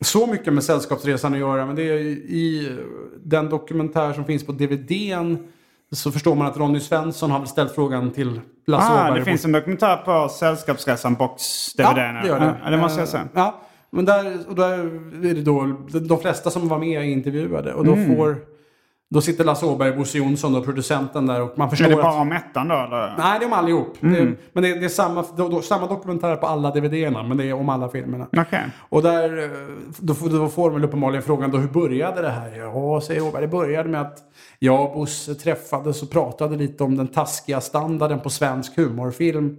så 0.00 0.26
mycket 0.26 0.52
med 0.52 0.64
Sällskapsresan 0.64 1.32
att 1.32 1.38
göra. 1.38 1.66
Men 1.66 1.76
det 1.76 1.82
är 1.82 1.98
i 1.98 2.76
den 3.24 3.48
dokumentär 3.48 4.12
som 4.12 4.24
finns 4.24 4.46
på 4.46 4.52
DVDn 4.52 5.48
så 5.92 6.12
förstår 6.12 6.34
man 6.34 6.46
att 6.46 6.56
Ronny 6.56 6.80
Svensson 6.80 7.30
har 7.30 7.44
ställt 7.44 7.74
frågan 7.74 8.10
till 8.10 8.40
Lasse 8.66 8.92
Ah, 8.92 9.06
Åberg. 9.08 9.18
det 9.18 9.24
finns 9.24 9.44
en 9.44 9.52
dokumentär 9.52 9.96
på 9.96 10.28
Sällskapsresan 10.28 11.14
box 11.14 11.42
DVD. 11.74 11.86
Ja, 11.86 11.92
det 12.22 12.28
gör 12.28 12.40
det. 12.40 12.54
Ja, 12.64 12.70
det 12.70 12.76
måste 12.76 13.00
jag 13.00 13.08
säga. 13.08 13.22
Eh, 13.22 13.28
Ja, 13.34 13.60
men 13.90 14.04
där, 14.04 14.38
och 14.48 14.54
där 14.54 14.72
är 15.30 15.34
det 15.34 15.42
då 15.42 15.76
de 16.00 16.18
flesta 16.20 16.50
som 16.50 16.68
var 16.68 16.78
med 16.78 17.00
är 17.02 17.04
intervjuade. 17.04 17.74
Och 17.74 17.84
då 17.84 17.92
Mm. 17.92 18.16
får... 18.16 18.36
Då 19.14 19.20
sitter 19.20 19.44
Lasse 19.44 19.66
Åberg 19.66 19.90
och 19.90 19.96
Bosse 19.96 20.18
Jonsson, 20.18 20.52
då, 20.52 20.62
producenten 20.62 21.26
där. 21.26 21.42
Och 21.42 21.58
man 21.58 21.70
förstår 21.70 21.86
Är 21.86 21.90
det 21.90 21.96
att... 21.96 22.02
bara 22.02 22.20
om 22.20 22.32
ettan 22.32 22.68
då 22.68 22.74
eller? 22.74 23.14
Nej, 23.18 23.38
det 23.38 23.44
är 23.44 23.46
om 23.46 23.52
allihop. 23.52 24.02
Mm. 24.02 24.14
Det, 24.14 24.36
men 24.52 24.62
det, 24.62 24.74
det 24.74 24.84
är 24.84 24.88
samma, 24.88 25.24
då, 25.36 25.48
då, 25.48 25.62
samma 25.62 25.86
dokumentär 25.86 26.36
på 26.36 26.46
alla 26.46 26.70
DVD-erna, 26.70 27.22
men 27.22 27.36
det 27.36 27.44
är 27.44 27.52
om 27.52 27.68
alla 27.68 27.88
filmerna. 27.88 28.26
Okej. 28.36 28.66
Och 28.78 29.02
där, 29.02 29.44
eh, 29.44 29.50
då, 29.98 30.14
då 30.28 30.48
får 30.48 30.70
väl 30.70 30.84
uppenbarligen 30.84 31.22
frågan 31.22 31.50
då, 31.50 31.58
hur 31.58 31.68
började 31.68 32.22
det 32.22 32.30
här? 32.30 32.58
Ja, 32.58 33.00
säger 33.00 33.28
Åberg, 33.28 33.42
det 33.42 33.48
började 33.48 33.88
med 33.88 34.00
att 34.00 34.18
jag 34.58 34.84
och 34.84 34.94
Bosse 34.94 35.34
träffades 35.34 36.02
och 36.02 36.10
pratade 36.10 36.56
lite 36.56 36.84
om 36.84 36.96
den 36.96 37.08
taskiga 37.08 37.60
standarden 37.60 38.20
på 38.20 38.30
svensk 38.30 38.76
humorfilm. 38.76 39.56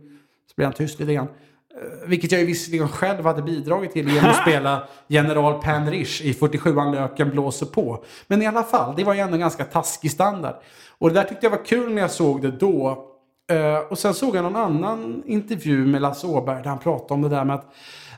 Så 0.48 0.54
blev 0.56 0.66
han 0.66 0.74
tyst 0.74 1.00
lite 1.00 1.14
grann. 1.14 1.28
Eh, 1.76 2.08
Vilket 2.08 2.32
jag 2.32 2.42
ju 2.42 2.48
visserligen 2.48 2.90
själv 2.90 3.26
hade 3.26 3.42
bidragit 3.42 3.92
till 3.94 4.10
genom 4.10 4.30
att 4.30 4.42
spela 4.42 4.84
General 5.08 5.62
Panrish 5.62 6.22
i 6.22 6.32
47an 6.34 6.92
Löken 6.96 7.30
blåser 7.30 7.66
på. 7.66 8.04
Men 8.28 8.42
i 8.42 8.48
alla 8.48 8.64
fall, 8.64 8.94
det 8.98 9.04
var 9.04 9.14
ju 9.14 9.20
ändå 9.20 9.34
en 9.34 9.40
ganska 9.40 9.64
taskig 9.64 10.12
standard. 10.12 10.56
Och 10.98 11.10
det 11.10 11.16
där 11.16 11.24
tyckte 11.24 11.46
jag 11.46 11.52
var 11.52 11.66
kul 11.66 11.94
när 11.94 12.02
jag 12.02 12.12
såg 12.12 12.42
det 12.42 12.52
då. 12.52 13.08
Eh, 13.52 13.78
och 13.90 13.98
sen 14.00 14.14
såg 14.14 14.36
jag 14.36 14.44
någon 14.44 14.56
annan 14.56 15.24
intervju 15.26 15.86
med 15.86 16.02
Lasse 16.02 16.28
Åberg 16.28 16.64
där 16.64 16.70
han 16.70 16.80
pratade 16.80 17.14
om 17.14 17.22
det 17.22 17.30
där 17.30 17.44
med 17.46 17.56
att 17.56 17.66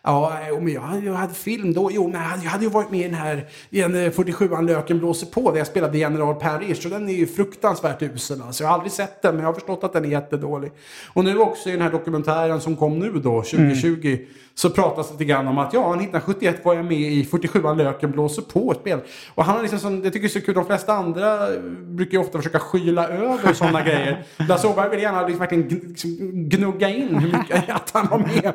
Ja, 0.06 0.34
men 0.62 0.74
jag, 0.74 0.82
hade- 0.82 1.06
jag 1.06 1.14
hade 1.14 1.34
film 1.34 1.74
då. 1.74 1.90
Jo, 1.92 2.04
men 2.08 2.22
jag 2.44 2.50
hade, 2.50 2.64
ju 2.64 2.70
varit 2.70 2.92
med 2.92 3.00
i 3.00 3.04
den 3.04 3.14
här 3.14 3.46
i 3.70 3.82
en, 3.82 3.96
eh, 3.96 4.10
47an 4.12 4.66
Löken 4.68 5.00
blåser 5.00 5.28
på 5.28 5.52
där 5.52 5.58
jag 5.58 5.68
spelade 5.68 5.98
General 5.98 6.36
Parrish. 6.36 6.86
Och 6.86 6.92
den 6.92 7.10
är 7.10 7.14
ju 7.14 7.28
fruktansvärt 7.28 8.02
usel. 8.02 8.42
Alltså, 8.42 8.64
jag 8.64 8.70
har 8.70 8.74
aldrig 8.76 8.92
sett 8.92 9.22
den, 9.22 9.36
men 9.36 9.42
jag 9.44 9.50
har 9.50 9.54
förstått 9.54 9.84
att 9.84 9.94
den 9.94 10.06
är 10.06 10.10
jättedålig. 10.10 10.72
Och 11.14 11.24
nu 11.24 11.38
också 11.40 11.70
i 11.70 11.72
den 11.72 11.82
här 11.82 11.92
dokumentären 11.92 12.62
som 12.62 12.76
kom 12.76 13.00
nu 13.00 13.12
då, 13.12 13.42
2020, 13.44 14.18
så 14.56 14.70
pratas 14.70 15.08
det 15.08 15.14
lite 15.14 15.26
grann 15.26 15.48
om 15.48 15.58
att 15.58 15.74
ja, 15.74 15.80
1971 15.96 16.60
var 16.66 16.74
jag 16.74 16.86
med 16.86 16.98
i 17.02 17.24
47an 17.32 17.76
Löken 17.78 18.12
blåser 18.12 18.42
på 18.42 18.72
ett 18.72 18.78
spel. 18.80 19.00
Och 19.36 19.46
han 19.46 19.56
har 19.56 19.62
liksom 19.62 19.80
sån, 19.80 20.04
jag 20.04 20.14
tycker 20.14 20.28
det 20.28 20.38
är 20.38 20.40
så 20.40 20.46
kul, 20.46 20.56
de 20.56 20.66
flesta 20.66 20.94
andra 20.94 21.38
brukar 21.88 22.12
ju 22.12 22.18
ofta 22.18 22.38
försöka 22.38 22.60
skyla 22.60 23.08
över 23.08 23.54
sådana 23.54 23.82
grejer. 23.86 24.24
Lasse 24.50 24.68
Åberg 24.68 24.90
vill 24.90 25.00
gärna 25.02 25.22
liksom 25.22 25.40
verkligen 25.40 25.68
liksom 25.68 26.10
gnugga 26.50 26.90
in 26.90 27.16
hur 27.16 27.38
mycket 27.40 27.70
att 27.76 27.92
han 27.94 28.08
var 28.08 28.18
med 28.18 28.54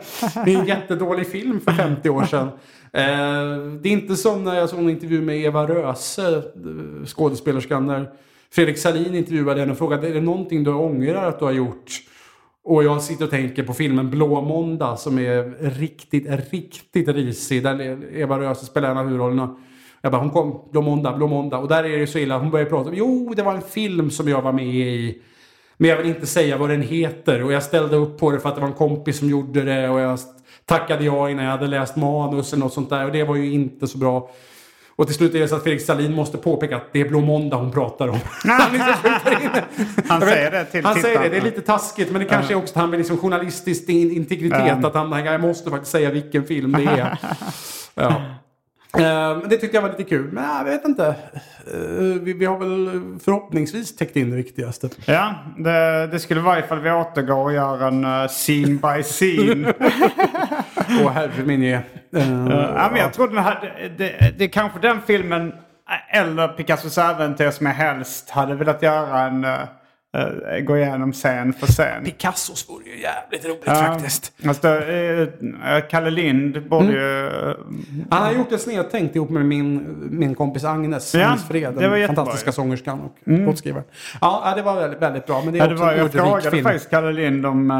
i 0.49 0.55
en 0.55 0.67
jättedålig 0.67 1.27
film 1.27 1.38
för 1.65 1.73
50 1.73 2.09
år 2.09 2.25
sedan. 2.25 2.49
Eh, 2.93 3.59
det 3.83 3.89
är 3.89 3.93
inte 3.93 4.17
som 4.17 4.45
när 4.45 4.55
jag 4.55 4.69
såg 4.69 4.79
en 4.79 4.91
intervju 4.91 5.23
med 5.23 5.45
Eva 5.45 5.67
Röse, 5.69 6.37
eh, 6.37 7.07
skådespelerskan, 7.07 7.87
när 7.87 8.11
Fredrik 8.51 8.79
Salin 8.79 9.15
intervjuade 9.15 9.61
henne 9.61 9.73
och 9.73 9.79
frågade 9.79 10.09
är 10.09 10.15
det 10.15 10.21
någonting 10.21 10.65
du 10.65 10.71
ångrar 10.71 11.29
att 11.29 11.39
du 11.39 11.45
har 11.45 11.53
gjort? 11.53 11.91
Och 12.65 12.85
jag 12.85 13.03
sitter 13.03 13.25
och 13.25 13.31
tänker 13.31 13.63
på 13.63 13.75
filmen 13.75 14.11
Blå 14.11 14.41
måndag 14.41 14.97
som 14.97 15.19
är 15.19 15.71
riktigt, 15.79 16.27
riktigt 16.53 17.09
risig. 17.09 17.63
Där 17.63 17.99
Eva 18.17 18.39
Röse 18.39 18.67
spelar 18.67 18.91
en 18.91 18.97
av 18.97 19.05
huvudrollerna. 19.05 19.57
Jag 20.01 20.13
bara, 20.13 20.23
hon 20.23 20.31
kom, 20.31 20.69
Blå 20.73 20.83
måndag, 20.83 21.13
Blå 21.13 21.27
måndag. 21.27 21.59
Och 21.59 21.69
där 21.69 21.85
är 21.85 21.99
det 21.99 22.07
så 22.07 22.19
illa, 22.19 22.39
hon 22.39 22.51
börjar 22.51 22.67
prata 22.67 22.91
om, 22.91 22.97
jo 22.97 23.33
det 23.37 23.43
var 23.43 23.55
en 23.55 23.63
film 23.63 24.11
som 24.11 24.29
jag 24.29 24.43
var 24.43 24.53
med 24.53 24.75
i. 24.75 25.23
Men 25.77 25.91
jag 25.91 25.97
vill 25.97 26.07
inte 26.07 26.27
säga 26.27 26.59
vad 26.59 26.71
den 26.71 26.83
heter. 26.83 27.45
Och 27.45 27.53
jag 27.53 27.63
ställde 27.63 27.97
upp 27.97 28.19
på 28.19 28.31
det 28.31 28.41
för 28.41 28.49
att 28.49 28.55
det 28.55 28.61
var 28.61 28.69
en 28.69 28.75
kompis 28.75 29.19
som 29.19 29.29
gjorde 29.29 29.63
det. 29.63 29.89
Och 29.89 30.01
jag 30.01 30.19
tackade 30.69 31.05
ja 31.05 31.31
innan 31.31 31.45
jag 31.45 31.53
hade 31.53 31.67
läst 31.67 31.97
manus 31.97 32.53
eller 32.53 32.65
något 32.65 32.73
sånt 32.73 32.91
där. 32.91 33.05
Och 33.05 33.13
det 33.13 33.25
var 33.25 33.37
ju 33.37 33.53
inte 33.53 33.87
så 33.87 33.99
bra. 33.99 34.31
Och 34.97 35.07
till 35.07 35.15
slut 35.17 35.35
är 35.35 35.39
det 35.41 35.49
så 35.49 35.57
att 35.57 35.63
Fredrik 35.63 35.83
Salin 35.87 36.15
måste 36.15 36.39
påpeka 36.39 36.77
att 36.77 36.93
det 36.93 37.01
är 37.01 37.09
Blå 37.09 37.21
måndag 37.21 37.57
hon 37.57 37.73
pratar 37.73 38.09
om. 38.09 38.19
han 38.45 38.73
liksom. 38.73 38.95
Han 40.09 40.21
Jag 40.21 40.29
säger 40.29 40.51
det 40.51 40.65
till 40.65 40.85
Han 40.85 41.01
säger 41.01 41.21
det, 41.23 41.29
det 41.29 41.37
är 41.37 41.41
lite 41.41 41.61
taskigt. 41.61 42.11
Men 42.13 42.21
det 42.23 42.29
kanske 42.29 42.55
är 42.55 42.57
också 42.57 42.73
att 42.75 42.81
han 42.81 42.91
vill 42.91 42.99
liksom 42.99 43.19
journalistisk 43.19 43.89
in- 43.89 44.11
integritet. 44.11 44.85
Att 44.85 44.95
han, 44.95 45.25
jag 45.25 45.41
måste 45.41 45.71
faktiskt 45.71 45.93
säga 45.93 46.11
vilken 46.11 46.45
film 46.45 46.73
det 46.73 46.85
är. 46.85 47.19
ja. 47.95 48.23
Eh, 48.99 49.39
det 49.49 49.57
tyckte 49.57 49.77
jag 49.77 49.83
var 49.83 49.89
lite 49.89 50.05
kul. 50.05 50.33
Men 50.33 50.45
jag 50.45 50.65
vet 50.65 50.85
inte. 50.85 51.07
Eh, 51.07 52.21
Vi, 52.23 52.33
vi 52.33 52.45
har 52.45 52.59
väl 52.59 53.19
förhoppningsvis 53.25 53.97
täckt 53.97 54.17
in 54.17 54.31
det 54.31 54.37
viktigaste. 54.37 54.89
Ja, 55.07 55.35
det, 55.59 56.07
det 56.07 56.19
skulle 56.19 56.41
vara 56.41 56.59
ifall 56.59 56.81
vi 56.81 56.91
återgår 56.91 57.45
och 57.45 57.53
gör 57.53 57.89
en 57.89 58.05
uh, 58.05 58.27
scene 58.29 58.67
by 58.67 59.03
scene. 59.03 59.73
Åh 61.05 61.11
herre 61.13 61.45
min 61.45 61.63
ge. 61.63 61.73
Eh, 61.73 61.83
ja, 62.51 62.89
men 62.93 63.01
jag 63.01 63.13
tror 63.13 63.29
den 63.29 63.39
här, 63.39 63.75
det, 63.99 64.05
det, 64.05 64.39
det 64.39 64.45
är 64.45 64.49
kanske 64.49 64.79
den 64.79 65.01
filmen 65.07 65.53
eh, 66.13 66.19
eller 66.21 66.49
Picassos 66.49 66.99
äventyr 66.99 67.51
som 67.51 67.67
jag 67.67 67.75
helst 67.75 68.31
hade 68.31 68.55
velat 68.55 68.83
göra 68.83 69.21
en... 69.21 69.47
eh, 70.17 70.61
gå 70.61 70.77
igenom 70.77 71.13
scen 71.13 71.53
för 71.53 71.67
scen. 71.67 72.05
Picassos 72.05 72.69
vore 72.71 72.85
ju 72.85 73.01
jävligt 73.01 73.45
roligt 73.45 73.63
Ja, 73.67 73.75
faktiskt. 73.75 74.33
Alltså, 74.47 74.69
eh, 74.69 75.29
Kalle 75.91 76.11
Lind 76.11 76.69
borde 76.69 76.87
ju... 76.93 77.27
eh, 77.27 77.55
Han 78.11 78.23
har 78.23 78.33
gjort 78.33 78.51
det 78.51 78.59
snedtänkt 78.59 79.17
ihop 79.17 79.31
med 79.31 79.47
min, 79.47 79.97
min 80.11 80.35
kompis 80.35 80.65
Agnes. 80.65 81.15
Ja, 81.15 81.27
Agnes 81.27 81.49
Fred, 81.49 81.75
det 81.75 81.89
var 81.89 81.97
den 81.97 82.07
fantastiska 82.07 82.49
ju. 82.49 82.53
sångeskan 82.53 83.01
och 83.01 83.15
låtskrivaren. 83.25 83.85
Ja, 84.21 84.53
det 84.57 84.63
var 84.63 84.75
väldigt, 84.75 85.03
väldigt 85.03 85.27
bra. 85.27 85.43
Men 85.45 85.53
det 85.53 85.59
är 85.59 85.63
Ja, 85.63 85.67
det 85.67 85.75
också 85.75 85.85
var, 85.85 85.93
en 85.93 85.99
jag 85.99 86.13
frågade 86.13 86.51
film. 86.51 86.65
faktiskt 86.65 86.91
Kalle 86.91 87.13
Lind 87.13 87.47
om 87.47 87.71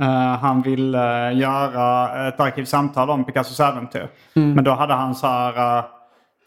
eh, 0.00 0.06
han 0.40 0.62
ville 0.62 1.32
göra 1.32 2.28
ett 2.28 2.40
arkivsamtal 2.40 3.10
om 3.10 3.24
Picassos 3.24 3.60
äventyr. 3.60 4.08
Mm. 4.36 4.52
Men 4.54 4.64
då 4.64 4.70
hade 4.72 4.94
han 4.94 5.14
så 5.14 5.26
här... 5.26 5.84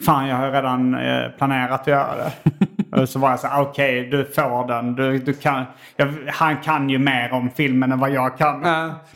Fan, 0.06 0.28
jag 0.28 0.36
har 0.36 0.52
redan 0.52 0.98
planerat 1.38 1.82
att 1.82 1.88
göra 1.88 2.16
det. 2.16 2.32
Och 3.02 3.10
så 3.10 3.20
var 3.20 3.30
jag 3.30 3.40
så 3.40 3.48
okej, 3.58 4.08
du 4.12 4.26
får 4.26 4.68
den. 4.68 4.96
Du, 4.96 5.18
du 5.18 5.34
kan, 5.34 5.64
jag, 5.98 6.08
han 6.28 6.58
kan 6.58 6.90
ju 6.90 7.00
mer 7.00 7.30
om 7.34 7.50
filmen 7.56 7.92
än 7.92 8.00
vad 8.00 8.12
jag 8.12 8.38
kan. 8.38 8.62
Så- 8.64 8.68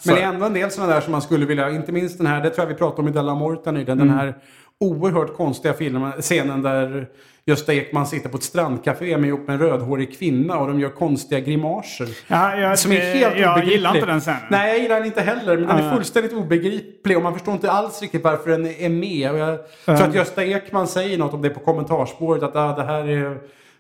men 0.10 0.16
det 0.16 0.22
är 0.22 0.28
ändå 0.28 0.46
en 0.46 0.54
del 0.54 0.72
sådana 0.72 0.94
där 0.94 1.02
som 1.02 1.12
man 1.12 1.22
skulle 1.22 1.46
vilja, 1.46 1.70
inte 1.70 1.92
minst 1.92 2.18
den 2.18 2.28
här, 2.28 2.42
det 2.44 2.50
tror 2.50 2.64
jag 2.68 2.74
vi 2.74 2.80
pratade 2.80 3.02
om 3.02 3.08
i 3.08 3.12
Della 3.12 3.36
Morta 3.36 3.72
nyligen, 3.72 4.02
Mm. 4.02 4.08
den 4.08 4.18
här 4.18 4.34
oerhört 4.80 5.38
konstiga 5.38 5.74
filmen, 5.74 6.12
scenen 6.12 6.62
där 6.62 7.08
Gösta 7.46 7.74
Ekman 7.74 8.06
sitter 8.08 8.30
på 8.30 8.38
ett 8.38 8.44
strandcafé 8.44 9.18
med 9.18 9.28
ihop 9.28 9.48
med 9.48 9.54
en 9.54 9.60
rödhårig 9.60 10.20
kvinna 10.20 10.58
och 10.60 10.68
de 10.68 10.80
gör 10.80 10.90
konstiga 10.90 11.40
grimaser. 11.40 12.08
Ja, 12.28 12.56
jag, 12.56 12.80
Som 12.80 12.92
är 12.92 13.00
helt 13.16 13.40
jag 13.40 13.66
gillar 13.66 13.96
inte 13.96 14.08
den 14.08 14.20
scenen. 14.22 14.40
Nej, 14.50 14.70
jag 14.70 14.80
gillar 14.82 14.96
den 14.96 15.06
inte 15.06 15.22
heller. 15.22 15.58
Men 15.58 15.68
den 15.68 15.78
är 15.86 15.94
fullständigt 15.94 16.34
obegriplig 16.34 17.18
och 17.18 17.24
man 17.24 17.34
förstår 17.34 17.54
inte 17.54 17.72
alls 17.72 18.02
riktigt 18.02 18.24
varför 18.24 18.50
den 18.50 18.66
är 18.66 18.90
med. 18.90 19.32
Och 19.32 19.38
jag 19.38 19.60
tror 19.86 20.08
att 20.08 20.16
Gösta 20.16 20.46
Ekman 20.46 20.88
säger 20.88 21.18
något 21.18 21.34
om 21.34 21.42
det 21.42 21.50
på 21.50 21.60
kommentarspåret. 21.60 22.44
Att 22.44 22.56
ah, 22.56 22.76
det 22.76 22.84
här 22.84 23.08
är... 23.10 23.38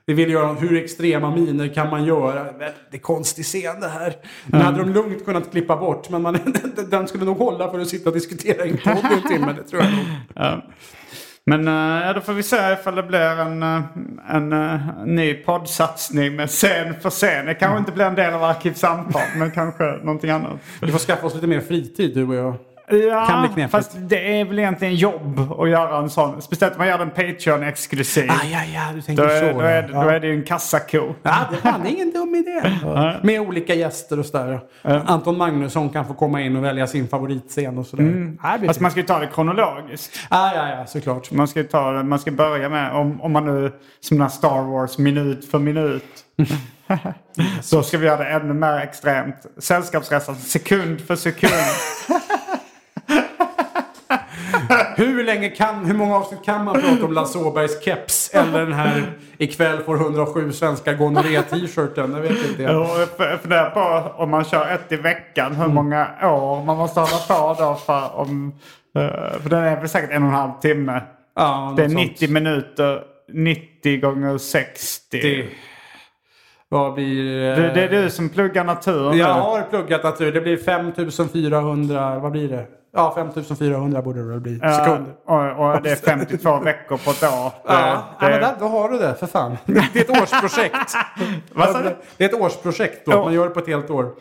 Vi 0.10 0.14
vill 0.14 0.32
göra 0.32 0.53
hur 0.53 0.84
extrema 0.84 1.32
miner 1.32 1.74
kan 1.74 1.89
man 1.89 2.05
göra? 2.05 2.43
Väldigt 2.43 3.01
konstig 3.01 3.45
scen 3.45 3.80
det 3.80 3.88
här. 3.88 4.14
Den 4.45 4.62
hade 4.62 4.78
de 4.80 4.93
lugnt 4.93 5.26
kunnat 5.26 5.51
klippa 5.51 5.78
bort. 5.78 6.10
Men 6.10 6.22
man, 6.22 6.38
den 6.89 7.08
skulle 7.08 7.26
nog 7.26 7.38
hålla 7.38 7.72
för 7.72 7.80
att 7.80 7.88
sitta 7.88 8.10
och 8.10 8.16
diskutera 8.16 8.66
i 8.66 8.70
en 8.70 8.78
podd 8.78 9.12
en 9.12 9.30
timme. 9.30 9.53
Det 9.53 9.64
tror 9.64 9.82
jag 9.84 9.91
nog. 9.91 10.05
Ja. 10.36 10.62
Men 11.45 11.68
eh, 11.68 12.05
ja, 12.08 12.14
då 12.14 12.22
får 12.22 12.34
vi 12.34 12.43
se 12.43 12.74
ifall 12.80 12.95
det 12.95 13.03
blir 13.03 13.20
en, 13.20 13.64
eh, 13.64 13.82
en, 14.30 14.53
eh, 14.53 15.05
ny 15.05 15.34
poddsatsning 15.34 16.36
med 16.36 16.49
scen 16.49 16.93
för 17.01 17.10
scen. 17.10 17.45
Det 17.45 17.53
kanske 17.53 17.80
inte 17.80 17.91
blir 17.91 18.05
en 18.05 18.16
del 18.16 18.34
av 18.34 18.43
Arkivsamtal, 18.43 19.22
men 19.38 19.51
kanske 19.51 19.84
någonting 19.84 20.30
annat. 20.30 20.53
Vi 20.82 20.91
får 20.91 20.99
skaffa 20.99 21.28
oss 21.28 21.36
lite 21.36 21.47
mer 21.47 21.62
fritid 21.62 22.16
du 22.16 22.28
och 22.28 22.36
jag. 22.36 22.55
Ja, 22.92 23.26
Kan 23.26 23.42
bli 23.42 23.50
knepigt. 23.50 23.72
fast 23.72 23.92
det 24.00 24.40
är 24.40 24.46
väl 24.46 24.60
egentligen 24.60 24.96
jobb 24.96 25.52
att 25.60 25.70
göra 25.70 25.98
en 25.98 26.10
sån. 26.10 26.42
Speciellt 26.42 26.74
om 26.74 26.78
man 26.80 26.88
gör 26.88 26.98
den 26.98 27.10
Patreon-exklusiv. 27.10 28.32
Ah, 28.32 28.46
ja, 28.52 28.60
ja, 28.74 28.82
du 28.94 29.00
Då 29.00 29.02
tänker 29.06 29.24
så. 29.24 29.30
är, 29.30 29.54
då, 29.54 29.60
är, 29.60 29.90
ja. 29.94 30.04
då 30.04 30.10
är 30.10 30.20
det 30.20 30.28
ju 30.28 30.34
en 30.34 30.44
kassako. 30.44 31.14
Ja, 31.24 31.36
det 31.52 31.70
var 31.72 31.86
ingen 31.86 32.12
dum 32.12 32.36
idé. 32.36 32.72
Med 33.24 33.42
olika 33.42 33.74
gäster 33.74 34.20
och 34.20 34.26
sådär. 34.26 34.60
Anton 34.82 35.38
Magnusson 35.38 35.90
kan 35.90 36.06
få 36.07 36.14
komma 36.14 36.41
in 36.41 36.56
och 36.56 36.64
välja 36.64 36.88
sin 36.88 37.07
favoritscen 37.07 37.78
och 37.78 37.86
sådär. 37.86 38.03
Blir 38.57 38.68
Fast 38.68 38.80
man 38.80 38.91
fint. 38.91 39.07
ska 39.07 39.14
ju 39.16 39.20
ta 39.20 39.26
det 39.26 39.34
kronologiskt. 39.34 40.20
ah, 40.30 40.52
ja, 40.56 40.70
ja, 40.70 40.86
såklart. 40.86 41.32
Man 41.32 41.48
ska, 41.48 41.64
ta, 41.64 41.91
man 42.03 42.20
ska 42.20 42.32
börja 42.32 42.70
med, 42.70 42.91
om, 42.94 43.22
om 43.22 43.32
man 43.32 43.45
nu, 43.45 43.72
som 43.99 44.18
när 44.18 44.28
Star 44.28 44.61
Wars, 44.72 44.98
minut 44.98 45.52
för 45.52 45.60
minut. 45.60 46.03
Så 47.61 47.84
ska 47.84 47.98
vi 47.98 48.06
göra 48.06 48.18
det 48.24 48.30
ännu 48.30 48.53
mer 48.53 48.78
extremt. 48.78 49.36
Sällskapsresan 49.57 50.36
sekund 50.36 51.02
för 51.02 51.16
sekund. 51.16 51.53
hur 54.95 55.23
länge 55.23 55.49
kan, 55.49 55.85
hur 55.85 55.94
många 55.94 56.15
avsnitt 56.15 56.44
kan 56.45 56.65
man 56.65 56.81
prata 56.81 57.06
om 57.06 57.14
Lasse 57.14 57.39
Åbergs 57.39 57.84
keps? 57.84 58.30
Eller 58.34 58.60
den 58.60 58.73
här 58.73 59.03
ikväll 59.38 59.77
får 59.84 59.95
107 59.95 60.52
svenska 60.52 60.94
gonorré-t-shirten? 60.94 62.11
Det 62.14 62.22
vet 62.22 62.49
inte 62.49 62.64
jag. 62.64 62.88
Jag 63.19 63.39
funderar 63.41 63.69
på 63.69 64.11
om 64.23 64.30
man 64.30 64.44
kör 64.44 64.72
ett 64.73 64.91
i 64.91 64.95
veckan, 64.95 65.56
hur 65.56 65.68
många 65.68 66.07
år 66.23 66.64
man 66.65 66.77
måste 66.77 66.99
hålla 66.99 67.18
på 67.27 67.61
då 67.64 67.76
för 67.76 68.15
om... 68.15 68.53
eh, 68.95 69.39
För 69.41 69.49
den 69.49 69.64
är 69.64 69.80
väl 69.80 69.89
säkert 69.89 70.11
en 70.11 70.23
och 70.23 70.30
en 70.30 70.35
halv 70.35 70.52
timme. 70.61 71.02
Ja, 71.35 71.73
Det 71.77 71.84
är 71.84 71.88
något 71.88 71.95
90 71.98 72.18
sånt. 72.18 72.31
minuter, 72.31 73.02
90 73.34 73.99
gånger 74.02 74.38
60. 74.38 75.19
Det, 75.22 75.45
vad 76.69 76.94
blir... 76.94 77.39
Det, 77.56 77.72
det 77.73 77.84
är 77.84 77.89
du 78.03 78.10
som 78.10 78.30
pluggar 78.30 78.64
natur. 78.64 79.14
Jag 79.14 79.27
har 79.34 79.61
pluggat 79.61 80.03
natur. 80.03 80.31
Det 80.31 80.41
blir 80.41 80.57
5400, 80.57 82.19
vad 82.19 82.31
blir 82.31 82.49
det? 82.49 82.65
Ja, 82.93 83.11
5400 83.15 84.01
borde 84.01 84.19
det 84.19 84.30
väl 84.30 84.39
bli. 84.39 84.59
Sekunder. 84.59 85.14
och, 85.26 85.69
och 85.76 85.81
det 85.81 85.91
är 85.91 85.95
52 85.95 86.59
veckor 86.64 86.97
på 86.97 87.11
ett 87.11 87.23
år. 87.23 87.27
Det, 87.27 87.73
Ja, 87.73 88.03
det, 88.19 88.30
men 88.30 88.41
där, 88.41 88.53
då 88.59 88.68
har 88.68 88.89
du 88.89 88.97
det 88.97 89.15
för 89.15 89.27
fan. 89.27 89.57
Det 89.65 89.99
är 89.99 90.01
ett 90.01 90.09
årsprojekt. 90.22 90.93
Det 92.18 92.23
är 92.23 92.30
ett 92.30 92.41
årsprojekt 92.41 93.05
då. 93.05 93.11
Ja. 93.11 93.23
Man 93.23 93.34
gör 93.34 93.43
det 93.43 93.49
på 93.49 93.59
ett 93.59 93.68
helt 93.68 93.89
år. 93.89 94.11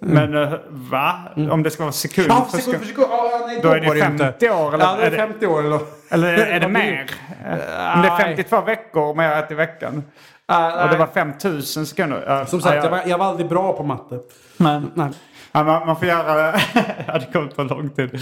Men 0.00 0.36
eh, 0.36 0.52
va? 0.68 1.14
Om 1.50 1.62
det 1.62 1.70
ska 1.70 1.82
vara 1.82 1.92
sekund 1.92 2.26
Ja, 2.30 2.46
för 2.50 2.58
sekund 2.58 2.78
för 2.78 2.86
sekund. 2.86 3.06
Ja, 3.10 3.40
nej, 3.46 3.60
Då 3.62 3.68
är 3.68 3.86
var 3.86 3.94
det 3.94 4.00
inte. 4.06 4.24
50 4.24 4.50
år 4.50 4.74
eller? 4.74 4.84
Ja, 4.84 4.96
det 4.96 5.02
är 5.02 5.06
är 5.06 5.10
det, 5.10 5.16
50 5.16 5.46
år 5.46 5.60
eller 5.64 5.78
eller 6.10 6.34
är 6.34 6.60
det 6.60 6.68
mer? 6.68 7.10
Eh, 7.46 7.52
Om 7.52 8.02
det 8.02 8.08
är 8.08 8.18
Nej. 8.18 8.18
52 8.18 8.60
veckor 8.60 9.14
man 9.14 9.24
gör 9.24 9.38
ett 9.38 9.50
i 9.50 9.54
veckan. 9.54 10.04
Ah, 10.46 10.84
Och 10.84 10.90
det 10.90 10.96
var 10.96 11.06
5000 11.06 11.86
sekunder. 11.86 12.24
Ja, 12.26 12.46
Som 12.46 12.60
sagt, 12.60 12.74
ja, 12.76 12.82
jag 12.82 12.90
var, 12.90 13.00
jag 13.06 13.18
var 13.18 13.26
aldrig 13.26 13.48
bra 13.48 13.72
på 13.72 13.82
matte. 13.82 14.18
Men, 14.56 14.90
Nej. 14.94 15.08
ja, 15.52 15.62
man, 15.64 15.86
man 15.86 15.96
får 15.96 16.08
göra... 16.08 16.46
ja, 17.06 17.18
det 17.18 17.32
kommer 17.32 17.48
ta 17.48 17.62
lång 17.62 17.88
tid. 17.90 18.20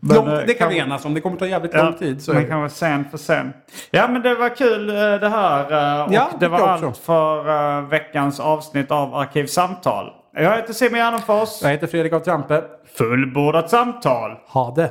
Men, 0.00 0.16
Långt, 0.16 0.28
eh, 0.28 0.38
det 0.46 0.54
kan 0.54 0.68
vi 0.68 0.78
enas 0.78 1.04
om. 1.04 1.14
Det 1.14 1.20
kommer 1.20 1.36
ta 1.36 1.46
jävligt 1.46 1.74
lång 1.74 1.92
tid. 1.92 2.22
Så 2.22 2.32
men 2.32 2.42
det. 2.42 2.48
kan 2.48 2.58
vara 2.58 2.68
sen 2.70 3.04
för 3.10 3.18
sen. 3.18 3.52
Ja 3.90 4.08
men 4.08 4.22
det 4.22 4.34
var 4.34 4.48
kul 4.56 4.88
eh, 4.88 4.94
det 4.94 5.28
här. 5.28 5.60
eh, 6.00 6.04
Och 6.06 6.12
Ja, 6.12 6.28
det 6.40 6.48
var 6.48 6.58
jag 6.58 6.74
också. 6.74 6.86
allt 6.86 6.96
för 6.98 7.78
eh, 7.78 7.88
veckans 7.88 8.40
avsnitt 8.40 8.90
av 8.90 9.14
Arkivsamtal. 9.14 10.12
Jag 10.34 10.56
heter 10.56 10.72
Simon 10.72 10.98
Gärdenfors. 10.98 11.48
Jag 11.62 11.70
heter 11.70 11.86
Fredrik 11.86 12.12
av 12.12 12.20
Trampe. 12.20 12.62
Fullbordat 12.98 13.70
samtal. 13.70 14.30
Ha 14.48 14.72
det. 14.76 14.90